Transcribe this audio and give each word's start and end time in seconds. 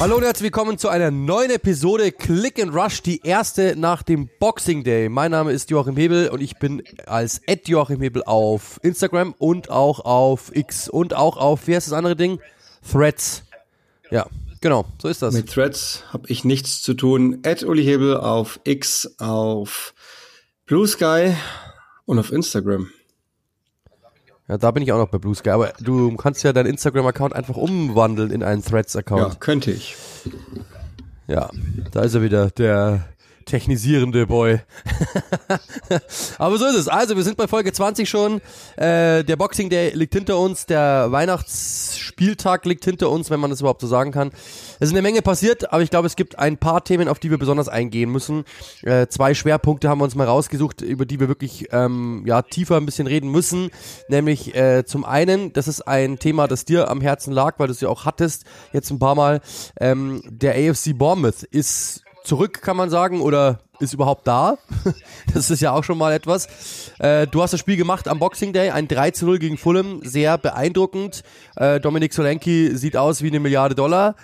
Hallo 0.00 0.16
und 0.16 0.22
herzlich 0.22 0.44
willkommen 0.44 0.78
zu 0.78 0.88
einer 0.88 1.10
neuen 1.10 1.50
Episode 1.50 2.10
Click 2.10 2.58
and 2.58 2.74
Rush, 2.74 3.02
die 3.02 3.20
erste 3.22 3.76
nach 3.76 4.02
dem 4.02 4.30
Boxing 4.38 4.82
Day. 4.82 5.10
Mein 5.10 5.30
Name 5.30 5.52
ist 5.52 5.68
Joachim 5.68 5.94
Hebel 5.94 6.30
und 6.30 6.40
ich 6.40 6.56
bin 6.56 6.82
als 7.04 7.42
Ed 7.44 7.68
Joachim 7.68 8.00
Hebel 8.00 8.22
auf 8.24 8.80
Instagram 8.82 9.34
und 9.36 9.68
auch 9.68 10.00
auf 10.00 10.56
X 10.56 10.88
und 10.88 11.12
auch 11.12 11.36
auf, 11.36 11.66
wie 11.66 11.76
heißt 11.76 11.88
das 11.88 11.92
andere 11.92 12.16
Ding? 12.16 12.40
Threads. 12.90 13.42
Ja, 14.10 14.26
genau, 14.62 14.86
so 15.02 15.08
ist 15.08 15.20
das. 15.20 15.34
Mit 15.34 15.52
Threads 15.52 16.02
habe 16.10 16.26
ich 16.28 16.44
nichts 16.44 16.80
zu 16.80 16.94
tun. 16.94 17.40
Ed 17.42 17.62
Uli 17.62 17.84
Hebel 17.84 18.16
auf 18.16 18.58
X, 18.64 19.16
auf 19.18 19.92
Blue 20.64 20.88
Sky 20.88 21.34
und 22.06 22.18
auf 22.18 22.32
Instagram. 22.32 22.88
Ja, 24.50 24.58
da 24.58 24.72
bin 24.72 24.82
ich 24.82 24.90
auch 24.90 24.98
noch 24.98 25.06
bei 25.06 25.18
Blue 25.18 25.32
Sky, 25.36 25.50
aber 25.50 25.74
du 25.78 26.16
kannst 26.16 26.42
ja 26.42 26.52
deinen 26.52 26.66
Instagram-Account 26.66 27.36
einfach 27.36 27.54
umwandeln 27.54 28.32
in 28.32 28.42
einen 28.42 28.64
Threads-Account. 28.64 29.34
Ja, 29.34 29.38
könnte 29.38 29.70
ich. 29.70 29.94
Ja, 31.28 31.50
da 31.92 32.00
ist 32.00 32.14
er 32.14 32.22
wieder, 32.22 32.50
der 32.50 33.04
technisierende 33.44 34.26
Boy. 34.26 34.60
Aber 36.38 36.58
so 36.58 36.66
ist 36.66 36.76
es. 36.76 36.88
Also, 36.88 37.16
wir 37.16 37.22
sind 37.22 37.36
bei 37.36 37.46
Folge 37.46 37.72
20 37.72 38.08
schon. 38.08 38.40
Äh, 38.76 39.24
der 39.24 39.36
Boxing 39.36 39.70
Day 39.70 39.90
liegt 39.94 40.14
hinter 40.14 40.38
uns. 40.38 40.66
Der 40.66 41.10
Weihnachtsspieltag 41.10 42.64
liegt 42.66 42.84
hinter 42.84 43.10
uns, 43.10 43.30
wenn 43.30 43.40
man 43.40 43.50
das 43.50 43.60
überhaupt 43.60 43.80
so 43.80 43.86
sagen 43.86 44.12
kann. 44.12 44.30
Es 44.78 44.88
ist 44.88 44.94
eine 44.94 45.02
Menge 45.02 45.22
passiert, 45.22 45.72
aber 45.72 45.82
ich 45.82 45.90
glaube, 45.90 46.06
es 46.06 46.16
gibt 46.16 46.38
ein 46.38 46.56
paar 46.56 46.84
Themen, 46.84 47.08
auf 47.08 47.18
die 47.18 47.30
wir 47.30 47.38
besonders 47.38 47.68
eingehen 47.68 48.10
müssen. 48.10 48.44
Äh, 48.82 49.08
zwei 49.08 49.34
Schwerpunkte 49.34 49.88
haben 49.88 49.98
wir 49.98 50.04
uns 50.04 50.14
mal 50.14 50.26
rausgesucht, 50.26 50.80
über 50.82 51.06
die 51.06 51.20
wir 51.20 51.28
wirklich 51.28 51.68
ähm, 51.72 52.24
ja 52.26 52.42
tiefer 52.42 52.76
ein 52.76 52.86
bisschen 52.86 53.06
reden 53.06 53.30
müssen. 53.30 53.70
Nämlich 54.08 54.54
äh, 54.54 54.84
zum 54.84 55.04
einen, 55.04 55.52
das 55.52 55.68
ist 55.68 55.82
ein 55.82 56.18
Thema, 56.18 56.48
das 56.48 56.64
dir 56.64 56.90
am 56.90 57.00
Herzen 57.00 57.32
lag, 57.32 57.58
weil 57.58 57.66
du 57.66 57.72
es 57.72 57.80
ja 57.80 57.88
auch 57.88 58.04
hattest, 58.04 58.44
jetzt 58.72 58.90
ein 58.90 58.98
paar 58.98 59.14
Mal. 59.14 59.40
Ähm, 59.78 60.22
der 60.26 60.54
AFC 60.54 60.96
Bournemouth 60.96 61.42
ist 61.42 62.02
zurück, 62.24 62.62
kann 62.62 62.76
man 62.76 62.90
sagen, 62.90 63.20
oder 63.20 63.60
ist 63.80 63.94
überhaupt 63.94 64.26
da. 64.26 64.58
das 65.34 65.50
ist 65.50 65.60
ja 65.60 65.72
auch 65.72 65.84
schon 65.84 65.98
mal 65.98 66.12
etwas. 66.12 66.92
Äh, 66.98 67.26
du 67.26 67.42
hast 67.42 67.52
das 67.52 67.60
Spiel 67.60 67.76
gemacht 67.76 68.08
am 68.08 68.18
Boxing 68.18 68.52
Day, 68.52 68.70
ein 68.70 68.88
3 68.88 69.10
zu 69.12 69.26
0 69.26 69.38
gegen 69.38 69.56
Fulham, 69.56 70.00
sehr 70.04 70.38
beeindruckend. 70.38 71.22
Äh, 71.56 71.80
Dominik 71.80 72.12
Solenki 72.12 72.76
sieht 72.76 72.96
aus 72.96 73.22
wie 73.22 73.28
eine 73.28 73.40
Milliarde 73.40 73.74
Dollar. 73.74 74.16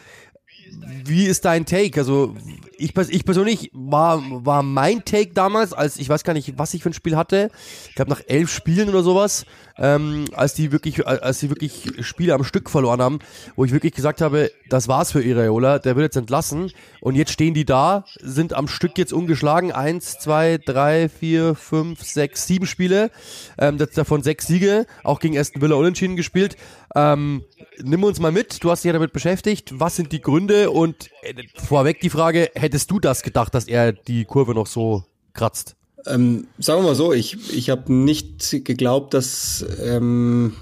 Wie 1.05 1.27
ist 1.27 1.45
dein 1.45 1.67
Take? 1.67 2.00
Also 2.00 2.34
ich, 2.78 2.97
ich 2.97 3.25
persönlich 3.25 3.70
war, 3.72 4.22
war 4.45 4.62
mein 4.62 5.05
Take 5.05 5.33
damals, 5.33 5.72
als 5.72 5.98
ich 5.98 6.09
weiß 6.09 6.25
gar 6.25 6.33
nicht, 6.33 6.59
was 6.59 6.75
ich 6.75 6.83
für 6.83 6.91
ein 6.91 6.95
Spiel 6.95 7.17
hatte. 7.17 7.50
Ich 7.89 7.95
glaube 7.95 8.11
nach 8.11 8.22
elf 8.27 8.50
Spielen 8.50 8.89
oder 8.89 9.03
sowas, 9.03 9.47
ähm, 9.78 10.25
als 10.34 10.55
die 10.55 10.72
wirklich, 10.72 11.06
als 11.06 11.41
die 11.41 11.50
wirklich 11.50 11.92
Spiele 12.00 12.34
am 12.34 12.44
Stück 12.44 12.70
verloren 12.70 13.00
haben, 13.00 13.19
wo 13.55 13.64
ich 13.64 13.72
wirklich 13.72 13.94
gesagt 13.94 14.20
habe, 14.20 14.50
das 14.69 14.89
war's 14.89 15.12
für 15.12 15.22
Iraola, 15.22 15.78
der 15.78 15.97
wird 15.97 16.05
jetzt 16.05 16.17
entlassen. 16.17 16.72
Und 17.00 17.14
jetzt 17.14 17.33
stehen 17.33 17.55
die 17.55 17.64
da, 17.64 18.05
sind 18.20 18.53
am 18.53 18.69
Stück 18.69 18.98
jetzt 18.98 19.12
ungeschlagen. 19.12 19.72
Eins, 19.72 20.19
zwei, 20.19 20.59
drei, 20.59 21.09
vier, 21.09 21.55
fünf, 21.55 22.03
sechs, 22.03 22.47
sieben 22.47 22.67
Spiele. 22.67 23.11
Ähm, 23.59 23.78
davon 23.78 24.22
sechs 24.22 24.47
Siege, 24.47 24.87
auch 25.05 25.20
gegen 25.20 25.39
Aston 25.39 25.62
Villa 25.62 25.77
unentschieden 25.77 26.17
gespielt. 26.17 26.56
Ähm, 26.97 27.45
nimm 27.83 28.05
uns 28.05 28.19
mal 28.21 28.33
mit, 28.33 28.65
du 28.65 28.71
hast 28.71 28.83
dich 28.83 28.89
ja 28.89 28.95
damit 28.95 29.13
beschäftigt. 29.13 29.79
Was 29.79 29.97
sind 29.97 30.13
die 30.13 30.23
Gründe? 30.23 30.71
Und 30.71 31.11
äh, 31.23 31.35
vorweg 31.57 32.01
die 32.01 32.09
Frage, 32.09 32.51
hättest 32.55 32.91
du 32.91 32.99
das 32.99 33.23
gedacht, 33.23 33.55
dass 33.55 33.69
er 33.69 33.93
die 33.93 34.25
Kurve 34.25 34.55
noch 34.55 34.67
so 34.67 35.05
kratzt? 35.35 35.77
Ähm, 36.07 36.47
sagen 36.59 36.81
wir 36.81 36.89
mal 36.89 36.95
so, 36.95 37.12
ich, 37.12 37.55
ich 37.55 37.69
habe 37.69 37.93
nicht 37.93 38.65
geglaubt, 38.65 39.12
dass, 39.12 39.65
ähm, 39.85 40.55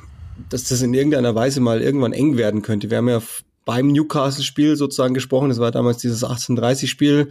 dass 0.49 0.65
das 0.65 0.83
in 0.83 0.93
irgendeiner 0.93 1.37
Weise 1.37 1.61
mal 1.61 1.81
irgendwann 1.81 2.13
eng 2.13 2.37
werden 2.37 2.63
könnte. 2.63 2.91
Wir 2.91 2.99
haben 2.99 3.09
ja 3.09 3.23
beim 3.65 3.93
Newcastle-Spiel 3.93 4.77
sozusagen 4.77 5.15
gesprochen. 5.15 5.51
Das 5.51 5.61
war 5.61 5.71
damals 5.71 5.99
dieses 5.99 6.25
1830-Spiel. 6.25 7.31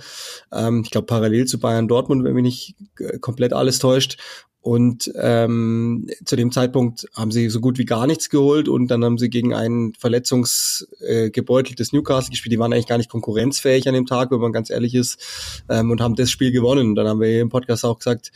Ähm, 0.54 0.84
ich 0.86 0.92
glaube 0.92 1.08
parallel 1.08 1.46
zu 1.46 1.60
Bayern 1.60 1.90
Dortmund, 1.90 2.24
wenn 2.24 2.36
mich 2.36 2.44
nicht 2.44 2.76
äh, 3.00 3.20
komplett 3.20 3.52
alles 3.52 3.80
täuscht. 3.80 4.18
Und 4.64 5.12
ähm, 5.20 6.08
zu 6.24 6.38
dem 6.38 6.54
Zeitpunkt 6.54 7.06
haben 7.14 7.32
sie 7.32 7.50
so 7.50 7.60
gut 7.60 7.78
wie 7.78 7.84
gar 7.84 8.08
nichts 8.08 8.30
geholt 8.30 8.70
und 8.70 8.88
dann 8.88 9.04
haben 9.04 9.18
sie 9.18 9.30
gegen 9.30 9.54
ein 9.54 9.92
verletzungsgebeuteltes 10.00 11.92
äh, 11.92 11.96
Newcastle 11.98 12.32
gespielt. 12.32 12.54
Die 12.54 12.60
waren 12.60 12.72
eigentlich 12.72 12.88
gar 12.88 12.98
nicht 12.98 13.10
konkurrenzfähig 13.10 13.90
an 13.90 13.94
dem 13.94 14.06
Tag, 14.06 14.32
wenn 14.32 14.40
man 14.40 14.54
ganz 14.54 14.70
ehrlich 14.70 14.96
ist, 14.96 15.20
ähm, 15.68 15.92
und 15.92 16.00
haben 16.00 16.16
das 16.16 16.32
Spiel 16.32 16.54
gewonnen. 16.54 16.96
Dann 16.96 17.10
haben 17.10 17.20
wir 17.20 17.28
hier 17.28 17.42
im 17.42 17.50
Podcast 17.50 17.84
auch 17.84 18.00
gesagt, 18.00 18.32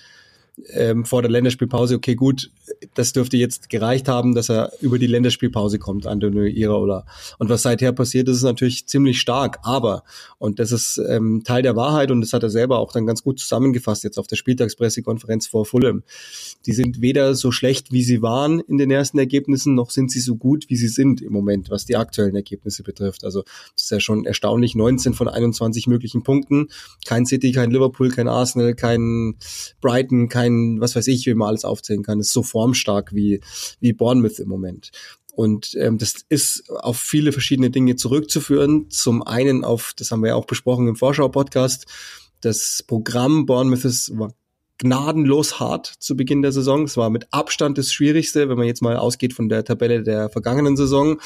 ähm, 0.73 1.05
vor 1.05 1.21
der 1.21 1.29
Länderspielpause, 1.31 1.95
okay, 1.95 2.15
gut, 2.15 2.51
das 2.95 3.13
dürfte 3.13 3.37
jetzt 3.37 3.69
gereicht 3.69 4.07
haben, 4.07 4.33
dass 4.33 4.49
er 4.49 4.71
über 4.81 4.97
die 4.97 5.07
Länderspielpause 5.07 5.79
kommt, 5.79 6.07
Antonio 6.07 6.43
Iraola. 6.43 7.05
Und 7.37 7.49
was 7.49 7.61
seither 7.61 7.91
passiert 7.91 8.27
ist, 8.27 8.37
ist 8.37 8.43
natürlich 8.43 8.87
ziemlich 8.87 9.19
stark. 9.19 9.59
Aber, 9.61 10.03
und 10.39 10.59
das 10.59 10.71
ist 10.71 10.99
ähm, 11.09 11.43
Teil 11.43 11.61
der 11.61 11.75
Wahrheit 11.75 12.11
und 12.11 12.21
das 12.21 12.33
hat 12.33 12.43
er 12.43 12.49
selber 12.49 12.79
auch 12.79 12.91
dann 12.91 13.05
ganz 13.05 13.23
gut 13.23 13.39
zusammengefasst 13.39 14.03
jetzt 14.03 14.17
auf 14.17 14.27
der 14.27 14.35
Spieltagspressekonferenz 14.35 15.47
vor 15.47 15.65
Fulham. 15.65 16.03
Die 16.65 16.73
sind 16.73 17.01
weder 17.01 17.35
so 17.35 17.51
schlecht, 17.51 17.91
wie 17.91 18.03
sie 18.03 18.21
waren 18.21 18.59
in 18.59 18.77
den 18.77 18.91
ersten 18.91 19.19
Ergebnissen, 19.19 19.75
noch 19.75 19.91
sind 19.91 20.11
sie 20.11 20.19
so 20.19 20.35
gut, 20.35 20.65
wie 20.69 20.75
sie 20.75 20.89
sind 20.89 21.21
im 21.21 21.33
Moment, 21.33 21.69
was 21.69 21.85
die 21.85 21.95
aktuellen 21.95 22.35
Ergebnisse 22.35 22.83
betrifft. 22.83 23.23
Also 23.23 23.43
das 23.75 23.83
ist 23.83 23.91
ja 23.91 23.99
schon 23.99 24.25
erstaunlich, 24.25 24.75
19 24.75 25.13
von 25.13 25.27
21 25.27 25.87
möglichen 25.87 26.23
Punkten. 26.23 26.69
Kein 27.05 27.25
City, 27.25 27.51
kein 27.51 27.71
Liverpool, 27.71 28.09
kein 28.09 28.27
Arsenal, 28.27 28.73
kein 28.73 29.35
Brighton, 29.81 30.29
kein 30.29 30.46
kein, 30.47 30.79
was 30.79 30.95
weiß 30.95 31.07
ich, 31.07 31.25
wie 31.25 31.33
man 31.33 31.49
alles 31.49 31.65
aufzählen 31.65 32.03
kann, 32.03 32.19
ist 32.19 32.33
so 32.33 32.43
formstark 32.43 33.13
wie, 33.13 33.41
wie 33.79 33.93
Bournemouth 33.93 34.39
im 34.39 34.49
Moment. 34.49 34.91
Und 35.33 35.75
ähm, 35.75 35.97
das 35.97 36.15
ist 36.29 36.69
auf 36.71 36.97
viele 36.97 37.31
verschiedene 37.31 37.69
Dinge 37.69 37.95
zurückzuführen. 37.95 38.89
Zum 38.89 39.21
einen 39.21 39.63
auf, 39.63 39.93
das 39.95 40.11
haben 40.11 40.21
wir 40.21 40.29
ja 40.29 40.35
auch 40.35 40.45
besprochen 40.45 40.87
im 40.87 40.95
Vorschau-Podcast, 40.95 41.85
das 42.41 42.83
Programm 42.85 43.45
Bournemouth 43.45 43.85
ist, 43.85 44.17
war 44.17 44.33
gnadenlos 44.79 45.59
hart 45.59 45.87
zu 45.99 46.15
Beginn 46.15 46.43
der 46.43 46.51
Saison. 46.51 46.83
Es 46.83 46.97
war 46.97 47.09
mit 47.09 47.27
Abstand 47.31 47.79
das 47.79 47.91
Schwierigste, 47.91 48.47
wenn 48.47 48.57
man 48.57 48.67
jetzt 48.67 48.83
mal 48.83 48.95
ausgeht 48.95 49.33
von 49.33 49.49
der 49.49 49.65
Tabelle 49.65 50.03
der 50.03 50.29
vergangenen 50.29 50.77
Saison. 50.77 51.19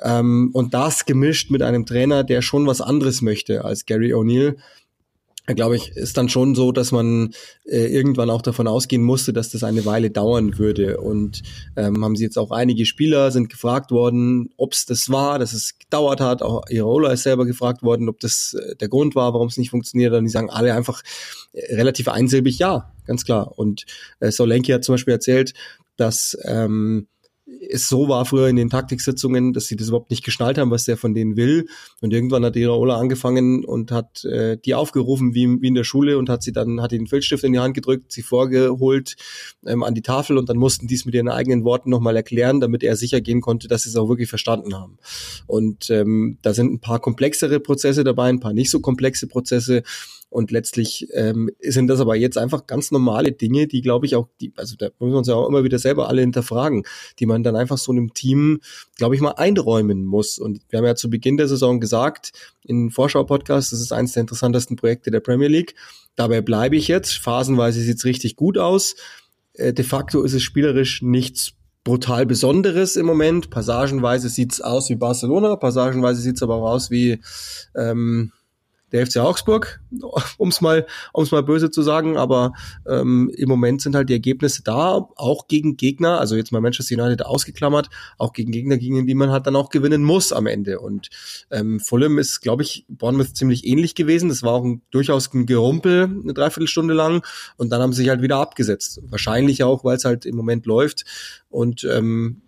Ähm, 0.00 0.50
und 0.52 0.74
das 0.74 1.06
gemischt 1.06 1.50
mit 1.50 1.62
einem 1.62 1.86
Trainer, 1.86 2.24
der 2.24 2.42
schon 2.42 2.66
was 2.66 2.80
anderes 2.80 3.22
möchte 3.22 3.64
als 3.64 3.86
Gary 3.86 4.12
O'Neill 4.12 4.56
glaube 5.52 5.76
ich, 5.76 5.90
ist 5.90 6.16
dann 6.16 6.30
schon 6.30 6.54
so, 6.54 6.72
dass 6.72 6.90
man 6.90 7.34
äh, 7.66 7.86
irgendwann 7.86 8.30
auch 8.30 8.40
davon 8.40 8.66
ausgehen 8.66 9.02
musste, 9.02 9.34
dass 9.34 9.50
das 9.50 9.62
eine 9.62 9.84
Weile 9.84 10.10
dauern 10.10 10.58
würde. 10.58 10.98
Und 10.98 11.42
ähm, 11.76 12.02
haben 12.02 12.16
sie 12.16 12.24
jetzt 12.24 12.38
auch 12.38 12.50
einige 12.50 12.86
Spieler 12.86 13.30
sind 13.30 13.50
gefragt 13.50 13.90
worden, 13.90 14.50
ob 14.56 14.72
es 14.72 14.86
das 14.86 15.10
war, 15.10 15.38
dass 15.38 15.52
es 15.52 15.78
gedauert 15.78 16.20
hat. 16.20 16.42
Auch 16.42 16.62
Irola 16.70 17.12
ist 17.12 17.24
selber 17.24 17.44
gefragt 17.44 17.82
worden, 17.82 18.08
ob 18.08 18.20
das 18.20 18.54
äh, 18.54 18.76
der 18.76 18.88
Grund 18.88 19.14
war, 19.14 19.34
warum 19.34 19.48
es 19.48 19.58
nicht 19.58 19.70
funktioniert. 19.70 20.14
Und 20.14 20.24
die 20.24 20.30
sagen 20.30 20.48
alle 20.48 20.74
einfach 20.74 21.02
äh, 21.52 21.74
relativ 21.74 22.08
einsilbig 22.08 22.58
ja, 22.58 22.92
ganz 23.06 23.26
klar. 23.26 23.58
Und 23.58 23.84
äh, 24.20 24.30
Solenki 24.30 24.72
hat 24.72 24.84
zum 24.84 24.94
Beispiel 24.94 25.12
erzählt, 25.12 25.52
dass 25.96 26.38
ähm, 26.44 27.06
es 27.70 27.88
so 27.88 28.08
war 28.08 28.24
früher 28.24 28.48
in 28.48 28.56
den 28.56 28.70
Taktiksitzungen, 28.70 29.52
dass 29.52 29.66
sie 29.66 29.76
das 29.76 29.88
überhaupt 29.88 30.10
nicht 30.10 30.24
geschnallt 30.24 30.58
haben, 30.58 30.70
was 30.70 30.84
der 30.84 30.96
von 30.96 31.14
denen 31.14 31.36
will. 31.36 31.66
Und 32.00 32.12
irgendwann 32.12 32.44
hat 32.44 32.56
Iraola 32.56 32.96
angefangen 32.96 33.64
und 33.64 33.90
hat 33.90 34.24
äh, 34.24 34.56
die 34.58 34.74
aufgerufen 34.74 35.34
wie, 35.34 35.60
wie 35.60 35.68
in 35.68 35.74
der 35.74 35.84
Schule 35.84 36.18
und 36.18 36.28
hat 36.28 36.42
sie 36.42 36.52
dann, 36.52 36.80
hat 36.80 36.92
den 36.92 37.06
Filzstift 37.06 37.44
in 37.44 37.52
die 37.52 37.58
Hand 37.58 37.74
gedrückt, 37.74 38.12
sie 38.12 38.22
vorgeholt 38.22 39.16
ähm, 39.66 39.82
an 39.82 39.94
die 39.94 40.02
Tafel 40.02 40.38
und 40.38 40.48
dann 40.48 40.56
mussten 40.56 40.86
die 40.86 40.94
es 40.94 41.04
mit 41.04 41.14
ihren 41.14 41.28
eigenen 41.28 41.64
Worten 41.64 41.90
nochmal 41.90 42.16
erklären, 42.16 42.60
damit 42.60 42.82
er 42.82 42.96
sicher 42.96 43.20
gehen 43.20 43.40
konnte, 43.40 43.68
dass 43.68 43.84
sie 43.84 43.90
es 43.90 43.96
auch 43.96 44.08
wirklich 44.08 44.28
verstanden 44.28 44.74
haben. 44.74 44.98
Und 45.46 45.90
ähm, 45.90 46.38
da 46.42 46.54
sind 46.54 46.72
ein 46.72 46.80
paar 46.80 47.00
komplexere 47.00 47.60
Prozesse 47.60 48.04
dabei, 48.04 48.28
ein 48.28 48.40
paar 48.40 48.52
nicht 48.52 48.70
so 48.70 48.80
komplexe 48.80 49.26
Prozesse. 49.26 49.82
Und 50.34 50.50
letztlich 50.50 51.06
ähm, 51.12 51.48
sind 51.60 51.86
das 51.86 52.00
aber 52.00 52.16
jetzt 52.16 52.38
einfach 52.38 52.66
ganz 52.66 52.90
normale 52.90 53.30
Dinge, 53.30 53.68
die, 53.68 53.82
glaube 53.82 54.04
ich, 54.04 54.16
auch, 54.16 54.26
die, 54.40 54.52
also 54.56 54.74
da 54.76 54.88
müssen 54.98 55.12
wir 55.12 55.18
uns 55.18 55.28
ja 55.28 55.36
auch 55.36 55.48
immer 55.48 55.62
wieder 55.62 55.78
selber 55.78 56.08
alle 56.08 56.22
hinterfragen, 56.22 56.82
die 57.20 57.26
man 57.26 57.44
dann 57.44 57.54
einfach 57.54 57.78
so 57.78 57.92
einem 57.92 58.14
Team, 58.14 58.58
glaube 58.96 59.14
ich, 59.14 59.20
mal 59.20 59.36
einräumen 59.36 60.04
muss. 60.04 60.40
Und 60.40 60.62
wir 60.70 60.80
haben 60.80 60.86
ja 60.86 60.96
zu 60.96 61.08
Beginn 61.08 61.36
der 61.36 61.46
Saison 61.46 61.78
gesagt, 61.78 62.32
in 62.64 62.90
Vorschau-Podcast, 62.90 63.70
das 63.70 63.80
ist 63.80 63.92
eines 63.92 64.14
der 64.14 64.22
interessantesten 64.22 64.74
Projekte 64.74 65.12
der 65.12 65.20
Premier 65.20 65.46
League. 65.46 65.76
Dabei 66.16 66.40
bleibe 66.40 66.74
ich 66.74 66.88
jetzt. 66.88 67.12
Phasenweise 67.12 67.80
sieht's 67.80 68.04
richtig 68.04 68.34
gut 68.34 68.58
aus. 68.58 68.96
Äh, 69.52 69.72
de 69.72 69.84
facto 69.84 70.24
ist 70.24 70.32
es 70.32 70.42
spielerisch 70.42 71.00
nichts 71.00 71.52
brutal 71.84 72.26
Besonderes 72.26 72.96
im 72.96 73.06
Moment. 73.06 73.50
Passagenweise 73.50 74.28
sieht's 74.28 74.60
aus 74.60 74.90
wie 74.90 74.96
Barcelona, 74.96 75.54
passagenweise 75.54 76.20
sieht's 76.20 76.42
aber 76.42 76.56
auch 76.56 76.70
aus 76.72 76.90
wie 76.90 77.20
ähm, 77.76 78.32
der 78.94 79.06
FC 79.06 79.18
Augsburg, 79.18 79.80
um 80.38 80.48
es 80.48 80.60
mal, 80.60 80.86
um's 81.12 81.32
mal 81.32 81.42
böse 81.42 81.70
zu 81.70 81.82
sagen, 81.82 82.16
aber 82.16 82.52
ähm, 82.88 83.30
im 83.36 83.48
Moment 83.48 83.82
sind 83.82 83.96
halt 83.96 84.08
die 84.08 84.14
Ergebnisse 84.14 84.62
da, 84.62 85.08
auch 85.16 85.48
gegen 85.48 85.76
Gegner, 85.76 86.20
also 86.20 86.36
jetzt 86.36 86.52
mal 86.52 86.60
Manchester 86.60 86.94
United 86.94 87.26
ausgeklammert, 87.26 87.90
auch 88.18 88.32
gegen 88.32 88.52
Gegner, 88.52 88.78
gegen 88.78 89.06
die 89.06 89.14
man 89.14 89.30
halt 89.30 89.46
dann 89.46 89.56
auch 89.56 89.68
gewinnen 89.68 90.04
muss 90.04 90.32
am 90.32 90.46
Ende. 90.46 90.78
Und 90.78 91.10
ähm, 91.50 91.80
Fulham 91.80 92.18
ist, 92.18 92.40
glaube 92.40 92.62
ich, 92.62 92.86
Bournemouth 92.88 93.36
ziemlich 93.36 93.66
ähnlich 93.66 93.96
gewesen. 93.96 94.28
Das 94.28 94.44
war 94.44 94.52
auch 94.52 94.64
ein, 94.64 94.82
durchaus 94.92 95.32
ein 95.34 95.46
Gerumpel, 95.46 96.04
eine 96.04 96.32
Dreiviertelstunde 96.32 96.94
lang, 96.94 97.24
und 97.56 97.70
dann 97.70 97.82
haben 97.82 97.92
sie 97.92 98.02
sich 98.02 98.08
halt 98.08 98.22
wieder 98.22 98.36
abgesetzt. 98.36 99.00
Wahrscheinlich 99.08 99.64
auch, 99.64 99.84
weil 99.84 99.96
es 99.96 100.04
halt 100.04 100.24
im 100.24 100.36
Moment 100.36 100.66
läuft. 100.66 101.04
Und 101.48 101.84
ähm, 101.84 102.42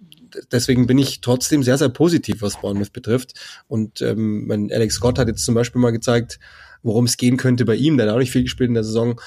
deswegen 0.52 0.86
bin 0.86 0.98
ich 0.98 1.20
trotzdem 1.20 1.62
sehr, 1.62 1.78
sehr 1.78 1.88
positiv, 1.88 2.42
was 2.42 2.60
Bournemouth 2.60 2.92
betrifft. 2.92 3.34
Und 3.68 4.00
ähm, 4.02 4.46
mein 4.46 4.70
Alex 4.72 4.94
Scott 4.94 5.18
hat 5.18 5.28
jetzt 5.28 5.44
zum 5.44 5.54
Beispiel 5.54 5.80
mal 5.80 5.90
gezeigt, 5.90 6.38
worum 6.82 7.04
es 7.04 7.16
gehen 7.16 7.36
könnte 7.36 7.64
bei 7.64 7.74
ihm. 7.74 7.96
Der 7.96 8.06
hat 8.06 8.14
auch 8.14 8.18
nicht 8.18 8.32
viel 8.32 8.42
gespielt 8.42 8.68
in 8.68 8.74
der 8.74 8.84
Saison. 8.84 9.20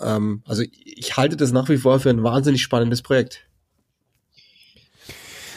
Ähm, 0.00 0.42
also 0.46 0.62
ich 0.84 1.16
halte 1.16 1.36
das 1.36 1.52
nach 1.52 1.68
wie 1.68 1.78
vor 1.78 2.00
für 2.00 2.10
ein 2.10 2.22
wahnsinnig 2.22 2.62
spannendes 2.62 3.02
Projekt. 3.02 3.46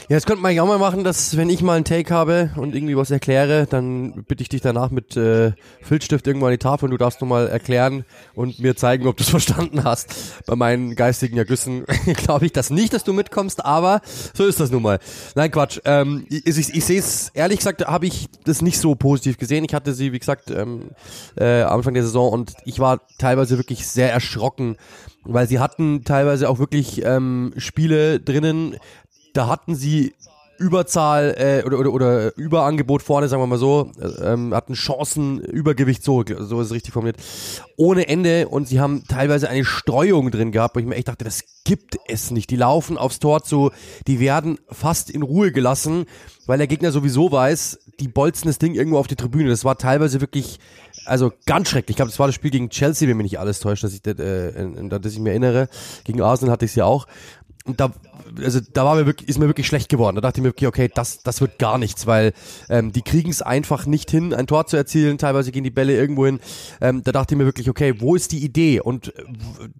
Ja, 0.09 0.15
das 0.15 0.25
könnte 0.25 0.41
man 0.41 0.51
eigentlich 0.51 0.61
auch 0.61 0.67
mal 0.67 0.77
machen, 0.77 1.03
dass 1.03 1.35
wenn 1.35 1.49
ich 1.49 1.61
mal 1.61 1.75
einen 1.75 1.83
Take 1.83 2.13
habe 2.13 2.51
und 2.55 2.73
irgendwie 2.73 2.95
was 2.95 3.11
erkläre, 3.11 3.67
dann 3.69 4.23
bitte 4.25 4.41
ich 4.41 4.47
dich 4.47 4.61
danach 4.61 4.89
mit 4.89 5.17
äh, 5.17 5.51
Filzstift 5.81 6.25
irgendwo 6.25 6.45
an 6.45 6.53
die 6.53 6.57
Tafel 6.57 6.85
und 6.85 6.91
du 6.91 6.97
darfst 6.97 7.19
nochmal 7.19 7.49
erklären 7.49 8.05
und 8.33 8.57
mir 8.59 8.77
zeigen, 8.77 9.05
ob 9.07 9.17
du 9.17 9.23
es 9.23 9.29
verstanden 9.37 9.83
hast. 9.83 10.45
Bei 10.45 10.55
meinen 10.55 10.95
geistigen 10.95 11.37
Ergüssen 11.37 11.83
glaube 12.05 12.45
ich 12.45 12.53
das 12.53 12.69
nicht, 12.69 12.93
dass 12.93 13.03
du 13.03 13.11
mitkommst, 13.11 13.65
aber 13.65 13.99
so 14.33 14.45
ist 14.45 14.61
das 14.61 14.71
nun 14.71 14.83
mal. 14.83 14.99
Nein, 15.35 15.51
Quatsch. 15.51 15.81
Ähm, 15.83 16.25
ich 16.29 16.45
ich, 16.45 16.73
ich 16.73 16.85
sehe 16.85 16.99
es, 16.99 17.27
ehrlich 17.33 17.57
gesagt, 17.57 17.85
habe 17.85 18.05
ich 18.05 18.27
das 18.45 18.61
nicht 18.61 18.79
so 18.79 18.95
positiv 18.95 19.37
gesehen. 19.37 19.65
Ich 19.65 19.73
hatte 19.73 19.93
sie, 19.93 20.13
wie 20.13 20.19
gesagt, 20.19 20.51
ähm, 20.51 20.91
äh, 21.35 21.63
Anfang 21.63 21.95
der 21.95 22.03
Saison 22.03 22.31
und 22.31 22.53
ich 22.63 22.79
war 22.79 23.01
teilweise 23.17 23.57
wirklich 23.57 23.85
sehr 23.85 24.13
erschrocken, 24.13 24.77
weil 25.25 25.49
sie 25.49 25.59
hatten 25.59 26.05
teilweise 26.05 26.49
auch 26.49 26.59
wirklich 26.59 27.03
ähm, 27.03 27.53
Spiele 27.57 28.21
drinnen, 28.21 28.77
da 29.37 29.47
hatten 29.47 29.75
sie 29.75 30.13
Überzahl 30.57 31.35
äh, 31.37 31.65
oder, 31.65 31.79
oder, 31.79 31.93
oder 31.93 32.37
Überangebot 32.37 33.03
vorne, 33.03 33.27
sagen 33.27 33.41
wir 33.41 33.47
mal 33.47 33.59
so, 33.59 33.91
äh, 33.99 34.33
ähm, 34.33 34.53
hatten 34.53 34.73
Chancen, 34.73 35.39
Übergewicht, 35.39 36.03
so, 36.03 36.23
so 36.25 36.59
ist 36.59 36.67
es 36.67 36.73
richtig 36.73 36.93
formuliert, 36.93 37.17
ohne 37.75 38.07
Ende 38.07 38.47
und 38.47 38.67
sie 38.67 38.79
haben 38.79 39.03
teilweise 39.07 39.49
eine 39.49 39.65
Streuung 39.65 40.31
drin 40.31 40.51
gehabt, 40.51 40.75
wo 40.75 40.79
ich 40.79 40.85
mir 40.85 40.95
echt 40.95 41.09
dachte, 41.09 41.25
das 41.25 41.43
gibt 41.63 41.97
es 42.07 42.31
nicht. 42.31 42.49
Die 42.49 42.55
laufen 42.55 42.97
aufs 42.97 43.19
Tor 43.19 43.43
zu, 43.43 43.71
die 44.07 44.19
werden 44.19 44.57
fast 44.69 45.11
in 45.11 45.21
Ruhe 45.21 45.51
gelassen, 45.51 46.05
weil 46.47 46.57
der 46.57 46.67
Gegner 46.67 46.91
sowieso 46.91 47.31
weiß, 47.31 47.79
die 47.99 48.07
bolzen 48.07 48.47
das 48.47 48.57
Ding 48.57 48.73
irgendwo 48.73 48.97
auf 48.97 49.07
die 49.07 49.15
Tribüne. 49.15 49.49
Das 49.49 49.65
war 49.65 49.77
teilweise 49.77 50.21
wirklich, 50.21 50.59
also 51.05 51.31
ganz 51.45 51.69
schrecklich. 51.69 51.91
Ich 51.91 51.95
glaube, 51.97 52.09
das 52.09 52.19
war 52.19 52.27
das 52.27 52.35
Spiel 52.35 52.51
gegen 52.51 52.69
Chelsea, 52.69 53.07
wenn 53.07 53.17
mich 53.17 53.25
nicht 53.25 53.39
alles 53.39 53.59
täuscht, 53.59 53.83
dass 53.83 53.93
ich, 53.93 54.05
äh, 54.07 54.89
dass 54.89 55.13
ich 55.13 55.19
mir 55.19 55.31
erinnere. 55.31 55.67
Gegen 56.03 56.21
Arsenal 56.21 56.53
hatte 56.53 56.65
ich 56.65 56.71
es 56.71 56.75
ja 56.75 56.85
auch. 56.85 57.05
Und 57.67 57.81
da, 57.81 57.91
also 58.41 58.59
da 58.73 58.85
war 58.85 58.95
mir 58.95 59.05
wirklich, 59.05 59.27
ist 59.27 59.39
mir 59.39 59.47
wirklich 59.47 59.67
schlecht 59.67 59.89
geworden. 59.89 60.15
Da 60.15 60.21
dachte 60.21 60.39
ich 60.39 60.43
mir 60.43 60.49
wirklich, 60.49 60.67
okay, 60.67 60.89
das, 60.93 61.21
das 61.21 61.41
wird 61.41 61.59
gar 61.59 61.77
nichts, 61.77 62.07
weil 62.07 62.33
ähm, 62.69 62.93
die 62.93 63.01
kriegen 63.01 63.29
es 63.29 63.41
einfach 63.41 63.85
nicht 63.85 64.09
hin, 64.09 64.33
ein 64.33 64.47
Tor 64.47 64.65
zu 64.67 64.77
erzielen. 64.77 65.17
Teilweise 65.17 65.51
gehen 65.51 65.65
die 65.65 65.69
Bälle 65.69 65.93
irgendwo 65.93 66.25
hin. 66.25 66.39
Ähm, 66.79 67.03
da 67.03 67.11
dachte 67.11 67.35
ich 67.35 67.37
mir 67.37 67.45
wirklich, 67.45 67.69
okay, 67.69 67.99
wo 67.99 68.15
ist 68.15 68.31
die 68.31 68.43
Idee? 68.43 68.79
Und 68.79 69.13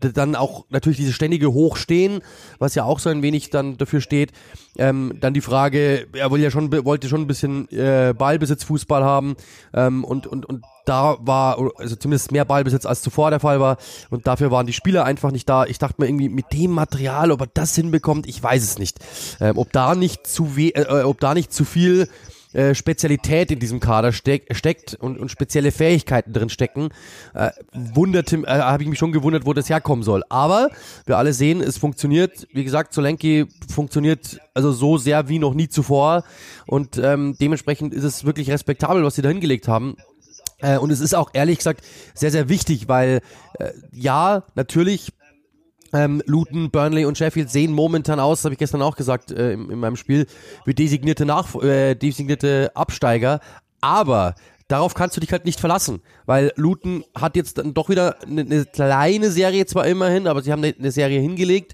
äh, 0.02 0.12
dann 0.12 0.36
auch 0.36 0.66
natürlich 0.70 0.98
diese 0.98 1.14
ständige 1.14 1.54
Hochstehen, 1.54 2.22
was 2.60 2.76
ja 2.76 2.84
auch 2.84 3.00
so 3.00 3.10
ein 3.10 3.22
wenig 3.22 3.50
dann 3.50 3.78
dafür 3.78 4.02
steht. 4.02 4.34
Ähm, 4.78 5.14
dann 5.22 5.34
die 5.34 5.42
Frage, 5.42 6.08
er 6.14 6.30
wollte 6.30 6.44
ja 6.44 6.52
schon, 6.52 6.72
wollte 6.86 7.08
schon 7.08 7.22
ein 7.22 7.28
bisschen 7.28 7.70
äh, 7.72 8.14
Ballbesitz, 8.16 8.66
Fußball 8.66 9.04
haben 9.04 9.36
ähm, 9.74 10.04
und, 10.04 10.28
und, 10.28 10.46
und 10.46 10.64
da 10.88 11.18
war, 11.20 11.58
also 11.78 11.96
zumindest 11.96 12.32
mehr 12.32 12.46
Ballbesitz 12.46 12.86
als 12.86 13.02
zuvor 13.02 13.30
der 13.30 13.40
Fall 13.40 13.60
war. 13.60 13.78
Und 14.10 14.28
dafür 14.28 14.52
waren 14.52 14.66
die 14.66 14.74
Spieler 14.74 15.06
einfach 15.06 15.32
nicht 15.32 15.48
da. 15.48 15.66
Ich 15.66 15.80
dachte 15.80 16.02
mir 16.02 16.08
irgendwie, 16.08 16.30
mit 16.30 16.54
dem 16.54 16.72
Material, 16.72 17.32
ob 17.32 17.42
er 17.42 17.48
das 17.54 17.76
hinbekommt, 17.76 18.28
ich 18.28 18.42
weiß 18.42 18.64
es 18.64 18.78
nicht. 18.80 19.00
Ähm, 19.40 19.58
ob 19.58 19.72
da 19.72 19.96
nicht 19.96 20.28
zu 20.28 20.56
we 20.56 20.76
äh, 20.76 20.82
äh 20.82 21.04
ob 21.04 21.20
da 21.20 21.34
nicht 21.34 21.54
zu 21.54 21.66
viel 21.66 22.08
äh, 22.54 22.74
Spezialität 22.74 23.52
in 23.52 23.60
diesem 23.60 23.80
Kader 23.80 24.14
steck, 24.14 24.48
steckt 24.56 24.96
und, 24.96 25.20
und 25.20 25.30
spezielle 25.30 25.72
Fähigkeiten 25.72 26.32
drin 26.32 26.50
stecken, 26.50 26.90
äh, 27.34 27.52
wunderte, 27.74 28.38
äh, 28.38 28.48
habe 28.48 28.84
ich 28.84 28.90
mich 28.90 28.98
schon 28.98 29.12
gewundert, 29.12 29.46
wo 29.46 29.54
das 29.54 29.70
herkommen 29.70 30.04
soll. 30.04 30.24
Aber 30.30 30.70
wir 31.06 31.18
alle 31.18 31.34
sehen, 31.34 31.62
es 31.62 31.78
funktioniert. 31.78 32.48
Wie 32.54 32.64
gesagt, 32.64 32.94
Solenki 32.94 33.46
funktioniert 33.70 34.40
also 34.54 34.72
so 34.72 34.98
sehr 34.98 35.28
wie 35.28 35.40
noch 35.40 35.54
nie 35.54 35.68
zuvor 35.68 36.24
und 36.66 36.98
ähm, 36.98 37.36
dementsprechend 37.40 37.94
ist 37.94 38.04
es 38.04 38.24
wirklich 38.24 38.50
respektabel, 38.50 39.04
was 39.04 39.16
sie 39.16 39.22
da 39.22 39.30
hingelegt 39.30 39.68
haben. 39.68 39.98
Äh, 40.60 40.78
und 40.78 40.92
es 40.92 41.00
ist 41.00 41.14
auch 41.14 41.30
ehrlich 41.34 41.58
gesagt 41.58 41.84
sehr, 42.14 42.32
sehr 42.32 42.50
wichtig, 42.50 42.88
weil 42.88 43.22
äh, 43.60 43.72
ja, 43.92 44.44
natürlich 44.56 45.14
ähm, 45.94 46.22
Luton, 46.26 46.72
Burnley 46.72 47.06
und 47.06 47.18
Sheffield 47.18 47.50
sehen 47.50 47.72
momentan 47.72 48.20
aus, 48.20 48.44
habe 48.44 48.54
ich 48.54 48.60
gestern 48.60 48.82
auch 48.82 48.96
gesagt 48.96 49.32
äh, 49.32 49.54
in, 49.54 49.70
in, 49.70 49.80
meinem 49.80 49.96
Spiel, 49.96 50.28
wie 50.66 50.74
designierte, 50.74 51.26
Nach 51.26 51.56
äh, 51.56 51.96
designierte 51.96 52.72
Absteiger. 52.76 53.40
Aber 53.80 54.36
darauf 54.68 54.94
kannst 54.94 55.16
du 55.16 55.22
dich 55.22 55.32
halt 55.32 55.46
nicht 55.46 55.60
verlassen, 55.60 56.02
weil 56.26 56.52
Luton 56.56 57.06
hat 57.16 57.36
jetzt 57.36 57.58
dann 57.58 57.74
doch 57.74 57.90
wieder 57.90 58.22
eine, 58.24 58.42
eine 58.42 58.66
kleine 58.66 59.32
Serie 59.32 59.66
zwar 59.66 59.86
immerhin, 59.88 60.28
aber 60.28 60.42
sie 60.42 60.52
haben 60.52 60.64
eine, 60.64 60.76
eine 60.78 60.92
Serie 60.92 61.22
hingelegt 61.22 61.74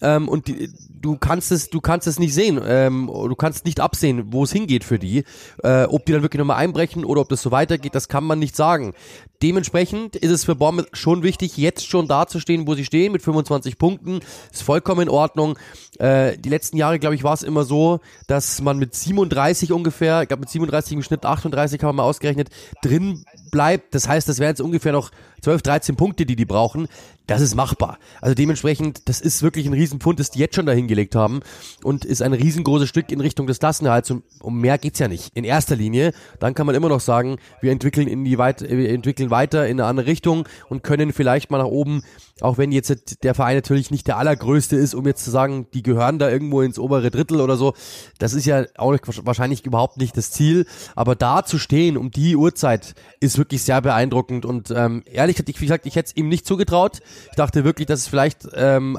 ähm, 0.00 0.28
und 0.28 0.48
die, 0.48 0.70
du 1.00 1.16
kannst 1.16 1.52
es, 1.52 1.70
du 1.70 1.80
kannst 1.80 2.06
es 2.06 2.18
nicht 2.18 2.34
sehen, 2.34 2.60
ähm, 2.64 3.10
du 3.12 3.34
kannst 3.34 3.64
nicht 3.64 3.80
absehen, 3.80 4.32
wo 4.32 4.44
es 4.44 4.52
hingeht 4.52 4.84
für 4.84 4.98
die. 4.98 5.24
Äh, 5.62 5.84
ob 5.84 6.06
die 6.06 6.12
dann 6.12 6.22
wirklich 6.22 6.38
nochmal 6.38 6.58
einbrechen 6.58 7.04
oder 7.04 7.20
ob 7.20 7.28
das 7.28 7.42
so 7.42 7.50
weitergeht, 7.50 7.94
das 7.94 8.08
kann 8.08 8.24
man 8.24 8.38
nicht 8.38 8.56
sagen. 8.56 8.94
Dementsprechend 9.42 10.16
ist 10.16 10.30
es 10.30 10.44
für 10.44 10.54
Bournemouth 10.54 10.88
schon 10.92 11.22
wichtig, 11.22 11.56
jetzt 11.56 11.86
schon 11.86 12.06
dazustehen, 12.08 12.66
wo 12.66 12.74
sie 12.74 12.84
stehen, 12.84 13.12
mit 13.12 13.22
25 13.22 13.76
Punkten. 13.76 14.20
Ist 14.52 14.62
vollkommen 14.62 15.02
in 15.02 15.08
Ordnung. 15.08 15.58
Äh, 15.98 16.38
die 16.38 16.48
letzten 16.48 16.76
Jahre, 16.76 16.98
glaube 16.98 17.14
ich, 17.14 17.24
war 17.24 17.34
es 17.34 17.42
immer 17.42 17.64
so, 17.64 18.00
dass 18.28 18.60
man 18.60 18.78
mit 18.78 18.94
37 18.94 19.72
ungefähr, 19.72 20.22
ich 20.22 20.28
glaube 20.28 20.40
mit 20.40 20.50
37 20.50 20.92
im 20.92 21.02
Schnitt 21.02 21.26
38 21.26 21.82
haben 21.82 21.88
wir 21.90 22.02
mal 22.02 22.08
ausgerechnet, 22.08 22.50
drin 22.82 23.24
bleibt. 23.52 23.94
Das 23.94 24.08
heißt, 24.08 24.28
das 24.28 24.40
wären 24.40 24.50
jetzt 24.50 24.60
ungefähr 24.60 24.90
noch 24.90 25.12
12, 25.42 25.62
13 25.62 25.96
Punkte, 25.96 26.26
die 26.26 26.34
die 26.34 26.44
brauchen. 26.44 26.88
Das 27.28 27.40
ist 27.40 27.54
machbar. 27.54 27.98
Also 28.20 28.34
dementsprechend, 28.34 29.08
das 29.08 29.20
ist 29.20 29.42
wirklich 29.42 29.66
ein 29.66 29.72
Riesenpfund, 29.72 30.18
das 30.18 30.32
die 30.32 30.40
jetzt 30.40 30.56
schon 30.56 30.66
dahingelegt 30.66 31.14
haben 31.14 31.40
und 31.84 32.04
ist 32.04 32.20
ein 32.20 32.32
riesengroßes 32.32 32.88
Stück 32.88 33.12
in 33.12 33.20
Richtung 33.20 33.46
des 33.46 33.60
Klassenerhalts. 33.60 34.10
Und 34.10 34.24
um 34.40 34.60
mehr 34.60 34.78
geht's 34.78 34.98
ja 34.98 35.06
nicht. 35.06 35.30
In 35.34 35.44
erster 35.44 35.76
Linie, 35.76 36.12
dann 36.40 36.54
kann 36.54 36.66
man 36.66 36.74
immer 36.74 36.88
noch 36.88 37.00
sagen, 37.00 37.36
wir 37.60 37.70
entwickeln 37.70 38.08
in 38.08 38.24
die 38.24 38.38
weit, 38.38 38.62
wir 38.68 38.90
entwickeln 38.90 39.30
weiter 39.30 39.68
in 39.68 39.80
eine 39.80 39.88
andere 39.88 40.06
Richtung 40.06 40.48
und 40.68 40.82
können 40.82 41.12
vielleicht 41.12 41.50
mal 41.50 41.58
nach 41.58 41.66
oben 41.66 42.02
auch 42.40 42.58
wenn 42.58 42.72
jetzt 42.72 43.22
der 43.22 43.34
Verein 43.34 43.56
natürlich 43.56 43.90
nicht 43.90 44.06
der 44.06 44.16
allergrößte 44.16 44.76
ist, 44.76 44.94
um 44.94 45.06
jetzt 45.06 45.24
zu 45.24 45.30
sagen, 45.30 45.66
die 45.74 45.82
gehören 45.82 46.18
da 46.18 46.30
irgendwo 46.30 46.62
ins 46.62 46.78
obere 46.78 47.10
Drittel 47.10 47.40
oder 47.40 47.56
so, 47.56 47.74
das 48.18 48.34
ist 48.34 48.46
ja 48.46 48.64
auch 48.76 48.96
wahrscheinlich 49.22 49.64
überhaupt 49.64 49.98
nicht 49.98 50.16
das 50.16 50.30
Ziel. 50.30 50.66
Aber 50.96 51.14
da 51.14 51.44
zu 51.44 51.58
stehen 51.58 51.96
um 51.96 52.10
die 52.10 52.36
Uhrzeit 52.36 52.94
ist 53.20 53.38
wirklich 53.38 53.62
sehr 53.62 53.80
beeindruckend. 53.80 54.44
Und 54.44 54.70
ähm, 54.70 55.02
ehrlich 55.06 55.36
gesagt, 55.36 55.60
wie 55.60 55.66
gesagt, 55.66 55.86
ich 55.86 55.96
hätte 55.96 56.10
es 56.10 56.16
ihm 56.16 56.28
nicht 56.28 56.46
zugetraut. 56.46 57.00
Ich 57.30 57.36
dachte 57.36 57.64
wirklich, 57.64 57.86
dass 57.86 58.00
es 58.00 58.08
vielleicht 58.08 58.48
ähm, 58.54 58.98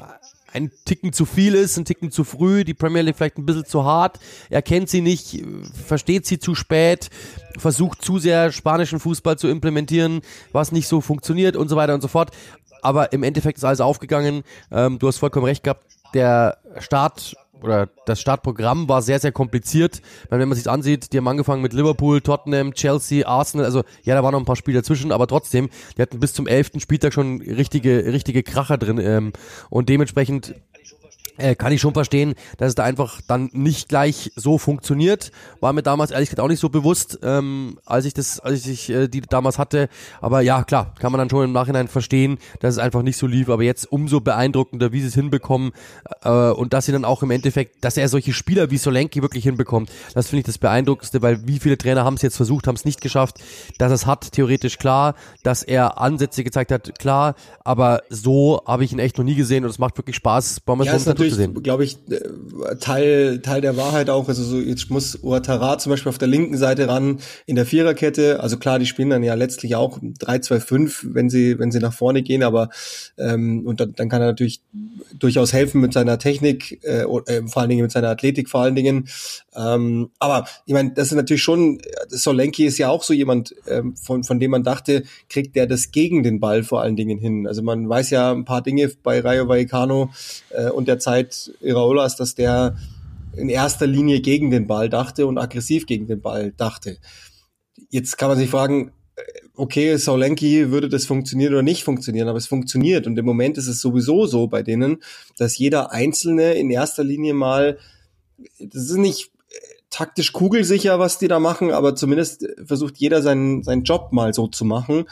ein 0.53 0.71
Ticken 0.85 1.13
zu 1.13 1.25
viel 1.25 1.55
ist, 1.55 1.77
ein 1.77 1.85
Ticken 1.85 2.11
zu 2.11 2.23
früh, 2.23 2.63
die 2.63 2.73
Premier 2.73 3.01
League 3.01 3.17
vielleicht 3.17 3.37
ein 3.37 3.45
bisschen 3.45 3.65
zu 3.65 3.83
hart, 3.83 4.19
er 4.49 4.61
kennt 4.61 4.89
sie 4.89 5.01
nicht, 5.01 5.43
versteht 5.87 6.27
sie 6.27 6.39
zu 6.39 6.53
spät, 6.53 7.09
versucht 7.57 8.03
zu 8.03 8.19
sehr 8.19 8.51
spanischen 8.51 8.99
Fußball 8.99 9.37
zu 9.37 9.47
implementieren, 9.47 10.21
was 10.51 10.71
nicht 10.71 10.87
so 10.87 11.01
funktioniert 11.01 11.55
und 11.55 11.69
so 11.69 11.75
weiter 11.75 11.95
und 11.95 12.01
so 12.01 12.07
fort 12.07 12.31
aber 12.83 13.13
im 13.13 13.23
Endeffekt 13.23 13.57
ist 13.57 13.63
alles 13.63 13.81
aufgegangen. 13.81 14.43
Ähm, 14.71 14.99
du 14.99 15.07
hast 15.07 15.17
vollkommen 15.17 15.45
recht 15.45 15.63
gehabt. 15.63 15.85
Der 16.13 16.57
Start 16.79 17.35
oder 17.63 17.89
das 18.05 18.19
Startprogramm 18.19 18.89
war 18.89 19.01
sehr, 19.01 19.19
sehr 19.19 19.31
kompliziert. 19.31 20.01
Wenn 20.29 20.47
man 20.47 20.57
sich 20.57 20.69
ansieht, 20.69 21.13
die 21.13 21.17
haben 21.17 21.27
angefangen 21.27 21.61
mit 21.61 21.73
Liverpool, 21.73 22.21
Tottenham, 22.21 22.73
Chelsea, 22.73 23.25
Arsenal, 23.25 23.65
also 23.65 23.83
ja, 24.03 24.15
da 24.15 24.23
waren 24.23 24.33
noch 24.33 24.39
ein 24.39 24.45
paar 24.45 24.57
Spiele 24.57 24.79
dazwischen, 24.79 25.11
aber 25.11 25.27
trotzdem, 25.27 25.69
die 25.97 26.01
hatten 26.01 26.19
bis 26.19 26.33
zum 26.33 26.45
elften 26.45 26.79
Spieltag 26.79 27.13
schon 27.13 27.41
richtige, 27.41 28.05
richtige 28.05 28.43
Kracher 28.43 28.77
drin 28.77 28.99
ähm, 28.99 29.33
und 29.69 29.89
dementsprechend 29.89 30.55
äh, 31.37 31.55
kann 31.55 31.71
ich 31.71 31.81
schon 31.81 31.93
verstehen, 31.93 32.35
dass 32.57 32.69
es 32.69 32.75
da 32.75 32.83
einfach 32.83 33.21
dann 33.27 33.49
nicht 33.53 33.89
gleich 33.89 34.31
so 34.35 34.57
funktioniert. 34.57 35.31
War 35.59 35.73
mir 35.73 35.83
damals 35.83 36.11
ehrlich 36.11 36.29
gesagt 36.29 36.43
auch 36.43 36.49
nicht 36.49 36.59
so 36.59 36.69
bewusst, 36.69 37.19
ähm, 37.23 37.79
als 37.85 38.05
ich 38.05 38.13
das, 38.13 38.39
als 38.39 38.65
ich 38.65 38.89
äh, 38.89 39.07
die 39.07 39.21
damals 39.21 39.57
hatte. 39.57 39.89
Aber 40.21 40.41
ja, 40.41 40.63
klar, 40.63 40.93
kann 40.99 41.11
man 41.11 41.19
dann 41.19 41.29
schon 41.29 41.45
im 41.45 41.51
Nachhinein 41.51 41.87
verstehen, 41.87 42.37
dass 42.59 42.75
es 42.75 42.79
einfach 42.79 43.01
nicht 43.01 43.17
so 43.17 43.27
lief. 43.27 43.49
Aber 43.49 43.63
jetzt 43.63 43.91
umso 43.91 44.19
beeindruckender, 44.21 44.91
wie 44.91 45.01
sie 45.01 45.07
es 45.07 45.15
hinbekommen 45.15 45.71
äh, 46.23 46.29
und 46.29 46.73
dass 46.73 46.85
sie 46.85 46.91
dann 46.91 47.05
auch 47.05 47.23
im 47.23 47.31
Endeffekt, 47.31 47.83
dass 47.83 47.97
er 47.97 48.09
solche 48.09 48.33
Spieler 48.33 48.71
wie 48.71 48.77
Solenki 48.77 49.21
wirklich 49.21 49.43
hinbekommt. 49.43 49.91
Das 50.13 50.27
finde 50.27 50.41
ich 50.41 50.45
das 50.45 50.57
Beeindruckendste, 50.57 51.21
weil 51.21 51.47
wie 51.47 51.59
viele 51.59 51.77
Trainer 51.77 52.03
haben 52.03 52.15
es 52.15 52.21
jetzt 52.21 52.37
versucht, 52.37 52.67
haben 52.67 52.75
es 52.75 52.85
nicht 52.85 53.01
geschafft. 53.01 53.39
Dass 53.77 53.91
es 53.91 54.05
hat, 54.05 54.31
theoretisch 54.31 54.77
klar, 54.77 55.15
dass 55.43 55.63
er 55.63 55.99
Ansätze 55.99 56.43
gezeigt 56.43 56.71
hat, 56.71 56.99
klar. 56.99 57.35
Aber 57.63 58.01
so 58.09 58.61
habe 58.65 58.83
ich 58.83 58.91
ihn 58.91 58.99
echt 58.99 59.17
noch 59.17 59.25
nie 59.25 59.35
gesehen 59.35 59.63
und 59.63 59.69
es 59.69 59.79
macht 59.79 59.97
wirklich 59.97 60.15
Spaß. 60.15 60.61
Bombers 60.61 60.87
ja, 60.87 60.93
natürlich, 61.31 61.63
glaube 61.63 61.83
ich, 61.83 61.97
äh, 62.09 62.75
Teil, 62.79 63.39
Teil 63.39 63.61
der 63.61 63.77
Wahrheit 63.77 64.09
auch. 64.09 64.27
Also 64.27 64.43
so, 64.43 64.59
jetzt 64.59 64.89
muss 64.89 65.23
Ouattara 65.23 65.77
zum 65.77 65.91
Beispiel 65.91 66.09
auf 66.09 66.17
der 66.17 66.27
linken 66.27 66.57
Seite 66.57 66.87
ran 66.87 67.19
in 67.45 67.55
der 67.55 67.65
Viererkette. 67.65 68.39
Also 68.39 68.57
klar, 68.57 68.79
die 68.79 68.85
spielen 68.85 69.09
dann 69.09 69.23
ja 69.23 69.33
letztlich 69.33 69.75
auch 69.75 69.99
3-2-5, 69.99 71.13
wenn 71.13 71.29
sie, 71.29 71.59
wenn 71.59 71.71
sie 71.71 71.79
nach 71.79 71.93
vorne 71.93 72.21
gehen, 72.21 72.43
aber 72.43 72.69
ähm, 73.17 73.65
und 73.65 73.79
dann, 73.79 73.93
dann 73.93 74.09
kann 74.09 74.21
er 74.21 74.27
natürlich 74.27 74.61
durchaus 75.17 75.53
helfen 75.53 75.81
mit 75.81 75.93
seiner 75.93 76.19
Technik, 76.19 76.83
äh, 76.83 77.03
äh, 77.03 77.47
vor 77.47 77.61
allen 77.61 77.69
Dingen 77.69 77.83
mit 77.83 77.91
seiner 77.91 78.09
Athletik 78.09 78.49
vor 78.49 78.61
allen 78.61 78.75
Dingen. 78.75 79.07
Ähm, 79.55 80.09
aber 80.19 80.45
ich 80.65 80.73
meine, 80.73 80.91
das 80.91 81.07
ist 81.07 81.15
natürlich 81.15 81.43
schon, 81.43 81.79
Solenki 82.09 82.65
ist 82.65 82.77
ja 82.77 82.89
auch 82.89 83.03
so 83.03 83.13
jemand, 83.13 83.55
ähm, 83.67 83.95
von, 83.95 84.23
von 84.23 84.39
dem 84.39 84.51
man 84.51 84.63
dachte, 84.63 85.03
kriegt 85.29 85.55
der 85.55 85.67
das 85.67 85.91
gegen 85.91 86.23
den 86.23 86.39
Ball 86.39 86.63
vor 86.63 86.81
allen 86.81 86.95
Dingen 86.95 87.19
hin. 87.19 87.47
Also 87.47 87.61
man 87.61 87.87
weiß 87.87 88.09
ja 88.09 88.31
ein 88.31 88.45
paar 88.45 88.61
Dinge 88.61 88.91
bei 89.03 89.19
Rayo 89.19 89.47
Vallecano 89.47 90.11
äh, 90.49 90.69
und 90.69 90.87
der 90.87 90.99
Zeit 90.99 91.12
Iraolas, 91.62 92.15
dass 92.15 92.36
der 92.36 92.77
in 93.36 93.50
erster 93.50 93.88
Linie 93.88 94.22
gegen 94.22 94.51
den 94.51 94.67
Ball 94.67 94.89
dachte 94.89 95.25
und 95.25 95.38
aggressiv 95.38 95.86
gegen 95.86 96.08
den 96.08 96.22
Ball 96.22 96.51
dachte. 96.55 96.98
Jetzt 97.89 98.17
kann 98.17 98.29
man 98.29 98.38
sich 98.38 98.50
fragen, 98.50 98.91
okay, 99.55 99.96
Saulenki 99.98 100.72
würde 100.72 100.89
das 100.89 101.05
funktionieren 101.05 101.53
oder 101.53 101.63
nicht 101.63 101.84
funktionieren, 101.84 102.27
aber 102.27 102.38
es 102.38 102.48
funktioniert. 102.48 103.08
Und 103.08 103.17
im 103.17 103.25
Moment 103.25 103.58
ist 103.58 103.67
es 103.67 103.79
sowieso 103.79 104.25
so 104.25 104.48
bei 104.48 104.63
denen, 104.63 105.01
dass 105.38 105.58
jeder 105.58 105.91
Einzelne 105.91 106.53
in 106.53 106.70
erster 106.70 107.03
Linie 107.03 107.34
mal, 107.34 107.77
das 108.60 108.89
ist 108.89 108.98
nicht 108.98 109.32
taktisch 109.89 110.34
kugelsicher, 110.34 110.98
was 110.98 111.20
die 111.20 111.27
da 111.27 111.39
machen, 111.39 111.72
aber 111.72 111.96
zumindest 111.96 112.48
versucht 112.65 112.98
jeder 112.98 113.22
seinen, 113.22 113.62
seinen 113.63 113.84
Job 113.84 114.12
mal 114.12 114.34
so 114.34 114.48
zu 114.48 114.65
machen. 114.65 115.05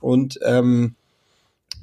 Und 0.00 0.38
ähm, 0.44 0.94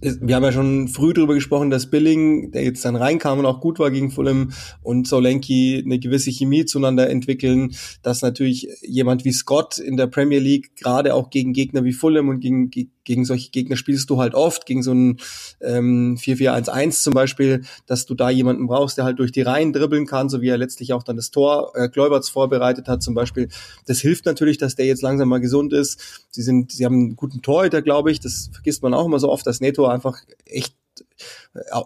wir 0.03 0.35
haben 0.35 0.43
ja 0.43 0.51
schon 0.51 0.87
früh 0.89 1.13
darüber 1.13 1.33
gesprochen, 1.33 1.69
dass 1.69 1.89
Billing, 1.89 2.51
der 2.51 2.63
jetzt 2.63 2.83
dann 2.83 2.95
reinkam 2.95 3.39
und 3.39 3.45
auch 3.45 3.61
gut 3.61 3.79
war 3.79 3.89
gegen 3.89 4.11
Fulham 4.11 4.51
und 4.81 5.07
Solenki 5.07 5.81
eine 5.85 5.99
gewisse 5.99 6.31
Chemie 6.31 6.65
zueinander 6.65 7.09
entwickeln, 7.09 7.73
dass 8.01 8.21
natürlich 8.21 8.67
jemand 8.81 9.23
wie 9.23 9.31
Scott 9.31 9.77
in 9.77 9.95
der 9.95 10.07
Premier 10.07 10.39
League 10.39 10.75
gerade 10.75 11.13
auch 11.13 11.29
gegen 11.29 11.53
Gegner 11.53 11.85
wie 11.85 11.93
Fulham 11.93 12.27
und 12.27 12.41
gegen, 12.41 12.69
gegen 13.03 13.25
solche 13.25 13.51
Gegner 13.51 13.75
spielst 13.75 14.09
du 14.09 14.19
halt 14.19 14.33
oft, 14.33 14.65
gegen 14.65 14.83
so 14.83 14.93
ein 14.93 15.19
ähm, 15.61 16.17
4-4-1-1 16.17 17.03
zum 17.03 17.13
Beispiel, 17.13 17.63
dass 17.85 18.05
du 18.05 18.15
da 18.15 18.29
jemanden 18.29 18.67
brauchst, 18.67 18.97
der 18.97 19.05
halt 19.05 19.19
durch 19.19 19.31
die 19.31 19.41
Reihen 19.41 19.73
dribbeln 19.73 20.05
kann, 20.05 20.29
so 20.29 20.41
wie 20.41 20.49
er 20.49 20.57
letztlich 20.57 20.93
auch 20.93 21.03
dann 21.03 21.15
das 21.15 21.31
Tor 21.31 21.71
äh, 21.75 21.89
Gläuberts 21.89 22.29
vorbereitet 22.29 22.87
hat 22.87 23.03
zum 23.03 23.13
Beispiel. 23.13 23.49
Das 23.85 23.99
hilft 23.99 24.25
natürlich, 24.25 24.57
dass 24.57 24.75
der 24.75 24.85
jetzt 24.85 25.01
langsam 25.01 25.29
mal 25.29 25.41
gesund 25.41 25.73
ist. 25.73 26.25
Sie 26.29 26.41
sind, 26.41 26.71
sie 26.71 26.85
haben 26.85 26.95
einen 26.95 27.15
guten 27.15 27.41
Torhüter, 27.41 27.81
glaube 27.81 28.11
ich. 28.11 28.19
Das 28.19 28.49
vergisst 28.51 28.83
man 28.83 28.93
auch 28.93 29.05
immer 29.05 29.19
so 29.19 29.29
oft, 29.29 29.45
dass 29.45 29.61
Neto 29.61 29.87
einfach 29.87 30.19
echt 30.45 30.75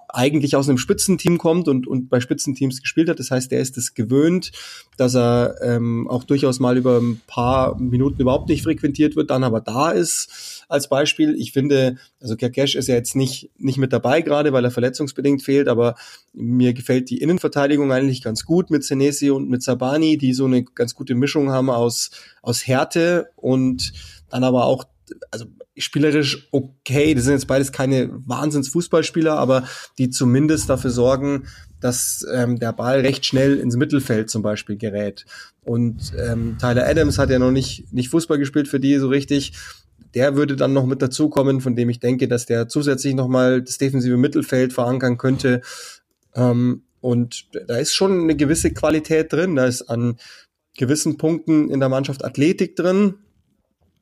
eigentlich 0.09 0.55
aus 0.55 0.69
einem 0.69 0.77
Spitzenteam 0.77 1.37
kommt 1.37 1.67
und, 1.67 1.87
und 1.87 2.09
bei 2.09 2.19
Spitzenteams 2.19 2.81
gespielt 2.81 3.09
hat. 3.09 3.19
Das 3.19 3.31
heißt, 3.31 3.51
der 3.51 3.59
ist 3.59 3.77
es 3.77 3.93
gewöhnt, 3.93 4.51
dass 4.95 5.15
er 5.15 5.55
ähm, 5.61 6.07
auch 6.07 6.23
durchaus 6.23 6.59
mal 6.59 6.77
über 6.77 6.99
ein 6.99 7.21
paar 7.27 7.77
Minuten 7.77 8.21
überhaupt 8.21 8.47
nicht 8.49 8.63
frequentiert 8.63 9.15
wird, 9.15 9.29
dann 9.29 9.43
aber 9.43 9.59
da 9.59 9.91
ist 9.91 10.65
als 10.69 10.87
Beispiel. 10.87 11.35
Ich 11.35 11.51
finde, 11.51 11.97
also 12.21 12.35
Kerkesh 12.35 12.75
ist 12.75 12.87
ja 12.87 12.95
jetzt 12.95 13.15
nicht, 13.15 13.49
nicht 13.57 13.77
mit 13.77 13.91
dabei 13.91 14.21
gerade, 14.21 14.53
weil 14.53 14.63
er 14.63 14.71
verletzungsbedingt 14.71 15.43
fehlt, 15.43 15.67
aber 15.67 15.95
mir 16.33 16.73
gefällt 16.73 17.09
die 17.09 17.17
Innenverteidigung 17.17 17.91
eigentlich 17.91 18.21
ganz 18.21 18.45
gut 18.45 18.69
mit 18.69 18.83
Senesi 18.83 19.29
und 19.29 19.49
mit 19.49 19.63
Sabani, 19.63 20.17
die 20.17 20.33
so 20.33 20.45
eine 20.45 20.63
ganz 20.63 20.95
gute 20.95 21.15
Mischung 21.15 21.51
haben 21.51 21.69
aus, 21.69 22.11
aus 22.41 22.65
Härte 22.67 23.29
und 23.35 23.93
dann 24.29 24.43
aber 24.43 24.65
auch 24.65 24.85
also 25.31 25.45
spielerisch 25.77 26.47
okay. 26.51 27.13
Das 27.13 27.25
sind 27.25 27.33
jetzt 27.33 27.47
beides 27.47 27.71
keine 27.71 28.09
Wahnsinns-Fußballspieler, 28.25 29.37
aber 29.37 29.63
die 29.97 30.09
zumindest 30.09 30.69
dafür 30.69 30.91
sorgen, 30.91 31.47
dass 31.79 32.25
ähm, 32.33 32.59
der 32.59 32.73
Ball 32.73 33.01
recht 33.01 33.25
schnell 33.25 33.57
ins 33.57 33.75
Mittelfeld 33.75 34.29
zum 34.29 34.41
Beispiel 34.41 34.77
gerät. 34.77 35.25
Und 35.63 36.13
ähm, 36.17 36.57
Tyler 36.59 36.87
Adams 36.87 37.17
hat 37.17 37.29
ja 37.29 37.39
noch 37.39 37.51
nicht, 37.51 37.91
nicht 37.93 38.09
Fußball 38.09 38.37
gespielt 38.37 38.67
für 38.67 38.79
die 38.79 38.97
so 38.97 39.07
richtig. 39.07 39.53
Der 40.13 40.35
würde 40.35 40.55
dann 40.55 40.73
noch 40.73 40.85
mit 40.85 41.01
dazukommen, 41.01 41.61
von 41.61 41.75
dem 41.75 41.89
ich 41.89 41.99
denke, 41.99 42.27
dass 42.27 42.45
der 42.45 42.67
zusätzlich 42.67 43.13
nochmal 43.13 43.61
das 43.61 43.77
defensive 43.77 44.17
Mittelfeld 44.17 44.73
verankern 44.73 45.17
könnte. 45.17 45.61
Ähm, 46.33 46.83
und 47.01 47.47
da 47.67 47.77
ist 47.77 47.93
schon 47.93 48.21
eine 48.21 48.35
gewisse 48.35 48.73
Qualität 48.73 49.31
drin. 49.31 49.55
Da 49.55 49.65
ist 49.65 49.83
an 49.83 50.17
gewissen 50.77 51.17
Punkten 51.17 51.69
in 51.69 51.79
der 51.79 51.89
Mannschaft 51.89 52.23
Athletik 52.23 52.75
drin, 52.75 53.15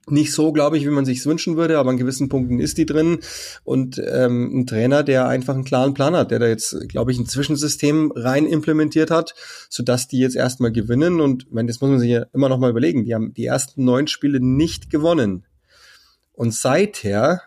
nicht 0.07 0.33
so, 0.33 0.51
glaube 0.51 0.77
ich, 0.77 0.85
wie 0.85 0.91
man 0.91 1.05
sich 1.05 1.25
wünschen 1.25 1.57
würde, 1.57 1.79
aber 1.79 1.89
an 1.89 1.97
gewissen 1.97 2.29
Punkten 2.29 2.59
ist 2.59 2.77
die 2.77 2.85
drin. 2.85 3.19
Und 3.63 4.01
ähm, 4.05 4.59
ein 4.59 4.67
Trainer, 4.67 5.03
der 5.03 5.27
einfach 5.27 5.55
einen 5.55 5.63
klaren 5.63 5.93
Plan 5.93 6.15
hat, 6.15 6.31
der 6.31 6.39
da 6.39 6.47
jetzt, 6.47 6.88
glaube 6.89 7.12
ich, 7.12 7.17
ein 7.17 7.25
Zwischensystem 7.25 8.12
rein 8.15 8.45
implementiert 8.45 9.12
hat, 9.12 9.33
sodass 9.69 10.07
die 10.07 10.19
jetzt 10.19 10.35
erstmal 10.35 10.71
gewinnen. 10.71 11.21
Und 11.21 11.51
meine, 11.51 11.67
das 11.67 11.81
muss 11.81 11.89
man 11.89 12.00
sich 12.00 12.12
ja 12.12 12.25
immer 12.33 12.50
noch 12.50 12.59
mal 12.59 12.69
überlegen. 12.69 13.05
Die 13.05 13.13
haben 13.15 13.33
die 13.33 13.45
ersten 13.45 13.83
neun 13.83 14.07
Spiele 14.07 14.39
nicht 14.39 14.89
gewonnen. 14.89 15.45
Und 16.33 16.53
seither, 16.53 17.41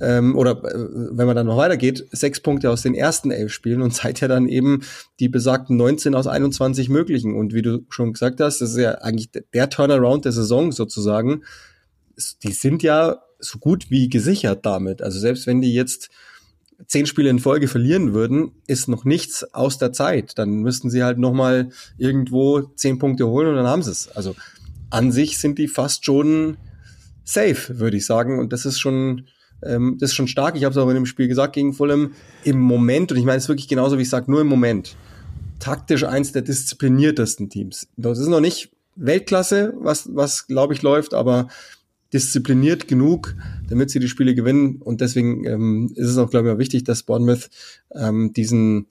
ähm, 0.00 0.36
oder 0.36 0.62
äh, 0.64 0.74
wenn 1.12 1.26
man 1.26 1.36
dann 1.36 1.46
noch 1.46 1.56
weitergeht, 1.56 2.06
sechs 2.12 2.40
Punkte 2.40 2.70
aus 2.70 2.82
den 2.82 2.94
ersten 2.94 3.30
elf 3.30 3.52
Spielen 3.52 3.82
und 3.82 3.94
seither 3.94 4.28
dann 4.28 4.48
eben 4.48 4.82
die 5.20 5.28
besagten 5.28 5.76
19 5.76 6.14
aus 6.14 6.26
21 6.26 6.88
möglichen. 6.88 7.34
Und 7.34 7.54
wie 7.54 7.62
du 7.62 7.84
schon 7.88 8.12
gesagt 8.12 8.40
hast, 8.40 8.60
das 8.60 8.70
ist 8.70 8.78
ja 8.78 8.92
eigentlich 8.96 9.30
der 9.52 9.70
Turnaround 9.70 10.24
der 10.24 10.32
Saison 10.32 10.72
sozusagen 10.72 11.42
die 12.42 12.52
sind 12.52 12.82
ja 12.82 13.22
so 13.38 13.58
gut 13.58 13.90
wie 13.90 14.08
gesichert 14.08 14.66
damit. 14.66 15.02
Also 15.02 15.18
selbst 15.18 15.46
wenn 15.46 15.60
die 15.60 15.72
jetzt 15.72 16.10
zehn 16.86 17.06
Spiele 17.06 17.30
in 17.30 17.38
Folge 17.38 17.68
verlieren 17.68 18.14
würden, 18.14 18.52
ist 18.66 18.88
noch 18.88 19.04
nichts 19.04 19.44
aus 19.54 19.78
der 19.78 19.92
Zeit. 19.92 20.38
Dann 20.38 20.60
müssten 20.60 20.90
sie 20.90 21.02
halt 21.02 21.18
nochmal 21.18 21.70
irgendwo 21.96 22.62
zehn 22.62 22.98
Punkte 22.98 23.28
holen 23.28 23.48
und 23.48 23.56
dann 23.56 23.66
haben 23.66 23.82
sie 23.82 23.90
es. 23.90 24.08
Also 24.08 24.34
an 24.90 25.12
sich 25.12 25.38
sind 25.38 25.58
die 25.58 25.68
fast 25.68 26.04
schon 26.04 26.56
safe, 27.24 27.78
würde 27.78 27.96
ich 27.96 28.06
sagen. 28.06 28.38
Und 28.38 28.52
das 28.52 28.64
ist 28.64 28.78
schon, 28.78 29.26
ähm, 29.62 29.96
das 29.98 30.10
ist 30.10 30.16
schon 30.16 30.28
stark. 30.28 30.56
Ich 30.56 30.64
habe 30.64 30.72
es 30.72 30.78
auch 30.78 30.88
in 30.88 30.94
dem 30.94 31.06
Spiel 31.06 31.28
gesagt 31.28 31.54
gegen 31.54 31.72
Fulham. 31.72 32.12
Im 32.44 32.60
Moment, 32.60 33.12
und 33.12 33.18
ich 33.18 33.24
meine 33.24 33.38
es 33.38 33.48
wirklich 33.48 33.68
genauso, 33.68 33.98
wie 33.98 34.02
ich 34.02 34.10
sage, 34.10 34.30
nur 34.30 34.40
im 34.40 34.46
Moment, 34.46 34.96
taktisch 35.58 36.04
eins 36.04 36.32
der 36.32 36.42
diszipliniertesten 36.42 37.50
Teams. 37.50 37.88
Das 37.96 38.18
ist 38.18 38.28
noch 38.28 38.40
nicht 38.40 38.70
Weltklasse, 38.96 39.74
was, 39.78 40.08
was 40.14 40.46
glaube 40.46 40.74
ich 40.74 40.82
läuft, 40.82 41.14
aber 41.14 41.48
diszipliniert 42.12 42.88
genug, 42.88 43.34
damit 43.68 43.90
sie 43.90 43.98
die 43.98 44.08
Spiele 44.08 44.34
gewinnen. 44.34 44.76
Und 44.80 45.00
deswegen 45.00 45.44
ähm, 45.44 45.92
ist 45.94 46.08
es 46.08 46.18
auch, 46.18 46.30
glaube 46.30 46.48
ich, 46.48 46.54
auch 46.54 46.58
wichtig, 46.58 46.84
dass 46.84 47.02
Bournemouth 47.02 47.50
ähm, 47.94 48.32
diesen, 48.32 48.86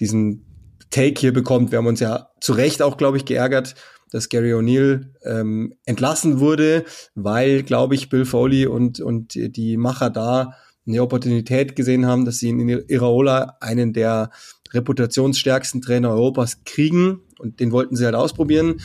diesen 0.00 0.44
Take 0.90 1.20
hier 1.20 1.32
bekommt. 1.32 1.70
Wir 1.70 1.78
haben 1.78 1.86
uns 1.86 2.00
ja 2.00 2.28
zu 2.40 2.52
Recht 2.52 2.82
auch, 2.82 2.96
glaube 2.96 3.16
ich, 3.16 3.24
geärgert, 3.24 3.74
dass 4.10 4.28
Gary 4.28 4.52
O'Neill 4.52 5.06
ähm, 5.24 5.74
entlassen 5.84 6.40
wurde, 6.40 6.84
weil, 7.14 7.62
glaube 7.62 7.94
ich, 7.94 8.08
Bill 8.08 8.24
Foley 8.24 8.66
und, 8.66 9.00
und 9.00 9.34
die 9.34 9.76
Macher 9.76 10.10
da 10.10 10.54
eine 10.86 11.02
Opportunität 11.02 11.76
gesehen 11.76 12.06
haben, 12.06 12.24
dass 12.24 12.38
sie 12.38 12.48
in 12.48 12.68
Iraola 12.68 13.56
einen 13.60 13.92
der 13.92 14.30
reputationsstärksten 14.72 15.82
Trainer 15.82 16.10
Europas 16.10 16.64
kriegen 16.64 17.20
und 17.38 17.60
den 17.60 17.72
wollten 17.72 17.96
sie 17.96 18.04
halt 18.04 18.14
ausprobieren. 18.14 18.80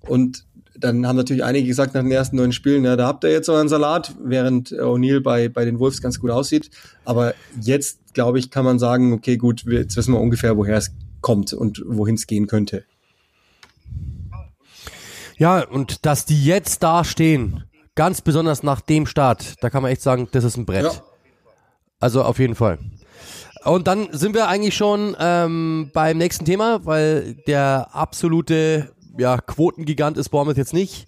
Und 0.00 0.46
dann 0.76 1.06
haben 1.06 1.16
natürlich 1.16 1.44
einige 1.44 1.68
gesagt 1.68 1.94
nach 1.94 2.02
den 2.02 2.10
ersten 2.10 2.36
neun 2.36 2.52
Spielen, 2.52 2.84
ja, 2.84 2.96
da 2.96 3.06
habt 3.06 3.24
ihr 3.24 3.30
jetzt 3.30 3.48
euren 3.48 3.68
Salat, 3.68 4.14
während 4.22 4.72
O'Neill 4.72 5.20
bei, 5.20 5.48
bei 5.48 5.64
den 5.64 5.78
Wolves 5.78 6.02
ganz 6.02 6.18
gut 6.18 6.30
aussieht. 6.30 6.70
Aber 7.04 7.34
jetzt, 7.60 8.14
glaube 8.14 8.38
ich, 8.38 8.50
kann 8.50 8.64
man 8.64 8.78
sagen, 8.78 9.12
okay, 9.12 9.36
gut, 9.36 9.64
jetzt 9.66 9.96
wissen 9.96 10.12
wir 10.12 10.20
ungefähr, 10.20 10.56
woher 10.56 10.76
es 10.76 10.92
kommt 11.20 11.52
und 11.52 11.82
wohin 11.86 12.16
es 12.16 12.26
gehen 12.26 12.46
könnte. 12.46 12.84
Ja, 15.36 15.66
und 15.66 16.06
dass 16.06 16.24
die 16.24 16.44
jetzt 16.44 16.82
da 16.82 17.04
stehen, 17.04 17.64
ganz 17.94 18.20
besonders 18.20 18.62
nach 18.62 18.80
dem 18.80 19.06
Start, 19.06 19.54
da 19.60 19.70
kann 19.70 19.82
man 19.82 19.90
echt 19.90 20.02
sagen, 20.02 20.28
das 20.32 20.44
ist 20.44 20.56
ein 20.56 20.66
Brett. 20.66 20.84
Ja. 20.84 20.92
Also 22.00 22.22
auf 22.22 22.38
jeden 22.38 22.54
Fall. 22.54 22.78
Und 23.64 23.86
dann 23.86 24.08
sind 24.12 24.34
wir 24.34 24.48
eigentlich 24.48 24.76
schon 24.76 25.16
ähm, 25.18 25.90
beim 25.94 26.18
nächsten 26.18 26.44
Thema, 26.44 26.84
weil 26.84 27.34
der 27.46 27.88
absolute 27.92 28.92
ja, 29.16 29.38
Quotengigant 29.38 30.18
ist 30.18 30.28
Bournemouth 30.28 30.56
jetzt 30.56 30.74
nicht. 30.74 31.06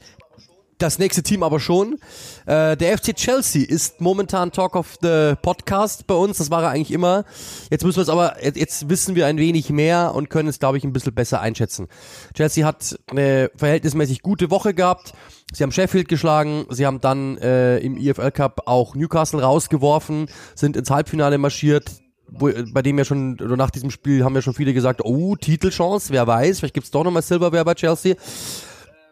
Das 0.79 0.99
nächste 0.99 1.23
Team 1.23 1.43
aber 1.43 1.59
schon. 1.59 1.99
Äh, 2.45 2.77
der 2.77 2.99
FC 2.99 3.17
Chelsea 3.17 3.65
ist 3.67 4.03
momentan 4.03 4.53
Talk 4.53 4.77
of 4.77 4.99
the 5.01 5.33
Podcast 5.41 6.07
bei 6.07 6.15
uns. 6.15 6.37
Das 6.37 6.51
war 6.51 6.63
er 6.63 6.69
eigentlich 6.69 6.91
immer. 6.91 7.25
Jetzt 7.71 7.83
müssen 7.83 7.97
wir 7.97 8.03
es 8.03 8.11
aber, 8.11 8.45
jetzt, 8.45 8.59
jetzt 8.59 8.91
wissen 8.91 9.15
wir 9.15 9.27
ein 9.27 9.39
wenig 9.39 9.71
mehr 9.71 10.15
und 10.15 10.29
können 10.29 10.51
es, 10.51 10.59
glaube 10.59 10.77
ich, 10.77 10.85
ein 10.85 10.93
bisschen 10.93 11.15
besser 11.15 11.41
einschätzen. 11.41 11.89
Chelsea 12.35 12.67
hat 12.67 12.99
eine 13.11 13.51
verhältnismäßig 13.57 14.21
gute 14.21 14.51
Woche 14.51 14.75
gehabt. 14.75 15.15
Sie 15.51 15.63
haben 15.63 15.73
Sheffield 15.73 16.09
geschlagen. 16.09 16.67
Sie 16.69 16.85
haben 16.85 17.01
dann 17.01 17.39
äh, 17.39 17.79
im 17.79 17.97
EFL 17.97 18.31
Cup 18.33 18.63
auch 18.67 18.95
Newcastle 18.95 19.41
rausgeworfen, 19.41 20.27
sind 20.55 20.77
ins 20.77 20.91
Halbfinale 20.91 21.39
marschiert 21.39 21.91
wo, 22.29 22.51
bei 22.73 22.83
dem 22.83 22.99
ja 22.99 23.05
schon, 23.05 23.41
oder 23.41 23.57
nach 23.57 23.71
diesem 23.71 23.91
Spiel 23.91 24.25
haben 24.25 24.35
ja 24.35 24.43
schon 24.43 24.53
viele 24.53 24.75
gesagt, 24.75 25.01
oh, 25.05 25.37
Titelchance, 25.37 26.13
wer 26.13 26.27
weiß, 26.27 26.59
vielleicht 26.59 26.75
gibt's 26.75 26.91
doch 26.91 27.05
nochmal 27.05 27.23
Silverware 27.23 27.65
bei 27.65 27.75
Chelsea. 27.75 28.17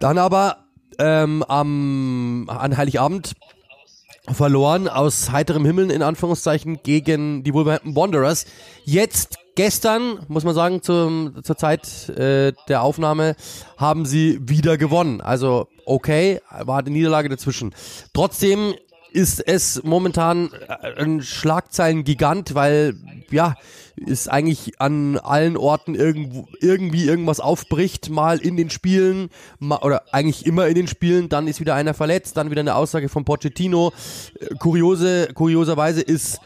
Dann 0.01 0.19
aber 0.19 0.64
ähm, 0.99 1.43
am, 1.43 2.49
an 2.49 2.77
Heiligabend 2.77 3.35
verloren 4.33 4.89
aus 4.89 5.31
heiterem 5.33 5.65
Himmel 5.65 5.91
in 5.91 6.03
Anführungszeichen 6.03 6.83
gegen 6.83 7.45
die 7.45 7.53
Wolverhampton 7.53 7.95
Wanderers. 7.95 8.47
Jetzt 8.85 9.39
gestern, 9.55 10.21
muss 10.29 10.45
man 10.45 10.55
sagen, 10.55 10.83
zum, 10.83 11.43
zur 11.43 11.57
Zeit 11.57 12.09
äh, 12.09 12.53
der 12.69 12.83
Aufnahme, 12.83 13.37
haben 13.77 14.07
sie 14.07 14.39
wieder 14.43 14.79
gewonnen. 14.79 15.21
Also 15.21 15.69
okay, 15.87 16.41
war 16.51 16.83
die 16.83 16.91
Niederlage 16.91 17.29
dazwischen. 17.29 17.75
Trotzdem 18.13 18.75
ist 19.15 19.41
es 19.47 19.83
momentan 19.85 20.51
äh, 20.69 21.01
ein 21.01 21.23
Schlagzeilen-Gigant, 21.23 22.55
weil 22.55 22.95
ja, 23.31 23.55
ist 23.97 24.29
eigentlich 24.29 24.81
an 24.81 25.19
allen 25.19 25.57
Orten 25.57 25.95
irgendwo, 25.95 26.49
irgendwie 26.61 27.05
irgendwas 27.05 27.39
aufbricht, 27.39 28.11
mal 28.11 28.39
in 28.39 28.57
den 28.57 28.71
Spielen, 28.71 29.31
mal, 29.61 29.79
oder 29.79 30.03
eigentlich 30.13 30.47
immer 30.47 30.67
in 30.67 30.75
den 30.75 30.89
Spielen, 30.89 31.29
dann 31.29 31.47
ist 31.47 31.61
wieder 31.61 31.77
einer 31.77 31.95
verletzt, 31.95 32.37
dann 32.37 32.51
wieder 32.51 32.61
eine 32.61 32.75
Aussage 32.75 33.09
von 33.09 33.25
Pochettino. 33.25 33.93
Äh, 34.41 34.57
kuriose, 34.57 35.29
kurioserweise 35.33 36.03
ist 36.03 36.41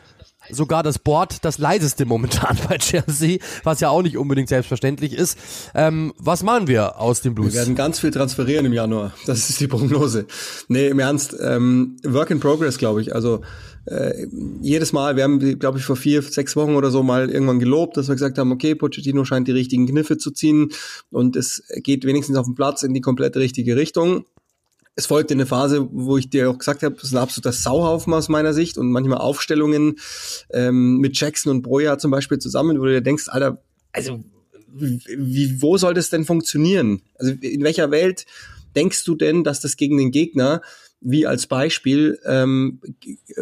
sogar 0.51 0.83
das 0.83 0.99
Board 0.99 1.45
das 1.45 1.59
leiseste 1.59 2.07
momentan 2.07 2.57
bei 2.69 2.79
Chelsea, 2.79 3.39
was 3.65 3.81
ja 3.81 3.91
auch 3.91 4.03
nicht 4.03 4.17
unbedingt 4.17 4.49
selbstverständlich 4.49 5.13
ist. 5.13 5.39
Ähm, 5.75 6.13
was 6.19 6.43
machen 6.43 6.67
wir 6.69 7.01
aus 7.01 7.23
dem 7.23 7.35
Blues? 7.35 7.53
Wir 7.53 7.61
werden 7.61 7.75
ganz 7.75 8.01
viel 8.01 8.11
transferieren 8.11 8.67
im 8.67 8.73
Januar. 8.73 9.13
Das 9.27 9.51
ist 9.51 9.61
die 9.61 9.69
Prognose. 9.69 10.27
Nee, 10.69 10.89
im 10.89 10.99
Ernst, 10.99 11.37
ähm, 11.41 11.97
Work 12.05 12.31
in 12.31 12.41
Progress, 12.41 12.79
glaube 12.79 13.01
ich. 13.01 13.15
Also 13.15 13.43
äh, 13.87 14.27
jedes 14.61 14.93
Mal, 14.93 15.17
wir 15.17 15.25
haben, 15.25 15.59
glaube 15.59 15.79
ich, 15.79 15.85
vor 15.85 15.97
vier, 15.97 16.21
sechs 16.23 16.57
Wochen 16.57 16.75
oder 16.75 16.91
so 16.91 17.03
mal 17.03 17.31
irgendwann 17.31 17.59
gelobt, 17.59 17.97
dass 17.97 18.09
wir 18.09 18.15
gesagt 18.15 18.39
haben, 18.39 18.53
okay, 18.53 18.75
Pochettino 18.75 19.25
scheint 19.25 19.49
die 19.49 19.53
richtigen 19.53 19.87
Kniffe 19.87 20.19
zu 20.19 20.31
ziehen 20.31 20.71
und 21.11 21.37
es 21.37 21.63
geht 21.83 22.05
wenigstens 22.05 22.37
auf 22.37 22.47
dem 22.47 22.55
Platz 22.55 22.83
in 22.83 22.93
die 22.93 23.01
komplett 23.01 23.37
richtige 23.37 23.77
Richtung 23.77 24.27
es 24.99 25.07
folgte 25.07 25.35
eine 25.35 25.47
Phase, 25.47 25.89
wo 25.93 26.19
ich 26.19 26.29
dir 26.29 26.51
auch 26.51 26.59
gesagt 26.59 26.83
habe, 26.83 26.97
das 26.97 27.05
ist 27.05 27.13
ein 27.13 27.23
absoluter 27.23 27.53
Sauhaufen 27.53 28.13
aus 28.13 28.29
meiner 28.29 28.53
Sicht 28.53 28.77
und 28.79 28.91
manchmal 28.91 29.19
Aufstellungen 29.19 29.95
ähm, 30.51 30.97
mit 30.97 31.19
Jackson 31.19 31.53
und 31.53 31.63
Broja 31.63 31.99
zum 31.99 32.11
Beispiel 32.11 32.39
zusammen, 32.41 32.81
wo 32.81 32.85
du 32.85 32.91
dir 32.91 33.01
denkst, 33.01 33.29
Alter, 33.29 33.63
also 33.93 34.25
wie, 34.67 35.63
wo 35.63 35.79
soll 35.79 35.95
das 35.95 36.11
denn 36.11 36.25
funktionieren? 36.25 37.01
Also 37.15 37.33
in 37.41 37.63
welcher 37.63 37.93
Welt 37.93 38.27
denkst 38.75 39.05
du 39.05 39.15
denn, 39.15 39.45
dass 39.45 39.61
das 39.61 39.77
gegen 39.77 39.99
den 39.99 40.11
Gegner 40.11 40.63
wie 41.01 41.29
als 41.29 41.47
Beispiel 41.47 42.19
ähm, 42.27 42.81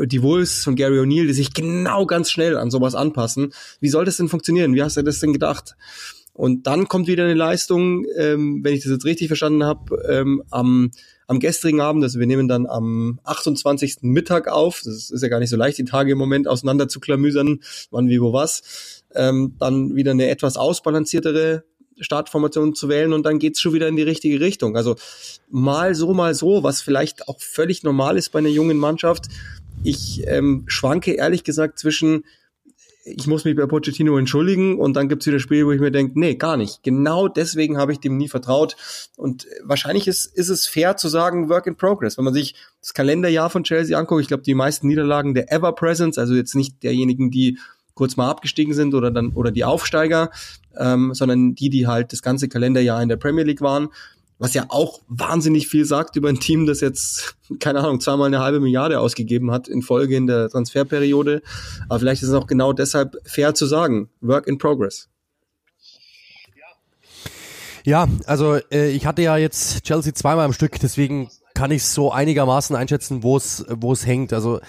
die 0.04 0.22
Wolves 0.22 0.62
von 0.62 0.76
Gary 0.76 0.98
O'Neill, 0.98 1.26
die 1.26 1.32
sich 1.32 1.54
genau 1.54 2.04
ganz 2.04 2.30
schnell 2.30 2.58
an 2.58 2.70
sowas 2.70 2.94
anpassen. 2.94 3.54
Wie 3.80 3.88
soll 3.88 4.04
das 4.04 4.18
denn 4.18 4.28
funktionieren? 4.28 4.74
Wie 4.74 4.82
hast 4.82 4.98
du 4.98 5.02
das 5.02 5.20
denn 5.20 5.32
gedacht? 5.32 5.74
Und 6.34 6.66
dann 6.66 6.86
kommt 6.86 7.06
wieder 7.06 7.24
eine 7.24 7.32
Leistung, 7.32 8.04
ähm, 8.18 8.60
wenn 8.62 8.74
ich 8.74 8.82
das 8.82 8.92
jetzt 8.92 9.06
richtig 9.06 9.28
verstanden 9.28 9.64
habe, 9.64 10.04
ähm, 10.06 10.42
am 10.50 10.90
am 11.26 11.40
gestrigen 11.40 11.80
Abend, 11.80 12.04
also 12.04 12.20
wir 12.20 12.26
nehmen 12.26 12.48
dann 12.48 12.66
am 12.66 13.18
28. 13.24 13.98
Mittag 14.02 14.48
auf, 14.48 14.82
das 14.84 15.10
ist 15.10 15.22
ja 15.22 15.28
gar 15.28 15.40
nicht 15.40 15.50
so 15.50 15.56
leicht, 15.56 15.78
die 15.78 15.84
Tage 15.84 16.12
im 16.12 16.18
Moment 16.18 16.46
auseinander 16.46 16.88
zu 16.88 17.00
klamüsern, 17.00 17.60
wann, 17.90 18.08
wie, 18.08 18.20
wo, 18.20 18.32
was, 18.32 19.02
ähm, 19.14 19.54
dann 19.58 19.96
wieder 19.96 20.12
eine 20.12 20.28
etwas 20.28 20.56
ausbalanciertere 20.56 21.64
Startformation 21.98 22.74
zu 22.74 22.88
wählen 22.88 23.12
und 23.12 23.24
dann 23.24 23.38
geht's 23.38 23.60
schon 23.60 23.72
wieder 23.72 23.88
in 23.88 23.96
die 23.96 24.02
richtige 24.02 24.40
Richtung. 24.40 24.76
Also 24.76 24.96
mal 25.50 25.94
so, 25.94 26.12
mal 26.12 26.34
so, 26.34 26.62
was 26.62 26.82
vielleicht 26.82 27.28
auch 27.28 27.40
völlig 27.40 27.82
normal 27.82 28.16
ist 28.16 28.30
bei 28.30 28.38
einer 28.38 28.48
jungen 28.48 28.76
Mannschaft. 28.76 29.26
Ich 29.82 30.22
ähm, 30.26 30.64
schwanke 30.66 31.12
ehrlich 31.12 31.42
gesagt 31.42 31.78
zwischen 31.78 32.24
ich 33.08 33.28
muss 33.28 33.44
mich 33.44 33.54
bei 33.54 33.66
Pochettino 33.66 34.18
entschuldigen 34.18 34.78
und 34.78 34.94
dann 34.94 35.08
gibt's 35.08 35.26
wieder 35.26 35.38
Spiele, 35.38 35.66
wo 35.66 35.72
ich 35.72 35.80
mir 35.80 35.92
denke, 35.92 36.18
nee, 36.18 36.34
gar 36.34 36.56
nicht. 36.56 36.82
Genau 36.82 37.28
deswegen 37.28 37.78
habe 37.78 37.92
ich 37.92 38.00
dem 38.00 38.16
nie 38.16 38.28
vertraut. 38.28 38.76
Und 39.16 39.46
wahrscheinlich 39.62 40.08
ist, 40.08 40.26
ist 40.26 40.48
es 40.48 40.66
fair 40.66 40.96
zu 40.96 41.08
sagen, 41.08 41.48
Work 41.48 41.68
in 41.68 41.76
Progress. 41.76 42.18
Wenn 42.18 42.24
man 42.24 42.34
sich 42.34 42.56
das 42.80 42.94
Kalenderjahr 42.94 43.48
von 43.48 43.62
Chelsea 43.62 43.96
anguckt, 43.96 44.22
ich 44.22 44.28
glaube, 44.28 44.42
die 44.42 44.54
meisten 44.54 44.88
Niederlagen 44.88 45.34
der 45.34 45.52
Ever 45.52 45.72
Presence, 45.72 46.18
also 46.18 46.34
jetzt 46.34 46.56
nicht 46.56 46.82
derjenigen, 46.82 47.30
die 47.30 47.58
kurz 47.94 48.16
mal 48.16 48.28
abgestiegen 48.28 48.74
sind 48.74 48.92
oder 48.92 49.12
dann 49.12 49.30
oder 49.30 49.52
die 49.52 49.64
Aufsteiger, 49.64 50.30
ähm, 50.76 51.14
sondern 51.14 51.54
die, 51.54 51.70
die 51.70 51.86
halt 51.86 52.12
das 52.12 52.22
ganze 52.22 52.48
Kalenderjahr 52.48 53.02
in 53.02 53.08
der 53.08 53.16
Premier 53.16 53.44
League 53.44 53.62
waren, 53.62 53.88
was 54.38 54.54
ja 54.54 54.66
auch 54.68 55.00
wahnsinnig 55.08 55.68
viel 55.68 55.84
sagt 55.84 56.16
über 56.16 56.28
ein 56.28 56.40
Team, 56.40 56.66
das 56.66 56.80
jetzt, 56.80 57.36
keine 57.58 57.80
Ahnung, 57.80 58.00
zweimal 58.00 58.26
eine 58.26 58.40
halbe 58.40 58.60
Milliarde 58.60 59.00
ausgegeben 59.00 59.50
hat 59.50 59.68
in 59.68 59.82
Folge 59.82 60.16
in 60.16 60.26
der 60.26 60.50
Transferperiode. 60.50 61.42
Aber 61.88 62.00
vielleicht 62.00 62.22
ist 62.22 62.28
es 62.28 62.34
auch 62.34 62.46
genau 62.46 62.72
deshalb 62.72 63.16
fair 63.24 63.54
zu 63.54 63.66
sagen, 63.66 64.10
Work 64.20 64.46
in 64.46 64.58
Progress. 64.58 65.08
Ja, 67.84 68.08
also 68.26 68.58
äh, 68.72 68.90
ich 68.90 69.06
hatte 69.06 69.22
ja 69.22 69.36
jetzt 69.36 69.84
Chelsea 69.84 70.12
zweimal 70.12 70.44
am 70.44 70.52
Stück, 70.52 70.80
deswegen 70.80 71.30
kann 71.54 71.70
ich 71.70 71.84
so 71.84 72.10
einigermaßen 72.10 72.74
einschätzen, 72.74 73.22
wo 73.22 73.36
es 73.36 73.64
wo 73.70 73.92
es 73.92 74.04
hängt. 74.04 74.32
Also 74.32 74.60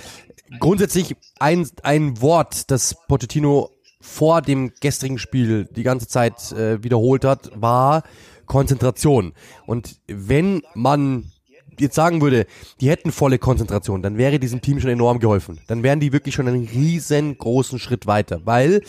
grundsätzlich 0.59 1.15
ein 1.39 1.67
ein 1.81 2.21
Wort, 2.21 2.69
das 2.69 2.95
Pochettino 3.07 3.71
vor 3.99 4.43
dem 4.43 4.71
gestrigen 4.79 5.17
Spiel 5.17 5.65
die 5.65 5.81
ganze 5.81 6.07
Zeit 6.07 6.51
äh, 6.51 6.83
wiederholt 6.83 7.25
hat, 7.25 7.49
war 7.55 8.03
Konzentration. 8.47 9.33
Und 9.67 9.99
wenn 10.07 10.63
man 10.73 11.31
jetzt 11.79 11.95
sagen 11.95 12.21
würde, 12.21 12.47
die 12.81 12.89
hätten 12.89 13.11
volle 13.11 13.37
Konzentration, 13.37 14.01
dann 14.01 14.17
wäre 14.17 14.39
diesem 14.39 14.61
Team 14.61 14.79
schon 14.79 14.89
enorm 14.89 15.19
geholfen. 15.19 15.59
Dann 15.67 15.83
wären 15.83 15.99
die 15.99 16.13
wirklich 16.13 16.33
schon 16.33 16.47
einen 16.47 16.67
riesengroßen 16.67 17.77
Schritt 17.79 18.07
weiter, 18.07 18.41
weil 18.45 18.81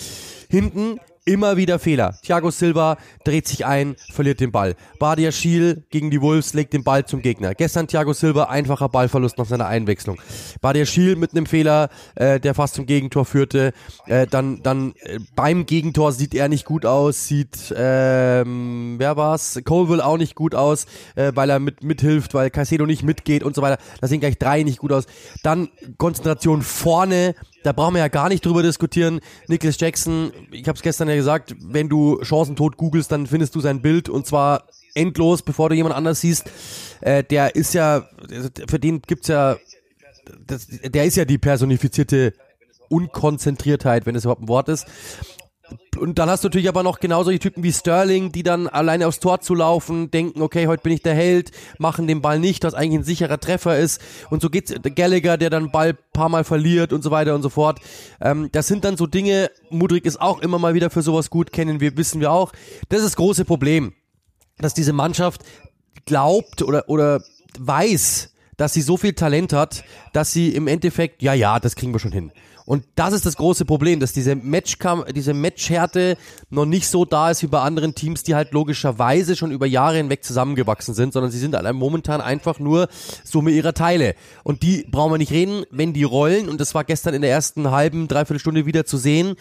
hinten 0.49 0.99
immer 1.29 1.59
wieder 1.59 1.79
Fehler. 1.79 2.19
Thiago 2.23 2.51
Silva 2.51 2.97
dreht 3.23 3.47
sich 3.47 3.67
ein, 3.67 3.97
verliert 4.11 4.41
den 4.41 4.51
Ball. 4.51 4.75
Badia 4.99 5.31
Schiel 5.31 5.85
gegen 5.91 6.11
die 6.11 6.23
Wolves 6.23 6.55
legt 6.55 6.73
den 6.73 6.85
Ball 6.85 7.05
zum 7.05 7.21
Gegner. 7.21 7.55
Gestern 7.55 7.87
Thiago 7.87 8.15
Silva 8.15 8.45
einfacher 8.45 8.89
Ballverlust 8.89 9.37
nach 9.37 9.45
seiner 9.45 9.67
Einwechslung. 9.67 10.19
Badia 10.63 10.87
Schiel 10.87 11.17
mit 11.17 11.33
einem 11.33 11.45
Fehler, 11.45 11.91
äh, 12.15 12.41
der 12.41 12.55
fast 12.55 12.77
zum 12.77 12.87
Gegentor 12.87 13.27
führte. 13.27 13.73
Äh, 14.07 14.27
dann 14.27 14.63
dann 14.63 14.95
äh, 15.01 15.19
beim 15.37 15.67
Gegentor 15.67 16.13
sieht 16.13 16.35
er 16.35 16.49
nicht 16.49 16.65
gut 16.65 16.87
aus, 16.87 17.27
sieht 17.27 17.75
ähm, 17.77 18.95
wer 18.99 19.17
war's? 19.19 19.61
Colville 19.65 20.05
auch 20.05 20.17
nicht 20.17 20.35
gut 20.35 20.55
aus, 20.55 20.87
äh, 21.15 21.33
weil 21.35 21.51
er 21.51 21.59
mit 21.59 21.83
mithilft, 21.83 22.33
weil 22.33 22.49
Caicedo 22.49 22.87
nicht 22.87 23.03
mitgeht 23.03 23.43
und 23.43 23.55
so 23.55 23.61
weiter. 23.61 23.77
Da 24.01 24.09
sehen 24.09 24.21
gleich 24.21 24.39
drei 24.39 24.63
nicht 24.63 24.79
gut 24.79 24.93
aus. 24.93 25.05
Dann 25.43 25.69
Konzentration 25.99 26.63
vorne 26.63 27.35
da 27.63 27.73
brauchen 27.73 27.95
wir 27.95 28.01
ja 28.01 28.09
gar 28.09 28.29
nicht 28.29 28.45
drüber 28.45 28.63
diskutieren. 28.63 29.21
Nicholas 29.49 29.79
Jackson, 29.81 30.33
ich 30.51 30.69
habe 30.69 30.77
es 30.77 30.83
gestern 30.83 31.09
ja 31.09 31.17
gesagt, 31.17 31.55
wenn 31.61 31.89
du 31.89 32.21
Chancentod 32.23 32.77
googelst, 32.77 33.11
dann 33.11 33.27
findest 33.27 33.55
du 33.55 33.61
sein 33.61 33.83
Bild 33.83 34.09
und 34.09 34.27
zwar 34.27 34.65
endlos, 34.95 35.43
bevor 35.43 35.69
du 35.69 35.75
jemand 35.75 35.95
anders 35.95 36.21
siehst. 36.21 36.51
Äh, 37.01 37.25
der 37.25 37.55
ist 37.55 37.75
ja, 37.75 38.09
für 38.69 38.79
den 38.79 39.03
gibt's 39.03 39.29
ja, 39.29 39.57
das, 40.47 40.67
der 40.69 41.05
ist 41.05 41.17
ja 41.17 41.25
die 41.25 41.39
personifizierte 41.39 42.35
Unkonzentriertheit, 42.89 44.07
wenn 44.07 44.15
es 44.15 44.25
überhaupt 44.25 44.43
ein 44.43 44.49
Wort 44.49 44.69
ist 44.69 44.87
und 45.99 46.19
dann 46.19 46.31
hast 46.31 46.45
du 46.45 46.49
natürlich 46.49 46.69
aber 46.69 46.83
noch 46.83 47.01
genau 47.01 47.25
solche 47.25 47.41
Typen 47.41 47.63
wie 47.63 47.73
Sterling, 47.73 48.33
die 48.33 48.43
dann 48.43 48.69
alleine 48.69 49.07
aufs 49.07 49.21
Tor 49.21 49.41
zu 49.41 49.55
laufen, 49.55 50.11
denken, 50.11 50.43
okay, 50.43 50.67
heute 50.67 50.83
bin 50.83 50.93
ich 50.93 51.03
der 51.03 51.15
Held, 51.15 51.51
machen 51.79 52.07
den 52.07 52.23
Ball 52.23 52.39
nicht, 52.39 52.65
was 52.65 52.75
eigentlich 52.75 53.01
ein 53.01 53.05
sicherer 53.05 53.39
Treffer 53.39 53.79
ist. 53.79 54.01
Und 54.31 54.41
so 54.43 54.51
geht's 54.51 54.73
Gallagher, 54.95 55.37
der 55.37 55.51
dann 55.51 55.71
Ball 55.71 55.95
paar 56.13 56.29
Mal 56.29 56.45
verliert 56.45 56.93
und 56.93 57.03
so 57.03 57.11
weiter 57.11 57.35
und 57.35 57.43
so 57.43 57.49
fort. 57.49 57.81
Ähm, 58.21 58.49
das 58.53 58.67
sind 58.67 58.85
dann 58.85 58.97
so 58.97 59.07
Dinge, 59.07 59.51
Mudrik 59.71 60.05
ist 60.05 60.21
auch 60.21 60.41
immer 60.41 60.59
mal 60.59 60.75
wieder 60.75 60.91
für 60.91 61.03
sowas 61.03 61.31
gut, 61.31 61.53
kennen 61.53 61.81
wir, 61.81 61.97
wissen 61.97 62.21
wir 62.21 62.33
auch. 62.33 62.53
Das 62.89 63.01
ist 63.01 63.07
das 63.07 63.17
große 63.17 63.45
Problem, 63.45 63.93
dass 64.59 64.75
diese 64.75 64.93
Mannschaft 64.93 65.43
glaubt 66.07 66.63
oder, 66.63 66.89
oder 66.89 67.23
weiß, 67.59 68.35
dass 68.57 68.73
sie 68.73 68.83
so 68.83 68.97
viel 68.97 69.15
Talent 69.15 69.53
hat, 69.53 69.85
dass 70.13 70.33
sie 70.33 70.55
im 70.55 70.67
Endeffekt, 70.67 71.23
ja, 71.23 71.33
ja, 71.33 71.61
das 71.61 71.77
kriegen 71.77 71.93
wir 71.93 72.01
schon 72.01 72.13
hin. 72.13 72.33
Und 72.69 72.85
das 72.97 73.15
ist 73.15 73.25
das 73.25 73.39
große 73.39 73.65
Problem, 73.65 73.99
dass 73.99 74.13
diese 74.13 74.35
Matchkam 74.35 75.03
diese 75.17 75.33
Matchhärte 75.33 76.19
noch 76.51 76.67
nicht 76.67 76.87
so 76.87 77.07
da 77.07 77.31
ist 77.31 77.43
wie 77.43 77.47
bei 77.47 77.61
anderen 77.61 77.95
Teams, 77.95 78.25
die 78.25 78.35
halt 78.35 78.53
logischerweise 78.53 79.37
schon 79.37 79.53
über 79.53 79.65
Jahre 79.65 79.97
hinweg 79.97 80.23
zusammengewachsen 80.23 80.93
sind, 80.93 81.15
sondern 81.15 81.33
sie 81.33 81.39
sind 81.39 81.57
halt 81.57 81.75
momentan 81.75 82.21
einfach 82.21 82.59
nur 82.59 82.89
Summe 83.25 83.53
ihrer 83.53 83.73
Teile. 83.73 84.15
Und 84.45 84.63
die 84.63 84.85
brauchen 84.91 85.15
wir 85.15 85.17
nicht 85.17 85.33
reden, 85.33 85.65
wenn 85.71 85.95
die 85.95 86.03
rollen, 86.03 86.47
und 86.51 86.61
das 86.61 86.75
war 86.75 86.85
gestern 86.85 87.15
in 87.15 87.23
der 87.23 87.31
ersten 87.31 87.71
halben, 87.71 88.07
dreiviertel 88.07 88.39
Stunde 88.39 88.67
wieder 88.67 88.85
zu 88.85 88.99
sehen, 88.99 89.37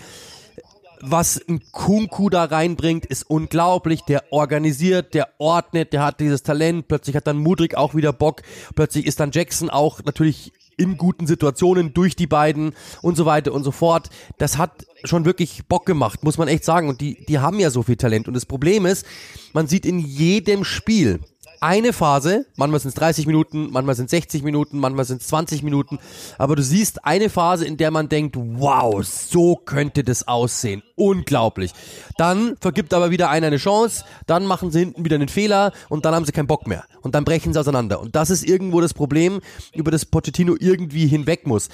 was 1.01 1.41
ein 1.49 1.61
Kunku 1.71 2.29
da 2.29 2.45
reinbringt, 2.45 3.05
ist 3.05 3.29
unglaublich. 3.29 4.01
Der 4.03 4.23
organisiert, 4.31 5.13
der 5.13 5.27
ordnet, 5.37 5.93
der 5.93 6.03
hat 6.03 6.19
dieses 6.19 6.43
Talent. 6.43 6.87
Plötzlich 6.87 7.15
hat 7.15 7.27
dann 7.27 7.37
Mudrik 7.37 7.75
auch 7.75 7.93
wieder 7.93 8.13
Bock. 8.13 8.41
Plötzlich 8.73 9.05
ist 9.05 9.19
dann 9.19 9.31
Jackson 9.31 9.69
auch 9.69 10.03
natürlich 10.03 10.53
in 10.77 10.97
guten 10.97 11.27
Situationen 11.27 11.93
durch 11.93 12.15
die 12.15 12.27
beiden 12.27 12.73
und 13.01 13.17
so 13.17 13.25
weiter 13.25 13.51
und 13.51 13.63
so 13.63 13.71
fort. 13.71 14.09
Das 14.37 14.57
hat 14.57 14.85
schon 15.03 15.25
wirklich 15.25 15.65
Bock 15.67 15.85
gemacht, 15.85 16.23
muss 16.23 16.37
man 16.37 16.47
echt 16.47 16.63
sagen. 16.63 16.87
Und 16.87 17.01
die, 17.01 17.25
die 17.25 17.39
haben 17.39 17.59
ja 17.59 17.69
so 17.69 17.83
viel 17.83 17.97
Talent. 17.97 18.27
Und 18.27 18.35
das 18.35 18.45
Problem 18.45 18.85
ist, 18.85 19.05
man 19.53 19.67
sieht 19.67 19.85
in 19.85 19.99
jedem 19.99 20.63
Spiel, 20.63 21.19
eine 21.61 21.93
Phase, 21.93 22.45
manchmal 22.55 22.79
sind 22.79 22.89
es 22.89 22.95
30 22.95 23.27
Minuten, 23.27 23.69
manchmal 23.71 23.95
sind 23.95 24.05
es 24.05 24.11
60 24.11 24.43
Minuten, 24.43 24.79
manchmal 24.79 25.05
sind 25.05 25.21
es 25.21 25.27
20 25.27 25.63
Minuten, 25.63 25.99
aber 26.37 26.55
du 26.55 26.63
siehst 26.63 27.05
eine 27.05 27.29
Phase, 27.29 27.65
in 27.65 27.77
der 27.77 27.91
man 27.91 28.09
denkt, 28.09 28.35
wow, 28.37 29.03
so 29.03 29.55
könnte 29.55 30.03
das 30.03 30.27
aussehen. 30.27 30.83
Unglaublich. 30.95 31.73
Dann 32.17 32.57
vergibt 32.59 32.93
aber 32.93 33.11
wieder 33.11 33.29
einer 33.29 33.47
eine 33.47 33.57
Chance, 33.57 34.05
dann 34.25 34.45
machen 34.45 34.71
sie 34.71 34.79
hinten 34.79 35.05
wieder 35.05 35.15
einen 35.15 35.29
Fehler 35.29 35.71
und 35.89 36.05
dann 36.05 36.13
haben 36.13 36.25
sie 36.25 36.31
keinen 36.31 36.47
Bock 36.47 36.67
mehr. 36.67 36.83
Und 37.01 37.15
dann 37.15 37.25
brechen 37.25 37.53
sie 37.53 37.59
auseinander. 37.59 37.99
Und 37.99 38.15
das 38.15 38.29
ist 38.29 38.43
irgendwo 38.43 38.81
das 38.81 38.93
Problem, 38.93 39.41
über 39.73 39.91
das 39.91 40.05
Pochettino 40.05 40.55
irgendwie 40.59 41.07
hinweg 41.07 41.47
muss. 41.47 41.69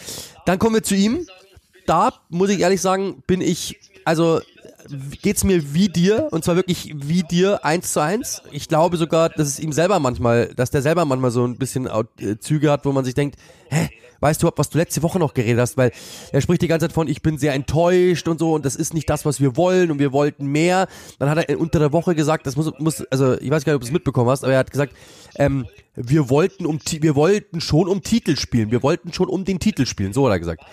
Dann 0.45 0.59
kommen 0.59 0.75
wir 0.75 0.83
zu 0.83 0.95
ihm. 0.95 1.27
Da, 1.85 2.13
muss 2.29 2.49
ich 2.49 2.59
ehrlich 2.59 2.81
sagen, 2.81 3.23
bin 3.27 3.41
ich, 3.41 3.79
also 4.05 4.41
geht's 5.21 5.43
mir 5.43 5.73
wie 5.73 5.89
dir 5.89 6.27
und 6.31 6.43
zwar 6.43 6.55
wirklich 6.55 6.93
wie 6.95 7.23
dir 7.23 7.63
eins 7.65 7.93
zu 7.93 8.01
eins. 8.01 8.41
Ich 8.51 8.67
glaube 8.67 8.97
sogar, 8.97 9.29
dass 9.29 9.47
es 9.47 9.59
ihm 9.59 9.71
selber 9.71 9.99
manchmal, 9.99 10.47
dass 10.55 10.71
der 10.71 10.81
selber 10.81 11.05
manchmal 11.05 11.31
so 11.31 11.45
ein 11.45 11.57
bisschen 11.57 11.87
äh, 11.87 12.37
Züge 12.39 12.71
hat, 12.71 12.85
wo 12.85 12.91
man 12.91 13.05
sich 13.05 13.13
denkt, 13.13 13.37
hä, 13.69 13.89
weißt 14.23 14.41
du, 14.41 14.49
was 14.55 14.69
du 14.69 14.77
letzte 14.77 15.03
Woche 15.03 15.19
noch 15.19 15.33
geredet 15.33 15.59
hast, 15.59 15.75
weil 15.75 15.91
er 16.31 16.41
spricht 16.41 16.61
die 16.61 16.67
ganze 16.67 16.87
Zeit 16.87 16.93
von, 16.93 17.07
ich 17.07 17.21
bin 17.21 17.37
sehr 17.37 17.53
enttäuscht 17.53 18.27
und 18.27 18.39
so 18.39 18.53
und 18.53 18.65
das 18.65 18.75
ist 18.75 18.93
nicht 18.93 19.09
das, 19.09 19.25
was 19.25 19.41
wir 19.41 19.57
wollen 19.57 19.91
und 19.91 19.99
wir 19.99 20.13
wollten 20.13 20.47
mehr. 20.47 20.87
Dann 21.19 21.29
hat 21.29 21.49
er 21.49 21.59
unter 21.59 21.79
der 21.79 21.91
Woche 21.91 22.15
gesagt, 22.15 22.47
das 22.47 22.55
muss, 22.55 22.71
muss 22.79 23.01
also 23.11 23.37
ich 23.39 23.51
weiß 23.51 23.65
gar 23.65 23.73
nicht, 23.73 23.75
ob 23.75 23.81
du 23.81 23.87
es 23.87 23.93
mitbekommen 23.93 24.29
hast, 24.29 24.43
aber 24.43 24.53
er 24.53 24.59
hat 24.59 24.71
gesagt, 24.71 24.93
ähm, 25.35 25.65
wir 25.95 26.29
wollten 26.29 26.65
um, 26.65 26.79
wir 27.01 27.15
wollten 27.15 27.59
schon 27.59 27.87
um 27.87 28.01
Titel 28.01 28.37
spielen, 28.37 28.71
wir 28.71 28.81
wollten 28.81 29.11
schon 29.11 29.27
um 29.27 29.43
den 29.43 29.59
Titel 29.59 29.85
spielen, 29.85 30.13
so 30.13 30.25
hat 30.25 30.31
er 30.31 30.39
gesagt. 30.39 30.63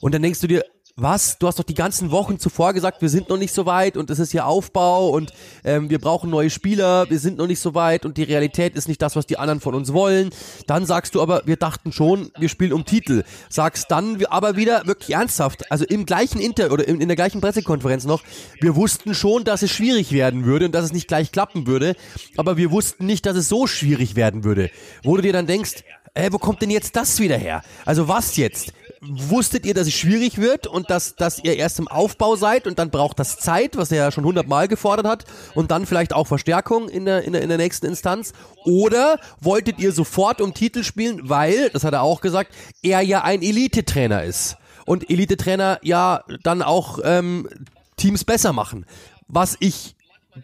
Und 0.00 0.14
dann 0.14 0.22
denkst 0.22 0.40
du 0.40 0.46
dir, 0.46 0.64
was? 0.96 1.38
Du 1.38 1.46
hast 1.46 1.58
doch 1.58 1.64
die 1.64 1.74
ganzen 1.74 2.10
Wochen 2.10 2.38
zuvor 2.38 2.72
gesagt, 2.72 3.02
wir 3.02 3.08
sind 3.08 3.28
noch 3.28 3.36
nicht 3.36 3.54
so 3.54 3.66
weit 3.66 3.96
und 3.96 4.10
es 4.10 4.18
ist 4.18 4.32
hier 4.32 4.46
Aufbau 4.46 5.08
und 5.10 5.32
ähm, 5.64 5.90
wir 5.90 5.98
brauchen 5.98 6.30
neue 6.30 6.50
Spieler, 6.50 7.08
wir 7.08 7.18
sind 7.18 7.38
noch 7.38 7.46
nicht 7.46 7.60
so 7.60 7.74
weit 7.74 8.04
und 8.04 8.16
die 8.16 8.22
Realität 8.22 8.74
ist 8.74 8.88
nicht 8.88 9.00
das, 9.00 9.16
was 9.16 9.26
die 9.26 9.38
anderen 9.38 9.60
von 9.60 9.74
uns 9.74 9.92
wollen. 9.92 10.30
Dann 10.66 10.86
sagst 10.86 11.14
du 11.14 11.22
aber, 11.22 11.42
wir 11.46 11.56
dachten 11.56 11.92
schon, 11.92 12.30
wir 12.38 12.48
spielen 12.48 12.72
um 12.72 12.84
Titel. 12.84 13.24
Sagst 13.48 13.90
dann 13.90 14.24
aber 14.26 14.56
wieder 14.56 14.86
wirklich 14.86 15.14
ernsthaft, 15.14 15.70
also 15.70 15.84
im 15.84 16.06
gleichen 16.06 16.40
Inter 16.40 16.72
oder 16.72 16.86
in, 16.86 17.00
in 17.00 17.08
der 17.08 17.16
gleichen 17.16 17.40
Pressekonferenz 17.40 18.04
noch, 18.04 18.22
wir 18.60 18.76
wussten 18.76 19.14
schon, 19.14 19.44
dass 19.44 19.62
es 19.62 19.70
schwierig 19.70 20.12
werden 20.12 20.44
würde 20.44 20.66
und 20.66 20.74
dass 20.74 20.84
es 20.84 20.92
nicht 20.92 21.08
gleich 21.08 21.32
klappen 21.32 21.66
würde, 21.66 21.94
aber 22.36 22.56
wir 22.56 22.70
wussten 22.70 23.06
nicht, 23.06 23.26
dass 23.26 23.36
es 23.36 23.48
so 23.48 23.66
schwierig 23.66 24.16
werden 24.16 24.44
würde. 24.44 24.70
Wo 25.02 25.16
du 25.16 25.22
dir 25.22 25.32
dann 25.32 25.46
denkst, 25.46 25.84
äh, 26.14 26.30
wo 26.32 26.38
kommt 26.38 26.62
denn 26.62 26.70
jetzt 26.70 26.96
das 26.96 27.18
wieder 27.20 27.36
her? 27.36 27.62
Also 27.84 28.08
was 28.08 28.36
jetzt? 28.36 28.72
Wusstet 29.02 29.64
ihr, 29.64 29.72
dass 29.72 29.86
es 29.86 29.94
schwierig 29.94 30.36
wird 30.36 30.66
und 30.66 30.90
dass, 30.90 31.16
dass 31.16 31.42
ihr 31.42 31.56
erst 31.56 31.78
im 31.78 31.88
Aufbau 31.88 32.36
seid 32.36 32.66
und 32.66 32.78
dann 32.78 32.90
braucht 32.90 33.18
das 33.18 33.38
Zeit, 33.38 33.78
was 33.78 33.90
er 33.90 33.96
ja 33.96 34.10
schon 34.10 34.24
hundertmal 34.24 34.68
gefordert 34.68 35.06
hat 35.06 35.24
und 35.54 35.70
dann 35.70 35.86
vielleicht 35.86 36.12
auch 36.12 36.26
Verstärkung 36.26 36.90
in 36.90 37.06
der, 37.06 37.22
in 37.22 37.32
der, 37.32 37.40
in 37.40 37.48
der 37.48 37.56
nächsten 37.56 37.86
Instanz? 37.86 38.34
Oder 38.66 39.18
wolltet 39.40 39.78
ihr 39.78 39.92
sofort 39.92 40.42
um 40.42 40.52
Titel 40.52 40.82
spielen, 40.82 41.30
weil, 41.30 41.70
das 41.70 41.82
hat 41.82 41.94
er 41.94 42.02
auch 42.02 42.20
gesagt, 42.20 42.52
er 42.82 43.00
ja 43.00 43.22
ein 43.22 43.40
Elite-Trainer 43.40 44.22
ist 44.24 44.58
und 44.84 45.08
Elite-Trainer 45.08 45.78
ja 45.82 46.22
dann 46.42 46.60
auch 46.60 46.98
ähm, 47.02 47.48
Teams 47.96 48.24
besser 48.24 48.52
machen? 48.52 48.84
Was 49.28 49.56
ich 49.60 49.96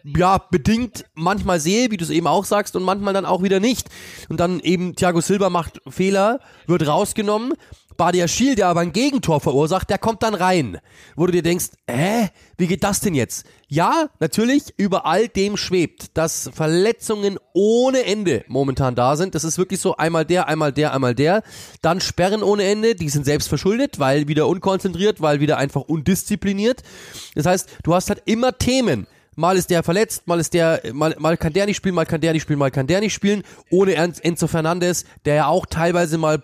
ja, 0.03 0.39
bedingt 0.39 1.05
manchmal 1.13 1.59
sehe, 1.59 1.91
wie 1.91 1.97
du 1.97 2.03
es 2.03 2.09
eben 2.09 2.27
auch 2.27 2.45
sagst, 2.45 2.75
und 2.75 2.83
manchmal 2.83 3.13
dann 3.13 3.25
auch 3.25 3.43
wieder 3.43 3.59
nicht. 3.59 3.87
Und 4.29 4.39
dann 4.39 4.59
eben 4.59 4.95
Thiago 4.95 5.21
Silva 5.21 5.49
macht 5.49 5.81
Fehler, 5.87 6.39
wird 6.65 6.87
rausgenommen. 6.87 7.53
Badia 7.97 8.27
Schiel, 8.27 8.55
der 8.55 8.67
aber 8.67 8.81
ein 8.81 8.93
Gegentor 8.93 9.41
verursacht, 9.41 9.89
der 9.89 9.97
kommt 9.97 10.23
dann 10.23 10.35
rein. 10.35 10.79
Wo 11.15 11.25
du 11.25 11.31
dir 11.31 11.41
denkst, 11.41 11.67
hä, 11.89 12.29
wie 12.57 12.67
geht 12.67 12.83
das 12.83 12.99
denn 12.99 13.15
jetzt? 13.15 13.45
Ja, 13.67 14.09
natürlich, 14.19 14.73
über 14.77 15.05
all 15.05 15.27
dem 15.27 15.57
schwebt, 15.57 16.15
dass 16.15 16.49
Verletzungen 16.53 17.37
ohne 17.53 18.05
Ende 18.05 18.45
momentan 18.47 18.95
da 18.95 19.15
sind. 19.15 19.35
Das 19.35 19.43
ist 19.43 19.57
wirklich 19.57 19.81
so 19.81 19.97
einmal 19.97 20.25
der, 20.25 20.47
einmal 20.47 20.71
der, 20.71 20.93
einmal 20.93 21.15
der. 21.15 21.43
Dann 21.81 21.99
Sperren 21.99 22.43
ohne 22.43 22.63
Ende, 22.63 22.95
die 22.95 23.09
sind 23.09 23.25
selbst 23.25 23.49
verschuldet, 23.49 23.99
weil 23.99 24.27
wieder 24.27 24.47
unkonzentriert, 24.47 25.21
weil 25.21 25.39
wieder 25.39 25.57
einfach 25.57 25.81
undiszipliniert. 25.81 26.83
Das 27.35 27.45
heißt, 27.45 27.69
du 27.83 27.93
hast 27.93 28.09
halt 28.09 28.21
immer 28.25 28.57
Themen 28.57 29.07
Mal 29.39 29.55
ist 29.55 29.69
der 29.69 29.83
verletzt, 29.83 30.25
mal 30.25 30.39
ist 30.39 30.55
der, 30.55 30.81
mal, 30.93 31.15
mal 31.19 31.37
kann 31.37 31.53
der 31.53 31.67
nicht 31.67 31.77
spielen, 31.77 31.93
mal 31.93 32.07
kann 32.07 32.21
der 32.21 32.33
nicht 32.33 32.41
spielen, 32.41 32.57
mal 32.57 32.71
kann 32.71 32.87
der 32.87 33.01
nicht 33.01 33.13
spielen. 33.13 33.43
Ohne 33.69 33.93
Enzo 33.93 34.47
Fernandes, 34.47 35.05
der 35.25 35.35
ja 35.35 35.45
auch 35.45 35.67
teilweise 35.67 36.17
mal 36.17 36.41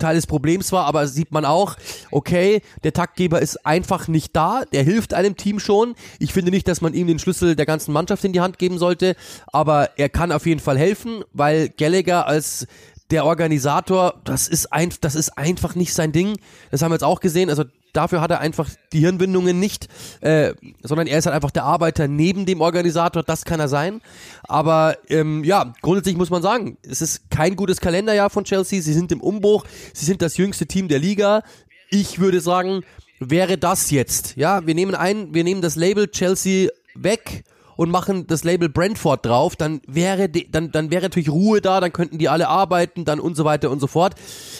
Teil 0.00 0.16
des 0.16 0.26
Problems 0.26 0.72
war, 0.72 0.86
aber 0.86 1.06
sieht 1.06 1.30
man 1.30 1.44
auch, 1.44 1.76
okay, 2.10 2.62
der 2.82 2.92
Taktgeber 2.92 3.40
ist 3.40 3.64
einfach 3.64 4.08
nicht 4.08 4.34
da, 4.34 4.62
der 4.72 4.82
hilft 4.82 5.14
einem 5.14 5.36
Team 5.36 5.60
schon. 5.60 5.94
Ich 6.18 6.32
finde 6.32 6.50
nicht, 6.50 6.66
dass 6.66 6.80
man 6.80 6.94
ihm 6.94 7.06
den 7.06 7.18
Schlüssel 7.18 7.54
der 7.54 7.66
ganzen 7.66 7.92
Mannschaft 7.92 8.24
in 8.24 8.32
die 8.32 8.40
Hand 8.40 8.58
geben 8.58 8.78
sollte, 8.78 9.14
aber 9.46 9.90
er 9.96 10.08
kann 10.08 10.32
auf 10.32 10.46
jeden 10.46 10.60
Fall 10.60 10.78
helfen, 10.78 11.22
weil 11.32 11.68
Gallagher 11.68 12.26
als 12.26 12.66
der 13.10 13.24
Organisator, 13.24 14.20
das 14.24 14.48
ist, 14.48 14.72
ein, 14.72 14.92
das 15.00 15.14
ist 15.14 15.36
einfach 15.36 15.74
nicht 15.74 15.94
sein 15.94 16.12
Ding. 16.12 16.38
Das 16.70 16.82
haben 16.82 16.90
wir 16.90 16.94
jetzt 16.94 17.04
auch 17.04 17.20
gesehen. 17.20 17.50
Also 17.50 17.64
dafür 17.92 18.20
hat 18.20 18.30
er 18.30 18.40
einfach 18.40 18.68
die 18.92 19.00
Hirnwindungen 19.00 19.58
nicht, 19.58 19.88
äh, 20.20 20.54
sondern 20.82 21.06
er 21.06 21.18
ist 21.18 21.26
halt 21.26 21.34
einfach 21.34 21.50
der 21.50 21.64
Arbeiter 21.64 22.08
neben 22.08 22.46
dem 22.46 22.60
Organisator, 22.60 23.22
das 23.22 23.44
kann 23.44 23.60
er 23.60 23.68
sein. 23.68 24.00
Aber 24.42 24.96
ähm, 25.08 25.44
ja, 25.44 25.72
grundsätzlich 25.82 26.16
muss 26.16 26.30
man 26.30 26.42
sagen, 26.42 26.76
es 26.82 27.00
ist 27.00 27.30
kein 27.30 27.56
gutes 27.56 27.80
Kalenderjahr 27.80 28.30
von 28.30 28.44
Chelsea, 28.44 28.82
sie 28.82 28.92
sind 28.92 29.12
im 29.12 29.20
Umbruch, 29.20 29.64
sie 29.92 30.04
sind 30.04 30.22
das 30.22 30.36
jüngste 30.36 30.66
Team 30.66 30.88
der 30.88 30.98
Liga. 30.98 31.42
Ich 31.90 32.20
würde 32.20 32.40
sagen, 32.40 32.82
wäre 33.18 33.58
das 33.58 33.90
jetzt, 33.90 34.36
ja, 34.36 34.66
wir 34.66 34.74
nehmen 34.74 34.94
ein, 34.94 35.34
wir 35.34 35.44
nehmen 35.44 35.60
das 35.60 35.76
Label 35.76 36.08
Chelsea 36.08 36.70
weg 36.94 37.44
und 37.76 37.90
machen 37.90 38.26
das 38.26 38.44
Label 38.44 38.68
Brentford 38.68 39.24
drauf, 39.24 39.56
dann 39.56 39.80
wäre 39.86 40.28
die, 40.28 40.50
dann 40.50 40.70
dann 40.70 40.90
wäre 40.90 41.04
natürlich 41.04 41.30
Ruhe 41.30 41.60
da, 41.60 41.80
dann 41.80 41.92
könnten 41.92 42.18
die 42.18 42.28
alle 42.28 42.48
arbeiten, 42.48 43.04
dann 43.04 43.20
und 43.20 43.36
so 43.36 43.44
weiter 43.44 43.70
und 43.70 43.80
so 43.80 43.86
fort. 43.86 44.14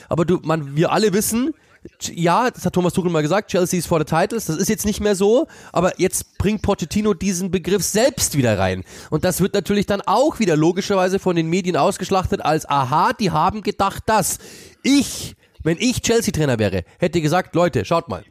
Aber 0.09 0.25
du, 0.25 0.41
man, 0.43 0.75
wir 0.75 0.93
alle 0.93 1.13
wissen, 1.13 1.53
ja, 2.13 2.51
das 2.51 2.67
hat 2.67 2.75
Thomas 2.75 2.93
Tuchel 2.93 3.11
mal 3.11 3.23
gesagt, 3.23 3.51
Chelsea 3.51 3.79
ist 3.79 3.87
vor 3.87 3.99
the 3.99 4.05
titles, 4.05 4.47
das 4.47 4.57
ist 4.57 4.69
jetzt 4.69 4.85
nicht 4.85 5.01
mehr 5.01 5.15
so, 5.15 5.47
aber 5.73 5.99
jetzt 5.99 6.37
bringt 6.37 6.63
Pochettino 6.63 7.15
diesen 7.15 7.51
Begriff 7.51 7.83
selbst 7.83 8.37
wieder 8.37 8.59
rein. 8.59 8.85
Und 9.09 9.25
das 9.25 9.41
wird 9.41 9.55
natürlich 9.55 9.87
dann 9.87 10.03
auch 10.03 10.39
wieder 10.39 10.57
logischerweise 10.57 11.19
von 11.19 11.37
den 11.37 11.49
Medien 11.49 11.77
ausgeschlachtet 11.77 12.45
als, 12.45 12.69
aha, 12.69 13.13
die 13.15 13.31
haben 13.31 13.63
gedacht 13.63 14.03
das. 14.07 14.39
Ich, 14.83 15.37
wenn 15.63 15.79
ich 15.79 16.03
Chelsea-Trainer 16.03 16.59
wäre, 16.59 16.85
hätte 16.99 17.21
gesagt, 17.21 17.55
Leute, 17.55 17.85
schaut 17.85 18.09
mal, 18.09 18.25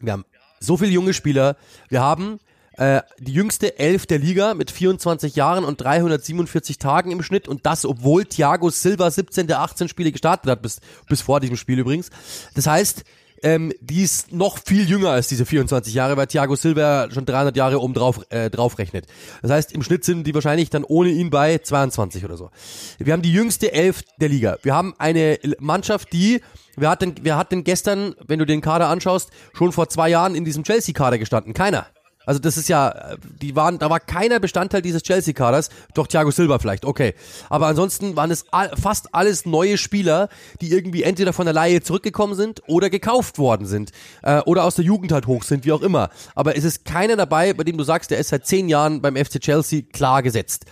wir 0.00 0.12
haben 0.12 0.24
so 0.60 0.76
viele 0.76 0.92
junge 0.92 1.12
Spieler, 1.12 1.56
wir 1.88 2.00
haben 2.00 2.38
äh, 2.76 3.02
die 3.18 3.32
jüngste 3.32 3.78
Elf 3.78 4.06
der 4.06 4.18
Liga 4.18 4.54
mit 4.54 4.70
24 4.70 5.36
Jahren 5.36 5.64
und 5.64 5.80
347 5.80 6.78
Tagen 6.78 7.10
im 7.10 7.22
Schnitt 7.22 7.48
und 7.48 7.66
das, 7.66 7.84
obwohl 7.84 8.24
Thiago 8.24 8.70
Silva 8.70 9.10
17 9.10 9.46
der 9.46 9.60
18 9.60 9.88
Spiele 9.88 10.12
gestartet 10.12 10.50
hat, 10.50 10.62
bis, 10.62 10.80
bis 11.08 11.20
vor 11.20 11.40
diesem 11.40 11.56
Spiel 11.56 11.78
übrigens. 11.78 12.10
Das 12.54 12.66
heißt, 12.66 13.04
ähm, 13.42 13.72
die 13.80 14.02
ist 14.02 14.32
noch 14.32 14.58
viel 14.58 14.88
jünger 14.88 15.10
als 15.10 15.28
diese 15.28 15.46
24 15.46 15.94
Jahre, 15.94 16.16
weil 16.16 16.26
Thiago 16.26 16.56
Silva 16.56 17.08
schon 17.10 17.26
300 17.26 17.56
Jahre 17.56 17.80
oben 17.80 17.94
drauf, 17.94 18.20
äh, 18.30 18.50
drauf 18.50 18.78
rechnet. 18.78 19.06
Das 19.42 19.50
heißt, 19.50 19.72
im 19.72 19.82
Schnitt 19.82 20.04
sind 20.04 20.26
die 20.26 20.34
wahrscheinlich 20.34 20.70
dann 20.70 20.84
ohne 20.84 21.10
ihn 21.10 21.30
bei 21.30 21.58
22 21.58 22.24
oder 22.24 22.36
so. 22.36 22.50
Wir 22.98 23.12
haben 23.12 23.22
die 23.22 23.32
jüngste 23.32 23.72
Elf 23.72 24.02
der 24.20 24.28
Liga. 24.28 24.58
Wir 24.62 24.74
haben 24.74 24.94
eine 24.98 25.38
Mannschaft, 25.60 26.12
die, 26.12 26.40
wer 26.76 26.90
hat 26.90 27.02
denn, 27.02 27.14
wer 27.22 27.36
hat 27.36 27.52
denn 27.52 27.64
gestern, 27.64 28.14
wenn 28.26 28.38
du 28.38 28.46
den 28.46 28.60
Kader 28.60 28.88
anschaust, 28.88 29.30
schon 29.52 29.72
vor 29.72 29.88
zwei 29.88 30.08
Jahren 30.08 30.34
in 30.34 30.44
diesem 30.44 30.64
Chelsea-Kader 30.64 31.18
gestanden? 31.18 31.54
Keiner. 31.54 31.86
Also 32.26 32.40
das 32.40 32.56
ist 32.56 32.68
ja, 32.68 33.16
die 33.40 33.56
waren, 33.56 33.78
da 33.78 33.88
war 33.88 34.00
keiner 34.00 34.40
Bestandteil 34.40 34.82
dieses 34.82 35.02
Chelsea-Kaders, 35.02 35.70
doch 35.94 36.06
Thiago 36.06 36.30
Silva 36.30 36.58
vielleicht, 36.58 36.84
okay. 36.84 37.14
Aber 37.48 37.68
ansonsten 37.68 38.16
waren 38.16 38.30
es 38.30 38.44
all, 38.50 38.70
fast 38.76 39.14
alles 39.14 39.46
neue 39.46 39.78
Spieler, 39.78 40.28
die 40.60 40.70
irgendwie 40.72 41.04
entweder 41.04 41.32
von 41.32 41.46
der 41.46 41.54
Laie 41.54 41.80
zurückgekommen 41.82 42.34
sind 42.34 42.62
oder 42.66 42.90
gekauft 42.90 43.38
worden 43.38 43.66
sind. 43.66 43.92
Äh, 44.22 44.40
oder 44.40 44.64
aus 44.64 44.74
der 44.74 44.84
Jugend 44.84 45.12
halt 45.12 45.26
hoch 45.26 45.44
sind, 45.44 45.64
wie 45.64 45.72
auch 45.72 45.82
immer. 45.82 46.10
Aber 46.34 46.56
es 46.56 46.64
ist 46.64 46.84
keiner 46.84 47.16
dabei, 47.16 47.54
bei 47.54 47.64
dem 47.64 47.78
du 47.78 47.84
sagst, 47.84 48.10
der 48.10 48.18
ist 48.18 48.28
seit 48.28 48.46
zehn 48.46 48.68
Jahren 48.68 49.00
beim 49.00 49.16
FC 49.16 49.40
Chelsea 49.40 49.82
klar 49.92 50.22
gesetzt. 50.22 50.66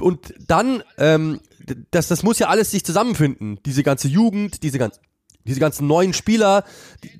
Und 0.00 0.34
dann, 0.46 0.82
ähm, 0.98 1.40
das, 1.90 2.08
das 2.08 2.22
muss 2.22 2.38
ja 2.38 2.48
alles 2.48 2.70
sich 2.70 2.84
zusammenfinden. 2.84 3.58
Diese 3.66 3.82
ganze 3.82 4.08
Jugend, 4.08 4.62
diese 4.62 4.78
ganze 4.78 5.00
diese 5.46 5.60
ganzen 5.60 5.86
neuen 5.86 6.12
Spieler, 6.12 6.64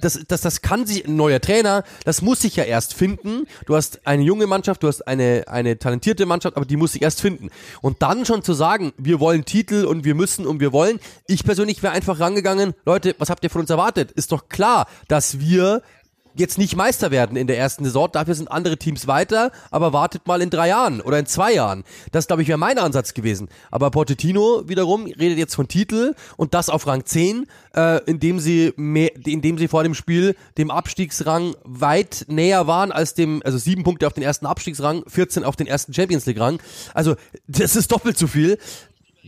das, 0.00 0.20
das, 0.28 0.40
das 0.40 0.62
kann 0.62 0.86
sich, 0.86 1.06
ein 1.06 1.16
neuer 1.16 1.40
Trainer, 1.40 1.84
das 2.04 2.22
muss 2.22 2.40
sich 2.40 2.56
ja 2.56 2.64
erst 2.64 2.94
finden. 2.94 3.46
Du 3.66 3.76
hast 3.76 4.06
eine 4.06 4.22
junge 4.22 4.46
Mannschaft, 4.46 4.82
du 4.82 4.88
hast 4.88 5.06
eine, 5.06 5.44
eine 5.46 5.78
talentierte 5.78 6.26
Mannschaft, 6.26 6.56
aber 6.56 6.66
die 6.66 6.76
muss 6.76 6.92
sich 6.92 7.02
erst 7.02 7.20
finden. 7.20 7.50
Und 7.82 8.02
dann 8.02 8.24
schon 8.26 8.42
zu 8.42 8.52
sagen, 8.52 8.92
wir 8.98 9.20
wollen 9.20 9.44
Titel 9.44 9.84
und 9.84 10.04
wir 10.04 10.14
müssen 10.14 10.46
und 10.46 10.60
wir 10.60 10.72
wollen. 10.72 10.98
Ich 11.26 11.44
persönlich 11.44 11.82
wäre 11.82 11.92
einfach 11.92 12.20
rangegangen, 12.20 12.74
Leute, 12.84 13.14
was 13.18 13.30
habt 13.30 13.44
ihr 13.44 13.50
von 13.50 13.62
uns 13.62 13.70
erwartet? 13.70 14.12
Ist 14.12 14.32
doch 14.32 14.48
klar, 14.48 14.86
dass 15.08 15.40
wir 15.40 15.82
jetzt 16.37 16.59
nicht 16.59 16.77
Meister 16.77 17.11
werden 17.11 17.37
in 17.37 17.46
der 17.46 17.59
ersten 17.59 17.85
Saison. 17.85 18.09
Dafür 18.12 18.35
sind 18.35 18.51
andere 18.51 18.77
Teams 18.77 19.07
weiter, 19.07 19.51
aber 19.70 19.92
wartet 19.92 20.27
mal 20.27 20.42
in 20.42 20.51
drei 20.51 20.68
Jahren 20.68 21.01
oder 21.01 21.18
in 21.18 21.27
zwei 21.27 21.53
Jahren. 21.53 21.85
Das, 22.12 22.27
glaube 22.27 22.42
ich, 22.42 22.49
wäre 22.49 22.59
mein 22.59 22.79
Ansatz 22.79 23.14
gewesen. 23.14 23.49
Aber 23.70 23.90
Pochettino 23.90 24.68
wiederum 24.68 25.07
redet 25.07 25.38
jetzt 25.38 25.55
von 25.55 25.68
Titel 25.68 26.14
und 26.37 26.55
das 26.55 26.68
auf 26.68 26.87
Rang 26.87 27.05
10, 27.05 27.46
äh, 27.75 28.01
indem 28.05 28.38
sie 28.38 28.72
mehr, 28.77 29.11
indem 29.27 29.59
sie 29.59 29.68
vor 29.68 29.83
dem 29.83 29.94
Spiel 29.94 30.37
dem 30.59 30.70
Abstiegsrang 30.70 31.55
weit 31.64 32.27
näher 32.29 32.66
waren 32.66 32.92
als 32.92 33.14
dem, 33.14 33.42
also 33.44 33.59
sieben 33.59 33.83
Punkte 33.83 34.07
auf 34.07 34.12
den 34.12 34.22
ersten 34.22 34.46
Abstiegsrang, 34.46 35.03
14 35.07 35.44
auf 35.44 35.57
den 35.57 35.66
ersten 35.66 35.94
Champions 35.94 36.27
League 36.27 36.40
Rang. 36.40 36.61
Also, 36.94 37.16
das 37.46 37.77
ist 37.77 37.90
doppelt 37.92 38.18
so 38.18 38.27
viel 38.27 38.59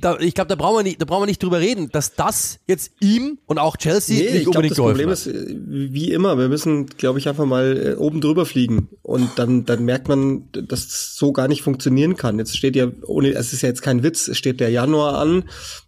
da, 0.00 0.18
ich 0.18 0.34
glaube, 0.34 0.48
da 0.48 0.54
brauchen 0.54 0.78
wir 0.78 0.82
nicht, 0.82 1.00
da 1.00 1.04
brauchen 1.04 1.22
wir 1.22 1.26
nicht 1.26 1.42
drüber 1.42 1.60
reden, 1.60 1.90
dass 1.90 2.14
das 2.14 2.58
jetzt 2.66 2.92
ihm 3.00 3.38
und 3.46 3.58
auch 3.58 3.76
Chelsea 3.76 4.16
nee, 4.16 4.38
nicht 4.38 4.46
unbedingt 4.46 4.74
glaub, 4.74 4.88
das 4.88 4.92
Problem 4.92 5.10
ist, 5.10 5.30
wie 5.30 6.12
immer, 6.12 6.38
wir 6.38 6.48
müssen, 6.48 6.86
glaube 6.86 7.18
ich, 7.18 7.28
einfach 7.28 7.46
mal 7.46 7.94
äh, 7.94 7.94
oben 7.96 8.20
drüber 8.20 8.46
fliegen 8.46 8.88
und 9.08 9.38
dann, 9.38 9.64
dann 9.64 9.86
merkt 9.86 10.06
man, 10.06 10.50
dass 10.52 10.80
es 10.80 11.16
so 11.16 11.32
gar 11.32 11.48
nicht 11.48 11.62
funktionieren 11.62 12.14
kann. 12.14 12.38
Jetzt 12.38 12.54
steht 12.54 12.76
ja, 12.76 12.88
ohne, 13.06 13.30
es 13.30 13.54
ist 13.54 13.62
ja 13.62 13.70
jetzt 13.70 13.80
kein 13.80 14.02
Witz, 14.02 14.28
es 14.28 14.36
steht 14.36 14.60
der 14.60 14.68
Januar 14.68 15.16
an. 15.16 15.44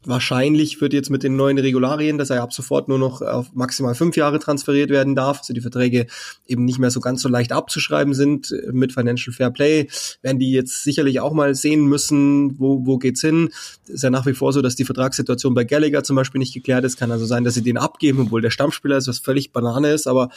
Wahrscheinlich 0.07 0.81
wird 0.81 0.95
jetzt 0.95 1.11
mit 1.11 1.23
den 1.23 1.37
neuen 1.37 1.59
Regularien, 1.59 2.17
dass 2.17 2.31
er 2.31 2.43
ab 2.43 2.55
sofort 2.55 2.89
nur 2.89 2.99
noch 2.99 3.21
auf 3.21 3.53
maximal 3.53 3.95
fünf 3.95 4.17
Jahre 4.17 4.39
transferiert 4.39 4.89
werden 4.89 5.15
darf, 5.15 5.41
also 5.41 5.53
die 5.53 5.61
Verträge 5.61 6.07
eben 6.47 6.65
nicht 6.65 6.79
mehr 6.79 6.91
so 6.91 7.01
ganz 7.01 7.21
so 7.21 7.29
leicht 7.29 7.53
abzuschreiben 7.53 8.15
sind 8.15 8.55
mit 8.73 8.95
Financial 8.95 9.35
Fair 9.35 9.51
Play, 9.51 9.89
werden 10.23 10.39
die 10.39 10.53
jetzt 10.53 10.83
sicherlich 10.83 11.21
auch 11.21 11.35
mal 11.35 11.55
sehen 11.55 11.85
müssen, 11.85 12.59
wo, 12.59 12.87
wo 12.87 12.97
geht's 12.97 13.21
hin 13.21 13.51
ist 13.91 14.03
ja 14.03 14.11
nach 14.11 14.27
wie 14.27 14.35
vor 14.35 14.53
so, 14.53 14.63
dass 14.63 14.77
die 14.77 14.85
Vertragssituation 14.85 15.55
bei 15.55 15.65
Gallagher 15.65 16.03
zum 16.03 16.17
Beispiel 16.17 16.39
nicht 16.39 16.55
geklärt 16.55 16.85
ist. 16.85 16.97
Kann 16.97 17.11
also 17.11 17.27
sein, 17.27 17.45
dass 17.45 17.55
sie 17.55 17.63
den 17.63 17.77
abgeben, 17.77 18.21
obwohl 18.21 18.41
der 18.41 18.51
Stammspieler 18.51 18.97
ist, 18.97 19.09
was 19.09 19.19
völlig 19.19 19.53
Banane 19.53 19.93
ist. 19.93 20.07
Aber 20.07 20.31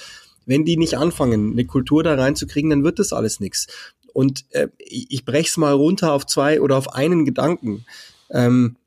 wenn 0.45 0.65
die 0.65 0.77
nicht 0.77 0.97
anfangen, 0.97 1.51
eine 1.51 1.65
Kultur 1.65 2.03
da 2.03 2.15
reinzukriegen, 2.15 2.69
dann 2.69 2.83
wird 2.83 2.99
das 2.99 3.13
alles 3.13 3.39
nichts. 3.39 3.67
Und 4.13 4.45
äh, 4.51 4.67
ich 4.77 5.25
brech's 5.25 5.57
mal 5.57 5.73
runter 5.73 6.13
auf 6.13 6.25
zwei 6.25 6.61
oder 6.61 6.77
auf 6.77 6.93
einen 6.93 7.25
Gedanken. 7.25 7.85
Ähm, 8.29 8.77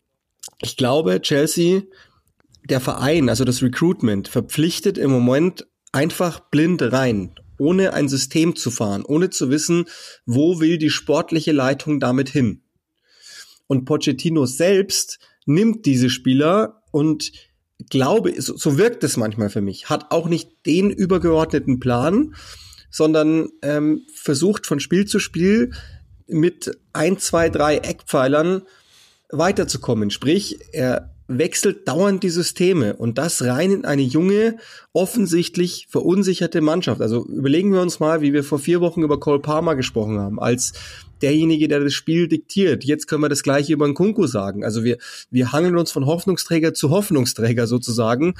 ich 0.62 0.76
glaube, 0.76 1.20
Chelsea, 1.20 1.82
der 2.64 2.80
Verein, 2.80 3.28
also 3.28 3.44
das 3.44 3.62
Recruitment, 3.62 4.28
verpflichtet 4.28 4.98
im 4.98 5.10
Moment 5.10 5.66
einfach 5.92 6.40
blind 6.40 6.80
rein, 6.82 7.32
ohne 7.58 7.92
ein 7.92 8.08
System 8.08 8.54
zu 8.56 8.70
fahren, 8.70 9.04
ohne 9.04 9.30
zu 9.30 9.50
wissen, 9.50 9.86
wo 10.24 10.60
will 10.60 10.78
die 10.78 10.90
sportliche 10.90 11.52
Leitung 11.52 12.00
damit 12.00 12.28
hin. 12.28 12.62
Und 13.66 13.84
Pochettino 13.84 14.46
selbst 14.46 15.18
nimmt 15.44 15.86
diese 15.86 16.10
Spieler 16.10 16.82
und 16.92 17.32
glaube, 17.90 18.40
so, 18.40 18.56
so 18.56 18.78
wirkt 18.78 19.04
es 19.04 19.16
manchmal 19.16 19.50
für 19.50 19.60
mich, 19.60 19.88
hat 19.88 20.10
auch 20.10 20.28
nicht 20.28 20.66
den 20.66 20.90
übergeordneten 20.90 21.80
Plan, 21.80 22.34
sondern 22.90 23.50
ähm, 23.62 24.06
versucht 24.14 24.66
von 24.66 24.80
Spiel 24.80 25.06
zu 25.06 25.18
Spiel 25.18 25.72
mit 26.26 26.78
ein, 26.92 27.18
zwei, 27.18 27.50
drei 27.50 27.78
Eckpfeilern 27.78 28.62
weiterzukommen. 29.30 30.10
Sprich, 30.10 30.58
er 30.72 31.15
wechselt 31.28 31.88
dauernd 31.88 32.22
die 32.22 32.30
Systeme 32.30 32.94
und 32.96 33.18
das 33.18 33.42
rein 33.42 33.72
in 33.72 33.84
eine 33.84 34.02
junge, 34.02 34.56
offensichtlich 34.92 35.86
verunsicherte 35.90 36.60
Mannschaft. 36.60 37.00
Also 37.00 37.26
überlegen 37.26 37.72
wir 37.72 37.80
uns 37.80 38.00
mal, 38.00 38.20
wie 38.20 38.32
wir 38.32 38.44
vor 38.44 38.58
vier 38.58 38.80
Wochen 38.80 39.02
über 39.02 39.18
Cole 39.18 39.40
Palmer 39.40 39.74
gesprochen 39.74 40.18
haben, 40.18 40.38
als 40.38 40.72
derjenige, 41.22 41.68
der 41.68 41.80
das 41.80 41.94
Spiel 41.94 42.28
diktiert. 42.28 42.84
Jetzt 42.84 43.06
können 43.08 43.22
wir 43.22 43.28
das 43.28 43.42
gleiche 43.42 43.72
über 43.72 43.86
den 43.86 43.94
Kunku 43.94 44.26
sagen. 44.26 44.64
Also 44.64 44.84
wir, 44.84 44.98
wir 45.30 45.52
hangeln 45.52 45.76
uns 45.76 45.90
von 45.90 46.06
Hoffnungsträger 46.06 46.74
zu 46.74 46.90
Hoffnungsträger 46.90 47.66
sozusagen 47.66 48.34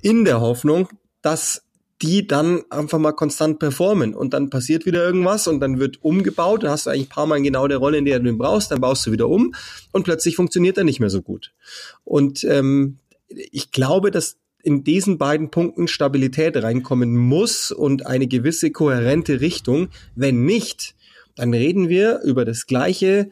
in 0.00 0.24
der 0.24 0.40
Hoffnung, 0.40 0.88
dass 1.20 1.62
die 2.02 2.26
dann 2.26 2.62
einfach 2.70 2.98
mal 2.98 3.12
konstant 3.12 3.58
performen 3.58 4.14
und 4.14 4.34
dann 4.34 4.50
passiert 4.50 4.86
wieder 4.86 5.04
irgendwas 5.04 5.46
und 5.46 5.60
dann 5.60 5.78
wird 5.78 6.02
umgebaut, 6.02 6.64
dann 6.64 6.70
hast 6.70 6.86
du 6.86 6.90
eigentlich 6.90 7.06
ein 7.06 7.10
paar 7.10 7.26
Mal 7.26 7.40
genau 7.40 7.68
der 7.68 7.78
Rolle, 7.78 7.98
in 7.98 8.04
der 8.04 8.18
du 8.18 8.28
ihn 8.28 8.38
brauchst, 8.38 8.70
dann 8.70 8.80
baust 8.80 9.06
du 9.06 9.12
wieder 9.12 9.28
um 9.28 9.54
und 9.92 10.02
plötzlich 10.02 10.36
funktioniert 10.36 10.76
er 10.76 10.84
nicht 10.84 11.00
mehr 11.00 11.10
so 11.10 11.22
gut. 11.22 11.52
Und 12.04 12.44
ähm, 12.44 12.98
ich 13.28 13.70
glaube, 13.70 14.10
dass 14.10 14.36
in 14.62 14.84
diesen 14.84 15.18
beiden 15.18 15.50
Punkten 15.50 15.88
Stabilität 15.88 16.56
reinkommen 16.56 17.16
muss 17.16 17.70
und 17.70 18.06
eine 18.06 18.28
gewisse 18.28 18.70
kohärente 18.70 19.40
Richtung. 19.40 19.88
Wenn 20.14 20.44
nicht, 20.44 20.94
dann 21.34 21.52
reden 21.52 21.88
wir 21.88 22.20
über 22.22 22.44
das 22.44 22.66
gleiche 22.66 23.30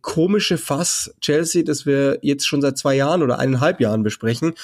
komische 0.00 0.58
Fass 0.58 1.14
Chelsea, 1.20 1.62
das 1.62 1.86
wir 1.86 2.18
jetzt 2.22 2.46
schon 2.46 2.60
seit 2.60 2.78
zwei 2.78 2.94
Jahren 2.96 3.22
oder 3.22 3.38
eineinhalb 3.38 3.80
Jahren 3.80 4.02
besprechen, 4.02 4.54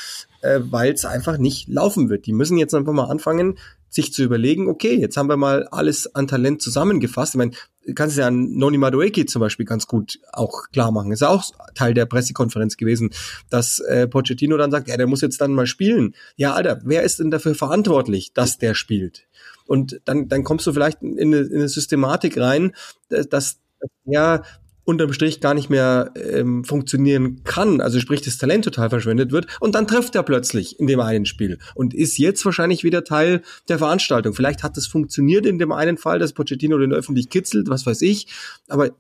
äh, 0.43 0.61
weil 0.63 0.93
es 0.93 1.05
einfach 1.05 1.39
nicht 1.39 1.69
laufen 1.69 2.09
wird. 2.09 2.27
Die 2.27 2.33
müssen 2.33 2.59
jetzt 2.59 2.75
einfach 2.75 2.93
mal 2.93 3.05
anfangen, 3.05 3.59
sich 3.91 4.13
zu 4.13 4.23
überlegen, 4.23 4.69
okay, 4.69 4.95
jetzt 4.95 5.17
haben 5.17 5.29
wir 5.29 5.37
mal 5.37 5.67
alles 5.69 6.15
an 6.15 6.27
Talent 6.27 6.61
zusammengefasst. 6.61 7.35
Ich 7.35 7.39
meine, 7.39 7.53
du 7.87 7.95
kannst 7.95 8.19
ja 8.19 8.27
an 8.27 8.55
Noni 8.55 8.77
Madueke 8.77 9.25
zum 9.25 9.41
Beispiel 9.41 9.65
ganz 9.65 9.87
gut 9.87 10.21
auch 10.33 10.69
klar 10.73 10.91
machen. 10.91 11.11
Ist 11.11 11.23
ja 11.23 11.29
auch 11.29 11.45
Teil 11.75 11.95
der 11.95 12.07
Pressekonferenz 12.07 12.77
gewesen, 12.77 13.11
dass 13.49 13.79
äh, 13.81 14.07
Pochettino 14.07 14.57
dann 14.59 14.71
sagt, 14.71 14.89
ja, 14.89 14.97
der 14.97 15.07
muss 15.07 15.23
jetzt 15.23 15.41
dann 15.41 15.55
mal 15.55 15.67
spielen. 15.67 16.15
Ja, 16.37 16.53
Alter, 16.53 16.81
wer 16.85 17.03
ist 17.03 17.19
denn 17.19 17.31
dafür 17.31 17.55
verantwortlich, 17.55 18.33
dass 18.35 18.59
der 18.59 18.75
spielt? 18.75 19.27
Und 19.67 20.01
dann, 20.05 20.29
dann 20.29 20.45
kommst 20.45 20.67
du 20.67 20.73
vielleicht 20.73 21.03
in 21.03 21.19
eine, 21.19 21.39
in 21.39 21.57
eine 21.57 21.69
Systematik 21.69 22.39
rein, 22.39 22.73
dass, 23.09 23.59
der 24.05 24.43
unterm 24.89 25.13
Strich 25.13 25.43
gar 25.43 25.53
nicht 25.53 25.69
mehr 25.69 26.13
ähm, 26.17 26.65
funktionieren 26.65 27.43
kann, 27.45 27.83
also 27.83 28.01
sprich 28.01 28.23
das 28.23 28.39
Talent 28.39 28.65
total 28.65 28.89
verschwendet 28.89 29.33
wird 29.33 29.47
und 29.61 29.75
dann 29.75 29.87
trifft 29.87 30.15
er 30.15 30.23
plötzlich 30.23 30.81
in 30.81 30.87
dem 30.87 30.99
einen 31.01 31.27
Spiel 31.27 31.59
und 31.75 31.93
ist 31.93 32.17
jetzt 32.17 32.43
wahrscheinlich 32.47 32.85
wieder 32.85 33.05
Teil 33.05 33.43
der 33.69 33.77
Veranstaltung. 33.77 34.33
Vielleicht 34.33 34.63
hat 34.63 34.79
es 34.79 34.87
funktioniert 34.87 35.45
in 35.45 35.59
dem 35.59 35.73
einen 35.73 35.99
Fall, 35.99 36.19
dass 36.19 36.33
Pochettino 36.33 36.79
den 36.79 36.95
öffentlich 36.95 37.29
kitzelt, 37.29 37.69
was 37.69 37.85
weiß 37.85 38.01
ich, 38.01 38.29
aber 38.67 38.93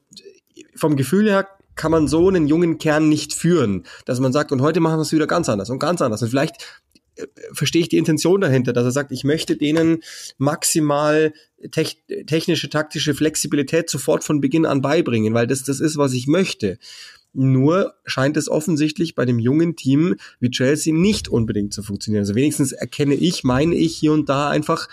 vom 0.77 0.94
Gefühl 0.94 1.27
her 1.27 1.48
kann 1.74 1.90
man 1.90 2.07
so 2.07 2.29
einen 2.29 2.46
jungen 2.46 2.77
Kern 2.77 3.09
nicht 3.09 3.33
führen, 3.33 3.85
dass 4.05 4.20
man 4.20 4.33
sagt, 4.33 4.53
und 4.53 4.61
heute 4.61 4.81
machen 4.81 4.98
wir 4.98 5.03
es 5.03 5.12
wieder 5.12 5.27
ganz 5.27 5.48
anders 5.48 5.70
und 5.70 5.79
ganz 5.79 6.03
anders. 6.03 6.20
Und 6.20 6.29
vielleicht 6.29 6.83
verstehe 7.52 7.83
ich 7.83 7.88
die 7.88 7.98
Intention 7.98 8.40
dahinter, 8.40 8.72
dass 8.72 8.85
er 8.85 8.92
sagt, 8.92 9.12
ich 9.12 9.24
möchte 9.24 9.57
denen 9.57 10.02
maximal 10.38 11.33
technische, 11.70 12.70
taktische 12.70 13.14
Flexibilität 13.14 13.90
sofort 13.90 14.24
von 14.24 14.40
Beginn 14.40 14.66
an 14.66 14.83
beibringen, 14.83 15.35
weil 15.35 15.46
das 15.46 15.64
das 15.64 15.81
ist, 15.81 15.96
was 15.96 16.12
ich 16.12 16.26
möchte. 16.26 16.78
Nur 17.33 17.94
scheint 18.04 18.37
es 18.37 18.48
offensichtlich 18.48 19.14
bei 19.14 19.24
dem 19.24 19.38
jungen 19.38 19.76
Team 19.76 20.16
wie 20.40 20.50
Chelsea 20.50 20.94
nicht 20.94 21.28
unbedingt 21.28 21.74
zu 21.74 21.83
funktionieren. 21.83 22.22
Also 22.22 22.35
wenigstens 22.35 22.72
erkenne 22.72 23.14
ich, 23.14 23.44
meine 23.44 23.74
ich 23.74 23.96
hier 23.96 24.12
und 24.12 24.28
da 24.28 24.48
einfach, 24.48 24.88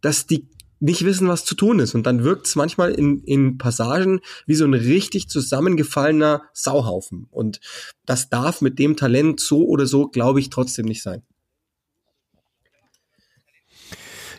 dass 0.00 0.26
die 0.26 0.48
nicht 0.80 1.04
wissen, 1.04 1.28
was 1.28 1.44
zu 1.44 1.54
tun 1.54 1.78
ist. 1.78 1.94
Und 1.94 2.06
dann 2.06 2.24
wirkt 2.24 2.46
es 2.46 2.56
manchmal 2.56 2.92
in, 2.92 3.22
in 3.24 3.58
Passagen 3.58 4.20
wie 4.46 4.54
so 4.54 4.64
ein 4.64 4.74
richtig 4.74 5.28
zusammengefallener 5.28 6.42
Sauhaufen. 6.52 7.26
Und 7.30 7.60
das 8.06 8.28
darf 8.28 8.60
mit 8.60 8.78
dem 8.78 8.96
Talent 8.96 9.40
so 9.40 9.66
oder 9.66 9.86
so, 9.86 10.08
glaube 10.08 10.40
ich, 10.40 10.50
trotzdem 10.50 10.86
nicht 10.86 11.02
sein. 11.02 11.22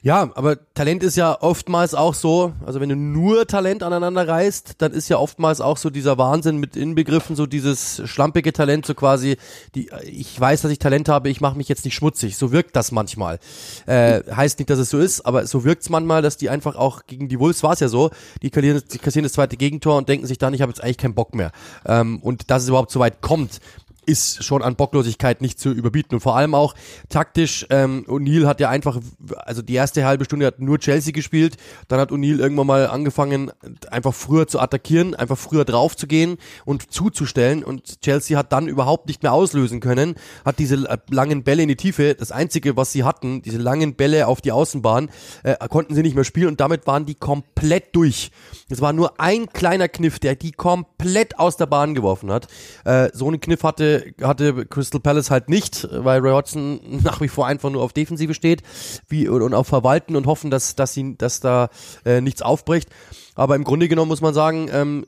Ja, 0.05 0.29
aber 0.35 0.59
Talent 0.75 1.01
ist 1.01 1.15
ja 1.15 1.41
oftmals 1.41 1.95
auch 1.95 2.13
so, 2.13 2.53
also 2.63 2.79
wenn 2.79 2.89
du 2.89 2.95
nur 2.95 3.47
Talent 3.47 3.81
aneinander 3.81 4.27
reißt, 4.27 4.75
dann 4.77 4.91
ist 4.91 5.09
ja 5.09 5.17
oftmals 5.17 5.61
auch 5.61 5.77
so 5.77 5.89
dieser 5.89 6.19
Wahnsinn 6.19 6.57
mit 6.57 6.75
inbegriffen, 6.75 7.35
so 7.35 7.47
dieses 7.47 8.03
schlampige 8.05 8.53
Talent, 8.53 8.85
so 8.85 8.93
quasi, 8.93 9.37
die, 9.73 9.89
ich 10.03 10.39
weiß, 10.39 10.61
dass 10.61 10.69
ich 10.71 10.77
Talent 10.77 11.09
habe, 11.09 11.29
ich 11.29 11.41
mache 11.41 11.57
mich 11.57 11.69
jetzt 11.69 11.85
nicht 11.85 11.95
schmutzig. 11.95 12.37
So 12.37 12.51
wirkt 12.51 12.75
das 12.75 12.91
manchmal. 12.91 13.39
Äh, 13.87 14.21
heißt 14.31 14.59
nicht, 14.59 14.69
dass 14.69 14.77
es 14.77 14.91
so 14.91 14.99
ist, 14.99 15.25
aber 15.25 15.47
so 15.47 15.63
wirkt 15.63 15.81
es 15.81 15.89
manchmal, 15.89 16.21
dass 16.21 16.37
die 16.37 16.51
einfach 16.51 16.75
auch 16.75 17.07
gegen 17.07 17.27
die 17.27 17.39
Wolves 17.39 17.63
war 17.63 17.73
es 17.73 17.79
ja 17.79 17.87
so, 17.87 18.11
die 18.43 18.51
kassieren, 18.51 18.83
die 18.93 18.99
kassieren 18.99 19.23
das 19.23 19.33
zweite 19.33 19.57
Gegentor 19.57 19.97
und 19.97 20.07
denken 20.07 20.27
sich 20.27 20.37
dann, 20.37 20.53
ich 20.53 20.61
habe 20.61 20.69
jetzt 20.69 20.83
eigentlich 20.83 20.99
keinen 20.99 21.15
Bock 21.15 21.33
mehr. 21.33 21.51
Ähm, 21.83 22.19
und 22.21 22.51
dass 22.51 22.61
es 22.61 22.69
überhaupt 22.69 22.91
so 22.91 22.99
weit 22.99 23.21
kommt, 23.21 23.59
ist 24.05 24.43
schon 24.43 24.61
an 24.61 24.75
Bocklosigkeit 24.75 25.41
nicht 25.41 25.59
zu 25.59 25.71
überbieten. 25.71 26.15
Und 26.15 26.21
vor 26.21 26.35
allem 26.35 26.55
auch 26.55 26.75
taktisch, 27.09 27.65
ähm, 27.69 28.05
O'Neill 28.07 28.45
hat 28.45 28.59
ja 28.59 28.69
einfach, 28.69 28.99
also 29.37 29.61
die 29.61 29.73
erste 29.73 30.05
halbe 30.05 30.25
Stunde 30.25 30.45
hat 30.45 30.59
nur 30.59 30.79
Chelsea 30.79 31.11
gespielt, 31.11 31.57
dann 31.87 31.99
hat 31.99 32.11
O'Neill 32.11 32.39
irgendwann 32.39 32.67
mal 32.67 32.87
angefangen, 32.87 33.51
einfach 33.89 34.13
früher 34.13 34.47
zu 34.47 34.59
attackieren, 34.59 35.15
einfach 35.15 35.37
früher 35.37 35.65
drauf 35.65 35.95
zu 35.95 36.07
gehen 36.07 36.37
und 36.65 36.91
zuzustellen 36.91 37.63
und 37.63 38.01
Chelsea 38.01 38.37
hat 38.37 38.51
dann 38.51 38.67
überhaupt 38.67 39.07
nicht 39.07 39.23
mehr 39.23 39.33
auslösen 39.33 39.79
können, 39.79 40.15
hat 40.43 40.59
diese 40.59 40.99
langen 41.09 41.43
Bälle 41.43 41.63
in 41.63 41.69
die 41.69 41.75
Tiefe, 41.75 42.15
das 42.15 42.31
einzige, 42.31 42.77
was 42.77 42.91
sie 42.91 43.03
hatten, 43.03 43.41
diese 43.41 43.57
langen 43.57 43.95
Bälle 43.95 44.27
auf 44.27 44.41
die 44.41 44.51
Außenbahn, 44.51 45.09
äh, 45.43 45.55
konnten 45.69 45.95
sie 45.95 46.01
nicht 46.01 46.15
mehr 46.15 46.23
spielen 46.23 46.47
und 46.47 46.59
damit 46.59 46.87
waren 46.87 47.05
die 47.05 47.15
komplett 47.15 47.95
durch. 47.95 48.31
Es 48.69 48.81
war 48.81 48.93
nur 48.93 49.19
ein 49.19 49.47
kleiner 49.47 49.87
Kniff, 49.87 50.19
der 50.19 50.35
die 50.35 50.51
komplett 50.51 51.39
aus 51.39 51.57
der 51.57 51.65
Bahn 51.65 51.93
geworfen 51.93 52.31
hat. 52.31 52.47
Äh, 52.83 53.09
so 53.13 53.27
einen 53.27 53.39
Kniff 53.39 53.63
hatte 53.63 53.94
hatte, 54.21 54.65
Crystal 54.65 54.99
Palace 54.99 55.31
halt 55.31 55.49
nicht, 55.49 55.87
weil 55.91 56.19
Roy 56.19 56.31
Hodgson 56.31 56.79
nach 57.03 57.21
wie 57.21 57.27
vor 57.27 57.47
einfach 57.47 57.69
nur 57.69 57.83
auf 57.83 57.93
Defensive 57.93 58.33
steht 58.33 58.63
wie, 59.07 59.27
und, 59.27 59.41
und 59.41 59.53
auf 59.53 59.67
Verwalten 59.67 60.15
und 60.15 60.25
hoffen, 60.27 60.51
dass, 60.51 60.75
dass, 60.75 60.93
sie, 60.93 61.17
dass 61.17 61.39
da 61.39 61.69
äh, 62.05 62.21
nichts 62.21 62.41
aufbricht. 62.41 62.89
Aber 63.35 63.55
im 63.55 63.63
Grunde 63.63 63.87
genommen 63.87 64.09
muss 64.09 64.21
man 64.21 64.33
sagen, 64.33 64.69
ähm, 64.71 65.05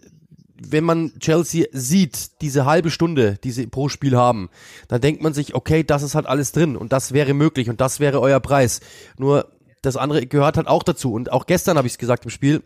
wenn 0.60 0.84
man 0.84 1.14
Chelsea 1.20 1.66
sieht, 1.72 2.42
diese 2.42 2.66
halbe 2.66 2.90
Stunde, 2.90 3.38
die 3.44 3.52
sie 3.52 3.68
pro 3.68 3.90
Spiel 3.90 4.18
haben, 4.18 4.50
dann 4.88 5.02
denkt 5.02 5.22
man 5.22 5.34
sich, 5.34 5.56
okay, 5.56 5.84
das 5.84 6.02
ist 6.04 6.16
halt 6.16 6.26
alles 6.26 6.52
drin 6.52 6.76
und 6.76 6.92
das 6.92 7.14
wäre 7.14 7.34
möglich 7.34 7.70
und 7.70 7.80
das 7.80 8.00
wäre 8.00 8.20
euer 8.22 8.40
Preis. 8.40 8.82
Nur 9.18 9.52
das 9.82 9.98
andere 9.98 10.26
gehört 10.26 10.58
halt 10.58 10.68
auch 10.68 10.84
dazu. 10.84 11.14
Und 11.14 11.32
auch 11.32 11.46
gestern 11.46 11.78
habe 11.78 11.88
ich 11.88 11.94
es 11.94 12.00
gesagt 12.00 12.26
im 12.26 12.32
Spiel, 12.32 12.64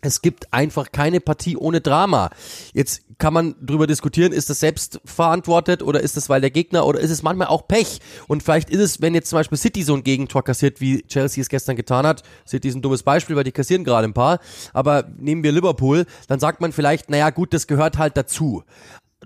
es 0.00 0.22
gibt 0.22 0.52
einfach 0.52 0.92
keine 0.92 1.20
Partie 1.20 1.56
ohne 1.56 1.80
Drama. 1.80 2.30
Jetzt 2.72 3.02
kann 3.18 3.34
man 3.34 3.56
drüber 3.60 3.88
diskutieren, 3.88 4.32
ist 4.32 4.48
das 4.48 4.60
selbst 4.60 5.00
verantwortet 5.04 5.82
oder 5.82 6.00
ist 6.00 6.16
das 6.16 6.28
weil 6.28 6.40
der 6.40 6.50
Gegner 6.50 6.86
oder 6.86 7.00
ist 7.00 7.10
es 7.10 7.22
manchmal 7.22 7.48
auch 7.48 7.66
Pech? 7.66 8.00
Und 8.28 8.44
vielleicht 8.44 8.70
ist 8.70 8.80
es, 8.80 9.02
wenn 9.02 9.14
jetzt 9.14 9.30
zum 9.30 9.40
Beispiel 9.40 9.58
City 9.58 9.82
so 9.82 9.94
ein 9.94 10.04
Gegentor 10.04 10.44
kassiert, 10.44 10.80
wie 10.80 11.02
Chelsea 11.02 11.42
es 11.42 11.48
gestern 11.48 11.74
getan 11.74 12.06
hat. 12.06 12.22
City 12.46 12.68
ist 12.68 12.76
ein 12.76 12.82
dummes 12.82 13.02
Beispiel, 13.02 13.34
weil 13.34 13.44
die 13.44 13.52
kassieren 13.52 13.82
gerade 13.82 14.06
ein 14.06 14.14
paar. 14.14 14.38
Aber 14.72 15.10
nehmen 15.18 15.42
wir 15.42 15.50
Liverpool, 15.50 16.06
dann 16.28 16.38
sagt 16.38 16.60
man 16.60 16.72
vielleicht, 16.72 17.10
naja 17.10 17.30
gut, 17.30 17.52
das 17.52 17.66
gehört 17.66 17.98
halt 17.98 18.16
dazu. 18.16 18.62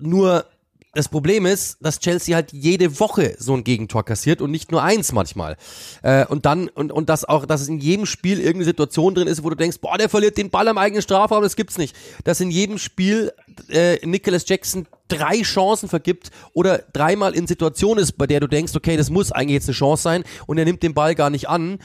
Nur 0.01 0.45
das 0.93 1.09
Problem 1.09 1.47
ist, 1.47 1.77
dass 1.81 1.99
Chelsea 1.99 2.35
halt 2.35 2.53
jede 2.53 2.99
Woche 2.99 3.35
so 3.39 3.55
ein 3.55 3.63
Gegentor 3.63 4.05
kassiert 4.05 4.41
und 4.41 4.51
nicht 4.51 4.71
nur 4.71 4.83
eins 4.83 5.11
manchmal. 5.11 5.57
Äh, 6.03 6.25
und 6.27 6.45
dann, 6.45 6.69
und, 6.69 6.91
und 6.91 7.09
das 7.09 7.25
auch, 7.25 7.47
dass 7.47 7.61
es 7.61 7.67
in 7.67 7.79
jedem 7.79 8.05
Spiel 8.05 8.37
irgendeine 8.37 8.65
Situation 8.65 9.15
drin 9.15 9.27
ist, 9.27 9.43
wo 9.43 9.49
du 9.49 9.55
denkst, 9.55 9.79
boah, 9.81 9.97
der 9.97 10.07
verliert 10.07 10.37
den 10.37 10.51
Ball 10.51 10.67
am 10.67 10.77
eigenen 10.77 11.01
Strafraum, 11.01 11.41
das 11.41 11.55
gibt's 11.55 11.79
nicht. 11.79 11.95
Dass 12.23 12.39
in 12.41 12.51
jedem 12.51 12.77
Spiel 12.77 13.33
äh, 13.69 14.05
Nicholas 14.05 14.47
Jackson 14.47 14.85
drei 15.07 15.41
Chancen 15.41 15.89
vergibt 15.89 16.29
oder 16.53 16.83
dreimal 16.93 17.33
in 17.33 17.47
Situation 17.47 17.97
ist, 17.97 18.13
bei 18.13 18.27
der 18.27 18.39
du 18.39 18.47
denkst, 18.47 18.75
okay, 18.75 18.95
das 18.95 19.09
muss 19.09 19.31
eigentlich 19.31 19.55
jetzt 19.55 19.69
eine 19.69 19.75
Chance 19.75 20.03
sein 20.03 20.23
und 20.45 20.59
er 20.59 20.65
nimmt 20.65 20.83
den 20.83 20.93
Ball 20.93 21.15
gar 21.15 21.31
nicht 21.31 21.49
an. 21.49 21.79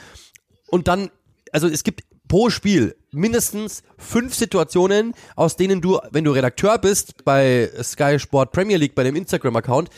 Und 0.67 0.87
dann, 0.87 1.09
also 1.51 1.67
es 1.67 1.83
gibt 1.83 2.03
pro 2.29 2.49
Spiel 2.49 2.95
mindestens 3.11 3.83
fünf 3.97 4.33
Situationen, 4.33 5.13
aus 5.35 5.57
denen 5.57 5.81
du, 5.81 5.99
wenn 6.11 6.23
du 6.23 6.31
Redakteur 6.31 6.77
bist 6.77 7.25
bei 7.25 7.69
Sky 7.83 8.17
Sport 8.19 8.53
Premier 8.53 8.77
League, 8.77 8.95
bei 8.95 9.03
dem 9.03 9.17
Instagram-Account, 9.17 9.89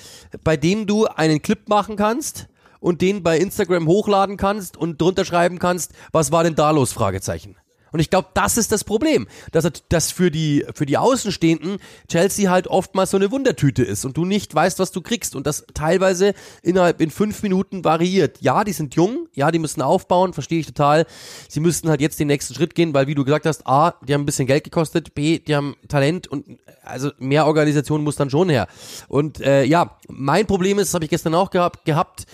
bei 0.44 0.58
denen 0.58 0.88
du 0.88 1.06
einen 1.06 1.44
Clip 1.44 1.70
machen 1.70 1.98
kannst 1.98 2.48
und 2.80 3.02
den 3.02 3.22
bei 3.22 3.38
Instagram 3.38 3.86
hochladen 3.86 4.38
kannst 4.38 4.78
und 4.78 5.00
drunter 5.00 5.26
schreiben 5.26 5.60
kannst, 5.60 5.92
was 6.12 6.32
war 6.32 6.44
denn 6.44 6.56
da 6.56 6.72
los? 6.72 6.94
Fragezeichen. 6.94 7.56
Und 7.92 8.00
ich 8.00 8.10
glaube, 8.10 8.30
das 8.34 8.58
ist 8.58 8.72
das 8.72 8.84
Problem, 8.84 9.28
dass, 9.52 9.70
dass 9.90 10.12
für 10.12 10.32
die 10.32 10.66
für 10.74 10.86
die 10.86 10.98
Außenstehenden 10.98 11.78
Chelsea 12.08 12.50
halt 12.50 12.68
oftmals 12.68 13.12
so 13.12 13.18
eine 13.18 13.32
Wundertüte 13.32 13.84
ist 13.84 14.06
und 14.06 14.18
du 14.18 14.26
nicht 14.26 14.54
weißt, 14.54 14.80
was 14.80 14.92
du 14.92 15.02
kriegst 15.02 15.36
und 15.36 15.46
das 15.46 15.66
teilweise 15.74 16.34
innerhalb 16.64 17.02
in 17.02 17.12
fünf 17.12 17.44
Minuten 17.44 17.84
variiert. 17.84 18.42
Ja, 18.42 18.64
die 18.64 18.74
sind 18.74 18.96
jung, 18.96 19.28
ja, 19.34 19.52
die 19.52 19.60
müssen 19.60 19.82
aufbauen, 19.82 20.34
verstehe 20.34 20.60
ich 20.60 20.68
total. 20.68 21.06
Sie 21.50 21.60
müssten 21.60 21.90
halt 21.90 22.02
jetzt 22.02 22.20
den 22.20 22.28
nächsten 22.28 22.54
Schritt 22.54 22.76
gehen, 22.76 22.94
weil 22.94 23.08
wie 23.08 23.16
du 23.16 23.26
gesagt 23.26 23.46
hast, 23.46 23.68
a, 23.68 23.96
die 24.08 24.14
haben 24.14 24.22
ein 24.22 24.26
bisschen 24.26 24.48
Geld 24.48 24.64
gekostet, 24.64 25.14
b, 25.14 25.40
die 25.40 25.56
haben 25.56 25.76
Talent 25.88 26.28
und 26.28 26.60
also 26.84 27.12
mehr 27.20 27.46
Organisation 27.46 28.04
muss 28.04 28.16
dann 28.16 28.30
schon 28.30 28.50
her. 28.50 28.68
Und 29.08 29.42
äh, 29.42 29.64
ja, 29.64 29.98
mein 30.08 30.48
Problem 30.48 30.80
ist, 30.80 30.90
das 30.90 30.94
habe 30.96 31.06
ich 31.06 31.12
gestern 31.12 31.36
auch 31.36 31.50
gehabt, 31.50 31.86
gehabt 31.86 32.26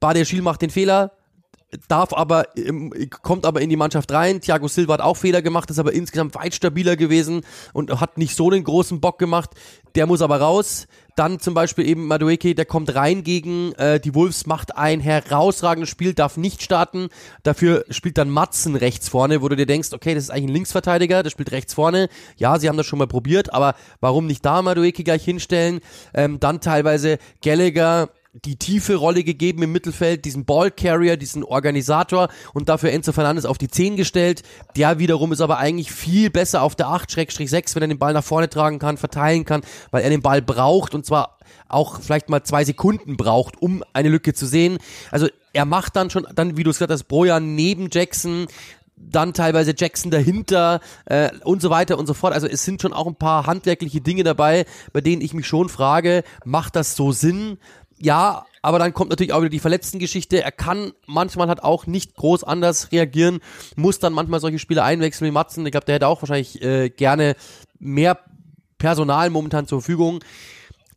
Bader 0.00 0.24
Schiel 0.24 0.42
macht 0.42 0.62
den 0.62 0.70
Fehler, 0.70 1.12
darf 1.88 2.12
aber, 2.12 2.46
kommt 3.22 3.44
aber 3.44 3.60
in 3.60 3.70
die 3.70 3.76
Mannschaft 3.76 4.12
rein. 4.12 4.40
Thiago 4.40 4.68
Silva 4.68 4.94
hat 4.94 5.00
auch 5.00 5.16
Fehler 5.16 5.42
gemacht, 5.42 5.70
ist 5.70 5.78
aber 5.78 5.92
insgesamt 5.92 6.34
weit 6.34 6.54
stabiler 6.54 6.96
gewesen 6.96 7.42
und 7.72 8.00
hat 8.00 8.18
nicht 8.18 8.36
so 8.36 8.50
den 8.50 8.64
großen 8.64 9.00
Bock 9.00 9.18
gemacht. 9.18 9.50
Der 9.94 10.06
muss 10.06 10.22
aber 10.22 10.40
raus. 10.40 10.86
Dann 11.16 11.40
zum 11.40 11.54
Beispiel 11.54 11.86
eben 11.86 12.06
Madueke, 12.08 12.54
der 12.54 12.66
kommt 12.66 12.94
rein 12.94 13.24
gegen 13.24 13.72
äh, 13.76 13.98
die 13.98 14.14
Wolves, 14.14 14.44
macht 14.44 14.76
ein 14.76 15.00
herausragendes 15.00 15.88
Spiel, 15.88 16.12
darf 16.12 16.36
nicht 16.36 16.62
starten. 16.62 17.08
Dafür 17.42 17.86
spielt 17.88 18.18
dann 18.18 18.28
Matzen 18.28 18.76
rechts 18.76 19.08
vorne, 19.08 19.40
wo 19.40 19.48
du 19.48 19.56
dir 19.56 19.64
denkst, 19.64 19.94
okay, 19.94 20.14
das 20.14 20.24
ist 20.24 20.30
eigentlich 20.30 20.50
ein 20.50 20.54
Linksverteidiger, 20.54 21.22
der 21.22 21.30
spielt 21.30 21.52
rechts 21.52 21.72
vorne. 21.72 22.10
Ja, 22.36 22.58
sie 22.58 22.68
haben 22.68 22.76
das 22.76 22.84
schon 22.84 22.98
mal 22.98 23.06
probiert, 23.06 23.54
aber 23.54 23.76
warum 24.00 24.26
nicht 24.26 24.44
da 24.44 24.60
Madueke 24.60 25.04
gleich 25.04 25.24
hinstellen? 25.24 25.80
Ähm, 26.12 26.38
dann 26.38 26.60
teilweise 26.60 27.16
Gallagher, 27.42 28.10
die 28.44 28.56
tiefe 28.56 28.96
Rolle 28.96 29.24
gegeben 29.24 29.62
im 29.62 29.72
Mittelfeld, 29.72 30.24
diesen 30.24 30.44
Ballcarrier, 30.44 31.16
diesen 31.16 31.44
Organisator 31.44 32.28
und 32.52 32.68
dafür 32.68 32.92
Enzo 32.92 33.12
Fernandes 33.12 33.46
auf 33.46 33.58
die 33.58 33.68
10 33.68 33.96
gestellt. 33.96 34.42
Der 34.76 34.98
wiederum 34.98 35.32
ist 35.32 35.40
aber 35.40 35.58
eigentlich 35.58 35.90
viel 35.92 36.30
besser 36.30 36.62
auf 36.62 36.74
der 36.74 36.88
8-6, 36.88 37.74
wenn 37.74 37.82
er 37.82 37.88
den 37.88 37.98
Ball 37.98 38.12
nach 38.12 38.24
vorne 38.24 38.50
tragen 38.50 38.78
kann, 38.78 38.96
verteilen 38.96 39.44
kann, 39.44 39.62
weil 39.90 40.02
er 40.02 40.10
den 40.10 40.22
Ball 40.22 40.42
braucht 40.42 40.94
und 40.94 41.06
zwar 41.06 41.38
auch 41.68 42.00
vielleicht 42.00 42.28
mal 42.28 42.42
zwei 42.42 42.64
Sekunden 42.64 43.16
braucht, 43.16 43.60
um 43.60 43.82
eine 43.92 44.08
Lücke 44.08 44.34
zu 44.34 44.46
sehen. 44.46 44.78
Also 45.10 45.28
er 45.52 45.64
macht 45.64 45.96
dann 45.96 46.10
schon, 46.10 46.26
dann 46.34 46.56
wie 46.56 46.62
du 46.62 46.70
es 46.70 46.78
gesagt 46.78 46.92
hast, 46.92 47.04
Brojan 47.04 47.54
neben 47.54 47.88
Jackson, 47.90 48.46
dann 48.96 49.34
teilweise 49.34 49.74
Jackson 49.76 50.10
dahinter 50.10 50.80
äh, 51.04 51.30
und 51.44 51.60
so 51.60 51.70
weiter 51.70 51.98
und 51.98 52.06
so 52.06 52.14
fort. 52.14 52.32
Also 52.32 52.46
es 52.46 52.64
sind 52.64 52.82
schon 52.82 52.92
auch 52.92 53.06
ein 53.06 53.16
paar 53.16 53.46
handwerkliche 53.46 54.00
Dinge 54.00 54.24
dabei, 54.24 54.64
bei 54.92 55.00
denen 55.00 55.22
ich 55.22 55.34
mich 55.34 55.46
schon 55.46 55.68
frage, 55.68 56.24
macht 56.44 56.76
das 56.76 56.96
so 56.96 57.12
Sinn? 57.12 57.58
Ja, 57.98 58.46
aber 58.62 58.78
dann 58.78 58.92
kommt 58.92 59.10
natürlich 59.10 59.32
auch 59.32 59.40
wieder 59.40 59.50
die 59.50 59.60
Verletzten-Geschichte. 59.60 60.42
Er 60.42 60.52
kann 60.52 60.92
manchmal 61.06 61.48
halt 61.48 61.62
auch 61.62 61.86
nicht 61.86 62.14
groß 62.16 62.44
anders 62.44 62.92
reagieren, 62.92 63.40
muss 63.76 63.98
dann 63.98 64.12
manchmal 64.12 64.40
solche 64.40 64.58
Spieler 64.58 64.84
einwechseln 64.84 65.28
wie 65.28 65.32
Matzen. 65.32 65.64
Ich 65.64 65.72
glaube, 65.72 65.86
der 65.86 65.96
hätte 65.96 66.08
auch 66.08 66.20
wahrscheinlich 66.22 66.60
äh, 66.62 66.90
gerne 66.90 67.36
mehr 67.78 68.18
Personal 68.78 69.30
momentan 69.30 69.66
zur 69.66 69.80
Verfügung. 69.80 70.20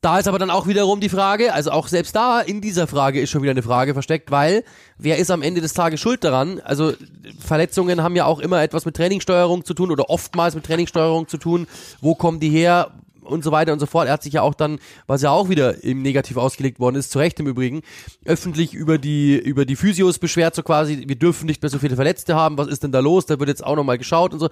Da 0.02 0.18
ist 0.18 0.30
aber 0.30 0.40
dann 0.40 0.50
auch 0.50 0.66
wiederum 0.66 1.02
die 1.02 1.10
Frage, 1.10 1.54
also 1.54 1.72
auch 1.72 1.90
selbst 1.90 2.16
da 2.16 2.40
in 2.40 2.62
dieser 2.62 2.88
Frage 2.88 3.20
ist 3.20 3.32
schon 3.32 3.42
wieder 3.42 3.52
eine 3.52 3.64
Frage 3.64 3.94
versteckt, 3.94 4.32
weil 4.32 4.64
wer 4.98 5.18
ist 5.18 5.30
am 5.30 5.42
Ende 5.42 5.60
des 5.60 5.74
Tages 5.74 6.00
schuld 6.00 6.24
daran? 6.24 6.62
Also 6.62 6.94
Verletzungen 7.38 8.02
haben 8.02 8.16
ja 8.16 8.24
auch 8.24 8.40
immer 8.40 8.64
etwas 8.64 8.86
mit 8.86 8.96
Trainingssteuerung 8.96 9.66
zu 9.66 9.74
tun 9.74 9.92
oder 9.92 10.10
oftmals 10.10 10.56
mit 10.56 10.66
Trainingssteuerung 10.66 11.28
zu 11.28 11.38
tun. 11.38 11.68
Wo 12.00 12.16
kommen 12.16 12.40
die 12.40 12.50
her? 12.50 12.92
Und 13.30 13.44
so 13.44 13.52
weiter 13.52 13.74
und 13.74 13.80
so 13.80 13.86
fort. 13.86 14.08
Er 14.08 14.14
hat 14.14 14.24
sich 14.24 14.34
ja 14.34 14.42
auch 14.42 14.54
dann, 14.54 14.80
was 15.08 15.22
ja 15.22 15.32
auch 15.32 15.50
wieder 15.50 15.84
im 15.84 16.02
Negativ 16.02 16.38
ausgelegt 16.38 16.80
worden 16.80 16.96
ist, 16.96 17.12
zu 17.12 17.20
Recht 17.20 17.40
im 17.40 17.48
Übrigen, 17.48 17.82
öffentlich 18.26 18.74
über 18.74 18.98
die, 18.98 19.38
über 19.38 19.66
die 19.66 19.76
Physios 19.76 20.20
beschwert, 20.20 20.56
so 20.56 20.64
quasi, 20.64 21.04
wir 21.08 21.16
dürfen 21.16 21.46
nicht 21.46 21.62
mehr 21.62 21.70
so 21.70 21.80
viele 21.80 21.96
Verletzte 21.96 22.36
haben, 22.36 22.58
was 22.58 22.68
ist 22.68 22.84
denn 22.84 22.92
da 22.92 23.00
los? 23.00 23.26
Da 23.26 23.40
wird 23.40 23.50
jetzt 23.50 23.64
auch 23.64 23.76
nochmal 23.76 23.98
geschaut 23.98 24.34
und 24.34 24.40
so. 24.40 24.50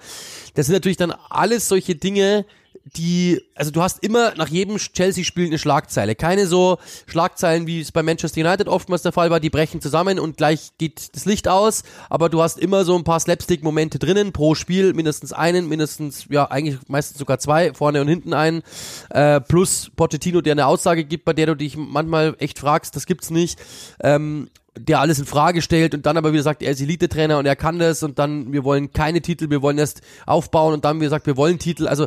Das 0.54 0.66
sind 0.66 0.74
natürlich 0.74 0.96
dann 0.96 1.12
alles 1.28 1.68
solche 1.68 1.94
Dinge, 1.94 2.44
die, 2.84 3.42
also 3.54 3.70
du 3.70 3.82
hast 3.82 4.02
immer 4.02 4.34
nach 4.36 4.48
jedem 4.48 4.76
Chelsea-Spiel 4.76 5.46
eine 5.46 5.58
Schlagzeile. 5.58 6.14
Keine 6.14 6.46
so 6.46 6.78
Schlagzeilen, 7.06 7.66
wie 7.66 7.80
es 7.80 7.92
bei 7.92 8.02
Manchester 8.02 8.40
United 8.40 8.68
oftmals 8.68 9.02
der 9.02 9.12
Fall 9.12 9.30
war, 9.30 9.40
die 9.40 9.50
brechen 9.50 9.80
zusammen 9.80 10.18
und 10.18 10.36
gleich 10.36 10.70
geht 10.78 11.14
das 11.14 11.24
Licht 11.24 11.48
aus, 11.48 11.82
aber 12.08 12.28
du 12.28 12.42
hast 12.42 12.58
immer 12.58 12.84
so 12.84 12.96
ein 12.96 13.04
paar 13.04 13.20
Slapstick-Momente 13.20 13.98
drinnen, 13.98 14.32
pro 14.32 14.54
Spiel 14.54 14.94
mindestens 14.94 15.32
einen, 15.32 15.68
mindestens, 15.68 16.26
ja, 16.30 16.50
eigentlich 16.50 16.78
meistens 16.88 17.18
sogar 17.18 17.38
zwei, 17.38 17.74
vorne 17.74 18.00
und 18.00 18.08
hinten 18.08 18.32
einen, 18.32 18.62
äh, 19.10 19.40
plus 19.40 19.90
Pochettino, 19.96 20.40
der 20.40 20.52
eine 20.52 20.66
Aussage 20.66 21.04
gibt, 21.04 21.24
bei 21.24 21.32
der 21.32 21.46
du 21.46 21.54
dich 21.54 21.76
manchmal 21.76 22.36
echt 22.38 22.58
fragst, 22.58 22.96
das 22.96 23.06
gibt's 23.06 23.30
nicht, 23.30 23.58
ähm, 24.00 24.48
der 24.78 25.00
alles 25.00 25.18
in 25.18 25.26
Frage 25.26 25.62
stellt 25.62 25.94
und 25.94 26.06
dann 26.06 26.16
aber 26.16 26.32
wieder 26.32 26.42
sagt, 26.42 26.62
er 26.62 26.72
ist 26.72 26.80
Elite-Trainer 26.80 27.38
und 27.38 27.46
er 27.46 27.56
kann 27.56 27.78
das 27.78 28.02
und 28.02 28.18
dann, 28.18 28.52
wir 28.52 28.64
wollen 28.64 28.92
keine 28.92 29.20
Titel, 29.20 29.50
wir 29.50 29.62
wollen 29.62 29.78
erst 29.78 30.02
aufbauen 30.26 30.74
und 30.74 30.84
dann 30.84 31.00
wieder 31.00 31.10
sagt, 31.10 31.26
wir 31.26 31.36
wollen 31.36 31.58
Titel, 31.58 31.88
also 31.88 32.06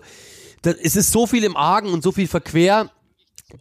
das, 0.62 0.76
es 0.76 0.96
ist 0.96 1.12
so 1.12 1.28
viel 1.28 1.44
im 1.44 1.56
Argen 1.56 1.90
und 1.90 2.04
so 2.04 2.12
viel 2.12 2.28
verquer, 2.28 2.92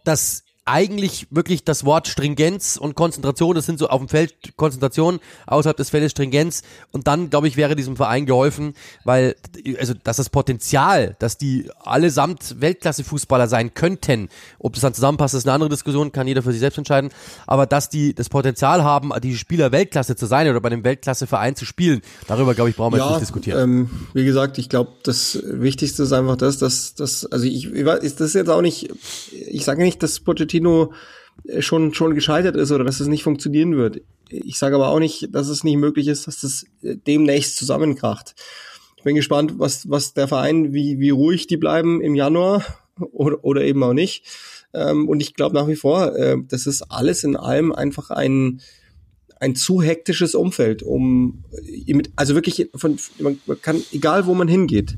dass 0.03 0.43
eigentlich 0.65 1.27
wirklich 1.31 1.63
das 1.63 1.85
Wort 1.85 2.07
Stringenz 2.07 2.77
und 2.77 2.93
Konzentration, 2.95 3.55
das 3.55 3.65
sind 3.65 3.79
so 3.79 3.89
auf 3.89 3.99
dem 3.99 4.07
Feld 4.07 4.55
Konzentration, 4.57 5.19
außerhalb 5.47 5.75
des 5.75 5.89
Feldes 5.89 6.11
Stringenz 6.11 6.61
und 6.91 7.07
dann, 7.07 7.29
glaube 7.29 7.47
ich, 7.47 7.57
wäre 7.57 7.75
diesem 7.75 7.95
Verein 7.95 8.27
geholfen, 8.27 8.75
weil, 9.03 9.35
also, 9.79 9.93
dass 10.03 10.17
das 10.17 10.29
Potenzial, 10.29 11.15
dass 11.19 11.37
die 11.37 11.69
allesamt 11.79 12.61
Weltklasse-Fußballer 12.61 13.47
sein 13.47 13.73
könnten, 13.73 14.29
ob 14.59 14.73
das 14.73 14.81
dann 14.81 14.93
zusammenpasst, 14.93 15.33
ist 15.33 15.47
eine 15.47 15.53
andere 15.53 15.69
Diskussion, 15.69 16.11
kann 16.11 16.27
jeder 16.27 16.43
für 16.43 16.51
sich 16.51 16.59
selbst 16.59 16.77
entscheiden, 16.77 17.09
aber 17.47 17.65
dass 17.65 17.89
die 17.89 18.13
das 18.13 18.29
Potenzial 18.29 18.83
haben, 18.83 19.11
die 19.21 19.35
Spieler 19.37 19.71
Weltklasse 19.71 20.15
zu 20.15 20.27
sein 20.27 20.47
oder 20.47 20.61
bei 20.61 20.69
einem 20.69 20.83
Weltklasse-Verein 20.83 21.55
zu 21.55 21.65
spielen, 21.65 22.01
darüber, 22.27 22.53
glaube 22.53 22.69
ich, 22.69 22.75
brauchen 22.75 22.93
wir 22.93 22.99
ja, 22.99 23.05
jetzt 23.05 23.13
nicht 23.13 23.21
diskutieren. 23.21 23.59
Ähm, 23.59 23.89
wie 24.13 24.25
gesagt, 24.25 24.59
ich 24.59 24.69
glaube, 24.69 24.91
das 25.03 25.39
Wichtigste 25.43 26.03
ist 26.03 26.13
einfach 26.13 26.35
das, 26.35 26.59
dass, 26.59 26.93
dass 26.93 27.25
also 27.25 27.45
ich, 27.45 27.69
das 27.73 28.21
ist 28.21 28.35
jetzt 28.35 28.49
auch 28.49 28.61
nicht, 28.61 28.89
ich 29.31 29.65
sage 29.65 29.81
nicht, 29.81 30.03
dass 30.03 30.19
Pochettino 30.19 30.60
Pochettino 30.61 30.93
äh, 31.45 31.61
schon, 31.61 31.93
schon 31.93 32.15
gescheitert 32.15 32.55
ist 32.55 32.71
oder 32.71 32.83
dass 32.83 32.99
es 32.99 33.07
nicht 33.07 33.23
funktionieren 33.23 33.75
wird. 33.75 34.01
Ich 34.29 34.57
sage 34.57 34.75
aber 34.75 34.89
auch 34.89 34.99
nicht, 34.99 35.33
dass 35.35 35.49
es 35.49 35.63
nicht 35.63 35.77
möglich 35.77 36.07
ist, 36.07 36.27
dass 36.27 36.41
das 36.41 36.65
äh, 36.83 36.95
demnächst 36.95 37.57
zusammenkracht. 37.57 38.35
Ich 38.97 39.03
bin 39.03 39.15
gespannt, 39.15 39.55
was, 39.57 39.89
was 39.89 40.13
der 40.13 40.27
Verein, 40.27 40.73
wie, 40.73 40.99
wie 40.99 41.09
ruhig 41.09 41.47
die 41.47 41.57
bleiben 41.57 42.01
im 42.01 42.15
Januar 42.15 42.63
oder, 43.11 43.43
oder 43.43 43.63
eben 43.63 43.83
auch 43.83 43.93
nicht. 43.93 44.25
Ähm, 44.73 45.09
und 45.09 45.19
ich 45.21 45.33
glaube 45.33 45.55
nach 45.55 45.67
wie 45.67 45.75
vor, 45.75 46.15
äh, 46.15 46.37
das 46.47 46.67
ist 46.67 46.83
alles 46.83 47.23
in 47.23 47.35
allem 47.35 47.73
einfach 47.73 48.09
ein, 48.09 48.61
ein 49.39 49.55
zu 49.55 49.81
hektisches 49.81 50.35
Umfeld, 50.35 50.83
um 50.83 51.43
also 52.15 52.35
wirklich 52.35 52.69
von 52.75 52.99
man 53.17 53.39
kann 53.63 53.81
egal 53.91 54.27
wo 54.27 54.35
man 54.35 54.47
hingeht, 54.47 54.95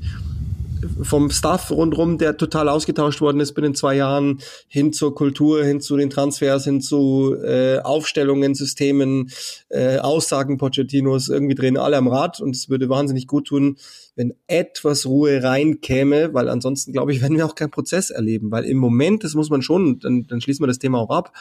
vom 1.01 1.29
Staff 1.29 1.71
rundherum, 1.71 2.17
der 2.17 2.37
total 2.37 2.69
ausgetauscht 2.69 3.21
worden 3.21 3.39
ist 3.39 3.53
binnen 3.53 3.75
zwei 3.75 3.95
Jahren, 3.95 4.39
hin 4.67 4.93
zur 4.93 5.15
Kultur, 5.15 5.63
hin 5.63 5.81
zu 5.81 5.97
den 5.97 6.09
Transfers, 6.09 6.63
hin 6.65 6.81
zu 6.81 7.35
äh, 7.43 7.79
Aufstellungen, 7.79 8.55
Systemen, 8.55 9.31
äh, 9.69 9.97
Aussagen 9.97 10.57
Pochettinos, 10.57 11.29
irgendwie 11.29 11.55
drehen 11.55 11.77
alle 11.77 11.97
am 11.97 12.07
Rad. 12.07 12.39
Und 12.39 12.55
es 12.55 12.69
würde 12.69 12.89
wahnsinnig 12.89 13.27
gut 13.27 13.47
tun, 13.47 13.77
wenn 14.15 14.33
etwas 14.47 15.05
Ruhe 15.05 15.41
reinkäme, 15.41 16.33
weil 16.33 16.49
ansonsten, 16.49 16.93
glaube 16.93 17.11
ich, 17.11 17.21
werden 17.21 17.37
wir 17.37 17.45
auch 17.45 17.55
keinen 17.55 17.71
Prozess 17.71 18.09
erleben, 18.09 18.51
weil 18.51 18.65
im 18.65 18.77
Moment, 18.77 19.23
das 19.23 19.33
muss 19.33 19.49
man 19.49 19.61
schon, 19.61 19.99
dann, 19.99 20.27
dann 20.27 20.41
schließen 20.41 20.63
wir 20.63 20.67
das 20.67 20.79
Thema 20.79 20.99
auch 20.99 21.09
ab, 21.09 21.33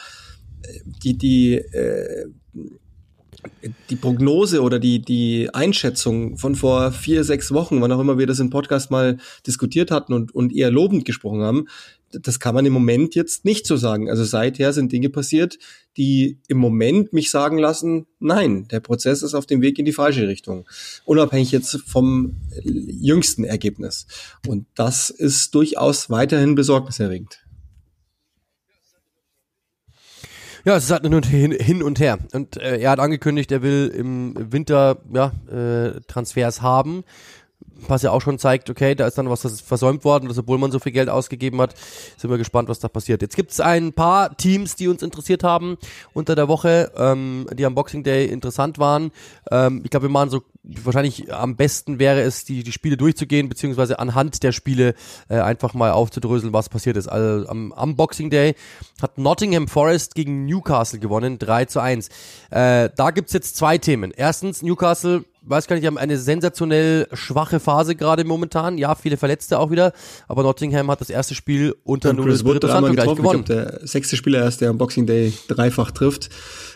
äh, 0.63 0.79
die, 1.03 1.17
die 1.17 1.55
äh, 1.55 2.25
die 3.89 3.95
Prognose 3.95 4.61
oder 4.61 4.79
die, 4.79 4.99
die 4.99 5.49
Einschätzung 5.53 6.37
von 6.37 6.55
vor 6.55 6.91
vier, 6.91 7.23
sechs 7.23 7.51
Wochen, 7.51 7.81
wann 7.81 7.91
auch 7.91 7.99
immer 7.99 8.17
wir 8.17 8.27
das 8.27 8.39
im 8.39 8.49
Podcast 8.49 8.91
mal 8.91 9.17
diskutiert 9.47 9.91
hatten 9.91 10.13
und, 10.13 10.33
und 10.33 10.53
eher 10.53 10.71
lobend 10.71 11.05
gesprochen 11.05 11.41
haben, 11.41 11.67
das 12.11 12.39
kann 12.39 12.53
man 12.55 12.65
im 12.65 12.73
Moment 12.73 13.15
jetzt 13.15 13.45
nicht 13.45 13.65
so 13.65 13.75
sagen. 13.75 14.09
Also 14.09 14.23
seither 14.23 14.73
sind 14.73 14.91
Dinge 14.91 15.09
passiert, 15.09 15.57
die 15.97 16.39
im 16.47 16.57
Moment 16.57 17.13
mich 17.13 17.31
sagen 17.31 17.57
lassen, 17.57 18.05
nein, 18.19 18.67
der 18.69 18.79
Prozess 18.79 19.23
ist 19.23 19.33
auf 19.33 19.45
dem 19.45 19.61
Weg 19.61 19.79
in 19.79 19.85
die 19.85 19.93
falsche 19.93 20.27
Richtung. 20.27 20.67
Unabhängig 21.05 21.51
jetzt 21.51 21.79
vom 21.87 22.37
jüngsten 22.63 23.43
Ergebnis. 23.43 24.05
Und 24.47 24.67
das 24.75 25.09
ist 25.09 25.55
durchaus 25.55 26.09
weiterhin 26.09 26.55
besorgniserregend. 26.55 27.42
Ja, 30.65 30.77
es 30.77 30.85
ist 30.85 30.91
halt 30.91 31.03
nur 31.03 31.21
hin, 31.21 31.51
hin 31.51 31.83
und 31.83 31.99
her. 31.99 32.19
Und 32.31 32.55
äh, 32.55 32.79
er 32.79 32.91
hat 32.91 32.99
angekündigt, 32.99 33.51
er 33.51 33.61
will 33.61 33.91
im 33.93 34.33
Winter 34.51 34.97
ja, 35.13 35.33
äh, 35.51 35.99
Transfers 36.07 36.61
haben 36.61 37.03
was 37.87 38.01
ja 38.01 38.11
auch 38.11 38.21
schon 38.21 38.39
zeigt, 38.39 38.69
okay, 38.69 38.95
da 38.95 39.07
ist 39.07 39.17
dann 39.17 39.29
was 39.29 39.61
versäumt 39.61 40.03
worden, 40.05 40.27
dass 40.27 40.37
obwohl 40.37 40.57
man 40.57 40.71
so 40.71 40.79
viel 40.79 40.91
Geld 40.91 41.09
ausgegeben 41.09 41.61
hat, 41.61 41.75
sind 42.17 42.29
wir 42.29 42.37
gespannt, 42.37 42.69
was 42.69 42.79
da 42.79 42.87
passiert. 42.87 43.21
Jetzt 43.21 43.35
gibt 43.35 43.51
es 43.51 43.59
ein 43.59 43.93
paar 43.93 44.35
Teams, 44.37 44.75
die 44.75 44.87
uns 44.87 45.01
interessiert 45.01 45.43
haben 45.43 45.77
unter 46.13 46.35
der 46.35 46.47
Woche, 46.47 46.91
ähm, 46.95 47.47
die 47.53 47.65
am 47.65 47.75
Boxing 47.75 48.03
Day 48.03 48.25
interessant 48.25 48.79
waren. 48.79 49.11
Ähm, 49.51 49.81
ich 49.83 49.89
glaube, 49.89 50.07
wir 50.07 50.11
machen 50.11 50.29
so, 50.29 50.41
wahrscheinlich 50.63 51.33
am 51.33 51.55
besten 51.55 51.99
wäre 51.99 52.21
es, 52.21 52.45
die, 52.45 52.63
die 52.63 52.71
Spiele 52.71 52.97
durchzugehen, 52.97 53.49
beziehungsweise 53.49 53.99
anhand 53.99 54.43
der 54.43 54.51
Spiele 54.51 54.95
äh, 55.29 55.39
einfach 55.39 55.73
mal 55.73 55.91
aufzudröseln, 55.91 56.53
was 56.53 56.69
passiert 56.69 56.97
ist. 56.97 57.07
Also 57.07 57.47
am, 57.49 57.73
am 57.73 57.95
Boxing 57.95 58.29
Day 58.29 58.55
hat 59.01 59.17
Nottingham 59.17 59.67
Forest 59.67 60.15
gegen 60.15 60.45
Newcastle 60.45 60.99
gewonnen, 60.99 61.39
3 61.39 61.65
zu 61.65 61.81
1. 61.81 62.07
Äh, 62.49 62.89
da 62.95 63.11
gibt's 63.11 63.33
jetzt 63.33 63.57
zwei 63.57 63.77
Themen. 63.77 64.11
Erstens, 64.15 64.61
Newcastle 64.61 65.25
weiß 65.45 65.67
gar 65.67 65.75
nicht, 65.75 65.83
die 65.83 65.87
haben 65.87 65.97
eine 65.97 66.17
sensationell 66.17 67.07
schwache 67.13 67.59
Phase 67.59 67.95
gerade 67.95 68.23
momentan. 68.23 68.77
Ja, 68.77 68.95
viele 68.95 69.17
Verletzte 69.17 69.59
auch 69.59 69.71
wieder, 69.71 69.93
aber 70.27 70.43
Nottingham 70.43 70.89
hat 70.89 71.01
das 71.01 71.09
erste 71.09 71.35
Spiel 71.35 71.75
unter 71.83 72.11
Und 72.11 72.21
Chris 72.23 72.45
Wood 72.45 72.63
dreimal 72.63 72.95
getroffen. 72.95 73.17
gewonnen. 73.23 73.39
Ich 73.41 73.45
glaub, 73.45 73.79
der 73.79 73.87
sechste 73.87 74.15
Spieler 74.15 74.47
ist, 74.47 74.61
der 74.61 74.69
am 74.69 74.77
Boxing 74.77 75.05
Day 75.05 75.33
dreifach 75.47 75.91
trifft. 75.91 76.29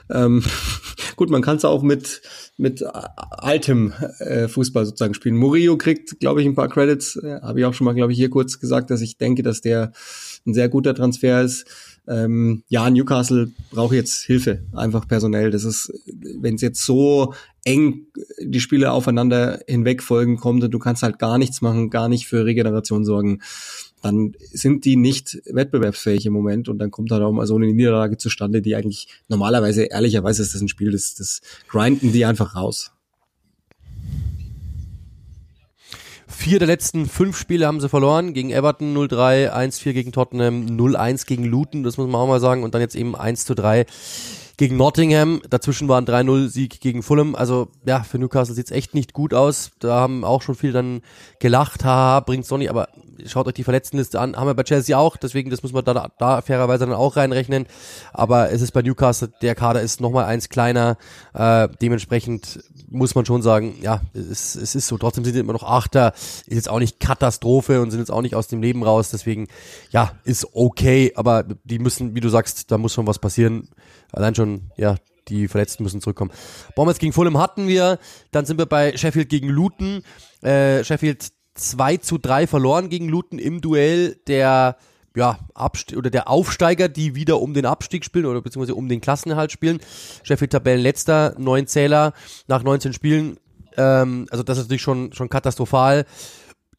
Ähm, 0.09 0.43
gut, 1.15 1.29
man 1.29 1.41
kann 1.41 1.57
es 1.57 1.65
auch 1.65 1.81
mit 1.81 2.21
mit 2.57 2.83
altem 2.83 3.93
äh, 4.19 4.47
Fußball 4.47 4.85
sozusagen 4.85 5.13
spielen. 5.13 5.35
Murillo 5.35 5.77
kriegt, 5.77 6.19
glaube 6.19 6.41
ich, 6.41 6.47
ein 6.47 6.55
paar 6.55 6.69
Credits. 6.69 7.15
Äh, 7.17 7.39
Habe 7.41 7.59
ich 7.59 7.65
auch 7.65 7.73
schon 7.73 7.85
mal, 7.85 7.93
glaube 7.93 8.11
ich, 8.11 8.17
hier 8.17 8.31
kurz 8.31 8.59
gesagt, 8.59 8.89
dass 8.89 9.01
ich 9.01 9.17
denke, 9.17 9.43
dass 9.43 9.61
der 9.61 9.91
ein 10.45 10.53
sehr 10.53 10.67
guter 10.67 10.95
Transfer 10.95 11.41
ist. 11.41 11.65
Ähm, 12.07 12.63
ja, 12.69 12.89
Newcastle 12.89 13.51
braucht 13.69 13.93
jetzt 13.93 14.23
Hilfe, 14.23 14.63
einfach 14.73 15.07
personell. 15.07 15.51
Das 15.51 15.63
ist, 15.63 15.91
wenn 16.39 16.55
es 16.55 16.61
jetzt 16.61 16.85
so 16.85 17.33
eng 17.65 18.07
die 18.41 18.61
Spiele 18.61 18.91
aufeinander 18.91 19.59
hinweg 19.67 20.01
folgen 20.01 20.37
kommt 20.37 20.63
und 20.63 20.71
du 20.71 20.79
kannst 20.79 21.03
halt 21.03 21.19
gar 21.19 21.37
nichts 21.37 21.61
machen, 21.61 21.89
gar 21.89 22.07
nicht 22.07 22.27
für 22.27 22.45
Regeneration 22.45 23.03
sorgen, 23.03 23.41
dann 24.01 24.33
sind 24.39 24.85
die 24.85 24.95
nicht 24.95 25.41
wettbewerbsfähig 25.45 26.25
im 26.25 26.33
Moment 26.33 26.69
und 26.69 26.77
dann 26.77 26.91
kommt 26.91 27.11
halt 27.11 27.23
auch 27.23 27.31
mal 27.31 27.47
so 27.47 27.55
eine 27.55 27.67
Niederlage 27.67 28.17
zustande, 28.17 28.61
die 28.61 28.75
eigentlich 28.75 29.07
normalerweise, 29.27 29.83
ehrlicherweise 29.83 30.43
ist 30.43 30.53
das 30.53 30.61
ein 30.61 30.69
Spiel, 30.69 30.91
das, 30.91 31.15
das 31.15 31.41
grinden 31.67 32.13
die 32.13 32.25
einfach 32.25 32.55
raus. 32.55 32.91
Vier 36.39 36.59
der 36.59 36.67
letzten 36.67 37.07
fünf 37.07 37.35
Spiele 37.35 37.65
haben 37.65 37.81
sie 37.81 37.89
verloren. 37.89 38.31
Gegen 38.31 38.51
Everton 38.51 38.95
0-3, 38.95 39.51
1-4 39.51 39.93
gegen 39.93 40.11
Tottenham, 40.11 40.67
0-1 40.67 41.25
gegen 41.25 41.43
Luton, 41.43 41.81
das 41.81 41.97
muss 41.97 42.07
man 42.07 42.21
auch 42.21 42.27
mal 42.27 42.39
sagen. 42.39 42.63
Und 42.63 42.75
dann 42.75 42.81
jetzt 42.81 42.95
eben 42.95 43.15
1-3 43.15 43.87
gegen 44.57 44.75
Nottingham. 44.75 45.41
Dazwischen 45.49 45.87
war 45.87 46.01
ein 46.01 46.05
3-0-Sieg 46.05 46.81
gegen 46.81 47.03
Fulham. 47.03 47.35
Also 47.35 47.69
ja, 47.85 48.01
für 48.01 48.17
Newcastle 48.17 48.55
sieht's 48.55 48.71
echt 48.71 48.95
nicht 48.95 49.13
gut 49.13 49.33
aus. 49.33 49.71
Da 49.79 49.99
haben 49.99 50.25
auch 50.25 50.41
schon 50.41 50.55
viele 50.55 50.73
dann 50.73 51.01
gelacht, 51.39 51.85
haha, 51.85 52.21
bringt's 52.21 52.47
doch 52.49 52.57
nicht. 52.57 52.71
Aber 52.71 52.89
schaut 53.25 53.47
euch 53.47 53.53
die 53.53 53.63
Verletztenliste 53.63 54.19
an. 54.19 54.35
Haben 54.35 54.47
wir 54.47 54.55
bei 54.55 54.63
Chelsea 54.63 54.97
auch, 54.97 55.15
deswegen 55.15 55.51
das 55.51 55.61
muss 55.61 55.73
man 55.73 55.85
da, 55.85 56.09
da 56.17 56.41
fairerweise 56.41 56.85
dann 56.85 56.95
auch 56.95 57.15
reinrechnen. 57.17 57.67
Aber 58.13 58.51
es 58.51 58.61
ist 58.63 58.71
bei 58.71 58.81
Newcastle, 58.81 59.29
der 59.43 59.53
Kader 59.53 59.81
ist 59.81 60.01
nochmal 60.01 60.25
eins 60.25 60.49
kleiner. 60.49 60.97
Äh, 61.35 61.69
dementsprechend 61.79 62.59
muss 62.89 63.13
man 63.13 63.25
schon 63.25 63.43
sagen, 63.43 63.75
ja, 63.81 64.01
es, 64.13 64.55
es 64.55 64.73
ist 64.73 64.87
so. 64.87 64.97
Trotzdem 64.97 65.23
sind 65.23 65.35
sie 65.35 65.39
immer 65.39 65.53
noch 65.53 65.63
Achter. 65.63 66.13
Ist 66.15 66.47
jetzt 66.47 66.69
auch 66.69 66.79
nicht 66.79 66.99
Katastrophe 66.99 67.79
und 67.81 67.91
sind 67.91 67.99
jetzt 67.99 68.11
auch 68.11 68.21
nicht 68.23 68.33
aus 68.33 68.47
dem 68.47 68.61
Leben 68.63 68.83
raus. 68.83 69.11
Deswegen, 69.11 69.47
ja, 69.91 70.13
ist 70.23 70.47
okay. 70.53 71.13
Aber 71.15 71.45
die 71.63 71.77
müssen, 71.77 72.15
wie 72.15 72.21
du 72.21 72.29
sagst, 72.29 72.71
da 72.71 72.79
muss 72.79 72.95
schon 72.95 73.05
was 73.05 73.19
passieren. 73.19 73.69
Allein 74.11 74.35
schon, 74.35 74.71
ja, 74.77 74.95
die 75.27 75.47
Verletzten 75.47 75.83
müssen 75.83 76.01
zurückkommen. 76.01 76.31
Bournemouth 76.75 76.99
gegen 76.99 77.13
Fulham 77.13 77.37
hatten 77.37 77.67
wir. 77.67 77.99
Dann 78.31 78.45
sind 78.45 78.57
wir 78.57 78.65
bei 78.65 78.95
Sheffield 78.95 79.29
gegen 79.29 79.49
Luton. 79.49 80.01
Äh, 80.41 80.83
Sheffield 80.83 81.27
2 81.55 81.97
zu 81.97 82.17
3 82.17 82.47
verloren 82.47 82.89
gegen 82.89 83.09
Luton 83.09 83.39
im 83.39 83.61
Duell 83.61 84.15
der 84.27 84.77
ja, 85.15 85.39
Abst 85.55 85.95
oder 85.95 86.11
der 86.11 86.29
Aufsteiger, 86.29 86.87
die 86.89 87.15
wieder 87.15 87.41
um 87.41 87.55
den 87.55 87.65
Abstieg 87.65 88.05
spielen 88.05 88.27
oder 88.27 88.41
beziehungsweise 88.41 88.75
um 88.75 88.87
den 88.87 89.01
Klassenerhalt 89.01 89.51
spielen. 89.51 89.79
Sheffield 90.23 90.51
Tabellenletzter, 90.51 91.33
neun 91.39 91.65
Zähler 91.65 92.13
nach 92.47 92.61
19 92.61 92.93
Spielen. 92.93 93.39
Ähm, 93.75 94.27
also 94.29 94.43
das 94.43 94.59
ist 94.59 94.65
natürlich 94.65 94.83
schon, 94.83 95.11
schon 95.13 95.29
katastrophal. 95.29 96.05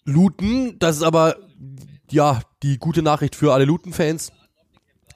Luton, 0.05 0.76
das 0.79 0.97
ist 0.97 1.03
aber 1.03 1.37
ja 2.11 2.41
die 2.62 2.79
gute 2.79 3.03
Nachricht 3.03 3.35
für 3.35 3.53
alle 3.53 3.64
Luton-Fans. 3.64 4.31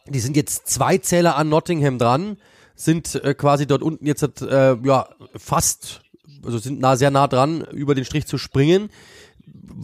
Die 0.07 0.20
sind 0.20 0.36
jetzt 0.36 0.68
zwei 0.68 0.98
Zähler 0.98 1.36
an 1.36 1.48
Nottingham 1.48 1.98
dran, 1.98 2.36
sind 2.74 3.14
äh, 3.16 3.34
quasi 3.34 3.66
dort 3.66 3.82
unten 3.82 4.07
jetzt 4.07 4.22
äh, 4.42 4.76
ja 4.82 5.09
fast, 5.36 6.03
also 6.44 6.59
sind 6.59 6.80
nah, 6.80 6.96
sehr 6.96 7.11
nah 7.11 7.28
dran, 7.28 7.62
über 7.72 7.94
den 7.94 8.05
Strich 8.05 8.26
zu 8.26 8.38
springen. 8.38 8.90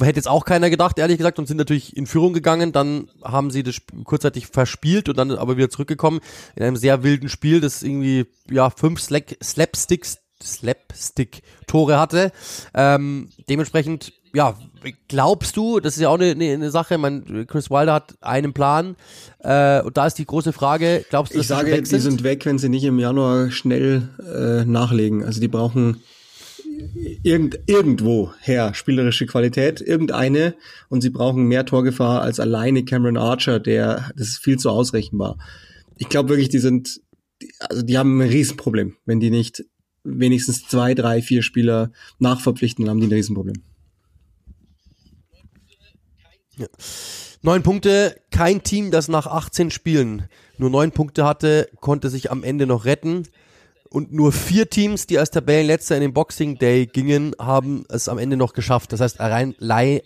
Hätte 0.00 0.18
jetzt 0.18 0.28
auch 0.28 0.44
keiner 0.44 0.70
gedacht, 0.70 0.98
ehrlich 0.98 1.18
gesagt, 1.18 1.38
und 1.38 1.46
sind 1.46 1.56
natürlich 1.56 1.96
in 1.96 2.06
Führung 2.06 2.32
gegangen. 2.32 2.72
Dann 2.72 3.10
haben 3.22 3.50
sie 3.50 3.62
das 3.62 3.76
kurzzeitig 4.04 4.46
verspielt 4.46 5.08
und 5.08 5.18
dann 5.18 5.32
aber 5.32 5.56
wieder 5.56 5.70
zurückgekommen 5.70 6.20
in 6.56 6.62
einem 6.62 6.76
sehr 6.76 7.02
wilden 7.02 7.28
Spiel, 7.28 7.60
das 7.60 7.82
irgendwie 7.82 8.26
ja 8.50 8.70
fünf 8.70 9.00
Slapsticks 9.00 10.18
Slapstick-Tore 10.42 11.98
hatte. 11.98 12.32
Ähm, 12.74 13.30
dementsprechend, 13.48 14.12
ja, 14.34 14.56
glaubst 15.08 15.56
du, 15.56 15.80
das 15.80 15.96
ist 15.96 16.02
ja 16.02 16.08
auch 16.08 16.14
eine, 16.18 16.30
eine, 16.32 16.52
eine 16.52 16.70
Sache, 16.70 16.98
man, 16.98 17.46
Chris 17.46 17.70
Wilder 17.70 17.94
hat 17.94 18.14
einen 18.20 18.52
Plan 18.52 18.96
äh, 19.40 19.80
und 19.82 19.96
da 19.96 20.06
ist 20.06 20.14
die 20.18 20.24
große 20.26 20.52
Frage, 20.52 21.04
glaubst 21.10 21.34
du, 21.34 21.38
Ich 21.40 21.46
dass 21.48 21.58
sie 21.58 21.64
sage, 21.64 21.72
weg 21.72 21.84
die 21.84 21.98
sind 21.98 22.22
weg, 22.22 22.46
wenn 22.46 22.58
sie 22.58 22.68
nicht 22.68 22.84
im 22.84 22.98
Januar 22.98 23.50
schnell 23.50 24.08
äh, 24.24 24.64
nachlegen. 24.64 25.24
Also 25.24 25.40
die 25.40 25.48
brauchen 25.48 26.02
irgend, 27.22 27.58
irgendwo 27.66 28.32
her 28.40 28.74
spielerische 28.74 29.26
Qualität, 29.26 29.80
irgendeine, 29.80 30.54
und 30.88 31.00
sie 31.00 31.10
brauchen 31.10 31.44
mehr 31.44 31.64
Torgefahr 31.66 32.22
als 32.22 32.40
alleine 32.40 32.84
Cameron 32.84 33.16
Archer, 33.16 33.58
der 33.60 34.10
das 34.16 34.28
ist 34.28 34.38
viel 34.38 34.58
zu 34.58 34.70
ausrechenbar. 34.70 35.38
Ich 35.96 36.08
glaube 36.08 36.28
wirklich, 36.30 36.48
die 36.48 36.58
sind, 36.60 37.00
die- 37.42 37.52
also 37.60 37.82
die 37.82 37.98
haben 37.98 38.20
ein 38.20 38.28
Riesenproblem, 38.28 38.96
wenn 39.06 39.20
die 39.20 39.30
nicht 39.30 39.64
wenigstens 40.04 40.66
zwei, 40.66 40.94
drei, 40.94 41.20
vier 41.22 41.42
Spieler 41.42 41.90
nachverpflichten, 42.18 42.84
dann 42.84 42.90
haben 42.90 43.00
die 43.00 43.08
ein 43.08 43.12
Riesenproblem. 43.12 43.62
Neun 47.42 47.62
Punkte, 47.62 48.16
kein 48.30 48.62
Team, 48.62 48.90
das 48.90 49.08
nach 49.08 49.26
18 49.26 49.70
Spielen 49.70 50.28
nur 50.58 50.70
neun 50.70 50.90
Punkte 50.90 51.24
hatte, 51.24 51.68
konnte 51.80 52.10
sich 52.10 52.30
am 52.30 52.42
Ende 52.42 52.66
noch 52.66 52.84
retten. 52.84 53.28
Und 53.90 54.12
nur 54.12 54.32
vier 54.32 54.68
Teams, 54.68 55.06
die 55.06 55.18
als 55.18 55.30
Tabellenletzter 55.30 55.94
in 55.94 56.02
den 56.02 56.12
Boxing 56.12 56.58
Day 56.58 56.86
gingen, 56.86 57.34
haben 57.38 57.84
es 57.88 58.08
am 58.08 58.18
Ende 58.18 58.36
noch 58.36 58.52
geschafft. 58.52 58.92
Das 58.92 59.00
heißt, 59.00 59.18
lei- 59.58 60.02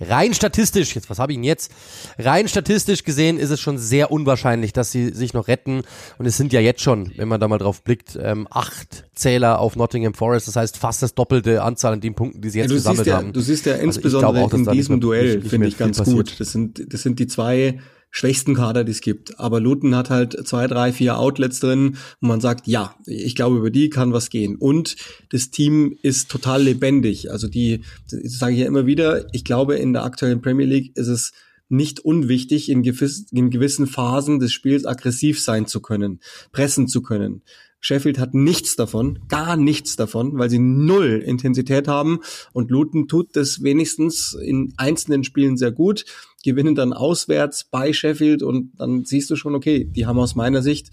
rein 0.00 0.34
statistisch, 0.34 0.94
jetzt 0.94 1.10
was 1.10 1.18
habe 1.18 1.32
ich 1.32 1.36
denn 1.36 1.44
jetzt? 1.44 1.70
Rein 2.18 2.48
statistisch 2.48 3.04
gesehen 3.04 3.38
ist 3.38 3.50
es 3.50 3.60
schon 3.60 3.78
sehr 3.78 4.10
unwahrscheinlich, 4.10 4.72
dass 4.72 4.90
sie 4.90 5.10
sich 5.10 5.34
noch 5.34 5.48
retten. 5.48 5.82
Und 6.18 6.26
es 6.26 6.36
sind 6.36 6.52
ja 6.52 6.60
jetzt 6.60 6.82
schon, 6.82 7.12
wenn 7.16 7.28
man 7.28 7.40
da 7.40 7.48
mal 7.48 7.58
drauf 7.58 7.82
blickt, 7.82 8.18
ähm, 8.20 8.48
acht 8.50 9.04
Zähler 9.14 9.58
auf 9.58 9.76
Nottingham 9.76 10.14
Forest. 10.14 10.48
Das 10.48 10.56
heißt 10.56 10.76
fast 10.78 11.02
das 11.02 11.14
doppelte 11.14 11.62
Anzahl 11.62 11.92
an 11.92 12.00
den 12.00 12.14
Punkten, 12.14 12.40
die 12.40 12.50
sie 12.50 12.58
jetzt 12.60 12.70
Ja, 12.70 12.76
gesammelt 12.76 13.06
ja, 13.06 13.16
haben. 13.16 13.32
du 13.32 13.40
siehst 13.40 13.66
ja 13.66 13.74
Also 13.74 13.84
insbesondere 13.84 14.32
glaube 14.32 14.46
auch, 14.46 14.52
in 14.58 14.72
diesem 14.72 15.00
Duell, 15.00 15.42
finde 15.42 15.68
ich 15.68 15.76
ganz 15.78 16.02
gut. 16.02 16.40
Das 16.40 16.52
sind, 16.52 16.92
das 16.92 17.02
sind 17.02 17.18
die 17.18 17.26
zwei 17.26 17.78
schwächsten 18.10 18.54
Kader, 18.54 18.84
die 18.84 18.92
es 18.92 19.00
gibt. 19.00 19.38
Aber 19.38 19.60
Luton 19.60 19.94
hat 19.94 20.10
halt 20.10 20.46
zwei, 20.46 20.66
drei, 20.66 20.92
vier 20.92 21.18
Outlets 21.18 21.60
drin 21.60 21.96
und 22.20 22.28
man 22.28 22.40
sagt, 22.40 22.66
ja, 22.66 22.94
ich 23.06 23.34
glaube, 23.34 23.58
über 23.58 23.70
die 23.70 23.90
kann 23.90 24.12
was 24.12 24.30
gehen. 24.30 24.56
Und 24.56 24.96
das 25.30 25.50
Team 25.50 25.96
ist 26.02 26.30
total 26.30 26.62
lebendig. 26.62 27.30
Also 27.30 27.48
die, 27.48 27.82
das 28.10 28.38
sage 28.38 28.54
ich 28.54 28.60
ja 28.60 28.66
immer 28.66 28.86
wieder, 28.86 29.32
ich 29.32 29.44
glaube, 29.44 29.76
in 29.76 29.92
der 29.92 30.04
aktuellen 30.04 30.42
Premier 30.42 30.66
League 30.66 30.96
ist 30.96 31.08
es 31.08 31.32
nicht 31.70 32.00
unwichtig, 32.00 32.68
in, 32.68 32.82
gewiss, 32.82 33.26
in 33.30 33.50
gewissen 33.50 33.86
Phasen 33.86 34.38
des 34.38 34.52
Spiels 34.52 34.84
aggressiv 34.84 35.40
sein 35.40 35.66
zu 35.66 35.80
können, 35.80 36.20
pressen 36.52 36.88
zu 36.88 37.02
können. 37.02 37.42
Sheffield 37.80 38.18
hat 38.18 38.34
nichts 38.34 38.76
davon, 38.76 39.20
gar 39.28 39.56
nichts 39.56 39.96
davon, 39.96 40.38
weil 40.38 40.50
sie 40.50 40.58
null 40.58 41.22
Intensität 41.24 41.88
haben 41.88 42.20
und 42.52 42.70
Luton 42.70 43.08
tut 43.08 43.34
das 43.36 43.62
wenigstens 43.62 44.34
in 44.34 44.74
einzelnen 44.76 45.24
Spielen 45.24 45.56
sehr 45.56 45.72
gut, 45.72 46.04
gewinnen 46.44 46.74
dann 46.74 46.92
auswärts 46.92 47.64
bei 47.64 47.92
Sheffield 47.92 48.42
und 48.42 48.72
dann 48.78 49.04
siehst 49.04 49.30
du 49.30 49.36
schon, 49.36 49.54
okay, 49.54 49.84
die 49.84 50.06
haben 50.06 50.18
aus 50.18 50.34
meiner 50.34 50.60
Sicht 50.60 50.90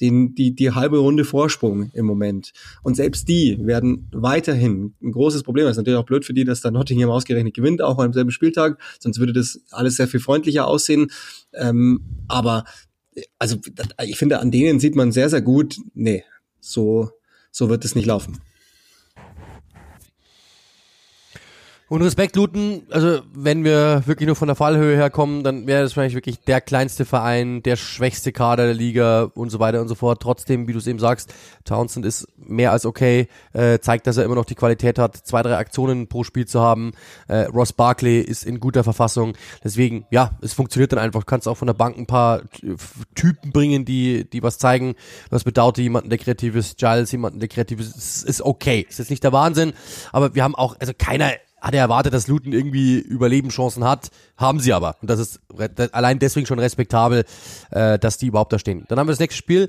den, 0.00 0.34
die, 0.34 0.54
die 0.54 0.70
halbe 0.70 0.98
Runde 0.98 1.24
Vorsprung 1.24 1.90
im 1.92 2.06
Moment. 2.06 2.52
Und 2.82 2.96
selbst 2.96 3.28
die 3.28 3.58
werden 3.60 4.08
weiterhin 4.12 4.94
ein 5.02 5.12
großes 5.12 5.42
Problem. 5.42 5.64
Das 5.64 5.72
ist 5.72 5.78
natürlich 5.78 5.98
auch 5.98 6.06
blöd 6.06 6.24
für 6.24 6.34
die, 6.34 6.44
dass 6.44 6.60
da 6.60 6.70
Nottingham 6.70 7.10
ausgerechnet 7.10 7.54
gewinnt, 7.54 7.82
auch 7.82 7.98
am 7.98 8.12
selben 8.12 8.30
Spieltag. 8.30 8.80
Sonst 8.98 9.18
würde 9.18 9.32
das 9.32 9.60
alles 9.70 9.96
sehr 9.96 10.08
viel 10.08 10.20
freundlicher 10.20 10.66
aussehen. 10.66 11.08
Ähm, 11.52 12.00
aber 12.28 12.64
also 13.38 13.56
ich 14.04 14.18
finde, 14.18 14.40
an 14.40 14.50
denen 14.50 14.80
sieht 14.80 14.94
man 14.94 15.12
sehr, 15.12 15.30
sehr 15.30 15.42
gut, 15.42 15.76
nee, 15.94 16.24
so, 16.60 17.10
so 17.50 17.68
wird 17.68 17.84
es 17.84 17.94
nicht 17.94 18.06
laufen. 18.06 18.38
Und 21.88 22.02
Respekt, 22.02 22.34
Luton, 22.34 22.82
also 22.90 23.20
wenn 23.32 23.62
wir 23.62 24.02
wirklich 24.06 24.26
nur 24.26 24.34
von 24.34 24.48
der 24.48 24.56
Fallhöhe 24.56 24.96
herkommen, 24.96 25.44
dann 25.44 25.68
wäre 25.68 25.84
das 25.84 25.92
vielleicht 25.92 26.16
wirklich 26.16 26.40
der 26.40 26.60
kleinste 26.60 27.04
Verein, 27.04 27.62
der 27.62 27.76
schwächste 27.76 28.32
Kader 28.32 28.64
der 28.64 28.74
Liga 28.74 29.30
und 29.34 29.50
so 29.50 29.60
weiter 29.60 29.80
und 29.80 29.86
so 29.86 29.94
fort. 29.94 30.20
Trotzdem, 30.20 30.66
wie 30.66 30.72
du 30.72 30.80
es 30.80 30.88
eben 30.88 30.98
sagst, 30.98 31.32
Townsend 31.64 32.04
ist 32.04 32.26
mehr 32.36 32.72
als 32.72 32.86
okay, 32.86 33.28
äh, 33.52 33.78
zeigt, 33.78 34.08
dass 34.08 34.16
er 34.16 34.24
immer 34.24 34.34
noch 34.34 34.46
die 34.46 34.56
Qualität 34.56 34.98
hat, 34.98 35.16
zwei, 35.16 35.42
drei 35.42 35.56
Aktionen 35.56 36.08
pro 36.08 36.24
Spiel 36.24 36.44
zu 36.44 36.60
haben. 36.60 36.90
Äh, 37.28 37.42
Ross 37.42 37.72
Barkley 37.72 38.20
ist 38.20 38.44
in 38.44 38.58
guter 38.58 38.82
Verfassung. 38.82 39.34
Deswegen, 39.62 40.06
ja, 40.10 40.32
es 40.42 40.54
funktioniert 40.54 40.90
dann 40.90 40.98
einfach. 40.98 41.20
Du 41.20 41.26
kannst 41.26 41.46
auch 41.46 41.56
von 41.56 41.66
der 41.66 41.74
Bank 41.74 41.96
ein 41.96 42.06
paar 42.06 42.42
Typen 43.14 43.52
bringen, 43.52 43.84
die, 43.84 44.28
die 44.28 44.42
was 44.42 44.58
zeigen. 44.58 44.96
Du 45.30 45.36
hast 45.36 45.78
jemanden, 45.78 46.10
der 46.10 46.18
kreativ 46.18 46.56
ist, 46.56 46.78
Giles 46.78 47.12
jemanden, 47.12 47.38
der 47.38 47.48
kreativ 47.48 47.78
ist. 47.78 48.24
Ist 48.24 48.42
okay. 48.42 48.84
Ist 48.88 48.98
jetzt 48.98 49.10
nicht 49.10 49.22
der 49.22 49.32
Wahnsinn, 49.32 49.72
aber 50.10 50.34
wir 50.34 50.42
haben 50.42 50.56
auch, 50.56 50.74
also 50.80 50.92
keiner 50.98 51.30
hat 51.60 51.74
er 51.74 51.80
erwartet, 51.80 52.14
dass 52.14 52.28
Luton 52.28 52.52
irgendwie 52.52 52.98
Überlebenschancen 52.98 53.84
hat, 53.84 54.10
haben 54.36 54.60
sie 54.60 54.72
aber. 54.72 54.96
Und 55.00 55.10
das 55.10 55.18
ist 55.18 55.40
allein 55.92 56.18
deswegen 56.18 56.46
schon 56.46 56.58
respektabel, 56.58 57.24
äh, 57.70 57.98
dass 57.98 58.18
die 58.18 58.26
überhaupt 58.26 58.52
da 58.52 58.58
stehen. 58.58 58.84
Dann 58.88 58.98
haben 58.98 59.06
wir 59.06 59.12
das 59.12 59.20
nächste 59.20 59.38
Spiel. 59.38 59.68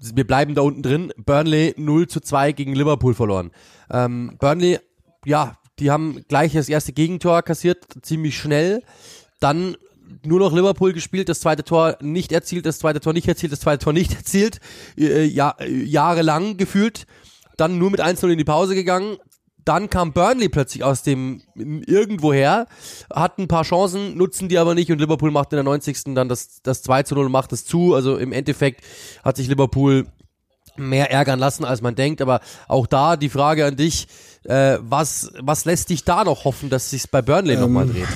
wir 0.00 0.26
bleiben 0.26 0.54
da 0.54 0.62
unten 0.62 0.82
drin. 0.82 1.12
Burnley 1.16 1.74
0 1.76 2.06
zu 2.06 2.20
2 2.20 2.52
gegen 2.52 2.74
Liverpool 2.74 3.14
verloren. 3.14 3.50
Ähm, 3.90 4.36
Burnley, 4.38 4.78
ja, 5.24 5.58
die 5.78 5.90
haben 5.90 6.24
gleich 6.28 6.52
das 6.52 6.68
erste 6.68 6.92
Gegentor 6.92 7.42
kassiert, 7.42 7.84
ziemlich 8.02 8.38
schnell. 8.38 8.82
Dann 9.40 9.76
nur 10.24 10.38
noch 10.38 10.52
Liverpool 10.52 10.92
gespielt, 10.92 11.28
das 11.28 11.40
zweite 11.40 11.64
Tor 11.64 11.98
nicht 12.00 12.32
erzielt, 12.32 12.64
das 12.64 12.78
zweite 12.78 13.00
Tor 13.00 13.12
nicht 13.12 13.28
erzielt, 13.28 13.52
das 13.52 13.60
zweite 13.60 13.84
Tor 13.84 13.92
nicht 13.92 14.14
erzielt, 14.16 14.60
äh, 14.96 15.24
ja, 15.24 15.56
jahrelang 15.66 16.56
gefühlt. 16.56 17.06
Dann 17.56 17.78
nur 17.78 17.90
mit 17.90 18.00
1-0 18.00 18.28
in 18.28 18.38
die 18.38 18.44
Pause 18.44 18.74
gegangen. 18.74 19.16
Dann 19.66 19.90
kam 19.90 20.12
Burnley 20.12 20.48
plötzlich 20.48 20.84
aus 20.84 21.02
dem 21.02 21.42
irgendwoher, 21.56 22.66
hat 23.12 23.38
ein 23.38 23.48
paar 23.48 23.64
Chancen, 23.64 24.16
nutzen 24.16 24.48
die 24.48 24.58
aber 24.58 24.74
nicht 24.74 24.92
und 24.92 25.00
Liverpool 25.00 25.32
macht 25.32 25.52
in 25.52 25.56
der 25.56 25.64
90. 25.64 26.14
dann 26.14 26.28
das, 26.28 26.62
das 26.62 26.82
2 26.82 27.02
zu 27.02 27.14
0 27.16 27.26
und 27.26 27.32
macht 27.32 27.52
es 27.52 27.64
zu. 27.64 27.94
Also 27.94 28.16
im 28.16 28.32
Endeffekt 28.32 28.82
hat 29.24 29.36
sich 29.36 29.48
Liverpool 29.48 30.06
mehr 30.76 31.10
ärgern 31.10 31.40
lassen, 31.40 31.64
als 31.64 31.82
man 31.82 31.96
denkt. 31.96 32.22
Aber 32.22 32.40
auch 32.68 32.86
da 32.86 33.16
die 33.16 33.28
Frage 33.28 33.66
an 33.66 33.76
dich, 33.76 34.06
äh, 34.44 34.78
was, 34.80 35.32
was 35.40 35.64
lässt 35.64 35.90
dich 35.90 36.04
da 36.04 36.24
noch 36.24 36.44
hoffen, 36.44 36.70
dass 36.70 36.90
sich 36.90 37.10
bei 37.10 37.20
Burnley 37.20 37.54
ähm, 37.54 37.60
nochmal 37.60 37.86
dreht? 37.88 38.08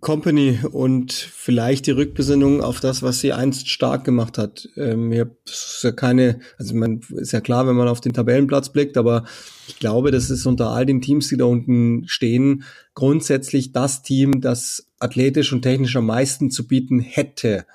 Company 0.00 0.60
und 0.70 1.12
vielleicht 1.12 1.86
die 1.86 1.92
Rückbesinnung 1.92 2.62
auf 2.62 2.78
das, 2.78 3.02
was 3.02 3.18
sie 3.18 3.32
einst 3.32 3.68
stark 3.68 4.04
gemacht 4.04 4.38
hat. 4.38 4.68
Ähm, 4.76 5.10
ich 5.10 5.24
ist 5.44 5.80
ja 5.82 5.90
keine, 5.90 6.38
also 6.56 6.74
man 6.76 7.00
ist 7.16 7.32
ja 7.32 7.40
klar, 7.40 7.66
wenn 7.66 7.74
man 7.74 7.88
auf 7.88 8.00
den 8.00 8.12
Tabellenplatz 8.12 8.70
blickt, 8.70 8.96
aber 8.96 9.24
ich 9.66 9.78
glaube, 9.78 10.12
das 10.12 10.30
ist 10.30 10.46
unter 10.46 10.70
all 10.70 10.86
den 10.86 11.00
Teams, 11.00 11.28
die 11.28 11.36
da 11.36 11.46
unten 11.46 12.04
stehen, 12.06 12.62
grundsätzlich 12.94 13.72
das 13.72 14.02
Team, 14.02 14.40
das 14.40 14.88
athletisch 15.00 15.52
und 15.52 15.62
technisch 15.62 15.96
am 15.96 16.06
meisten 16.06 16.50
zu 16.50 16.68
bieten 16.68 17.00
hätte. 17.00 17.66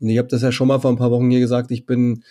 Und 0.00 0.10
ich 0.10 0.18
habe 0.18 0.28
das 0.28 0.42
ja 0.42 0.52
schon 0.52 0.68
mal 0.68 0.80
vor 0.80 0.90
ein 0.90 0.98
paar 0.98 1.10
Wochen 1.10 1.30
hier 1.30 1.40
gesagt, 1.40 1.70
ich 1.70 1.86
bin 1.86 2.24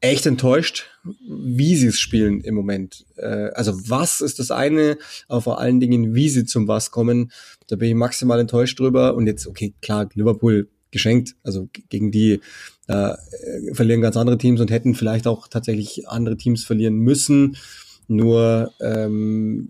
echt 0.00 0.26
enttäuscht, 0.26 0.90
wie 1.04 1.76
sie 1.76 1.88
es 1.88 1.98
spielen 1.98 2.40
im 2.40 2.54
Moment. 2.54 3.06
Äh, 3.16 3.50
also 3.54 3.72
was 3.88 4.20
ist 4.20 4.38
das 4.38 4.50
eine, 4.50 4.98
aber 5.28 5.40
vor 5.40 5.60
allen 5.60 5.80
Dingen, 5.80 6.14
wie 6.14 6.28
sie 6.28 6.44
zum 6.44 6.68
was 6.68 6.90
kommen. 6.90 7.30
Da 7.68 7.76
bin 7.76 7.88
ich 7.88 7.94
maximal 7.94 8.40
enttäuscht 8.40 8.78
drüber. 8.78 9.14
Und 9.14 9.26
jetzt, 9.26 9.46
okay, 9.46 9.74
klar, 9.80 10.08
Liverpool 10.14 10.68
geschenkt. 10.90 11.36
Also 11.42 11.68
gegen 11.88 12.10
die 12.10 12.40
äh, 12.88 13.14
verlieren 13.72 14.00
ganz 14.00 14.16
andere 14.16 14.38
Teams 14.38 14.60
und 14.60 14.70
hätten 14.70 14.94
vielleicht 14.94 15.26
auch 15.26 15.48
tatsächlich 15.48 16.08
andere 16.08 16.36
Teams 16.36 16.64
verlieren 16.64 16.96
müssen. 16.96 17.56
Nur 18.08 18.72
ähm, 18.80 19.68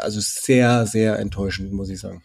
also 0.00 0.18
sehr, 0.20 0.86
sehr 0.86 1.18
enttäuschend, 1.18 1.72
muss 1.72 1.88
ich 1.88 2.00
sagen. 2.00 2.22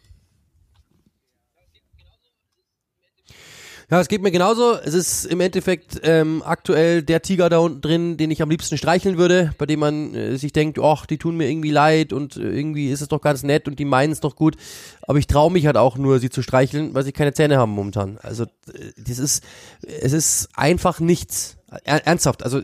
Ja, 3.92 4.00
es 4.00 4.08
geht 4.08 4.22
mir 4.22 4.32
genauso. 4.32 4.76
Es 4.76 4.94
ist 4.94 5.26
im 5.26 5.42
Endeffekt 5.42 6.00
ähm, 6.04 6.42
aktuell 6.46 7.04
der 7.04 7.22
Tiger 7.22 7.50
da 7.50 7.58
unten 7.58 7.82
drin, 7.82 8.16
den 8.16 8.32
ich 8.32 8.42
am 8.42 8.50
liebsten 8.50 8.78
streicheln 8.78 9.18
würde, 9.18 9.54
bei 9.58 9.66
dem 9.66 9.82
man 9.82 10.16
äh, 10.16 10.38
sich 10.38 10.54
denkt, 10.54 10.80
ach, 10.80 11.06
die 11.06 11.18
tun 11.18 11.36
mir 11.36 11.50
irgendwie 11.50 11.72
leid 11.72 12.14
und 12.14 12.38
äh, 12.38 12.39
irgendwie 12.39 12.89
ist 12.89 13.02
es 13.02 13.10
doch 13.10 13.20
ganz 13.20 13.44
nett 13.44 13.68
und 13.68 13.80
die 13.80 13.84
meinen 13.84 14.14
es 14.14 14.22
doch 14.22 14.38
gut. 14.38 14.56
Aber 15.02 15.20
ich 15.20 15.28
traue 15.28 15.52
mich 15.52 15.66
halt 15.66 15.76
auch 15.76 15.98
nur, 15.98 16.20
sie 16.20 16.30
zu 16.30 16.42
streicheln, 16.42 16.94
weil 16.94 17.04
sie 17.04 17.12
keine 17.12 17.34
Zähne 17.34 17.58
haben 17.58 17.74
momentan. 17.74 18.18
Also 18.24 18.46
äh, 18.46 18.94
das 18.96 19.20
ist, 19.20 19.44
es 19.82 20.14
ist 20.14 20.48
einfach 20.56 21.02
nichts. 21.02 21.58
Ernsthaft, 21.84 22.44
also 22.44 22.62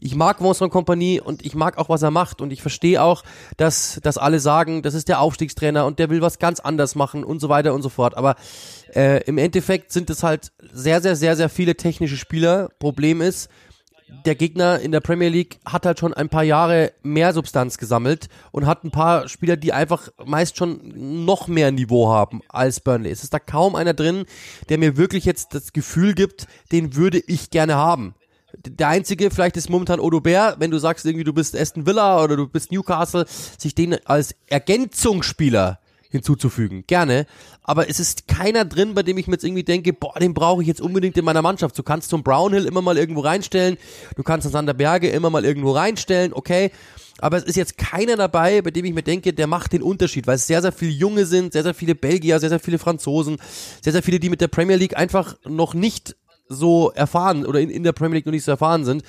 ich 0.00 0.14
mag 0.14 0.40
Vincent 0.40 0.72
Kompanie 0.72 1.20
und 1.20 1.44
ich 1.44 1.54
mag 1.54 1.78
auch, 1.78 1.88
was 1.88 2.02
er 2.02 2.10
macht 2.10 2.40
und 2.40 2.52
ich 2.52 2.62
verstehe 2.62 3.02
auch, 3.02 3.22
dass, 3.56 4.00
dass 4.02 4.18
alle 4.18 4.40
sagen, 4.40 4.82
das 4.82 4.94
ist 4.94 5.08
der 5.08 5.20
Aufstiegstrainer 5.20 5.86
und 5.86 5.98
der 5.98 6.10
will 6.10 6.20
was 6.20 6.38
ganz 6.38 6.60
anders 6.60 6.94
machen 6.94 7.24
und 7.24 7.40
so 7.40 7.48
weiter 7.48 7.74
und 7.74 7.82
so 7.82 7.88
fort. 7.88 8.16
Aber 8.16 8.36
äh, 8.94 9.22
im 9.24 9.38
Endeffekt 9.38 9.92
sind 9.92 10.10
es 10.10 10.22
halt 10.22 10.52
sehr, 10.72 11.00
sehr, 11.00 11.16
sehr, 11.16 11.36
sehr 11.36 11.48
viele 11.48 11.76
technische 11.76 12.16
Spieler. 12.16 12.70
Problem 12.78 13.20
ist, 13.20 13.48
der 14.24 14.34
Gegner 14.34 14.80
in 14.80 14.90
der 14.92 15.00
Premier 15.00 15.28
League 15.28 15.60
hat 15.64 15.86
halt 15.86 16.00
schon 16.00 16.12
ein 16.12 16.28
paar 16.28 16.42
Jahre 16.42 16.92
mehr 17.02 17.32
Substanz 17.32 17.78
gesammelt 17.78 18.28
und 18.50 18.66
hat 18.66 18.84
ein 18.84 18.90
paar 18.90 19.28
Spieler, 19.28 19.56
die 19.56 19.72
einfach 19.72 20.08
meist 20.24 20.56
schon 20.56 21.24
noch 21.24 21.46
mehr 21.46 21.70
Niveau 21.70 22.08
haben 22.08 22.40
als 22.48 22.80
Burnley. 22.80 23.10
Es 23.10 23.22
ist 23.22 23.32
da 23.32 23.38
kaum 23.38 23.76
einer 23.76 23.94
drin, 23.94 24.24
der 24.68 24.78
mir 24.78 24.96
wirklich 24.96 25.24
jetzt 25.24 25.54
das 25.54 25.72
Gefühl 25.72 26.14
gibt, 26.14 26.48
den 26.72 26.96
würde 26.96 27.22
ich 27.26 27.50
gerne 27.50 27.76
haben 27.76 28.14
der 28.66 28.88
einzige 28.88 29.30
vielleicht 29.30 29.56
ist 29.56 29.70
momentan 29.70 30.00
Odo 30.00 30.20
Bär, 30.20 30.56
wenn 30.58 30.70
du 30.70 30.78
sagst 30.78 31.06
irgendwie 31.06 31.24
du 31.24 31.32
bist 31.32 31.56
Aston 31.56 31.86
Villa 31.86 32.22
oder 32.22 32.36
du 32.36 32.46
bist 32.46 32.72
Newcastle, 32.72 33.24
sich 33.58 33.74
den 33.74 34.04
als 34.06 34.34
Ergänzungsspieler 34.48 35.78
hinzuzufügen. 36.10 36.84
Gerne. 36.86 37.26
Aber 37.62 37.88
es 37.88 38.00
ist 38.00 38.28
keiner 38.28 38.64
drin, 38.64 38.94
bei 38.94 39.02
dem 39.02 39.16
ich 39.18 39.26
mir 39.26 39.34
jetzt 39.34 39.44
irgendwie 39.44 39.62
denke, 39.62 39.92
boah, 39.92 40.18
den 40.18 40.34
brauche 40.34 40.62
ich 40.62 40.68
jetzt 40.68 40.80
unbedingt 40.80 41.16
in 41.16 41.24
meiner 41.24 41.42
Mannschaft. 41.42 41.78
Du 41.78 41.82
kannst 41.82 42.10
zum 42.10 42.22
Brownhill 42.22 42.66
immer 42.66 42.82
mal 42.82 42.98
irgendwo 42.98 43.20
reinstellen. 43.20 43.76
Du 44.16 44.22
kannst 44.22 44.44
den 44.44 44.52
Sander 44.52 44.74
Berge 44.74 45.08
immer 45.08 45.30
mal 45.30 45.44
irgendwo 45.44 45.72
reinstellen. 45.72 46.32
Okay. 46.32 46.70
Aber 47.18 47.36
es 47.36 47.44
ist 47.44 47.56
jetzt 47.56 47.76
keiner 47.76 48.16
dabei, 48.16 48.62
bei 48.62 48.70
dem 48.70 48.84
ich 48.86 48.94
mir 48.94 49.02
denke, 49.02 49.32
der 49.32 49.46
macht 49.46 49.72
den 49.72 49.82
Unterschied, 49.82 50.26
weil 50.26 50.36
es 50.36 50.46
sehr, 50.46 50.62
sehr 50.62 50.72
viele 50.72 50.92
Junge 50.92 51.26
sind, 51.26 51.52
sehr, 51.52 51.62
sehr 51.62 51.74
viele 51.74 51.94
Belgier, 51.94 52.40
sehr, 52.40 52.48
sehr 52.48 52.60
viele 52.60 52.78
Franzosen, 52.78 53.36
sehr, 53.82 53.92
sehr 53.92 54.02
viele, 54.02 54.18
die 54.18 54.30
mit 54.30 54.40
der 54.40 54.48
Premier 54.48 54.76
League 54.76 54.96
einfach 54.96 55.36
noch 55.44 55.74
nicht 55.74 56.16
so 56.48 56.90
erfahren 56.90 57.46
oder 57.46 57.60
in, 57.60 57.70
in 57.70 57.84
der 57.84 57.92
Premier 57.92 58.16
League 58.16 58.26
noch 58.26 58.32
nicht 58.32 58.44
so 58.44 58.50
erfahren 58.50 58.84
sind. 58.84 59.02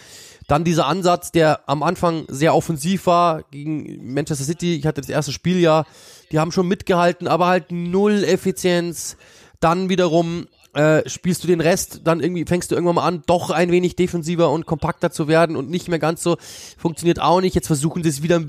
Dann 0.47 0.63
dieser 0.63 0.87
Ansatz, 0.87 1.31
der 1.31 1.69
am 1.69 1.83
Anfang 1.83 2.25
sehr 2.27 2.55
offensiv 2.55 3.05
war 3.05 3.43
gegen 3.51 4.13
Manchester 4.13 4.45
City. 4.45 4.75
Ich 4.75 4.85
hatte 4.85 5.01
das 5.01 5.09
erste 5.09 5.31
Spieljahr, 5.31 5.85
die 6.31 6.39
haben 6.39 6.51
schon 6.51 6.67
mitgehalten, 6.67 7.27
aber 7.27 7.47
halt 7.47 7.71
null 7.71 8.23
Effizienz. 8.23 9.17
Dann 9.59 9.89
wiederum 9.89 10.47
äh, 10.73 11.07
spielst 11.09 11.43
du 11.43 11.47
den 11.47 11.61
Rest, 11.61 12.01
dann 12.05 12.21
irgendwie 12.21 12.45
fängst 12.45 12.71
du 12.71 12.75
irgendwann 12.75 12.95
mal 12.95 13.05
an, 13.07 13.23
doch 13.25 13.49
ein 13.49 13.71
wenig 13.71 13.95
defensiver 13.95 14.49
und 14.51 14.65
kompakter 14.65 15.11
zu 15.11 15.27
werden 15.27 15.55
und 15.55 15.69
nicht 15.69 15.89
mehr 15.89 15.99
ganz 15.99 16.23
so 16.23 16.37
funktioniert 16.77 17.21
auch 17.21 17.41
nicht. 17.41 17.55
Jetzt 17.55 17.67
versuchen 17.67 18.03
sie 18.03 18.09
es 18.09 18.23
wieder 18.23 18.41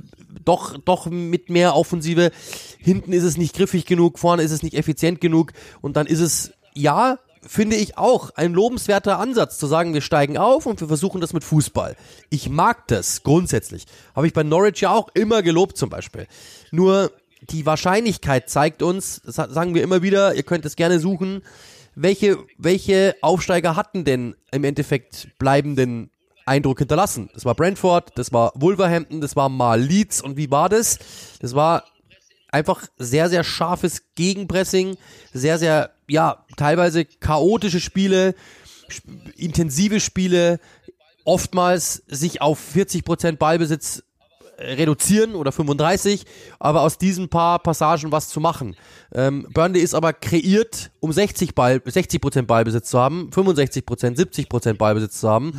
doch 0.45 0.79
doch 0.79 1.07
mit 1.07 1.51
mehr 1.51 1.75
Offensive. 1.75 2.31
Hinten 2.79 3.13
ist 3.13 3.25
es 3.25 3.37
nicht 3.37 3.55
griffig 3.57 3.87
genug, 3.87 4.19
vorne 4.19 4.43
ist 4.43 4.53
es 4.53 4.63
nicht 4.63 4.75
effizient 4.75 5.21
genug 5.21 5.53
und 5.81 5.97
dann 5.97 6.07
ist 6.07 6.21
es 6.21 6.53
ja 6.75 7.19
finde 7.47 7.77
ich 7.77 7.99
auch 7.99 8.31
ein 8.37 8.53
lobenswerter 8.53 9.19
Ansatz 9.19 9.59
zu 9.59 9.67
sagen, 9.67 9.95
wir 9.95 10.01
steigen 10.01 10.39
auf 10.39 10.67
und 10.67 10.81
wir 10.81 10.89
versuchen 10.89 11.21
das 11.21 11.33
mit 11.33 11.45
Fußball. 11.45 11.97
Ich 12.31 12.49
mag 12.49 12.87
das 12.89 13.23
grundsätzlich. 13.23 13.87
Habe 14.15 14.27
ich 14.27 14.33
bei 14.33 14.43
Norwich 14.43 14.81
ja 14.81 14.95
auch 14.95 15.09
immer 15.15 15.43
gelobt 15.43 15.77
zum 15.77 15.91
Beispiel. 15.91 16.27
Nur 16.71 17.11
die 17.51 17.67
Wahrscheinlichkeit 17.67 18.49
zeigt 18.49 18.83
uns, 18.83 19.21
das 19.25 19.37
sagen 19.37 19.75
wir 19.75 19.83
immer 19.83 20.03
wieder, 20.03 20.35
ihr 20.35 20.45
könnt 20.45 20.65
es 20.65 20.77
gerne 20.77 21.01
suchen, 21.01 21.43
welche, 21.95 22.39
welche 22.57 23.17
Aufsteiger 23.21 23.77
hatten 23.77 24.05
denn 24.05 24.35
im 24.51 24.65
Endeffekt 24.65 25.29
bleibenden 25.39 26.11
Eindruck 26.47 26.79
hinterlassen? 26.79 27.31
Das 27.35 27.45
war 27.45 27.55
Brentford, 27.55 28.13
das 28.17 28.33
war 28.33 28.53
Wolverhampton, 28.55 29.21
das 29.21 29.37
war 29.37 29.49
mal 29.49 29.81
Leeds 29.81 30.23
und 30.23 30.37
wie 30.37 30.51
war 30.51 30.69
das? 30.69 30.99
Das 31.41 31.55
war 31.55 31.85
einfach 32.51 32.87
sehr, 32.99 33.29
sehr 33.29 33.45
scharfes 33.45 34.15
Gegenpressing, 34.15 34.97
sehr, 35.33 35.59
sehr, 35.59 35.91
ja, 36.13 36.45
teilweise 36.57 37.05
chaotische 37.07 37.81
Spiele, 37.81 38.35
intensive 39.37 39.99
Spiele, 39.99 40.61
oftmals 41.25 42.03
sich 42.07 42.43
auf 42.43 42.61
40% 42.75 43.37
Ballbesitz 43.39 44.05
reduzieren 44.63 45.35
oder 45.35 45.53
35, 45.53 46.25
aber 46.59 46.83
aus 46.83 46.99
diesen 46.99 47.29
paar 47.29 47.59
Passagen 47.59 48.13
was 48.13 48.29
zu 48.29 48.41
machen. 48.41 48.77
Ähm, 49.15 49.47
Burnley 49.53 49.81
ist 49.81 49.95
aber 49.95 50.13
kreiert, 50.13 50.91
um 51.01 51.13
60 51.13 51.55
Ball, 51.55 51.83
60 51.85 52.21
Prozent 52.21 52.49
Ballbesitz 52.49 52.89
zu 52.89 52.99
haben, 52.99 53.31
65 53.33 53.85
Prozent, 53.85 54.17
70 54.17 54.49
Prozent 54.49 54.79
Ballbesitz 54.79 55.21
zu 55.21 55.29
haben. 55.29 55.47
Mhm. 55.47 55.53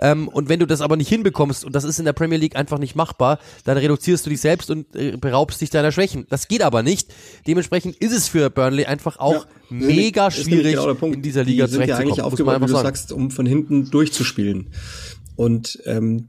Ähm, 0.00 0.28
und 0.28 0.48
wenn 0.48 0.60
du 0.60 0.66
das 0.66 0.80
aber 0.80 0.96
nicht 0.96 1.08
hinbekommst, 1.08 1.64
und 1.64 1.74
das 1.74 1.84
ist 1.84 1.98
in 1.98 2.04
der 2.04 2.12
Premier 2.12 2.38
League 2.38 2.56
einfach 2.56 2.78
nicht 2.78 2.94
machbar, 2.94 3.38
dann 3.64 3.76
reduzierst 3.76 4.24
du 4.24 4.30
dich 4.30 4.40
selbst 4.40 4.70
und 4.70 4.94
äh, 4.96 5.16
beraubst 5.16 5.60
dich 5.60 5.70
deiner 5.70 5.92
Schwächen. 5.92 6.26
Das 6.30 6.48
geht 6.48 6.62
aber 6.62 6.82
nicht. 6.82 7.12
Dementsprechend 7.46 7.96
ist 7.96 8.12
es 8.12 8.28
für 8.28 8.50
Burnley 8.50 8.86
einfach 8.86 9.18
auch 9.18 9.32
ja, 9.32 9.46
mega 9.68 10.30
schwierig, 10.30 10.76
genau 10.76 11.06
in 11.06 11.22
dieser 11.22 11.44
Liga 11.44 11.66
Die 11.66 11.72
sind 11.72 11.86
ja 11.86 11.96
eigentlich 11.96 12.22
aufgebaut, 12.22 12.60
wie 12.62 12.66
du 12.66 12.72
sagst, 12.72 13.12
um 13.12 13.30
von 13.30 13.46
hinten 13.46 13.90
durchzuspielen. 13.90 14.68
Und 15.36 15.80
ähm, 15.84 16.28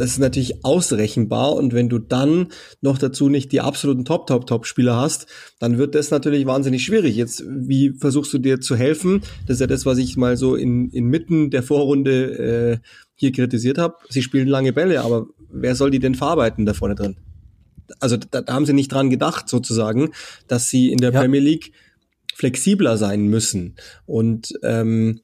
das 0.00 0.12
ist 0.12 0.18
natürlich 0.18 0.64
ausrechenbar 0.64 1.52
und 1.52 1.74
wenn 1.74 1.90
du 1.90 1.98
dann 1.98 2.48
noch 2.80 2.96
dazu 2.96 3.28
nicht 3.28 3.52
die 3.52 3.60
absoluten 3.60 4.06
Top, 4.06 4.26
Top, 4.26 4.46
Top-Spieler 4.46 4.96
hast, 4.96 5.26
dann 5.58 5.76
wird 5.76 5.94
das 5.94 6.10
natürlich 6.10 6.46
wahnsinnig 6.46 6.82
schwierig. 6.82 7.16
Jetzt, 7.16 7.44
wie 7.46 7.90
versuchst 7.90 8.32
du 8.32 8.38
dir 8.38 8.62
zu 8.62 8.76
helfen? 8.76 9.20
Das 9.46 9.56
ist 9.56 9.60
ja 9.60 9.66
das, 9.66 9.84
was 9.84 9.98
ich 9.98 10.16
mal 10.16 10.38
so 10.38 10.54
in, 10.54 10.88
inmitten 10.88 11.50
der 11.50 11.62
Vorrunde 11.62 12.80
äh, 12.80 12.88
hier 13.14 13.30
kritisiert 13.30 13.76
habe. 13.76 13.96
Sie 14.08 14.22
spielen 14.22 14.48
lange 14.48 14.72
Bälle, 14.72 15.02
aber 15.02 15.26
wer 15.50 15.74
soll 15.74 15.90
die 15.90 15.98
denn 15.98 16.14
verarbeiten 16.14 16.64
da 16.64 16.72
vorne 16.72 16.94
drin? 16.94 17.18
Also 17.98 18.16
da, 18.16 18.40
da 18.40 18.54
haben 18.54 18.64
sie 18.64 18.72
nicht 18.72 18.90
dran 18.90 19.10
gedacht, 19.10 19.50
sozusagen, 19.50 20.12
dass 20.48 20.70
sie 20.70 20.90
in 20.90 20.98
der 20.98 21.12
ja. 21.12 21.20
Premier 21.20 21.40
League 21.40 21.72
flexibler 22.34 22.96
sein 22.96 23.26
müssen. 23.26 23.76
Und 24.06 24.54
ähm, 24.62 25.20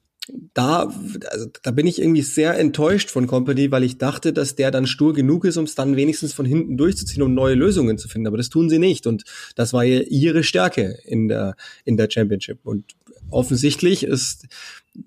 da, 0.54 0.92
also, 1.30 1.46
da 1.62 1.70
bin 1.70 1.86
ich 1.86 2.00
irgendwie 2.00 2.22
sehr 2.22 2.58
enttäuscht 2.58 3.10
von 3.10 3.26
Company, 3.26 3.70
weil 3.70 3.84
ich 3.84 3.98
dachte, 3.98 4.32
dass 4.32 4.56
der 4.56 4.70
dann 4.70 4.86
stur 4.86 5.14
genug 5.14 5.44
ist, 5.44 5.56
um 5.56 5.64
es 5.64 5.74
dann 5.74 5.96
wenigstens 5.96 6.32
von 6.32 6.46
hinten 6.46 6.76
durchzuziehen, 6.76 7.22
um 7.22 7.34
neue 7.34 7.54
Lösungen 7.54 7.98
zu 7.98 8.08
finden. 8.08 8.26
Aber 8.26 8.36
das 8.36 8.48
tun 8.48 8.68
sie 8.68 8.78
nicht. 8.78 9.06
Und 9.06 9.24
das 9.54 9.72
war 9.72 9.84
ihre 9.84 10.42
Stärke 10.42 10.98
in 11.04 11.28
der, 11.28 11.56
in 11.84 11.96
der 11.96 12.10
Championship. 12.10 12.58
Und 12.64 12.84
offensichtlich 13.30 14.02
ist 14.02 14.46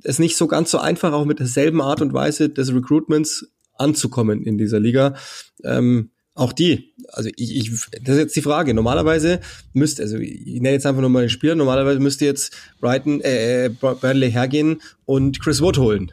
es 0.04 0.20
nicht 0.20 0.38
so 0.38 0.48
ganz 0.48 0.72
so 0.72 0.78
einfach, 0.78 1.14
auch 1.14 1.26
mit 1.26 1.40
derselben 1.40 1.82
Art 1.82 2.02
und 2.02 2.14
Weise 2.14 2.50
des 2.50 2.74
Recruitments 2.74 3.48
anzukommen 3.74 4.44
in 4.44 4.58
dieser 4.58 4.80
Liga. 4.80 5.16
Ähm, 5.64 6.12
auch 6.40 6.54
die, 6.54 6.94
also 7.10 7.30
ich, 7.36 7.56
ich, 7.56 7.72
das 8.02 8.16
ist 8.16 8.22
jetzt 8.22 8.36
die 8.36 8.42
Frage. 8.42 8.74
Normalerweise 8.74 9.42
müsste, 9.74 10.04
also 10.04 10.18
ich 10.18 10.46
nenne 10.46 10.72
jetzt 10.72 10.86
einfach 10.86 11.02
nur 11.02 11.10
mal 11.10 11.22
den 11.22 11.30
Spieler, 11.30 11.56
normalerweise 11.56 12.00
müsste 12.00 12.26
jetzt 12.26 12.56
Brighton, 12.80 13.20
äh, 13.22 13.66
äh 13.66 13.70
Bradley 13.70 14.32
hergehen 14.32 14.82
und 15.06 15.42
Chris 15.42 15.62
Wood 15.62 15.78
holen. 15.78 16.12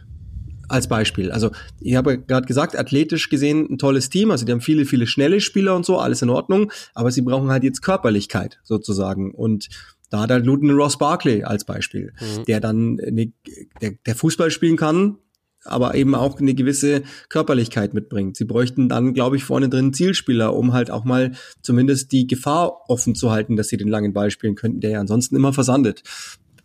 Als 0.69 0.89
Beispiel. 0.89 1.31
Also 1.31 1.53
ich 1.81 1.95
habe 1.95 2.19
gerade 2.19 2.45
gesagt, 2.45 2.77
athletisch 2.77 3.29
gesehen 3.29 3.69
ein 3.71 3.79
tolles 3.79 4.11
Team. 4.11 4.33
Also 4.33 4.45
die 4.45 4.51
haben 4.51 4.61
viele, 4.61 4.85
viele 4.85 5.07
schnelle 5.07 5.41
Spieler 5.41 5.77
und 5.77 5.87
so, 5.87 6.01
alles 6.01 6.23
in 6.23 6.29
Ordnung. 6.29 6.73
Aber 6.93 7.13
sie 7.13 7.23
brauchen 7.23 7.51
halt 7.51 7.63
jetzt 7.63 7.83
Körperlichkeit 7.83 8.59
sozusagen. 8.65 9.33
Und 9.33 9.69
da 10.11 10.23
hat 10.23 10.31
halt 10.33 10.45
Luton 10.45 10.73
Ross 10.73 10.99
Barkley 10.99 11.45
als 11.45 11.65
Beispiel, 11.65 12.13
mhm. 12.21 12.45
der 12.47 12.59
dann 12.59 12.97
der, 12.97 13.93
der 14.05 14.15
Fußball 14.17 14.51
spielen 14.51 14.77
kann, 14.77 15.19
aber 15.67 15.95
eben 15.95 16.15
auch 16.15 16.41
eine 16.41 16.55
gewisse 16.55 17.03
Körperlichkeit 17.29 17.95
mitbringt. 17.95 18.37
Sie 18.37 18.45
bräuchten 18.45 18.89
dann, 18.89 19.15
glaube 19.15 19.37
ich, 19.37 19.45
vorne 19.45 19.69
drin 19.69 19.93
Zielspieler, 19.93 20.55
um 20.55 20.73
halt 20.73 20.91
auch 20.91 21.05
mal 21.05 21.33
zumindest 21.63 22.13
die 22.13 22.27
Gefahr 22.27 22.89
offen 22.89 23.15
zu 23.15 23.31
halten, 23.31 23.57
dass 23.57 23.69
sie 23.69 23.77
den 23.77 23.89
langen 23.89 24.13
Ball 24.13 24.31
spielen 24.31 24.55
könnten, 24.55 24.81
der 24.81 24.91
ja 24.91 25.01
ansonsten 25.01 25.37
immer 25.37 25.53
versandet. 25.53 26.03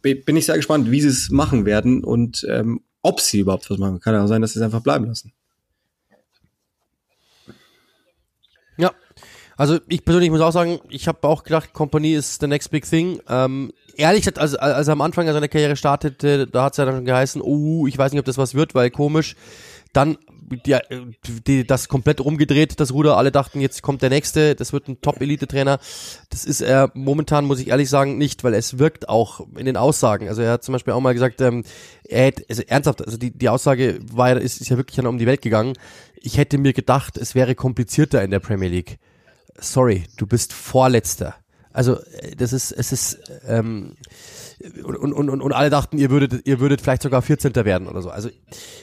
Bin 0.02 0.36
ich 0.36 0.46
sehr 0.46 0.56
gespannt, 0.56 0.90
wie 0.90 1.02
sie 1.02 1.10
es 1.10 1.30
machen 1.30 1.66
werden 1.66 2.04
und 2.04 2.46
ähm, 2.50 2.82
ob 3.02 3.20
sie 3.20 3.40
überhaupt 3.40 3.70
was 3.70 3.78
machen. 3.78 4.00
Kann 4.00 4.14
ja 4.14 4.24
auch 4.24 4.28
sein, 4.28 4.42
dass 4.42 4.54
sie 4.54 4.60
es 4.60 4.66
einfach 4.66 4.82
bleiben 4.82 5.06
lassen. 5.06 5.34
Ja, 8.78 8.92
also 9.58 9.80
ich 9.88 10.04
persönlich 10.06 10.32
muss 10.32 10.42
auch 10.42 10.52
sagen, 10.52 10.80
ich 10.90 11.08
habe 11.08 11.28
auch 11.28 11.44
gedacht, 11.44 11.74
Company 11.74 12.14
ist 12.14 12.42
the 12.42 12.48
next 12.48 12.72
big 12.72 12.84
thing. 12.90 13.20
Ähm, 13.28 13.72
ehrlich 13.98 14.22
gesagt, 14.22 14.40
als, 14.40 14.56
als 14.56 14.88
er 14.88 14.94
am 14.94 15.02
Anfang 15.02 15.28
seiner 15.28 15.48
Karriere 15.48 15.76
startete, 15.76 16.48
da 16.48 16.64
hat 16.64 16.74
es 16.74 16.78
ja 16.78 16.86
dann 16.86 16.96
schon 16.96 17.06
geheißen, 17.06 17.42
oh, 17.42 17.88
ich 17.88 17.98
weiß 17.98 18.12
nicht, 18.12 18.20
ob 18.20 18.26
das 18.26 18.38
was 18.38 18.56
wird, 18.56 18.76
weil 18.76 18.90
komisch. 18.90 19.36
Dann 19.94 20.18
die, 20.56 20.78
die, 21.48 21.66
das 21.66 21.88
komplett 21.88 22.20
rumgedreht, 22.20 22.80
das 22.80 22.94
Ruder. 22.94 23.18
Alle 23.18 23.32
dachten, 23.32 23.62
jetzt 23.62 23.82
kommt 23.82 24.02
der 24.02 24.10
nächste, 24.10 24.56
das 24.56 24.74
wird 24.74 24.88
ein 24.88 25.02
Top-Elite-Trainer. 25.02 25.80
Das 26.30 26.46
ist 26.46 26.62
er 26.62 26.92
momentan, 26.94 27.46
muss 27.46 27.60
ich 27.60 27.70
ehrlich 27.70 27.90
sagen, 27.90 28.18
nicht, 28.18 28.44
weil 28.44 28.54
es 28.54 28.78
wirkt 28.78 29.10
auch 29.10 29.48
in 29.56 29.66
den 29.66 29.78
Aussagen. 29.78 30.28
Also 30.28 30.42
er 30.42 30.54
hat 30.54 30.64
zum 30.64 30.74
Beispiel 30.74 30.94
auch 30.94 31.00
mal 31.00 31.14
gesagt, 31.14 31.42
ähm, 31.42 31.64
er 32.04 32.26
hätte, 32.26 32.46
also 32.50 32.64
ernsthaft, 32.68 33.06
also 33.06 33.18
die, 33.18 33.32
die 33.32 33.50
Aussage 33.50 34.00
war, 34.12 34.36
ist, 34.38 34.62
ist 34.62 34.70
ja 34.70 34.78
wirklich 34.78 35.00
um 35.06 35.18
die 35.18 35.26
Welt 35.28 35.42
gegangen. 35.42 35.74
Ich 36.16 36.38
hätte 36.38 36.58
mir 36.58 36.74
gedacht, 36.74 37.18
es 37.18 37.36
wäre 37.36 37.56
komplizierter 37.56 38.24
in 38.24 38.32
der 38.32 38.40
Premier 38.40 38.70
League. 38.70 39.00
Sorry, 39.60 40.06
du 40.18 40.28
bist 40.28 40.54
Vorletzter. 40.54 41.36
Also 41.74 41.96
äh, 41.96 42.36
das 42.36 42.54
ist, 42.54 42.72
es 42.72 42.92
ist 42.92 43.20
ähm, 43.48 43.96
und, 44.84 44.96
und, 44.96 45.30
und, 45.30 45.42
und 45.42 45.54
alle 45.54 45.70
dachten, 45.70 45.98
ihr 45.98 46.10
würdet, 46.10 46.46
ihr 46.46 46.60
würdet 46.60 46.82
vielleicht 46.82 47.02
sogar 47.02 47.22
14. 47.22 47.56
werden 47.56 47.88
oder 47.88 48.02
so. 48.02 48.10
Also 48.10 48.30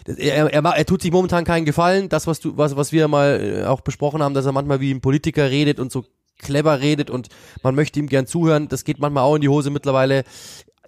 er, 0.06 0.52
er, 0.52 0.64
er 0.64 0.86
tut 0.86 1.02
sich 1.02 1.12
momentan 1.12 1.44
keinen 1.44 1.64
Gefallen. 1.64 2.08
Das, 2.08 2.26
was 2.26 2.40
du, 2.40 2.56
was, 2.56 2.76
was 2.76 2.92
wir 2.92 3.08
mal 3.08 3.40
äh, 3.40 3.64
auch 3.66 3.80
besprochen 3.80 4.22
haben, 4.22 4.34
dass 4.34 4.46
er 4.46 4.52
manchmal 4.52 4.80
wie 4.80 4.92
ein 4.92 5.00
Politiker 5.00 5.50
redet 5.50 5.78
und 5.78 5.92
so 5.92 6.04
clever 6.38 6.80
redet 6.80 7.10
und 7.10 7.28
man 7.62 7.74
möchte 7.74 7.98
ihm 7.98 8.06
gern 8.06 8.26
zuhören, 8.26 8.68
das 8.68 8.84
geht 8.84 9.00
manchmal 9.00 9.24
auch 9.24 9.34
in 9.34 9.40
die 9.40 9.48
Hose 9.48 9.70
mittlerweile. 9.70 10.24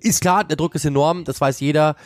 Ist 0.01 0.21
klar, 0.21 0.45
der 0.45 0.57
Druck 0.57 0.75
ist 0.75 0.85
enorm, 0.85 1.25
das 1.25 1.41
weiß 1.41 1.61
jeder. 1.61 1.97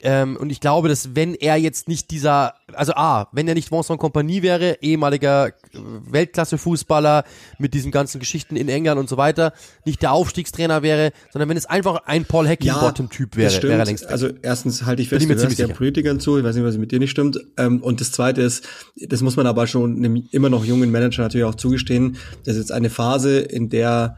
Ähm, 0.00 0.36
und 0.36 0.50
ich 0.50 0.60
glaube, 0.60 0.88
dass 0.88 1.16
wenn 1.16 1.34
er 1.34 1.56
jetzt 1.56 1.88
nicht 1.88 2.10
dieser, 2.12 2.54
also 2.72 2.92
A, 2.94 3.28
wenn 3.32 3.48
er 3.48 3.54
nicht 3.54 3.72
Vincent 3.72 3.98
Compagnie 3.98 4.42
wäre, 4.42 4.78
ehemaliger 4.80 5.52
Weltklasse-Fußballer 5.72 7.24
mit 7.58 7.74
diesen 7.74 7.90
ganzen 7.90 8.20
Geschichten 8.20 8.54
in 8.54 8.68
England 8.68 9.00
und 9.00 9.08
so 9.08 9.16
weiter, 9.16 9.52
nicht 9.84 10.00
der 10.02 10.12
Aufstiegstrainer 10.12 10.82
wäre, 10.82 11.12
sondern 11.32 11.48
wenn 11.48 11.56
es 11.56 11.66
einfach 11.66 12.02
ein 12.06 12.24
Paul 12.24 12.46
Hacking-Bottom-Typ 12.46 13.34
ja, 13.34 13.42
wäre, 13.42 13.62
wäre 13.62 13.78
er 13.80 13.84
längst. 13.86 14.06
Also 14.06 14.28
erstens 14.40 14.86
halte 14.86 15.02
ich 15.02 15.08
fest, 15.08 15.28
du 15.28 15.34
hörst 15.34 15.58
ja 15.58 15.66
Politikern 15.66 16.20
zu, 16.20 16.38
ich 16.38 16.44
weiß 16.44 16.54
nicht, 16.54 16.64
was 16.64 16.78
mit 16.78 16.92
dir 16.92 17.00
nicht 17.00 17.10
stimmt. 17.10 17.40
Ähm, 17.56 17.82
und 17.82 18.00
das 18.00 18.12
zweite 18.12 18.40
ist, 18.42 18.64
das 18.94 19.20
muss 19.22 19.36
man 19.36 19.46
aber 19.48 19.66
schon 19.66 19.96
einem 19.96 20.28
immer 20.30 20.48
noch 20.48 20.64
jungen 20.64 20.92
Manager 20.92 21.22
natürlich 21.22 21.44
auch 21.44 21.56
zugestehen, 21.56 22.18
das 22.44 22.54
ist 22.54 22.68
jetzt 22.68 22.72
eine 22.72 22.90
Phase, 22.90 23.40
in 23.40 23.68
der 23.68 24.16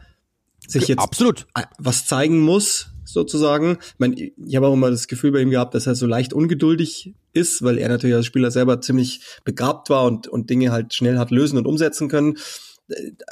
sich 0.67 0.87
jetzt 0.87 0.99
Absolut. 0.99 1.47
was 1.79 2.05
zeigen 2.05 2.39
muss, 2.39 2.90
sozusagen. 3.13 3.77
Ich, 3.81 3.99
meine, 3.99 4.15
ich 4.15 4.55
habe 4.55 4.67
auch 4.67 4.73
immer 4.73 4.89
das 4.89 5.07
Gefühl 5.07 5.31
bei 5.31 5.41
ihm 5.41 5.49
gehabt, 5.49 5.73
dass 5.73 5.87
er 5.87 5.95
so 5.95 6.05
leicht 6.05 6.33
ungeduldig 6.33 7.13
ist, 7.33 7.63
weil 7.63 7.77
er 7.77 7.89
natürlich 7.89 8.15
als 8.15 8.25
Spieler 8.25 8.51
selber 8.51 8.81
ziemlich 8.81 9.21
begabt 9.43 9.89
war 9.89 10.05
und, 10.05 10.27
und 10.27 10.49
Dinge 10.49 10.71
halt 10.71 10.93
schnell 10.93 11.17
hat 11.17 11.31
lösen 11.31 11.57
und 11.57 11.67
umsetzen 11.67 12.09
können. 12.09 12.37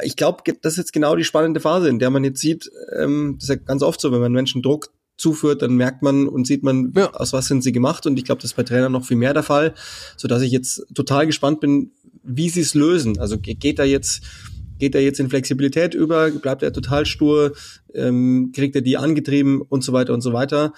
Ich 0.04 0.16
glaube, 0.16 0.44
das 0.62 0.74
ist 0.74 0.78
jetzt 0.78 0.94
genau 0.94 1.16
die 1.16 1.26
spannende 1.26 1.60
Phase, 1.60 1.90
in 1.90 2.00
der 2.00 2.10
man 2.10 2.24
jetzt 2.24 2.40
sieht, 2.40 2.72
ähm, 2.98 3.36
das 3.36 3.50
ist 3.50 3.50
ja 3.50 3.56
ganz 3.56 3.82
oft 3.82 4.00
so, 4.00 4.12
wenn 4.12 4.22
man 4.22 4.32
Menschen 4.32 4.62
Druck 4.62 4.92
zuführt, 5.20 5.62
dann 5.62 5.76
merkt 5.76 6.02
man 6.02 6.28
und 6.28 6.48
sieht 6.48 6.64
man, 6.64 6.94
ja. 6.96 7.14
aus 7.14 7.34
was 7.34 7.48
sind 7.48 7.62
sie 7.62 7.72
gemacht. 7.72 8.06
Und 8.06 8.18
ich 8.18 8.26
glaube, 8.26 8.42
das 8.42 8.52
ist 8.52 8.58
bei 8.58 8.64
Trainern 8.64 8.94
noch 8.94 9.06
viel 9.06 9.18
mehr 9.18 9.34
der 9.34 9.44
Fall, 9.44 9.74
so 10.18 10.28
dass 10.28 10.42
ich 10.42 10.52
jetzt 10.52 10.86
total 10.94 11.28
gespannt 11.28 11.60
bin, 11.60 11.92
wie 12.24 12.50
sie 12.50 12.62
es 12.62 12.74
lösen. 12.74 13.20
Also 13.20 13.38
geht 13.38 13.80
da 13.80 13.84
jetzt 13.84 14.22
geht 14.80 14.96
er 14.96 15.02
jetzt 15.02 15.20
in 15.20 15.30
Flexibilität 15.30 15.94
über, 15.94 16.32
bleibt 16.32 16.64
er 16.64 16.74
total 16.74 17.06
stur, 17.06 17.54
ähm, 17.94 18.52
kriegt 18.56 18.76
er 18.76 18.82
die 18.82 18.98
angetrieben 18.98 19.62
und 19.62 19.84
so 19.84 19.94
weiter 19.94 20.14
und 20.14 20.22
so 20.22 20.34
weiter. 20.34 20.74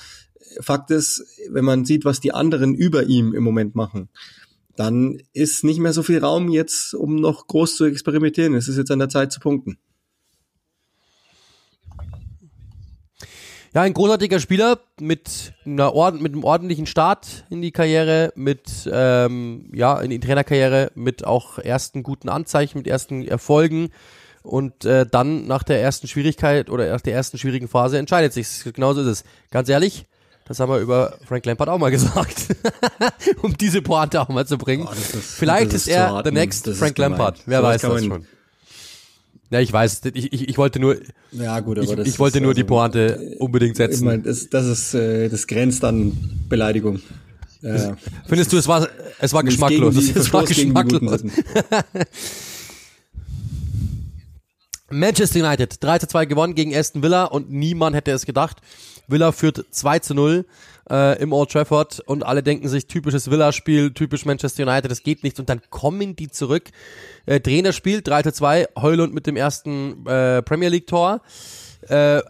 Fakt 0.60 0.91
ist, 0.91 1.26
wenn 1.49 1.64
man 1.64 1.86
sieht, 1.86 2.04
was 2.04 2.20
die 2.20 2.34
anderen 2.34 2.74
über 2.74 3.04
ihm 3.04 3.34
im 3.34 3.43
Moment 3.43 3.76
machen, 3.76 4.10
dann 4.76 5.22
ist 5.34 5.64
nicht 5.64 5.80
mehr 5.80 5.93
so 5.93 6.04
viel 6.04 6.20
Raum 6.20 6.49
jetzt, 6.49 6.93
um 6.93 7.16
noch 7.16 7.47
groß 7.47 7.76
zu 7.76 7.86
experimentieren. 7.86 8.56
Es 8.56 8.68
ist 8.68 8.78
jetzt 8.78 8.91
an 8.91 8.99
der 8.99 9.10
Zeit 9.10 9.32
zu 9.32 9.39
punkten. 9.39 9.78
Ja, 13.74 13.84
ein 13.84 13.93
großartiger 13.93 14.41
Spieler 14.41 14.80
mit 14.99 15.53
einer 15.65 15.93
Ord 15.93 16.19
mit 16.19 16.34
einem 16.34 16.43
ordentlichen 16.43 16.86
Start 16.86 17.45
in 17.49 17.61
die 17.61 17.72
Karriere, 17.72 18.34
mit 18.36 18.89
ähm, 18.91 19.69
ja 19.74 19.97
in 20.01 20.09
die 20.09 20.19
Trainerkarriere, 20.19 20.91
mit 20.95 21.26
auch 21.26 21.57
ersten 21.57 22.03
guten 22.03 22.28
Anzeichen, 22.28 22.80
mit 22.80 22.88
ersten 22.88 23.26
Erfolgen 23.26 23.89
und 24.43 24.84
äh, 24.84 25.05
dann 25.09 25.47
nach 25.47 25.63
der 25.63 25.82
ersten 25.82 26.07
Schwierigkeit 26.07 26.69
oder 26.69 26.89
nach 26.91 26.99
der 26.99 27.13
ersten 27.13 27.38
schwierigen 27.38 27.69
Phase 27.69 27.97
entscheidet 27.97 28.34
sich. 28.34 28.47
Genauso 28.74 29.01
ist 29.01 29.07
es. 29.07 29.24
Ganz 29.51 29.69
ehrlich, 29.69 30.05
das 30.45 30.59
haben 30.59 30.69
wir 30.69 30.80
über 30.80 31.17
Frank 31.26 31.45
Lampard 31.45 31.69
auch 31.69 31.78
mal 31.78 31.91
gesagt, 31.91 32.47
um 33.41 33.55
diese 33.57 33.82
Pointe 33.82 34.19
auch 34.19 34.28
mal 34.28 34.45
zu 34.45 34.57
bringen. 34.57 34.86
Oh, 34.86 34.91
ist, 34.91 35.15
Vielleicht 35.15 35.67
ist, 35.67 35.88
ist 35.88 35.95
er 35.95 36.22
the 36.26 36.32
next 36.32 36.67
Frank 36.72 36.97
Lampard. 36.97 37.39
Wer 37.45 37.59
so 37.59 37.63
weiß 37.63 37.82
das 37.82 38.03
schon. 38.03 38.28
Ja, 39.52 39.60
ich 39.60 39.72
weiß, 39.72 40.02
ich, 40.14 40.32
ich, 40.32 40.47
ich 40.47 40.58
wollte 40.58 40.80
nur, 40.80 40.95
ja, 41.34 41.60
gut, 41.60 41.78
aber 41.78 41.86
ich, 41.89 41.93
das 41.93 42.08
ich 42.08 42.18
wollte 42.20 42.39
nur 42.39 42.52
also, 42.52 42.62
die 42.62 42.64
Pointe 42.64 43.36
unbedingt 43.38 43.76
setzen. 43.76 43.95
Ich 43.95 44.02
meine, 44.02 44.24
das, 44.24 44.49
das 44.49 44.66
ist, 44.66 44.93
äh, 44.93 45.28
das 45.28 45.45
grenzt 45.45 45.84
an 45.84 46.14
Beleidigung. 46.47 47.02
Ja. 47.62 47.97
Findest 48.28 48.54
du, 48.54 48.58
es 48.58 48.70
war, 48.70 48.88
es 49.20 49.34
war 49.34 49.43
geschmacklos? 49.43 49.93
Die, 49.95 50.12
es 50.16 50.32
war 50.32 50.45
geschmacklos. 50.45 51.24
Manchester 54.89 55.39
United 55.45 55.84
3 55.84 55.99
zu 55.99 56.08
2 56.08 56.26
gewonnen 56.28 56.56
gegen 56.56 56.74
Aston 56.74 57.04
Villa 57.04 57.26
und 57.26 57.52
niemand 57.52 57.93
hätte 57.95 58.12
es 58.12 58.26
gedacht. 58.26 58.62
Villa 59.08 59.34
führt 59.34 59.66
2 59.70 59.99
zu 59.99 60.14
0 60.14 60.45
äh, 60.89 61.21
im 61.21 61.34
Old 61.34 61.51
Trafford 61.51 61.99
und 62.01 62.23
alle 62.23 62.43
denken 62.43 62.67
sich, 62.67 62.88
typisches 62.88 63.29
Villa-Spiel, 63.29 63.93
typisch 63.93 64.25
Manchester 64.25 64.63
United, 64.63 64.89
das 64.89 65.03
geht 65.03 65.23
nicht 65.23 65.39
und 65.39 65.49
dann 65.49 65.61
kommen 65.69 66.15
die 66.15 66.29
zurück. 66.29 66.69
Äh, 67.25 67.39
Trainer 67.39 67.73
spielt 67.73 68.07
3 68.07 68.23
zu 68.23 68.34
2, 68.34 68.67
Heulund 68.77 69.13
mit 69.13 69.27
dem 69.27 69.36
ersten 69.36 70.05
äh, 70.07 70.41
Premier 70.41 70.69
League-Tor. 70.69 71.21
Äh, 71.88 72.21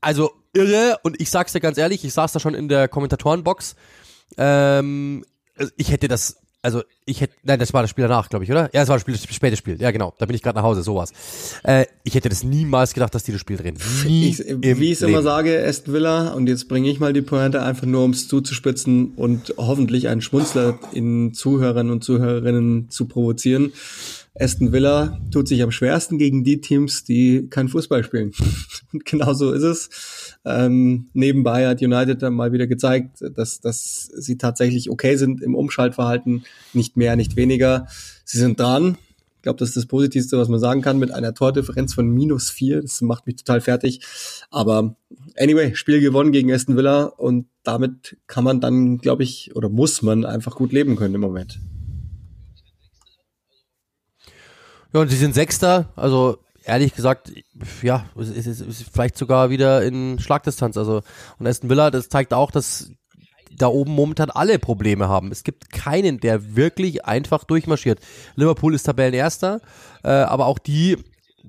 also 0.00 0.32
irre 0.52 0.98
und 1.02 1.20
ich 1.20 1.30
sag's 1.30 1.52
dir 1.52 1.60
ganz 1.60 1.78
ehrlich, 1.78 2.04
ich 2.04 2.12
saß 2.12 2.32
da 2.32 2.40
schon 2.40 2.54
in 2.54 2.68
der 2.68 2.88
Kommentatorenbox. 2.88 3.76
Ähm, 4.38 5.24
ich 5.76 5.90
hätte 5.90 6.08
das 6.08 6.36
also 6.66 6.82
ich 7.04 7.20
hätte, 7.20 7.32
nein, 7.44 7.60
das 7.60 7.72
war 7.72 7.82
das 7.82 7.90
Spiel 7.90 8.02
danach, 8.02 8.28
glaube 8.28 8.44
ich, 8.44 8.50
oder? 8.50 8.62
Ja, 8.72 8.80
das 8.80 8.88
war 8.88 8.96
das, 8.96 9.02
Spiel, 9.02 9.14
das 9.14 9.22
späte 9.32 9.56
Spiel. 9.56 9.80
Ja, 9.80 9.92
genau. 9.92 10.14
Da 10.18 10.26
bin 10.26 10.34
ich 10.34 10.42
gerade 10.42 10.56
nach 10.56 10.64
Hause, 10.64 10.82
sowas. 10.82 11.12
Äh, 11.62 11.86
ich 12.02 12.16
hätte 12.16 12.28
das 12.28 12.42
niemals 12.42 12.92
gedacht, 12.92 13.14
dass 13.14 13.22
die 13.22 13.30
das 13.30 13.40
Spiel 13.40 13.56
drehen. 13.56 13.78
Nie 14.04 14.30
ich, 14.30 14.38
wie 14.40 14.86
ich 14.86 14.92
es 14.92 15.02
immer 15.02 15.22
sage, 15.22 15.64
Aston 15.64 15.94
Villa, 15.94 16.32
und 16.32 16.48
jetzt 16.48 16.66
bringe 16.66 16.90
ich 16.90 16.98
mal 16.98 17.12
die 17.12 17.22
Pointe 17.22 17.62
einfach 17.62 17.86
nur, 17.86 18.02
um 18.02 18.10
es 18.10 18.26
zuzuspitzen 18.26 19.12
und 19.14 19.54
hoffentlich 19.56 20.08
einen 20.08 20.22
Schmunzler 20.22 20.80
in 20.92 21.32
Zuhörern 21.34 21.90
und 21.90 22.02
Zuhörerinnen 22.02 22.90
zu 22.90 23.06
provozieren. 23.06 23.72
Aston 24.38 24.72
Villa 24.72 25.20
tut 25.30 25.46
sich 25.46 25.62
am 25.62 25.70
schwersten 25.70 26.18
gegen 26.18 26.42
die 26.42 26.60
Teams, 26.60 27.04
die 27.04 27.46
kein 27.48 27.68
Fußball 27.68 28.02
spielen. 28.02 28.32
und 28.92 29.04
genau 29.06 29.32
so 29.34 29.52
ist 29.52 29.62
es. 29.62 30.25
Ähm, 30.48 31.08
nebenbei 31.12 31.66
hat 31.66 31.82
United 31.82 32.22
dann 32.22 32.34
mal 32.34 32.52
wieder 32.52 32.68
gezeigt, 32.68 33.18
dass, 33.34 33.60
dass 33.60 34.04
sie 34.04 34.38
tatsächlich 34.38 34.88
okay 34.88 35.16
sind 35.16 35.42
im 35.42 35.56
Umschaltverhalten. 35.56 36.44
Nicht 36.72 36.96
mehr, 36.96 37.16
nicht 37.16 37.34
weniger. 37.34 37.88
Sie 38.24 38.38
sind 38.38 38.60
dran. 38.60 38.96
glaube, 39.42 39.58
das 39.58 39.70
ist 39.70 39.76
das 39.76 39.86
Positivste, 39.86 40.38
was 40.38 40.48
man 40.48 40.60
sagen 40.60 40.82
kann, 40.82 41.00
mit 41.00 41.10
einer 41.10 41.34
Tordifferenz 41.34 41.94
von 41.94 42.08
minus 42.08 42.50
vier. 42.50 42.80
Das 42.80 43.00
macht 43.00 43.26
mich 43.26 43.34
total 43.36 43.60
fertig. 43.60 44.00
Aber 44.50 44.94
anyway, 45.36 45.74
Spiel 45.74 46.00
gewonnen 46.00 46.30
gegen 46.30 46.52
Aston 46.52 46.76
Villa 46.76 47.06
und 47.06 47.46
damit 47.64 48.16
kann 48.28 48.44
man 48.44 48.60
dann, 48.60 48.98
glaube 48.98 49.24
ich, 49.24 49.56
oder 49.56 49.68
muss 49.68 50.00
man 50.02 50.24
einfach 50.24 50.54
gut 50.54 50.72
leben 50.72 50.94
können 50.94 51.16
im 51.16 51.22
Moment. 51.22 51.58
Ja, 54.94 55.00
und 55.00 55.08
sie 55.08 55.16
sind 55.16 55.34
Sechster, 55.34 55.92
also 55.96 56.38
ehrlich 56.66 56.94
gesagt, 56.94 57.32
ja, 57.82 58.04
es 58.18 58.28
ist, 58.28 58.46
es 58.46 58.60
ist 58.60 58.84
vielleicht 58.92 59.16
sogar 59.16 59.50
wieder 59.50 59.82
in 59.82 60.18
Schlagdistanz. 60.18 60.76
Also 60.76 61.02
und 61.38 61.46
Aston 61.46 61.70
Villa, 61.70 61.90
das 61.90 62.08
zeigt 62.08 62.34
auch, 62.34 62.50
dass 62.50 62.90
da 63.56 63.68
oben 63.68 63.92
momentan 63.92 64.30
alle 64.30 64.58
Probleme 64.58 65.08
haben. 65.08 65.32
Es 65.32 65.44
gibt 65.44 65.70
keinen, 65.70 66.20
der 66.20 66.56
wirklich 66.56 67.04
einfach 67.04 67.44
durchmarschiert. 67.44 68.00
Liverpool 68.34 68.74
ist 68.74 68.82
Tabellenerster, 68.82 69.60
äh, 70.02 70.08
aber 70.08 70.46
auch 70.46 70.58
die, 70.58 70.98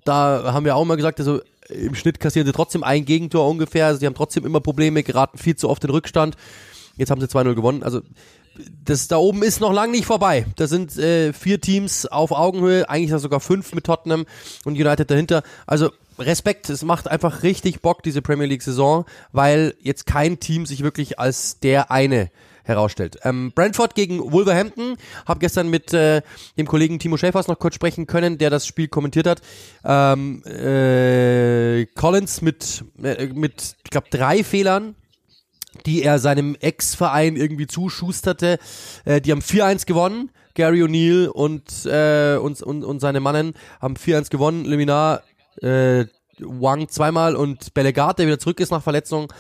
da 0.05 0.53
haben 0.53 0.65
wir 0.65 0.75
auch 0.75 0.83
immer 0.83 0.95
gesagt, 0.95 1.19
also 1.19 1.41
im 1.69 1.95
Schnitt 1.95 2.19
kassieren 2.19 2.45
sie 2.45 2.53
trotzdem 2.53 2.83
ein 2.83 3.03
Gegentor 3.03 3.49
ungefähr. 3.49 3.87
Also 3.87 3.99
sie 3.99 4.05
haben 4.05 4.15
trotzdem 4.15 4.45
immer 4.45 4.61
Probleme, 4.61 5.03
geraten 5.03 5.37
viel 5.37 5.55
zu 5.57 5.67
oft 5.67 5.83
in 5.83 5.89
Rückstand. 5.89 6.37
Jetzt 6.95 7.11
haben 7.11 7.19
sie 7.19 7.27
2-0 7.27 7.55
gewonnen. 7.55 7.83
Also 7.83 8.01
das 8.83 9.07
da 9.07 9.17
oben 9.17 9.43
ist 9.43 9.59
noch 9.59 9.73
lange 9.73 9.91
nicht 9.91 10.05
vorbei. 10.05 10.45
Da 10.55 10.67
sind 10.67 10.97
äh, 10.97 11.33
vier 11.33 11.61
Teams 11.61 12.05
auf 12.05 12.31
Augenhöhe, 12.31 12.89
eigentlich 12.89 13.19
sogar 13.21 13.39
fünf 13.39 13.73
mit 13.73 13.85
Tottenham 13.85 14.25
und 14.65 14.73
United 14.73 15.09
dahinter. 15.09 15.43
Also 15.65 15.91
Respekt, 16.19 16.69
es 16.69 16.83
macht 16.83 17.07
einfach 17.07 17.43
richtig 17.43 17.81
Bock, 17.81 18.01
diese 18.03 18.21
Premier 18.21 18.47
League-Saison, 18.47 19.05
weil 19.31 19.75
jetzt 19.81 20.05
kein 20.05 20.39
Team 20.39 20.65
sich 20.65 20.83
wirklich 20.83 21.19
als 21.19 21.59
der 21.59 21.91
eine 21.91 22.31
herausstellt. 22.63 23.19
Ähm, 23.23 23.51
Brentford 23.55 23.95
gegen 23.95 24.31
Wolverhampton. 24.31 24.97
Habe 25.25 25.39
gestern 25.39 25.69
mit 25.69 25.93
äh, 25.93 26.21
dem 26.57 26.67
Kollegen 26.67 26.99
Timo 26.99 27.17
Schäfers 27.17 27.47
noch 27.47 27.59
kurz 27.59 27.75
sprechen 27.75 28.07
können, 28.07 28.37
der 28.37 28.49
das 28.49 28.67
Spiel 28.67 28.87
kommentiert 28.87 29.27
hat. 29.27 29.41
Ähm, 29.85 30.43
äh, 30.45 31.85
Collins 31.95 32.41
mit, 32.41 32.83
äh, 33.01 33.27
mit 33.27 33.75
ich 33.83 33.89
glaube, 33.89 34.07
drei 34.09 34.43
Fehlern 34.43 34.95
die 35.85 36.03
er 36.03 36.19
seinem 36.19 36.55
Ex-Verein 36.59 37.35
irgendwie 37.35 37.67
zuschusterte. 37.67 38.59
Äh, 39.05 39.21
die 39.21 39.31
haben 39.31 39.41
4-1 39.41 39.85
gewonnen. 39.85 40.31
Gary 40.55 40.81
O'Neill 40.83 41.27
und, 41.27 41.85
äh, 41.85 42.37
und, 42.37 42.61
und, 42.63 42.83
und 42.83 42.99
seine 42.99 43.19
Mannen 43.19 43.53
haben 43.79 43.95
4-1 43.95 44.29
gewonnen. 44.29 44.65
Leminar, 44.65 45.21
äh, 45.61 46.05
Wang 46.39 46.89
zweimal 46.89 47.35
und 47.35 47.73
Bellegat, 47.73 48.19
der 48.19 48.27
wieder 48.27 48.39
zurück 48.39 48.59
ist 48.59 48.71
nach 48.71 48.83
Verletzung. 48.83 49.31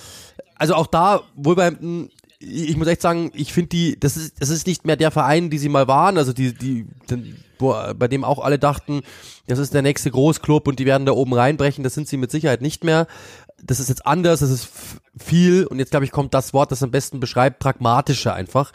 Also 0.55 0.75
auch 0.75 0.87
da, 0.87 1.21
beim 1.35 2.09
ich 2.39 2.77
muss 2.77 2.87
echt 2.87 3.01
sagen, 3.01 3.31
ich 3.33 3.51
finde 3.51 3.69
die, 3.69 3.99
das 3.99 4.15
ist, 4.15 4.39
das 4.39 4.49
ist 4.49 4.67
nicht 4.67 4.85
mehr 4.85 4.95
der 4.95 5.11
Verein, 5.11 5.49
die 5.49 5.57
sie 5.57 5.69
mal 5.69 5.87
waren, 5.87 6.17
also 6.17 6.33
die, 6.33 6.53
die, 6.53 6.85
wo, 7.57 7.75
bei 7.97 8.07
dem 8.07 8.23
auch 8.23 8.39
alle 8.39 8.59
dachten, 8.59 9.01
das 9.47 9.57
ist 9.59 9.73
der 9.73 9.81
nächste 9.81 10.11
Großclub 10.11 10.67
und 10.67 10.77
die 10.77 10.85
werden 10.85 11.05
da 11.05 11.13
oben 11.13 11.33
reinbrechen, 11.33 11.83
das 11.83 11.95
sind 11.95 12.07
sie 12.07 12.17
mit 12.17 12.29
Sicherheit 12.29 12.61
nicht 12.61 12.83
mehr 12.83 13.07
das 13.63 13.79
ist 13.79 13.89
jetzt 13.89 14.05
anders, 14.05 14.41
das 14.41 14.49
ist 14.49 14.69
viel 15.17 15.65
und 15.65 15.79
jetzt 15.79 15.91
glaube 15.91 16.05
ich 16.05 16.11
kommt 16.11 16.33
das 16.33 16.53
Wort, 16.53 16.71
das 16.71 16.83
am 16.83 16.91
besten 16.91 17.19
beschreibt, 17.19 17.59
pragmatischer 17.59 18.33
einfach. 18.33 18.71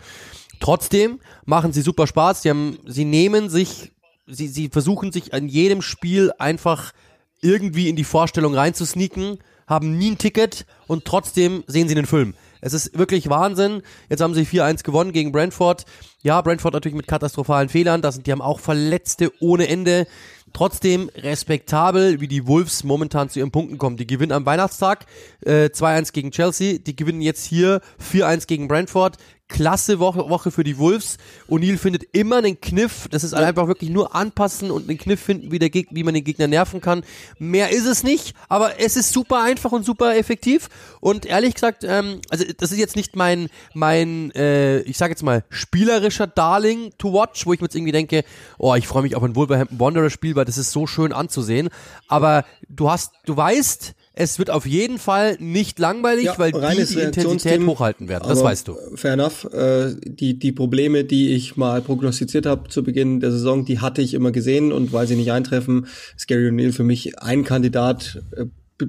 Trotzdem 0.61 1.21
machen 1.45 1.73
sie 1.73 1.83
super 1.83 2.07
Spaß, 2.07 2.43
sie 2.43 2.51
haben, 2.51 2.79
sie 2.87 3.05
nehmen 3.05 3.49
sich, 3.49 3.93
sie, 4.27 4.49
sie 4.49 4.69
versuchen 4.69 5.13
sich 5.13 5.35
an 5.35 5.49
jedem 5.49 5.83
Spiel 5.83 6.33
einfach 6.39 6.93
irgendwie 7.41 7.89
in 7.89 7.97
die 7.97 8.05
Vorstellung 8.05 8.55
reinzusneaken, 8.55 9.39
haben 9.67 9.99
nie 9.99 10.13
ein 10.13 10.19
Ticket 10.19 10.67
und 10.87 11.05
trotzdem 11.05 11.65
sehen 11.67 11.89
sie 11.89 11.95
den 11.95 12.07
Film. 12.07 12.35
Es 12.65 12.73
ist 12.73 12.97
wirklich 12.97 13.29
Wahnsinn. 13.29 13.83
Jetzt 14.09 14.21
haben 14.21 14.35
sie 14.35 14.47
4-1 14.47 14.85
gewonnen 14.85 15.13
gegen 15.13 15.33
Brentford. 15.33 15.85
Ja, 16.23 16.41
Brentford 16.41 16.75
natürlich 16.75 16.97
mit 16.97 17.09
katastrophalen 17.09 17.69
Fehlern. 17.69 18.03
Das 18.03 18.15
sind, 18.15 18.27
die 18.29 18.33
haben 18.33 18.41
auch 18.41 18.61
Verletzte 18.61 19.33
ohne 19.41 19.67
Ende 19.67 20.07
trotzdem 20.53 21.11
respektabel, 21.17 22.21
wie 22.21 22.29
die 22.29 22.47
Wolves 22.47 22.85
momentan 22.85 23.29
zu 23.29 23.39
ihren 23.39 23.51
Punkten 23.51 23.79
kommen. 23.79 23.97
Die 23.97 24.07
gewinnen 24.07 24.33
am 24.33 24.47
Weihnachtstag 24.47 25.07
äh, 25.45 25.67
2-1 25.67 26.13
gegen 26.13 26.31
Chelsea, 26.31 26.79
die 26.79 26.97
gewinnen 26.97 27.21
jetzt 27.21 27.45
hier 27.45 27.81
4-1 28.01 28.47
gegen 28.47 28.69
Brentford, 28.69 29.17
klasse 29.53 29.99
Woche, 29.99 30.29
Woche 30.31 30.51
für 30.51 30.65
die 30.65 30.79
Wolves. 30.79 31.19
O'Neill 31.49 31.77
findet 31.77 32.05
immer 32.13 32.39
einen 32.39 32.61
Kniff. 32.61 33.07
Das 33.11 33.23
ist 33.23 33.35
einfach 33.35 33.69
wirklich 33.69 33.91
nur 33.91 34.15
anpassen 34.15 34.71
und 34.71 34.89
einen 34.89 34.99
Kniff 34.99 35.21
finden, 35.21 35.53
wie, 35.53 35.59
der 35.59 35.71
Geg 35.71 35.89
wie 35.91 36.03
man 36.03 36.15
den 36.15 36.25
Gegner 36.25 36.49
nerven 36.49 36.81
kann. 36.81 37.05
Mehr 37.39 37.71
ist 37.71 37.87
es 37.87 38.03
nicht, 38.03 38.35
aber 38.49 38.81
es 38.81 38.97
ist 38.97 39.13
super 39.13 39.43
einfach 39.43 39.71
und 39.71 39.85
super 39.85 40.17
effektiv. 40.17 40.69
Und 41.01 41.27
ehrlich 41.27 41.55
gesagt, 41.55 41.85
ähm, 41.85 42.21
also 42.31 42.45
das 42.57 42.73
ist 42.73 42.79
jetzt 42.79 42.97
nicht 42.97 43.15
mein, 43.15 43.49
mein 43.75 44.31
äh, 44.33 44.81
ich 44.81 44.97
sage 44.97 45.13
jetzt 45.13 45.23
mal, 45.23 45.45
spielerischer 45.51 46.27
Darling 46.27 46.93
to 46.97 47.13
watch, 47.13 47.47
wo 47.47 47.53
ich 47.53 47.61
mir 47.61 47.67
jetzt 47.67 47.77
irgendwie 47.77 47.93
denke, 47.93 48.25
oh, 48.59 48.75
ich 48.75 48.89
freue 48.89 49.03
mich 49.03 49.15
auf 49.15 49.23
ein 49.23 49.37
Wolverhampton 49.37 49.79
Wanderer 49.79 50.11
Spiel, 50.11 50.35
weil 50.35 50.47
das 50.47 50.57
ist 50.57 50.73
so 50.73 50.87
schön 50.87 51.13
anzusehen. 51.13 51.69
Aber 52.09 52.45
du 52.69 52.91
hast, 52.91 53.13
du 53.27 53.37
weißt, 53.37 53.95
es 54.15 54.39
wird 54.39 54.51
auf 54.51 54.67
jeden 54.67 54.99
Fall 54.99 55.37
nicht 55.41 55.79
langweilig, 55.79 56.25
ja, 56.25 56.39
weil 56.39 56.53
die 56.53 56.85
die 56.85 57.01
Intensität 57.01 57.65
hochhalten 57.65 58.09
werden. 58.09 58.29
Das 58.29 58.43
weißt 58.43 58.69
du. 58.69 58.77
Fair 58.95 59.15
enough. 59.15 59.45
Äh, 59.53 59.95
die, 60.05 60.39
die 60.39 60.53
Probleme, 60.53 61.05
die 61.05 61.35
ich 61.35 61.57
mal 61.57 61.81
prognostiziert 61.81 62.45
habe 62.45 62.69
zu 62.69 62.83
Beginn 62.83 63.21
der 63.21 63.31
Saison, 63.31 63.65
die 63.65 63.81
hatte 63.81 64.03
ich 64.03 64.13
immer 64.13 64.31
gesehen 64.31 64.71
und 64.71 64.93
weil 64.93 65.07
sie 65.07 65.17
nicht 65.17 65.33
eintreffen, 65.33 65.87
ist 66.15 66.29
Gary 66.29 66.49
O'Neill 66.49 66.73
für 66.73 66.85
mich 66.85 67.19
ein 67.21 67.45
Kandidat 67.45 68.23
äh, 68.37 68.45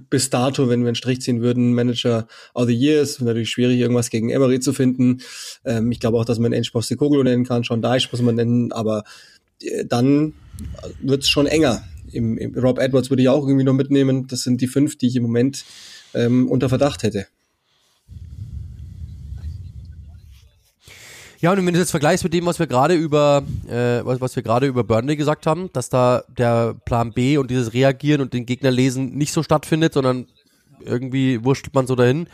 bis 0.09 0.29
dato, 0.29 0.69
wenn 0.69 0.81
wir 0.81 0.87
einen 0.87 0.95
Strich 0.95 1.21
ziehen 1.21 1.41
würden, 1.41 1.73
Manager 1.73 2.27
of 2.53 2.65
the 2.65 2.73
Year 2.73 3.01
ist 3.01 3.21
natürlich 3.21 3.51
schwierig, 3.51 3.79
irgendwas 3.79 4.09
gegen 4.09 4.29
Emery 4.29 4.59
zu 4.59 4.73
finden. 4.73 5.21
Ähm, 5.63 5.91
ich 5.91 5.99
glaube 5.99 6.17
auch, 6.17 6.25
dass 6.25 6.39
man 6.39 6.51
Ensch 6.51 6.71
Postecoglou 6.71 7.23
nennen 7.23 7.45
kann, 7.45 7.63
Sean 7.63 7.81
Deich 7.81 8.11
muss 8.11 8.21
man 8.21 8.35
nennen, 8.35 8.71
aber 8.71 9.03
äh, 9.61 9.85
dann 9.85 10.33
wird's 11.01 11.29
schon 11.29 11.45
enger 11.45 11.83
im, 12.13 12.37
im 12.37 12.57
Rob 12.57 12.79
Edwards 12.79 13.09
würde 13.09 13.23
ich 13.23 13.29
auch 13.29 13.47
irgendwie 13.47 13.65
noch 13.65 13.73
mitnehmen. 13.73 14.27
Das 14.27 14.43
sind 14.43 14.61
die 14.61 14.67
fünf, 14.67 14.97
die 14.97 15.07
ich 15.07 15.15
im 15.15 15.23
Moment 15.23 15.65
ähm, 16.13 16.49
unter 16.49 16.69
Verdacht 16.69 17.03
hätte. 17.03 17.27
Ja, 21.43 21.51
und 21.51 21.57
wenn 21.65 21.73
du 21.73 21.79
jetzt 21.79 21.91
vergleichst 21.91 22.23
mit 22.23 22.33
dem, 22.33 22.45
was 22.45 22.57
wir 22.59 22.67
gerade 22.67 22.93
über, 22.93 23.43
äh, 23.67 23.99
was, 24.05 24.21
was 24.21 24.33
wir 24.37 24.43
gerade 24.43 24.65
über 24.65 24.85
Burnley 24.85 25.17
gesagt 25.17 25.45
haben, 25.45 25.69
dass 25.73 25.89
da 25.89 26.23
der 26.37 26.73
Plan 26.85 27.11
B 27.11 27.37
und 27.37 27.51
dieses 27.51 27.73
Reagieren 27.73 28.21
und 28.21 28.33
den 28.33 28.45
Gegner 28.45 28.71
lesen 28.71 29.17
nicht 29.17 29.33
so 29.33 29.43
stattfindet, 29.43 29.93
sondern 29.93 30.27
irgendwie 30.79 31.43
wurschtelt 31.43 31.75
man 31.75 31.85
so 31.85 31.95
dahin, 31.95 32.27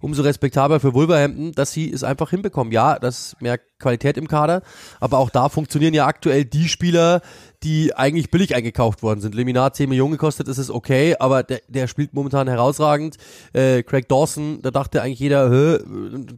umso 0.00 0.22
respektabler 0.22 0.80
für 0.80 0.92
Wolverhampton, 0.92 1.52
dass 1.52 1.70
sie 1.70 1.88
es 1.92 2.02
einfach 2.02 2.30
hinbekommen. 2.30 2.72
Ja, 2.72 2.98
das 2.98 3.18
ist 3.18 3.42
mehr 3.42 3.58
Qualität 3.78 4.16
im 4.16 4.26
Kader, 4.26 4.62
aber 4.98 5.18
auch 5.18 5.30
da 5.30 5.48
funktionieren 5.48 5.94
ja 5.94 6.06
aktuell 6.06 6.44
die 6.44 6.68
Spieler, 6.68 7.20
die 7.64 7.94
eigentlich 7.96 8.30
billig 8.30 8.54
eingekauft 8.54 9.02
worden 9.02 9.20
sind. 9.20 9.34
Leminar 9.34 9.72
10 9.72 9.88
Millionen 9.88 10.12
gekostet, 10.12 10.46
ist 10.46 10.58
es 10.58 10.70
okay, 10.70 11.16
aber 11.18 11.42
der, 11.42 11.60
der 11.66 11.88
spielt 11.88 12.14
momentan 12.14 12.46
herausragend. 12.46 13.16
Äh, 13.52 13.82
Craig 13.82 14.08
Dawson, 14.08 14.62
da 14.62 14.70
dachte 14.70 15.02
eigentlich 15.02 15.18
jeder, 15.18 15.48
Hö, 15.48 15.80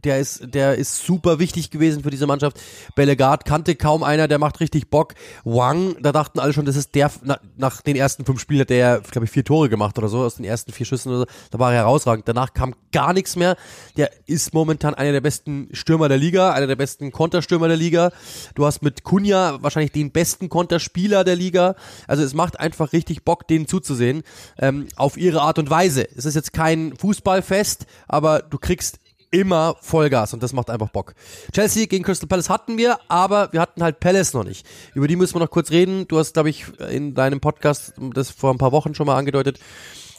der 0.03 0.19
ist, 0.19 0.53
der 0.53 0.75
ist 0.75 1.05
super 1.05 1.37
wichtig 1.37 1.69
gewesen 1.69 2.01
für 2.01 2.09
diese 2.09 2.25
Mannschaft. 2.25 2.59
Bellegarde 2.95 3.43
kannte 3.47 3.75
kaum 3.75 4.01
einer, 4.01 4.27
der 4.27 4.39
macht 4.39 4.59
richtig 4.61 4.89
Bock. 4.89 5.13
Wang, 5.43 5.95
da 6.01 6.11
dachten 6.11 6.39
alle 6.39 6.53
schon, 6.53 6.65
das 6.65 6.75
ist 6.75 6.95
der, 6.95 7.11
na, 7.23 7.39
nach 7.55 7.81
den 7.81 7.95
ersten 7.95 8.25
fünf 8.25 8.39
Spielen 8.39 8.61
hat 8.61 8.71
der, 8.71 9.01
glaube 9.11 9.25
ich, 9.25 9.31
vier 9.31 9.45
Tore 9.45 9.69
gemacht 9.69 9.99
oder 9.99 10.07
so, 10.07 10.19
aus 10.19 10.37
den 10.37 10.45
ersten 10.45 10.71
vier 10.71 10.87
Schüssen 10.87 11.09
oder 11.09 11.19
so. 11.19 11.25
Da 11.51 11.59
war 11.59 11.71
er 11.71 11.79
herausragend. 11.79 12.27
Danach 12.27 12.53
kam 12.53 12.73
gar 12.91 13.13
nichts 13.13 13.35
mehr. 13.35 13.57
Der 13.95 14.09
ist 14.25 14.55
momentan 14.55 14.95
einer 14.95 15.11
der 15.11 15.21
besten 15.21 15.69
Stürmer 15.71 16.09
der 16.09 16.17
Liga, 16.17 16.51
einer 16.53 16.67
der 16.67 16.75
besten 16.75 17.11
Konterstürmer 17.11 17.67
der 17.67 17.77
Liga. 17.77 18.11
Du 18.55 18.65
hast 18.65 18.81
mit 18.81 19.03
Kunja 19.03 19.61
wahrscheinlich 19.61 19.91
den 19.91 20.11
besten 20.11 20.49
Konterspieler 20.49 21.10
Spieler 21.11 21.23
der 21.25 21.35
Liga. 21.35 21.75
Also 22.07 22.23
es 22.23 22.33
macht 22.33 22.57
einfach 22.57 22.93
richtig 22.93 23.25
Bock, 23.25 23.45
denen 23.45 23.67
zuzusehen, 23.67 24.23
ähm, 24.57 24.87
auf 24.95 25.17
ihre 25.17 25.41
Art 25.41 25.59
und 25.59 25.69
Weise. 25.69 26.07
Es 26.15 26.23
ist 26.23 26.35
jetzt 26.35 26.53
kein 26.53 26.95
Fußballfest, 26.95 27.85
aber 28.07 28.41
du 28.41 28.57
kriegst 28.57 28.99
immer 29.29 29.75
Vollgas 29.81 30.33
und 30.33 30.41
das 30.41 30.53
macht 30.53 30.69
einfach 30.69 30.89
Bock. 30.89 31.13
Chelsea 31.51 31.85
gegen 31.87 32.05
Crystal 32.05 32.29
Palace 32.29 32.49
hatten 32.49 32.77
wir, 32.77 32.97
aber 33.09 33.51
wir 33.51 33.59
hatten 33.59 33.83
halt 33.83 33.99
Palace 33.99 34.33
noch 34.33 34.45
nicht. 34.45 34.65
Über 34.93 35.09
die 35.09 35.17
müssen 35.17 35.35
wir 35.35 35.39
noch 35.39 35.51
kurz 35.51 35.69
reden. 35.71 36.07
Du 36.07 36.17
hast, 36.17 36.33
glaube 36.33 36.49
ich, 36.49 36.65
in 36.89 37.13
deinem 37.13 37.41
Podcast 37.41 37.93
das 38.13 38.29
vor 38.29 38.53
ein 38.53 38.57
paar 38.57 38.71
Wochen 38.71 38.95
schon 38.95 39.07
mal 39.07 39.17
angedeutet. 39.17 39.59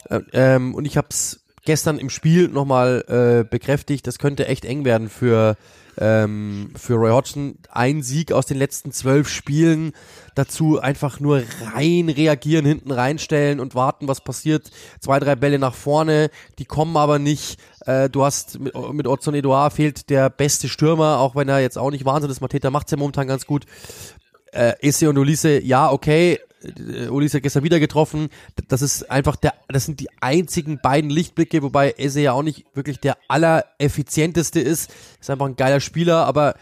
Äh, 0.09 0.19
ähm, 0.33 0.75
und 0.75 0.85
ich 0.85 0.95
habe 0.95 1.07
es 1.09 1.43
gestern 1.65 1.97
im 1.97 2.11
Spiel 2.11 2.49
nochmal 2.49 3.03
äh, 3.07 3.49
bekräftigt. 3.49 4.05
Das 4.05 4.19
könnte 4.19 4.45
echt 4.45 4.63
eng 4.63 4.85
werden 4.85 5.09
für 5.09 5.57
ähm, 5.97 6.71
für 6.75 6.95
Roy 6.95 7.11
Hodgson. 7.11 7.57
Ein 7.69 8.03
Sieg 8.03 8.31
aus 8.31 8.45
den 8.45 8.57
letzten 8.57 8.91
zwölf 8.91 9.29
Spielen. 9.29 9.93
Dazu 10.35 10.79
einfach 10.79 11.19
nur 11.19 11.43
rein 11.73 12.09
reagieren, 12.09 12.65
hinten 12.65 12.91
reinstellen 12.91 13.59
und 13.59 13.75
warten, 13.75 14.07
was 14.07 14.21
passiert. 14.21 14.71
Zwei, 14.99 15.19
drei 15.19 15.35
Bälle 15.35 15.59
nach 15.59 15.75
vorne, 15.75 16.29
die 16.59 16.65
kommen 16.65 16.97
aber 16.97 17.19
nicht. 17.19 17.59
Äh, 17.85 18.09
du 18.09 18.23
hast 18.23 18.59
mit, 18.59 18.73
mit 18.93 19.07
Otson 19.07 19.35
Edouard 19.35 19.73
fehlt 19.73 20.09
der 20.09 20.29
beste 20.29 20.69
Stürmer, 20.69 21.19
auch 21.19 21.35
wenn 21.35 21.49
er 21.49 21.59
jetzt 21.59 21.77
auch 21.77 21.91
nicht 21.91 22.05
Wahnsinn 22.05 22.31
ist. 22.31 22.41
Mateta 22.41 22.69
macht's 22.69 22.91
ja 22.91 22.97
momentan 22.97 23.27
ganz 23.27 23.45
gut. 23.45 23.65
Äh, 24.51 24.73
Esse 24.81 25.09
und 25.09 25.17
Ulisse, 25.17 25.59
ja, 25.61 25.91
okay, 25.91 26.39
äh, 26.63 27.07
Uli 27.07 27.25
ist 27.25 27.33
ja 27.33 27.39
gestern 27.39 27.63
wieder 27.63 27.79
getroffen. 27.79 28.29
Das 28.67 28.81
ist 28.81 29.09
einfach 29.09 29.35
der, 29.35 29.53
das 29.67 29.85
sind 29.85 29.99
die 29.99 30.09
einzigen 30.21 30.79
beiden 30.81 31.09
Lichtblicke, 31.09 31.61
wobei 31.63 31.95
Eze 31.97 32.21
ja 32.21 32.33
auch 32.33 32.43
nicht 32.43 32.65
wirklich 32.73 32.99
der 32.99 33.17
allereffizienteste 33.27 34.59
ist. 34.59 34.91
Ist 35.19 35.29
einfach 35.29 35.47
ein 35.47 35.55
geiler 35.55 35.79
Spieler, 35.79 36.25
aber 36.25 36.55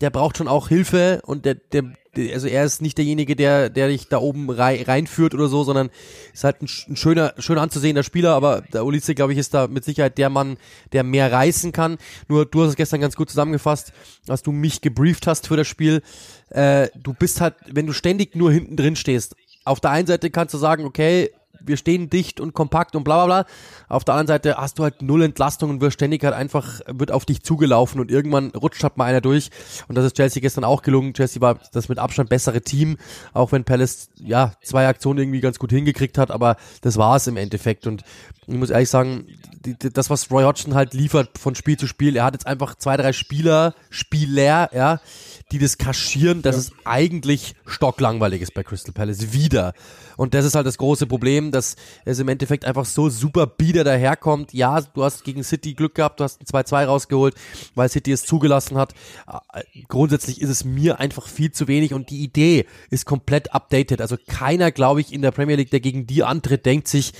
der 0.00 0.10
braucht 0.10 0.38
schon 0.38 0.48
auch 0.48 0.68
Hilfe 0.68 1.20
und 1.26 1.44
der, 1.44 1.56
der, 1.56 1.84
also 2.32 2.46
er 2.46 2.64
ist 2.64 2.80
nicht 2.80 2.96
derjenige, 2.96 3.36
der, 3.36 3.68
der 3.68 3.88
dich 3.88 4.08
da 4.08 4.18
oben 4.18 4.50
rein, 4.50 4.82
reinführt 4.82 5.34
oder 5.34 5.48
so, 5.48 5.62
sondern 5.62 5.90
ist 6.32 6.42
halt 6.42 6.62
ein, 6.62 6.68
ein 6.88 6.96
schöner, 6.96 7.34
schön 7.38 7.58
anzusehender 7.58 8.02
Spieler, 8.02 8.34
aber 8.34 8.62
der 8.72 8.84
Ulisse, 8.84 9.14
glaube 9.14 9.32
ich, 9.32 9.38
ist 9.38 9.52
da 9.52 9.66
mit 9.66 9.84
Sicherheit 9.84 10.16
der 10.16 10.30
Mann, 10.30 10.56
der 10.92 11.04
mehr 11.04 11.30
reißen 11.30 11.72
kann. 11.72 11.98
Nur 12.28 12.46
du 12.46 12.62
hast 12.62 12.70
es 12.70 12.76
gestern 12.76 13.00
ganz 13.00 13.14
gut 13.14 13.28
zusammengefasst, 13.28 13.92
als 14.26 14.42
du 14.42 14.52
mich 14.52 14.80
gebrieft 14.80 15.26
hast 15.26 15.46
für 15.46 15.56
das 15.56 15.68
Spiel. 15.68 16.02
Äh, 16.50 16.88
du 16.96 17.14
bist 17.14 17.40
halt, 17.40 17.54
wenn 17.66 17.86
du 17.86 17.92
ständig 17.92 18.34
nur 18.36 18.52
hinten 18.52 18.76
drin 18.76 18.96
stehst, 18.96 19.36
auf 19.64 19.80
der 19.80 19.90
einen 19.90 20.06
Seite 20.06 20.30
kannst 20.30 20.54
du 20.54 20.58
sagen, 20.58 20.84
okay, 20.84 21.30
wir 21.58 21.76
stehen 21.76 22.10
dicht 22.10 22.40
und 22.40 22.54
kompakt 22.54 22.96
und 22.96 23.04
bla 23.04 23.24
bla 23.24 23.42
bla. 23.42 23.50
Auf 23.88 24.04
der 24.04 24.14
anderen 24.14 24.28
Seite 24.28 24.56
hast 24.56 24.78
du 24.78 24.82
halt 24.82 25.02
null 25.02 25.22
Entlastung 25.22 25.70
und 25.70 25.80
wirst 25.80 25.94
ständig 25.94 26.24
halt 26.24 26.34
einfach, 26.34 26.80
wird 26.86 27.12
auf 27.12 27.24
dich 27.24 27.42
zugelaufen 27.42 28.00
und 28.00 28.10
irgendwann 28.10 28.50
rutscht 28.50 28.82
halt 28.82 28.96
mal 28.96 29.04
einer 29.04 29.20
durch. 29.20 29.50
Und 29.88 29.96
das 29.96 30.04
ist 30.04 30.16
Chelsea 30.16 30.40
gestern 30.40 30.64
auch 30.64 30.82
gelungen. 30.82 31.14
Chelsea 31.14 31.40
war 31.40 31.58
das 31.72 31.88
mit 31.88 31.98
Abstand 31.98 32.30
bessere 32.30 32.62
Team, 32.62 32.98
auch 33.32 33.52
wenn 33.52 33.64
Palace 33.64 34.08
ja 34.16 34.52
zwei 34.62 34.86
Aktionen 34.88 35.20
irgendwie 35.20 35.40
ganz 35.40 35.58
gut 35.58 35.70
hingekriegt 35.70 36.18
hat, 36.18 36.30
aber 36.30 36.56
das 36.82 36.96
war 36.96 37.16
es 37.16 37.26
im 37.26 37.36
Endeffekt. 37.36 37.86
Und 37.86 38.04
ich 38.46 38.56
muss 38.56 38.70
ehrlich 38.70 38.90
sagen, 38.90 39.26
das, 39.92 40.10
was 40.10 40.30
Roy 40.30 40.44
Hodgson 40.44 40.74
halt 40.74 40.94
liefert 40.94 41.38
von 41.38 41.54
Spiel 41.54 41.76
zu 41.76 41.86
Spiel, 41.86 42.16
er 42.16 42.24
hat 42.24 42.34
jetzt 42.34 42.46
einfach 42.46 42.74
zwei, 42.76 42.96
drei 42.96 43.12
Spieler, 43.12 43.74
Spieler, 43.90 44.70
ja, 44.74 45.00
die 45.52 45.58
das 45.58 45.78
kaschieren, 45.78 46.42
dass 46.42 46.56
ja. 46.56 46.60
es 46.60 46.72
eigentlich 46.84 47.54
stocklangweilig 47.66 48.42
ist 48.42 48.54
bei 48.54 48.62
Crystal 48.62 48.92
Palace. 48.92 49.32
Wieder. 49.32 49.74
Und 50.16 50.34
das 50.34 50.44
ist 50.44 50.54
halt 50.54 50.66
das 50.66 50.78
große 50.78 51.06
Problem, 51.06 51.39
dass 51.50 51.76
es 52.04 52.18
im 52.18 52.28
Endeffekt 52.28 52.66
einfach 52.66 52.84
so 52.84 53.08
super 53.08 53.46
bieder 53.46 53.84
daherkommt. 53.84 54.52
Ja, 54.52 54.80
du 54.80 55.02
hast 55.02 55.24
gegen 55.24 55.42
City 55.42 55.74
Glück 55.74 55.94
gehabt, 55.94 56.20
du 56.20 56.24
hast 56.24 56.40
ein 56.40 56.44
2-2 56.44 56.84
rausgeholt, 56.84 57.34
weil 57.74 57.88
City 57.88 58.12
es 58.12 58.24
zugelassen 58.24 58.76
hat. 58.76 58.94
Grundsätzlich 59.88 60.42
ist 60.42 60.50
es 60.50 60.64
mir 60.64 61.00
einfach 61.00 61.26
viel 61.26 61.50
zu 61.50 61.66
wenig 61.66 61.94
und 61.94 62.10
die 62.10 62.22
Idee 62.22 62.66
ist 62.90 63.06
komplett 63.06 63.54
updated. 63.54 64.02
Also 64.02 64.16
keiner, 64.28 64.70
glaube 64.70 65.00
ich, 65.00 65.12
in 65.12 65.22
der 65.22 65.30
Premier 65.30 65.56
League, 65.56 65.70
der 65.70 65.80
gegen 65.80 66.06
die 66.06 66.22
antritt, 66.22 66.66
denkt 66.66 66.88
sich, 66.88 67.12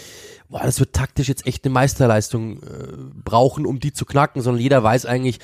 boah, 0.51 0.62
das 0.62 0.81
wird 0.81 0.93
taktisch 0.93 1.29
jetzt 1.29 1.47
echt 1.47 1.64
eine 1.64 1.73
Meisterleistung 1.73 2.62
äh, 2.62 2.89
brauchen, 3.25 3.64
um 3.64 3.81
die 3.81 3.93
zu 3.93 4.05
knacken, 4.05 4.43
sondern 4.43 4.62
jeder 4.62 4.83
weiß 4.83 5.07
eigentlich, 5.07 5.39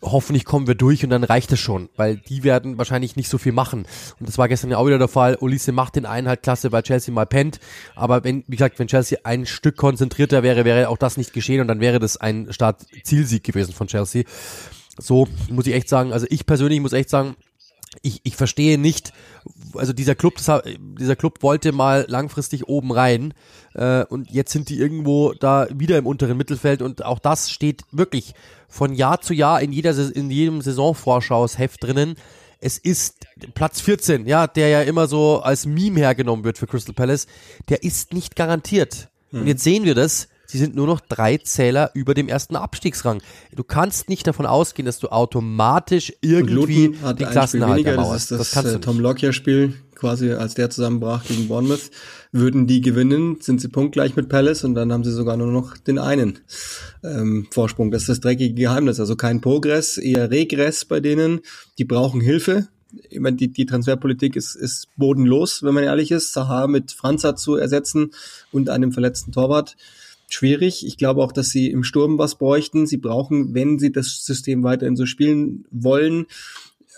hoffentlich 0.00 0.44
kommen 0.44 0.66
wir 0.66 0.74
durch 0.74 1.04
und 1.04 1.10
dann 1.10 1.24
reicht 1.24 1.52
es 1.52 1.60
schon, 1.60 1.88
weil 1.96 2.16
die 2.16 2.44
werden 2.44 2.78
wahrscheinlich 2.78 3.16
nicht 3.16 3.28
so 3.28 3.38
viel 3.38 3.52
machen. 3.52 3.86
Und 4.18 4.28
das 4.28 4.38
war 4.38 4.48
gestern 4.48 4.70
ja 4.70 4.78
auch 4.78 4.86
wieder 4.86 4.98
der 4.98 5.08
Fall. 5.08 5.36
Olise 5.40 5.72
macht 5.72 5.96
den 5.96 6.06
einen 6.06 6.28
halt 6.28 6.42
klasse, 6.42 6.72
weil 6.72 6.82
Chelsea 6.82 7.12
mal 7.12 7.26
pennt. 7.26 7.60
Aber 7.94 8.24
wenn, 8.24 8.44
wie 8.46 8.56
gesagt, 8.56 8.78
wenn 8.78 8.88
Chelsea 8.88 9.18
ein 9.24 9.46
Stück 9.46 9.76
konzentrierter 9.76 10.42
wäre, 10.42 10.64
wäre 10.64 10.88
auch 10.88 10.98
das 10.98 11.16
nicht 11.16 11.32
geschehen 11.32 11.60
und 11.60 11.68
dann 11.68 11.80
wäre 11.80 11.98
das 11.98 12.16
ein 12.16 12.52
Start-Zielsieg 12.52 13.44
gewesen 13.44 13.74
von 13.74 13.86
Chelsea. 13.86 14.24
So 14.98 15.28
muss 15.50 15.66
ich 15.66 15.74
echt 15.74 15.88
sagen. 15.88 16.12
Also 16.12 16.26
ich 16.28 16.46
persönlich 16.46 16.80
muss 16.80 16.92
echt 16.92 17.10
sagen, 17.10 17.36
ich, 18.00 18.20
ich 18.24 18.36
verstehe 18.36 18.78
nicht, 18.78 19.12
also 19.74 19.92
dieser 19.92 20.14
Club, 20.14 20.34
das, 20.36 20.62
dieser 20.98 21.16
Club 21.16 21.42
wollte 21.42 21.72
mal 21.72 22.06
langfristig 22.08 22.68
oben 22.68 22.92
rein 22.92 23.34
äh, 23.74 24.04
und 24.04 24.30
jetzt 24.30 24.52
sind 24.52 24.68
die 24.68 24.78
irgendwo 24.78 25.34
da 25.34 25.68
wieder 25.70 25.98
im 25.98 26.06
unteren 26.06 26.36
Mittelfeld 26.36 26.80
und 26.82 27.04
auch 27.04 27.18
das 27.18 27.50
steht 27.50 27.82
wirklich 27.90 28.34
von 28.68 28.94
Jahr 28.94 29.20
zu 29.20 29.34
Jahr 29.34 29.60
in 29.60 29.72
jeder 29.72 29.92
in 30.14 30.30
jedem 30.30 30.62
Saisonvorschausheft 30.62 31.84
drinnen. 31.84 32.16
Es 32.58 32.78
ist 32.78 33.26
Platz 33.54 33.80
14, 33.80 34.26
ja, 34.26 34.46
der 34.46 34.68
ja 34.68 34.82
immer 34.82 35.08
so 35.08 35.40
als 35.40 35.66
Meme 35.66 36.00
hergenommen 36.00 36.44
wird 36.44 36.58
für 36.58 36.68
Crystal 36.68 36.94
Palace. 36.94 37.26
Der 37.68 37.82
ist 37.82 38.14
nicht 38.14 38.36
garantiert. 38.36 39.08
Hm. 39.30 39.40
Und 39.40 39.46
jetzt 39.48 39.64
sehen 39.64 39.84
wir 39.84 39.96
das. 39.96 40.28
Sie 40.52 40.58
sind 40.58 40.76
nur 40.76 40.86
noch 40.86 41.00
drei 41.00 41.38
Zähler 41.38 41.92
über 41.94 42.12
dem 42.12 42.28
ersten 42.28 42.56
Abstiegsrang. 42.56 43.22
Du 43.56 43.64
kannst 43.64 44.10
nicht 44.10 44.26
davon 44.26 44.44
ausgehen, 44.44 44.84
dass 44.84 44.98
du 44.98 45.08
automatisch 45.08 46.12
irgendwie 46.20 46.94
die 47.18 47.24
Klassenerhalt 47.24 47.86
ermauerst. 47.86 48.32
Das 48.32 48.40
ist 48.40 48.54
das, 48.54 48.64
das, 48.64 48.72
das 48.74 48.82
Tom 48.82 49.00
Lockyer-Spiel 49.00 49.72
quasi, 49.94 50.30
als 50.32 50.52
der 50.52 50.68
zusammenbrach 50.68 51.24
gegen 51.24 51.48
Bournemouth. 51.48 51.90
Würden 52.32 52.66
die 52.66 52.82
gewinnen, 52.82 53.38
sind 53.40 53.62
sie 53.62 53.68
punktgleich 53.68 54.14
mit 54.14 54.28
Palace 54.28 54.64
und 54.64 54.74
dann 54.74 54.92
haben 54.92 55.04
sie 55.04 55.12
sogar 55.12 55.38
nur 55.38 55.46
noch 55.46 55.78
den 55.78 55.98
einen 55.98 56.40
ähm, 57.02 57.46
Vorsprung. 57.50 57.90
Das 57.90 58.02
ist 58.02 58.08
das 58.10 58.20
dreckige 58.20 58.52
Geheimnis. 58.52 59.00
Also 59.00 59.16
kein 59.16 59.40
Progress, 59.40 59.96
eher 59.96 60.30
Regress 60.30 60.84
bei 60.84 61.00
denen. 61.00 61.40
Die 61.78 61.86
brauchen 61.86 62.20
Hilfe. 62.20 62.68
Ich 63.08 63.20
meine, 63.20 63.38
die, 63.38 63.48
die 63.48 63.64
Transferpolitik 63.64 64.36
ist, 64.36 64.54
ist 64.54 64.88
bodenlos, 64.98 65.62
wenn 65.62 65.72
man 65.72 65.84
ehrlich 65.84 66.10
ist. 66.10 66.34
Sahar 66.34 66.68
mit 66.68 66.92
Franza 66.92 67.36
zu 67.36 67.56
ersetzen 67.56 68.10
und 68.50 68.68
einem 68.68 68.92
verletzten 68.92 69.32
Torwart 69.32 69.76
schwierig. 70.34 70.86
Ich 70.86 70.96
glaube 70.96 71.22
auch, 71.22 71.32
dass 71.32 71.50
sie 71.50 71.70
im 71.70 71.84
Sturm 71.84 72.18
was 72.18 72.36
bräuchten. 72.36 72.86
Sie 72.86 72.98
brauchen, 72.98 73.54
wenn 73.54 73.78
sie 73.78 73.92
das 73.92 74.24
System 74.24 74.62
weiterhin 74.62 74.96
so 74.96 75.06
spielen 75.06 75.64
wollen, 75.70 76.26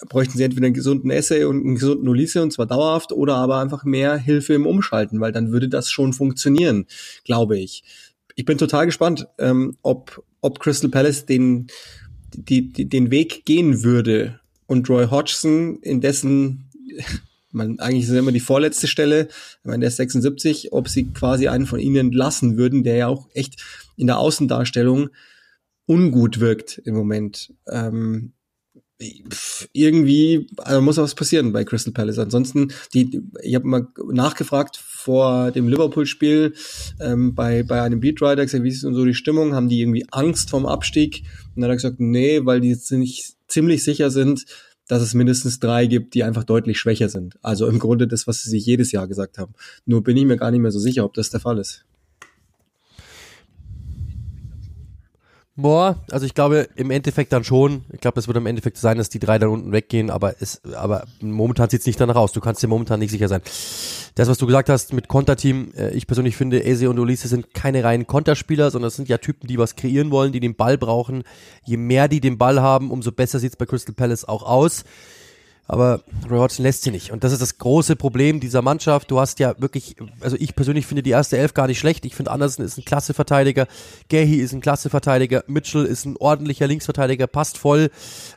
bräuchten 0.08 0.36
sie 0.36 0.44
entweder 0.44 0.66
einen 0.66 0.74
gesunden 0.74 1.10
Essay 1.10 1.44
und 1.44 1.64
einen 1.64 1.74
gesunden 1.76 2.08
Ulisse 2.08 2.42
und 2.42 2.52
zwar 2.52 2.66
dauerhaft 2.66 3.12
oder 3.12 3.36
aber 3.36 3.58
einfach 3.58 3.84
mehr 3.84 4.16
Hilfe 4.16 4.54
im 4.54 4.66
Umschalten, 4.66 5.20
weil 5.20 5.32
dann 5.32 5.52
würde 5.52 5.68
das 5.68 5.90
schon 5.90 6.12
funktionieren, 6.12 6.86
glaube 7.24 7.58
ich. 7.58 7.84
Ich 8.34 8.44
bin 8.44 8.58
total 8.58 8.86
gespannt, 8.86 9.28
ähm, 9.38 9.76
ob, 9.82 10.24
ob 10.40 10.58
Crystal 10.58 10.90
Palace 10.90 11.26
den, 11.26 11.68
die, 12.34 12.72
die, 12.72 12.88
den 12.88 13.10
Weg 13.10 13.44
gehen 13.44 13.82
würde 13.84 14.40
und 14.66 14.88
Roy 14.90 15.06
Hodgson 15.06 15.78
in 15.82 16.00
dessen 16.00 16.64
man, 17.54 17.78
eigentlich 17.78 18.04
ist 18.04 18.10
es 18.10 18.18
immer 18.18 18.32
die 18.32 18.40
vorletzte 18.40 18.86
Stelle, 18.86 19.28
ich 19.28 19.64
meine, 19.64 19.80
der 19.80 19.88
ist 19.88 19.96
76, 19.96 20.72
ob 20.72 20.88
sie 20.88 21.12
quasi 21.12 21.48
einen 21.48 21.66
von 21.66 21.80
ihnen 21.80 21.96
entlassen 21.96 22.56
würden, 22.56 22.84
der 22.84 22.96
ja 22.96 23.06
auch 23.08 23.28
echt 23.34 23.62
in 23.96 24.06
der 24.06 24.18
Außendarstellung 24.18 25.10
ungut 25.86 26.40
wirkt 26.40 26.78
im 26.84 26.94
Moment. 26.94 27.52
Ähm, 27.68 28.32
irgendwie 29.72 30.46
also 30.58 30.80
muss 30.80 30.96
was 30.96 31.14
passieren 31.14 31.52
bei 31.52 31.64
Crystal 31.64 31.92
Palace. 31.92 32.18
Ansonsten, 32.18 32.72
die, 32.94 33.22
ich 33.42 33.54
habe 33.54 33.66
mal 33.66 33.88
nachgefragt 34.12 34.76
vor 34.76 35.50
dem 35.50 35.68
Liverpool-Spiel 35.68 36.54
ähm, 37.00 37.34
bei, 37.34 37.62
bei 37.64 37.82
einem 37.82 38.00
Beatwriter, 38.00 38.44
gesagt, 38.44 38.64
wie 38.64 38.68
ist 38.68 38.84
denn 38.84 38.94
so 38.94 39.04
die 39.04 39.14
Stimmung? 39.14 39.54
Haben 39.54 39.68
die 39.68 39.80
irgendwie 39.80 40.06
Angst 40.10 40.50
vom 40.50 40.64
Abstieg? 40.64 41.24
Und 41.54 41.62
dann 41.62 41.64
hat 41.64 41.70
er 41.70 41.76
gesagt, 41.76 42.00
nee, 42.00 42.44
weil 42.44 42.60
die 42.60 42.78
ziemlich, 42.78 43.34
ziemlich 43.48 43.82
sicher 43.84 44.10
sind, 44.10 44.44
dass 44.88 45.02
es 45.02 45.14
mindestens 45.14 45.60
drei 45.60 45.86
gibt, 45.86 46.14
die 46.14 46.24
einfach 46.24 46.44
deutlich 46.44 46.78
schwächer 46.78 47.08
sind. 47.08 47.38
Also 47.42 47.66
im 47.66 47.78
Grunde 47.78 48.06
das, 48.06 48.26
was 48.26 48.42
sie 48.42 48.50
sich 48.50 48.66
jedes 48.66 48.92
Jahr 48.92 49.08
gesagt 49.08 49.38
haben. 49.38 49.54
Nur 49.86 50.02
bin 50.02 50.16
ich 50.16 50.24
mir 50.24 50.36
gar 50.36 50.50
nicht 50.50 50.60
mehr 50.60 50.72
so 50.72 50.78
sicher, 50.78 51.04
ob 51.04 51.14
das 51.14 51.30
der 51.30 51.40
Fall 51.40 51.58
ist. 51.58 51.83
Boah, 55.56 56.02
also 56.10 56.26
ich 56.26 56.34
glaube 56.34 56.68
im 56.74 56.90
Endeffekt 56.90 57.32
dann 57.32 57.44
schon. 57.44 57.84
Ich 57.92 58.00
glaube, 58.00 58.18
es 58.18 58.26
wird 58.26 58.36
im 58.36 58.46
Endeffekt 58.46 58.76
sein, 58.76 58.98
dass 58.98 59.08
die 59.08 59.20
drei 59.20 59.38
dann 59.38 59.50
unten 59.50 59.70
weggehen, 59.70 60.10
aber 60.10 60.34
es, 60.40 60.60
aber 60.74 61.04
momentan 61.20 61.70
sieht 61.70 61.80
es 61.80 61.86
nicht 61.86 62.00
danach 62.00 62.16
aus. 62.16 62.32
Du 62.32 62.40
kannst 62.40 62.60
dir 62.60 62.66
momentan 62.66 62.98
nicht 62.98 63.12
sicher 63.12 63.28
sein. 63.28 63.40
Das, 64.16 64.28
was 64.28 64.38
du 64.38 64.46
gesagt 64.46 64.68
hast 64.68 64.92
mit 64.92 65.06
Konterteam, 65.06 65.72
äh, 65.76 65.90
ich 65.90 66.08
persönlich 66.08 66.36
finde, 66.36 66.64
Eze 66.64 66.90
und 66.90 66.98
Ulisse 66.98 67.28
sind 67.28 67.54
keine 67.54 67.84
reinen 67.84 68.08
Konterspieler, 68.08 68.72
sondern 68.72 68.88
es 68.88 68.96
sind 68.96 69.08
ja 69.08 69.18
Typen, 69.18 69.46
die 69.46 69.56
was 69.56 69.76
kreieren 69.76 70.10
wollen, 70.10 70.32
die 70.32 70.40
den 70.40 70.56
Ball 70.56 70.76
brauchen. 70.76 71.22
Je 71.62 71.76
mehr 71.76 72.08
die 72.08 72.20
den 72.20 72.36
Ball 72.36 72.60
haben, 72.60 72.90
umso 72.90 73.12
besser 73.12 73.38
sieht 73.38 73.52
es 73.52 73.56
bei 73.56 73.66
Crystal 73.66 73.94
Palace 73.94 74.24
auch 74.24 74.42
aus. 74.42 74.84
Aber 75.66 76.02
Roy 76.28 76.38
Hodgson 76.38 76.62
lässt 76.62 76.82
sie 76.82 76.90
nicht. 76.90 77.10
Und 77.10 77.24
das 77.24 77.32
ist 77.32 77.40
das 77.40 77.58
große 77.58 77.96
Problem 77.96 78.38
dieser 78.38 78.60
Mannschaft. 78.60 79.10
Du 79.10 79.18
hast 79.18 79.38
ja 79.38 79.54
wirklich, 79.58 79.96
also 80.20 80.36
ich 80.38 80.54
persönlich 80.54 80.86
finde 80.86 81.02
die 81.02 81.10
erste 81.10 81.38
Elf 81.38 81.54
gar 81.54 81.66
nicht 81.66 81.78
schlecht. 81.78 82.04
Ich 82.04 82.14
finde 82.14 82.32
Andersen 82.32 82.62
ist 82.62 82.76
ein 82.76 82.84
klasse 82.84 83.14
Verteidiger. 83.14 83.66
Gehi 84.08 84.36
ist 84.36 84.52
ein 84.52 84.60
klasse 84.60 84.90
Verteidiger. 84.90 85.42
Mitchell 85.46 85.86
ist 85.86 86.04
ein 86.04 86.16
ordentlicher 86.18 86.66
Linksverteidiger, 86.66 87.26
passt 87.26 87.56
voll. 87.56 87.90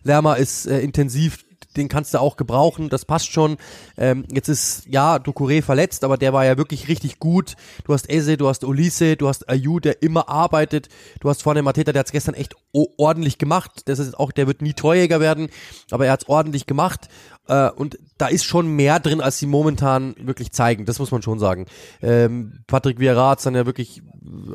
Lerma 0.03 0.36
ist 0.36 0.67
äh, 0.67 0.80
intensiv 0.80 1.43
den 1.78 1.88
kannst 1.89 2.13
du 2.13 2.19
auch 2.19 2.38
gebrauchen, 2.38 2.89
das 2.89 3.05
passt 3.05 3.32
schon. 3.32 3.57
Ähm, 3.97 4.25
jetzt 4.32 4.49
ist, 4.49 4.86
ja, 4.88 5.17
Ducouré 5.17 5.61
verletzt, 5.61 6.03
aber 6.03 6.17
der 6.17 6.34
war 6.34 6.45
ja 6.45 6.57
wirklich 6.57 6.88
richtig 6.88 7.19
gut. 7.19 7.55
Du 7.86 7.93
hast 7.93 8.09
Eze, 8.09 8.38
du 8.38 8.47
hast 8.47 8.63
Ulisse, 8.63 9.15
du 9.15 9.28
hast 9.28 9.49
Ayu, 9.49 9.80
der 9.80 10.01
immer 10.01 10.30
arbeitet. 10.30 10.89
Du 11.19 11.30
hast 11.30 11.43
vorne 11.43 11.61
Mateta, 11.61 11.91
der 11.91 12.01
hat 12.01 12.07
es 12.07 12.11
gestern 12.11 12.36
echt 12.36 12.55
ordentlich 12.73 13.38
gemacht. 13.38 13.84
Das 13.86 13.99
ist 13.99 14.17
auch, 14.17 14.32
der 14.32 14.47
wird 14.47 14.61
nie 14.61 14.73
Torjäger 14.73 15.19
werden, 15.19 15.49
aber 15.91 16.07
er 16.07 16.13
hat 16.13 16.23
es 16.23 16.30
ordentlich 16.30 16.65
gemacht. 16.65 17.07
Äh, 17.48 17.70
und 17.72 17.98
da 18.18 18.28
ist 18.28 18.45
schon 18.45 18.68
mehr 18.68 19.00
drin, 19.00 19.22
als 19.22 19.39
sie 19.39 19.45
momentan 19.45 20.16
wirklich 20.20 20.52
zeigen. 20.52 20.86
Das 20.86 21.00
muss 21.00 21.12
man 21.12 21.22
schon 21.22 21.39
sagen. 21.39 21.66
Ähm, 22.02 22.60
Patrick 22.68 23.00
Vieira 23.00 23.32
hat 23.32 23.45
dann 23.45 23.56
ja 23.56 23.66
wirklich 23.66 24.02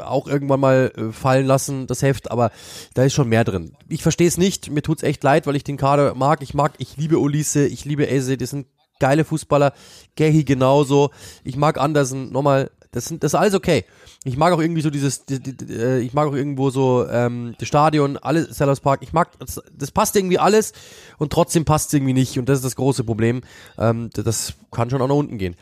auch 0.01 0.27
irgendwann 0.27 0.61
mal 0.61 0.93
äh, 0.97 1.13
fallen 1.13 1.47
lassen, 1.47 1.87
das 1.87 2.03
Heft, 2.03 2.31
aber 2.31 2.51
da 2.95 3.05
ist 3.05 3.15
schon 3.15 3.29
mehr 3.29 3.45
drin. 3.45 3.73
Ich 3.89 4.03
verstehe 4.03 4.29
es 4.29 4.39
nicht. 4.39 4.71
Mir 4.71 4.83
tut's 4.83 5.03
echt 5.03 5.23
leid, 5.23 5.47
weil 5.47 5.57
ich 5.57 5.65
den 5.65 5.77
Kader 5.77 6.15
mag. 6.15 6.43
Ich 6.43 6.55
mag, 6.55 6.73
ich 6.79 6.97
liebe 6.97 7.19
Ulisse, 7.19 7.67
ich 7.67 7.85
liebe 7.85 8.07
Eze, 8.07 8.37
die 8.37 8.47
sind 8.47 8.67
geile 8.99 9.25
Fußballer. 9.25 9.73
Gehi 10.15 10.45
genauso. 10.45 11.11
Ich 11.45 11.57
mag 11.57 11.79
Andersen. 11.79 12.31
Nochmal, 12.33 12.71
das, 12.93 13.07
sind, 13.07 13.25
das 13.25 13.33
ist 13.33 13.39
alles 13.39 13.55
okay. 13.55 13.85
Ich 14.25 14.37
mag 14.37 14.53
auch 14.53 14.61
irgendwie 14.61 14.83
so 14.83 14.91
dieses, 14.91 15.25
die, 15.25 15.41
die, 15.41 15.57
die, 15.57 15.75
äh, 15.75 16.01
ich 16.01 16.13
mag 16.13 16.29
auch 16.29 16.35
irgendwo 16.35 16.69
so 16.69 17.09
ähm, 17.09 17.55
das 17.59 17.67
Stadion, 17.67 18.19
alles 18.19 18.57
Sellers 18.57 18.81
Park. 18.81 19.01
Ich 19.03 19.15
mag, 19.15 19.31
das, 19.39 19.63
das 19.73 19.91
passt 19.91 20.15
irgendwie 20.15 20.39
alles 20.39 20.73
und 21.17 21.33
trotzdem 21.33 21.65
passt 21.65 21.89
es 21.89 21.95
irgendwie 21.95 22.13
nicht 22.13 22.39
und 22.39 22.49
das 22.49 22.59
ist 22.59 22.65
das 22.65 22.77
große 22.77 23.03
Problem. 23.03 23.41
Ähm, 23.79 24.11
das 24.13 24.53
kann 24.71 24.91
schon 24.91 25.01
auch 25.01 25.09
nach 25.09 25.15
unten 25.15 25.39
gehen. 25.39 25.57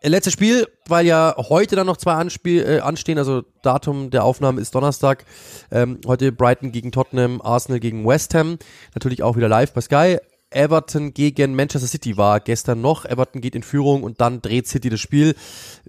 Äh, 0.00 0.10
letztes 0.10 0.32
Spiel, 0.32 0.68
weil 0.86 1.06
ja 1.06 1.34
heute 1.36 1.74
dann 1.74 1.86
noch 1.86 1.96
zwei 1.96 2.12
Anspiel, 2.12 2.64
äh, 2.64 2.78
anstehen, 2.78 3.18
also 3.18 3.42
Datum 3.62 4.10
der 4.10 4.22
Aufnahme 4.22 4.60
ist 4.60 4.72
Donnerstag. 4.72 5.24
Ähm, 5.72 5.98
heute 6.06 6.30
Brighton 6.30 6.70
gegen 6.70 6.92
Tottenham, 6.92 7.42
Arsenal 7.42 7.80
gegen 7.80 8.06
West 8.06 8.32
Ham. 8.34 8.58
Natürlich 8.94 9.24
auch 9.24 9.36
wieder 9.36 9.48
live 9.48 9.72
bei 9.72 9.80
Sky. 9.80 10.18
Everton 10.56 11.12
gegen 11.12 11.54
Manchester 11.54 11.86
City 11.86 12.16
war 12.16 12.40
gestern 12.40 12.80
noch. 12.80 13.04
Everton 13.04 13.42
geht 13.42 13.54
in 13.54 13.62
Führung 13.62 14.02
und 14.02 14.20
dann 14.20 14.40
dreht 14.40 14.66
City 14.66 14.88
das 14.88 15.00
Spiel. 15.00 15.34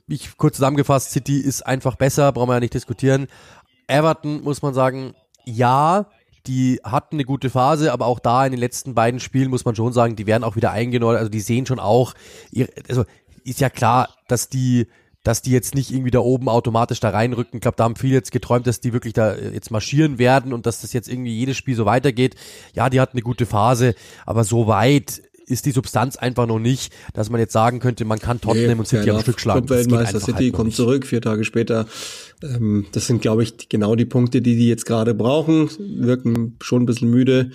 Ich 0.07 0.37
kurz 0.37 0.57
zusammengefasst, 0.57 1.11
City 1.11 1.39
ist 1.39 1.65
einfach 1.65 1.95
besser, 1.95 2.31
brauchen 2.33 2.49
wir 2.49 2.55
ja 2.55 2.59
nicht 2.59 2.73
diskutieren. 2.73 3.27
Everton 3.87 4.43
muss 4.43 4.61
man 4.61 4.73
sagen, 4.73 5.13
ja, 5.45 6.07
die 6.47 6.81
hatten 6.83 7.15
eine 7.15 7.23
gute 7.23 7.49
Phase, 7.49 7.93
aber 7.93 8.05
auch 8.05 8.19
da 8.19 8.45
in 8.45 8.51
den 8.51 8.59
letzten 8.59 8.93
beiden 8.93 9.21
Spielen 9.21 9.49
muss 9.49 9.63
man 9.63 9.75
schon 9.75 9.93
sagen, 9.93 10.17
die 10.17 10.27
werden 10.27 10.43
auch 10.43 10.57
wieder 10.57 10.71
eingenordet. 10.71 11.19
Also 11.19 11.29
die 11.29 11.39
sehen 11.39 11.65
schon 11.65 11.79
auch, 11.79 12.13
also 12.89 13.05
ist 13.45 13.61
ja 13.61 13.69
klar, 13.69 14.09
dass 14.27 14.49
die 14.49 14.87
dass 15.27 15.41
die 15.41 15.51
jetzt 15.51 15.75
nicht 15.75 15.91
irgendwie 15.91 16.09
da 16.09 16.19
oben 16.19 16.47
automatisch 16.47 17.01
da 17.01 17.09
reinrücken. 17.09 17.57
Ich 17.57 17.61
glaube, 17.61 17.75
da 17.75 17.83
haben 17.83 17.97
viele 17.97 18.13
jetzt 18.13 18.31
geträumt, 18.31 18.65
dass 18.65 18.79
die 18.79 18.93
wirklich 18.93 19.11
da 19.11 19.35
jetzt 19.35 19.71
marschieren 19.71 20.19
werden 20.19 20.53
und 20.53 20.65
dass 20.65 20.79
das 20.79 20.93
jetzt 20.93 21.09
irgendwie 21.09 21.37
jedes 21.37 21.57
Spiel 21.57 21.75
so 21.75 21.85
weitergeht. 21.85 22.35
Ja, 22.73 22.89
die 22.89 23.01
hatten 23.01 23.17
eine 23.17 23.23
gute 23.23 23.45
Phase, 23.45 23.93
aber 24.25 24.45
so 24.45 24.67
weit 24.67 25.21
ist 25.45 25.65
die 25.65 25.71
Substanz 25.71 26.15
einfach 26.15 26.47
noch 26.47 26.59
nicht, 26.59 26.93
dass 27.13 27.29
man 27.29 27.41
jetzt 27.41 27.51
sagen 27.51 27.81
könnte, 27.81 28.05
man 28.05 28.19
kann 28.19 28.39
Tottenham 28.39 28.67
nee, 28.67 28.79
und 28.79 28.87
City 28.87 29.09
am 29.09 29.19
Stück 29.19 29.41
schlagen. 29.41 29.69
Weltmeister 29.69 30.21
City 30.21 30.43
halt 30.45 30.53
kommt 30.53 30.73
zurück, 30.73 31.05
vier 31.05 31.21
Tage 31.21 31.43
später. 31.43 31.87
Ähm, 32.41 32.85
das 32.93 33.07
sind, 33.07 33.21
glaube 33.21 33.43
ich, 33.43 33.67
genau 33.67 33.95
die 33.95 34.05
Punkte, 34.05 34.41
die 34.41 34.55
die 34.55 34.69
jetzt 34.69 34.85
gerade 34.85 35.13
brauchen. 35.13 35.69
Wirken 35.77 36.55
schon 36.61 36.83
ein 36.83 36.85
bisschen 36.85 37.09
müde. 37.09 37.51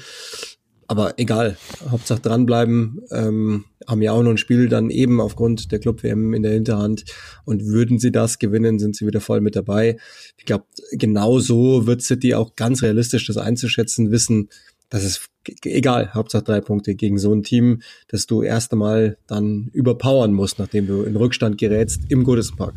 Aber 0.92 1.18
egal, 1.18 1.56
Hauptsache 1.88 2.20
dranbleiben. 2.20 3.00
Ähm, 3.12 3.64
haben 3.88 4.02
ja 4.02 4.12
auch 4.12 4.22
noch 4.22 4.32
ein 4.32 4.36
Spiel 4.36 4.68
dann 4.68 4.90
eben 4.90 5.22
aufgrund 5.22 5.72
der 5.72 5.78
Club-WM 5.78 6.34
in 6.34 6.42
der 6.42 6.52
Hinterhand. 6.52 7.06
Und 7.46 7.64
würden 7.64 7.98
sie 7.98 8.12
das 8.12 8.38
gewinnen, 8.38 8.78
sind 8.78 8.94
sie 8.94 9.06
wieder 9.06 9.22
voll 9.22 9.40
mit 9.40 9.56
dabei. 9.56 9.96
Ich 10.36 10.44
glaube, 10.44 10.66
genau 10.92 11.38
so 11.38 11.86
wird 11.86 12.02
City 12.02 12.34
auch 12.34 12.56
ganz 12.56 12.82
realistisch 12.82 13.26
das 13.26 13.38
einzuschätzen 13.38 14.10
wissen. 14.10 14.50
Das 14.90 15.02
ist 15.02 15.30
egal, 15.64 16.12
Hauptsache 16.12 16.44
drei 16.44 16.60
Punkte 16.60 16.94
gegen 16.94 17.16
so 17.16 17.32
ein 17.32 17.42
Team, 17.42 17.80
das 18.08 18.26
du 18.26 18.42
erst 18.42 18.72
einmal 18.72 19.16
dann 19.26 19.70
überpowern 19.72 20.34
musst, 20.34 20.58
nachdem 20.58 20.86
du 20.86 21.04
in 21.04 21.16
Rückstand 21.16 21.56
gerätst 21.56 22.02
im 22.10 22.22
Goodison 22.22 22.58
Park. 22.58 22.74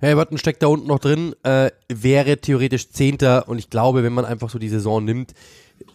Everton 0.00 0.38
steckt 0.38 0.62
da 0.62 0.68
unten 0.68 0.86
noch 0.86 0.98
drin, 0.98 1.34
äh, 1.42 1.70
wäre 1.88 2.38
theoretisch 2.38 2.90
Zehnter 2.90 3.48
und 3.48 3.58
ich 3.58 3.70
glaube, 3.70 4.02
wenn 4.02 4.12
man 4.12 4.24
einfach 4.24 4.50
so 4.50 4.58
die 4.58 4.68
Saison 4.68 5.04
nimmt, 5.04 5.34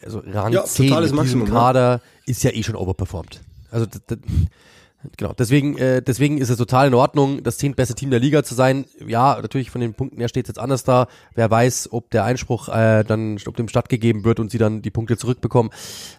also 0.04 0.22
Rang 0.26 0.54
ja, 0.54 0.64
10 0.64 0.90
mit 0.90 1.04
diesem 1.04 1.16
Maximum, 1.16 1.48
Kader 1.48 1.92
ja. 1.92 2.02
ist 2.26 2.44
ja 2.44 2.52
eh 2.52 2.64
schon 2.64 2.76
overperformed. 2.76 3.42
Also 3.72 3.88
genau, 5.18 5.34
deswegen, 5.34 5.78
äh, 5.78 6.02
deswegen 6.02 6.38
ist 6.38 6.50
es 6.50 6.58
total 6.58 6.88
in 6.88 6.94
Ordnung, 6.94 7.44
das 7.44 7.58
zehntbeste 7.58 7.96
Team 7.96 8.10
der 8.10 8.20
Liga 8.20 8.44
zu 8.44 8.56
sein. 8.56 8.86
Ja, 9.06 9.40
natürlich 9.42 9.72
von 9.72 9.82
den 9.82 9.94
Punkten 9.94 10.20
her 10.20 10.28
steht 10.28 10.46
es 10.46 10.50
jetzt 10.50 10.60
anders 10.60 10.84
da. 10.84 11.08
Wer 11.36 11.50
weiß, 11.50 11.90
ob 11.92 12.10
der 12.12 12.24
Einspruch 12.24 12.70
äh, 12.70 13.04
dann, 13.04 13.38
ob 13.46 13.56
dem 13.58 13.68
stattgegeben 13.68 14.24
wird 14.24 14.40
und 14.40 14.52
sie 14.52 14.58
dann 14.58 14.82
die 14.82 14.92
Punkte 14.92 15.18
zurückbekommen. 15.18 15.72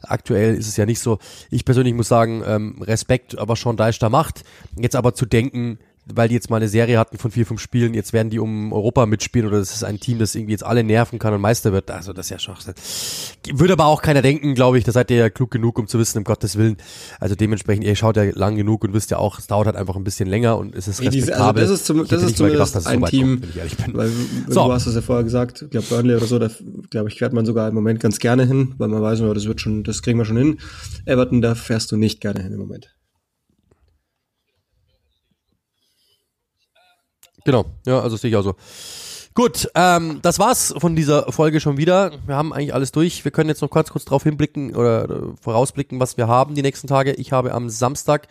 Aktuell 0.02 0.54
ist 0.54 0.68
es 0.68 0.76
ja 0.76 0.86
nicht 0.86 1.00
so. 1.00 1.18
Ich 1.50 1.64
persönlich 1.64 1.94
muss 1.94 2.08
sagen, 2.08 2.42
ähm, 2.46 2.82
Respekt, 2.82 3.38
aber 3.38 3.56
schon 3.56 3.76
da 3.76 3.90
macht. 4.08 4.44
Jetzt 4.76 4.96
aber 4.96 5.14
zu 5.14 5.26
denken, 5.26 5.78
weil 6.06 6.28
die 6.28 6.34
jetzt 6.34 6.50
mal 6.50 6.56
eine 6.56 6.68
Serie 6.68 6.98
hatten 6.98 7.16
von 7.16 7.30
vier, 7.30 7.46
fünf 7.46 7.60
Spielen, 7.60 7.94
jetzt 7.94 8.12
werden 8.12 8.28
die 8.28 8.38
um 8.38 8.72
Europa 8.72 9.06
mitspielen 9.06 9.48
oder 9.48 9.58
das 9.58 9.74
ist 9.74 9.84
ein 9.84 10.00
Team, 10.00 10.18
das 10.18 10.34
irgendwie 10.34 10.52
jetzt 10.52 10.64
alle 10.64 10.84
nerven 10.84 11.18
kann 11.18 11.32
und 11.32 11.40
Meister 11.40 11.72
wird. 11.72 11.90
Also 11.90 12.12
das 12.12 12.26
ist 12.26 12.30
ja 12.30 12.38
Schwachsinn. 12.38 12.74
Würde 13.52 13.72
aber 13.72 13.86
auch 13.86 14.02
keiner 14.02 14.20
denken, 14.20 14.54
glaube 14.54 14.78
ich, 14.78 14.84
da 14.84 14.92
seid 14.92 15.10
ihr 15.10 15.16
ja 15.16 15.30
klug 15.30 15.50
genug, 15.50 15.78
um 15.78 15.86
zu 15.86 15.98
wissen, 15.98 16.18
um 16.18 16.24
Gottes 16.24 16.56
Willen. 16.56 16.76
Also 17.20 17.34
dementsprechend, 17.34 17.84
ihr 17.84 17.96
schaut 17.96 18.16
ja 18.16 18.24
lang 18.34 18.56
genug 18.56 18.84
und 18.84 18.92
wisst 18.92 19.10
ja 19.10 19.16
auch, 19.16 19.38
es 19.38 19.46
dauert 19.46 19.66
halt 19.66 19.76
einfach 19.76 19.96
ein 19.96 20.04
bisschen 20.04 20.28
länger 20.28 20.58
und 20.58 20.74
es 20.74 20.88
ist 20.88 21.00
nee, 21.00 21.08
respektabel. 21.08 21.62
Also 21.62 21.72
das 21.72 21.80
ist, 21.80 21.86
zum, 21.86 22.06
das 22.06 22.22
ist 22.22 22.36
zumindest 22.36 22.74
gedacht, 22.74 22.86
ein 22.86 23.00
so 23.00 23.06
Team, 23.06 23.40
kommt, 23.40 23.96
weil 23.96 24.10
so. 24.48 24.64
du 24.66 24.72
hast 24.72 24.86
es 24.86 24.94
ja 24.94 25.00
vorher 25.00 25.24
gesagt, 25.24 25.62
ich 25.62 25.70
glaube 25.70 25.86
Burnley 25.88 26.16
oder 26.16 26.26
so, 26.26 26.38
da 26.38 26.50
glaube 26.90 27.08
ich, 27.08 27.18
fährt 27.18 27.32
man 27.32 27.46
sogar 27.46 27.68
im 27.68 27.74
Moment 27.74 28.00
ganz 28.00 28.18
gerne 28.18 28.46
hin, 28.46 28.74
weil 28.76 28.88
man 28.88 29.00
weiß, 29.00 29.20
das 29.20 29.46
wird 29.46 29.60
schon, 29.60 29.84
das 29.84 30.02
kriegen 30.02 30.18
wir 30.18 30.24
schon 30.24 30.36
hin. 30.36 30.58
Everton, 31.06 31.40
da 31.40 31.54
fährst 31.54 31.90
du 31.92 31.96
nicht 31.96 32.20
gerne 32.20 32.42
hin 32.42 32.52
im 32.52 32.58
Moment. 32.58 32.93
Genau, 37.44 37.66
ja, 37.86 38.00
also 38.00 38.16
sehe 38.16 38.30
ich 38.30 38.36
auch 38.36 38.42
so. 38.42 38.54
Gut, 39.36 39.68
ähm, 39.74 40.20
das 40.22 40.38
war's 40.38 40.72
von 40.78 40.94
dieser 40.94 41.32
Folge 41.32 41.58
schon 41.58 41.76
wieder. 41.76 42.12
Wir 42.24 42.36
haben 42.36 42.52
eigentlich 42.52 42.72
alles 42.72 42.92
durch. 42.92 43.24
Wir 43.24 43.32
können 43.32 43.48
jetzt 43.48 43.62
noch 43.62 43.68
kurz 43.68 43.90
kurz 43.90 44.04
drauf 44.04 44.22
hinblicken 44.22 44.76
oder, 44.76 45.04
oder 45.04 45.34
vorausblicken, 45.40 45.98
was 45.98 46.16
wir 46.16 46.28
haben 46.28 46.54
die 46.54 46.62
nächsten 46.62 46.86
Tage. 46.86 47.14
Ich 47.14 47.32
habe 47.32 47.52
am 47.52 47.68
Samstag 47.68 48.28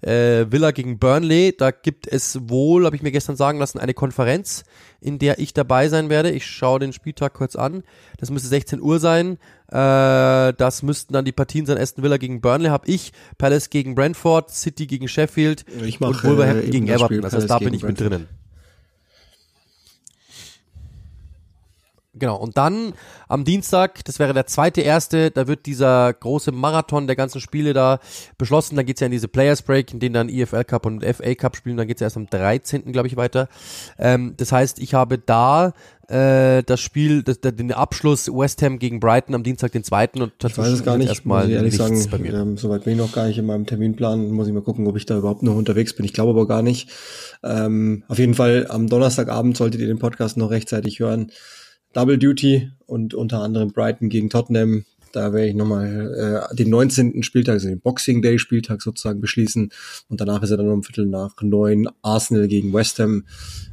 äh, 0.00 0.46
Villa 0.50 0.72
gegen 0.72 0.98
Burnley. 0.98 1.54
Da 1.56 1.70
gibt 1.70 2.08
es 2.08 2.36
wohl, 2.48 2.84
habe 2.84 2.96
ich 2.96 3.02
mir 3.02 3.12
gestern 3.12 3.36
sagen 3.36 3.60
lassen, 3.60 3.78
eine 3.78 3.94
Konferenz, 3.94 4.64
in 5.00 5.20
der 5.20 5.38
ich 5.38 5.54
dabei 5.54 5.88
sein 5.88 6.08
werde. 6.10 6.32
Ich 6.32 6.46
schaue 6.46 6.80
den 6.80 6.92
Spieltag 6.92 7.32
kurz 7.34 7.54
an. 7.54 7.84
Das 8.18 8.32
müsste 8.32 8.48
16 8.48 8.82
Uhr 8.82 8.98
sein. 8.98 9.38
Äh, 9.68 10.52
das 10.54 10.82
müssten 10.82 11.12
dann 11.12 11.24
die 11.24 11.30
Partien 11.30 11.64
sein. 11.64 11.78
Aston 11.78 12.02
Villa 12.02 12.16
gegen 12.16 12.40
Burnley 12.40 12.70
habe 12.70 12.88
ich, 12.88 13.12
Palace 13.38 13.70
gegen 13.70 13.94
Brentford, 13.94 14.50
City 14.50 14.88
gegen 14.88 15.06
Sheffield 15.06 15.64
und 15.80 16.00
Wolverhampton 16.00 16.68
äh, 16.68 16.70
gegen 16.72 16.88
Everton. 16.88 17.20
Das 17.20 17.34
heißt, 17.34 17.48
da 17.48 17.60
bin 17.60 17.72
ich 17.72 17.82
Brentford. 17.82 18.10
mit 18.10 18.18
drinnen. 18.18 18.39
Genau, 22.12 22.36
und 22.36 22.56
dann 22.56 22.94
am 23.28 23.44
Dienstag, 23.44 24.04
das 24.04 24.18
wäre 24.18 24.34
der 24.34 24.46
zweite 24.46 24.80
erste, 24.80 25.30
da 25.30 25.46
wird 25.46 25.66
dieser 25.66 26.12
große 26.12 26.50
Marathon 26.50 27.06
der 27.06 27.14
ganzen 27.14 27.40
Spiele 27.40 27.72
da 27.72 28.00
beschlossen. 28.36 28.74
Dann 28.74 28.84
geht's 28.84 29.00
ja 29.00 29.06
in 29.06 29.12
diese 29.12 29.28
Players 29.28 29.62
Break, 29.62 29.92
in 29.92 30.00
denen 30.00 30.14
dann 30.14 30.28
EFL 30.28 30.64
Cup 30.64 30.86
und 30.86 31.04
FA 31.04 31.34
Cup 31.36 31.56
spielen. 31.56 31.76
Dann 31.76 31.86
geht's 31.86 32.00
ja 32.00 32.06
erst 32.06 32.16
am 32.16 32.26
13. 32.26 32.90
glaube 32.90 33.06
ich 33.06 33.16
weiter. 33.16 33.48
Ähm, 33.96 34.34
das 34.38 34.50
heißt, 34.50 34.80
ich 34.80 34.92
habe 34.94 35.18
da 35.18 35.72
äh, 36.08 36.64
das 36.64 36.80
Spiel, 36.80 37.22
das, 37.22 37.40
den 37.40 37.70
Abschluss 37.70 38.26
West 38.26 38.60
Ham 38.62 38.80
gegen 38.80 38.98
Brighton 38.98 39.36
am 39.36 39.44
Dienstag 39.44 39.70
den 39.70 39.84
zweiten 39.84 40.20
und 40.20 40.32
ich 40.44 40.58
weiß 40.58 40.66
es 40.66 40.82
gar 40.82 40.98
nicht, 40.98 41.08
erstmal 41.08 41.42
muss 41.42 41.50
ich 41.50 41.54
ehrlich 41.54 41.76
sagen, 41.76 42.06
bei 42.10 42.18
mir. 42.18 42.34
Ähm, 42.34 42.56
soweit 42.56 42.82
bin 42.82 42.94
ich 42.94 42.98
noch 42.98 43.12
gar 43.12 43.28
nicht 43.28 43.38
in 43.38 43.46
meinem 43.46 43.66
Terminplan, 43.66 44.32
muss 44.32 44.48
ich 44.48 44.52
mal 44.52 44.62
gucken, 44.62 44.88
ob 44.88 44.96
ich 44.96 45.06
da 45.06 45.16
überhaupt 45.16 45.44
noch 45.44 45.54
unterwegs 45.54 45.94
bin. 45.94 46.04
Ich 46.04 46.12
glaube 46.12 46.30
aber 46.30 46.48
gar 46.48 46.62
nicht. 46.62 46.90
Ähm, 47.44 48.02
auf 48.08 48.18
jeden 48.18 48.34
Fall 48.34 48.66
am 48.68 48.88
Donnerstagabend 48.88 49.56
solltet 49.56 49.80
ihr 49.80 49.86
den 49.86 50.00
Podcast 50.00 50.36
noch 50.36 50.50
rechtzeitig 50.50 50.98
hören. 50.98 51.30
Double 51.92 52.18
Duty 52.18 52.70
und 52.86 53.14
unter 53.14 53.40
anderem 53.40 53.72
Brighton 53.72 54.08
gegen 54.08 54.30
Tottenham. 54.30 54.84
Da 55.12 55.32
werde 55.32 55.48
ich 55.48 55.54
nochmal 55.54 56.48
äh, 56.52 56.54
den 56.54 56.70
19. 56.70 57.22
Spieltag, 57.22 57.54
also 57.54 57.68
den 57.68 57.80
Boxing 57.80 58.22
Day 58.22 58.38
Spieltag 58.38 58.80
sozusagen 58.80 59.20
beschließen. 59.20 59.70
Und 60.08 60.20
danach 60.20 60.42
ist 60.42 60.50
er 60.50 60.56
dann 60.56 60.68
um 60.68 60.82
Viertel 60.82 61.06
nach 61.06 61.34
neun 61.42 61.88
Arsenal 62.02 62.46
gegen 62.46 62.72
West 62.72 62.98
Ham. 63.00 63.24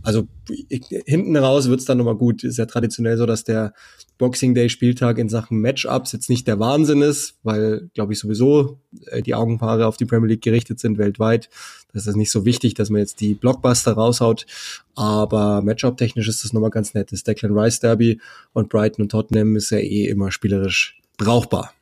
Also 0.02 0.28
ich, 0.70 0.86
hinten 1.06 1.38
raus 1.38 1.70
wird's 1.70 1.86
dann 1.86 2.00
nochmal 2.00 2.16
gut. 2.16 2.44
Ist 2.44 2.58
ja 2.58 2.66
traditionell 2.66 3.18
so, 3.18 3.26
dass 3.26 3.44
der 3.44 3.74
Boxing 4.18 4.56
Day 4.56 4.70
Spieltag 4.70 5.20
in 5.20 5.30
Sachen 5.30 5.62
Matchups 5.62 6.12
jetzt 6.12 6.30
nicht 6.30 6.48
der 6.48 6.60
Wahnsinn 6.60 7.02
ist, 7.02 7.36
weil, 7.44 7.90
glaube 7.94 8.14
ich, 8.14 8.20
sowieso 8.20 8.80
äh, 9.08 9.22
die 9.22 9.36
Augenpaare 9.36 9.86
auf 9.86 9.98
die 9.98 10.06
Premier 10.06 10.30
League 10.30 10.42
gerichtet 10.42 10.80
sind 10.80 10.98
weltweit. 10.98 11.50
Das 11.94 12.08
ist 12.08 12.16
nicht 12.16 12.32
so 12.32 12.46
wichtig, 12.46 12.74
dass 12.74 12.90
man 12.90 13.00
jetzt 13.00 13.22
die 13.22 13.36
Blockbuster 13.36 13.94
raushaut. 13.94 14.46
Aber 14.96 15.62
Matchup-technisch 15.62 16.28
ist 16.28 16.44
das 16.44 16.54
nochmal 16.54 16.72
ganz 16.72 16.94
nett. 16.94 17.12
Das 17.12 17.24
Declan 17.24 17.58
Rice 17.58 17.80
Derby 17.80 18.20
und 18.54 18.70
Brighton 18.70 19.04
und 19.04 19.10
Tottenham 19.10 19.56
ist 19.56 19.70
ja 19.70 19.78
eh 19.78 20.08
immer 20.08 20.32
spielerisch 20.32 21.00
brauchbar. 21.18 21.74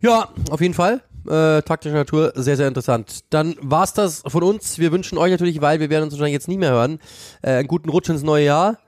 Ja, 0.00 0.28
auf 0.50 0.60
jeden 0.60 0.74
Fall. 0.74 1.02
Äh, 1.26 1.62
taktischer 1.62 1.94
Natur, 1.94 2.32
sehr, 2.36 2.56
sehr 2.56 2.68
interessant. 2.68 3.24
Dann 3.30 3.56
war's 3.60 3.92
das 3.94 4.22
von 4.26 4.44
uns. 4.44 4.78
Wir 4.78 4.92
wünschen 4.92 5.18
euch 5.18 5.32
natürlich, 5.32 5.60
weil 5.60 5.80
wir 5.80 5.90
werden 5.90 6.04
uns 6.04 6.12
wahrscheinlich 6.12 6.34
jetzt 6.34 6.46
nie 6.46 6.58
mehr 6.58 6.70
hören, 6.70 7.00
äh, 7.42 7.52
einen 7.52 7.68
guten 7.68 7.88
Rutsch 7.88 8.08
ins 8.08 8.22
neue 8.22 8.44
Jahr. 8.44 8.78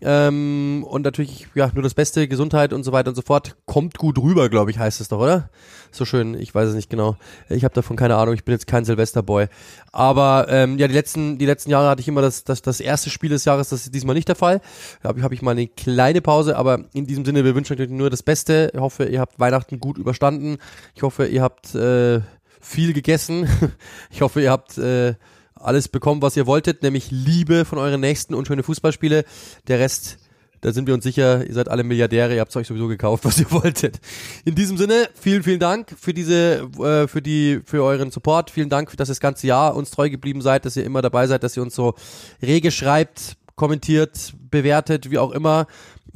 Ähm, 0.00 0.84
und 0.88 1.02
natürlich, 1.02 1.48
ja, 1.54 1.70
nur 1.74 1.82
das 1.82 1.94
Beste, 1.94 2.28
Gesundheit 2.28 2.72
und 2.72 2.84
so 2.84 2.92
weiter 2.92 3.08
und 3.08 3.16
so 3.16 3.22
fort. 3.22 3.56
Kommt 3.66 3.98
gut 3.98 4.18
rüber, 4.18 4.48
glaube 4.48 4.70
ich, 4.70 4.78
heißt 4.78 5.00
es 5.00 5.08
doch, 5.08 5.18
oder? 5.18 5.50
So 5.90 6.04
schön, 6.04 6.34
ich 6.34 6.54
weiß 6.54 6.68
es 6.68 6.74
nicht 6.74 6.90
genau. 6.90 7.16
Ich 7.48 7.64
habe 7.64 7.74
davon 7.74 7.96
keine 7.96 8.16
Ahnung, 8.16 8.34
ich 8.34 8.44
bin 8.44 8.52
jetzt 8.52 8.66
kein 8.66 8.84
Silvesterboy. 8.84 9.48
Aber 9.90 10.46
ähm, 10.48 10.78
ja, 10.78 10.86
die 10.86 10.94
letzten, 10.94 11.38
die 11.38 11.46
letzten 11.46 11.70
Jahre 11.70 11.88
hatte 11.88 12.00
ich 12.00 12.08
immer 12.08 12.22
das, 12.22 12.44
das, 12.44 12.62
das 12.62 12.80
erste 12.80 13.10
Spiel 13.10 13.30
des 13.30 13.44
Jahres, 13.44 13.70
das 13.70 13.86
ist 13.86 13.94
diesmal 13.94 14.14
nicht 14.14 14.28
der 14.28 14.36
Fall. 14.36 14.60
Da 15.02 15.08
habe 15.08 15.22
hab 15.22 15.32
ich 15.32 15.42
mal 15.42 15.52
eine 15.52 15.66
kleine 15.66 16.20
Pause, 16.20 16.56
aber 16.56 16.84
in 16.92 17.06
diesem 17.06 17.24
Sinne, 17.24 17.44
wir 17.44 17.54
wünschen 17.54 17.80
euch 17.80 17.88
nur 17.88 18.10
das 18.10 18.22
Beste. 18.22 18.70
Ich 18.72 18.80
hoffe, 18.80 19.06
ihr 19.06 19.20
habt 19.20 19.40
Weihnachten 19.40 19.80
gut 19.80 19.98
überstanden. 19.98 20.58
Ich 20.94 21.02
hoffe, 21.02 21.26
ihr 21.26 21.42
habt 21.42 21.74
äh, 21.74 22.20
viel 22.60 22.92
gegessen. 22.92 23.48
ich 24.10 24.22
hoffe, 24.22 24.42
ihr 24.42 24.52
habt 24.52 24.78
äh, 24.78 25.14
alles 25.60 25.88
bekommen, 25.88 26.22
was 26.22 26.36
ihr 26.36 26.46
wolltet, 26.46 26.82
nämlich 26.82 27.10
Liebe 27.10 27.64
von 27.64 27.78
euren 27.78 28.00
Nächsten 28.00 28.34
und 28.34 28.46
schöne 28.46 28.62
Fußballspiele. 28.62 29.24
Der 29.66 29.78
Rest, 29.78 30.18
da 30.60 30.72
sind 30.72 30.86
wir 30.86 30.94
uns 30.94 31.04
sicher, 31.04 31.46
ihr 31.46 31.54
seid 31.54 31.68
alle 31.68 31.84
Milliardäre, 31.84 32.34
ihr 32.34 32.40
habt 32.40 32.54
euch 32.56 32.66
sowieso 32.66 32.88
gekauft, 32.88 33.24
was 33.26 33.38
ihr 33.38 33.50
wolltet. 33.50 34.00
In 34.44 34.54
diesem 34.54 34.76
Sinne, 34.76 35.08
vielen, 35.14 35.42
vielen 35.42 35.60
Dank 35.60 35.94
für 35.98 36.14
diese, 36.14 36.68
äh, 36.80 37.08
für 37.08 37.22
die, 37.22 37.60
für 37.64 37.82
euren 37.82 38.10
Support. 38.10 38.50
Vielen 38.50 38.68
Dank, 38.68 38.96
dass 38.96 39.08
ihr 39.08 39.12
das 39.12 39.20
ganze 39.20 39.46
Jahr 39.46 39.76
uns 39.76 39.90
treu 39.90 40.10
geblieben 40.10 40.40
seid, 40.40 40.64
dass 40.64 40.76
ihr 40.76 40.84
immer 40.84 41.02
dabei 41.02 41.26
seid, 41.26 41.42
dass 41.42 41.56
ihr 41.56 41.62
uns 41.62 41.74
so 41.74 41.94
rege 42.42 42.70
schreibt, 42.70 43.36
kommentiert, 43.54 44.32
bewertet, 44.50 45.10
wie 45.10 45.18
auch 45.18 45.32
immer. 45.32 45.66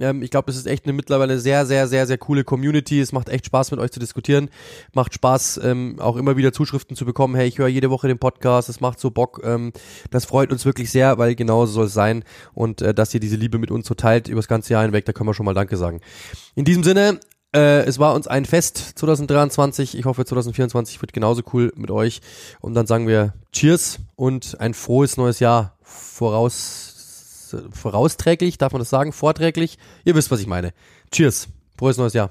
Ähm, 0.02 0.22
ich 0.22 0.30
glaube, 0.30 0.50
es 0.50 0.56
ist 0.56 0.66
echt 0.66 0.84
eine 0.84 0.92
mittlerweile 0.92 1.38
sehr, 1.38 1.64
sehr, 1.64 1.88
sehr, 1.88 2.06
sehr 2.06 2.18
coole 2.18 2.44
Community. 2.44 3.00
Es 3.00 3.12
macht 3.12 3.28
echt 3.28 3.46
Spaß, 3.46 3.70
mit 3.70 3.80
euch 3.80 3.90
zu 3.90 4.00
diskutieren. 4.00 4.50
Macht 4.92 5.14
Spaß, 5.14 5.60
ähm, 5.62 5.96
auch 5.98 6.16
immer 6.16 6.36
wieder 6.36 6.52
Zuschriften 6.52 6.96
zu 6.96 7.04
bekommen. 7.04 7.34
Hey, 7.34 7.48
ich 7.48 7.58
höre 7.58 7.68
jede 7.68 7.90
Woche 7.90 8.08
den 8.08 8.18
Podcast. 8.18 8.68
Es 8.68 8.80
macht 8.80 9.00
so 9.00 9.10
Bock. 9.10 9.40
Ähm, 9.44 9.72
das 10.10 10.24
freut 10.24 10.52
uns 10.52 10.64
wirklich 10.64 10.90
sehr, 10.90 11.18
weil 11.18 11.34
genauso 11.34 11.72
soll 11.72 11.86
es 11.86 11.94
sein. 11.94 12.24
Und 12.52 12.82
äh, 12.82 12.92
dass 12.92 13.14
ihr 13.14 13.20
diese 13.20 13.36
Liebe 13.36 13.58
mit 13.58 13.70
uns 13.70 13.86
so 13.86 13.94
teilt 13.94 14.28
über 14.28 14.40
das 14.40 14.48
ganze 14.48 14.72
Jahr 14.72 14.82
hinweg, 14.82 15.04
da 15.04 15.12
können 15.12 15.28
wir 15.28 15.34
schon 15.34 15.46
mal 15.46 15.54
Danke 15.54 15.76
sagen. 15.76 16.00
In 16.54 16.64
diesem 16.64 16.82
Sinne, 16.82 17.20
äh, 17.54 17.84
es 17.84 17.98
war 17.98 18.14
uns 18.14 18.26
ein 18.26 18.44
Fest 18.44 18.78
2023. 18.96 19.96
Ich 19.98 20.04
hoffe, 20.04 20.24
2024 20.24 21.00
wird 21.00 21.12
genauso 21.12 21.42
cool 21.52 21.72
mit 21.76 21.90
euch. 21.90 22.20
Und 22.60 22.74
dann 22.74 22.86
sagen 22.86 23.06
wir 23.06 23.34
Cheers 23.52 23.98
und 24.16 24.60
ein 24.60 24.74
frohes 24.74 25.16
neues 25.16 25.38
Jahr 25.40 25.76
voraus 25.82 26.91
vorausträglich, 27.72 28.58
darf 28.58 28.72
man 28.72 28.80
das 28.80 28.90
sagen? 28.90 29.12
Vorträglich? 29.12 29.78
Ihr 30.04 30.14
wisst, 30.14 30.30
was 30.30 30.40
ich 30.40 30.46
meine. 30.46 30.72
Cheers. 31.10 31.48
Frohes 31.78 31.96
neues 31.96 32.12
Jahr. 32.12 32.30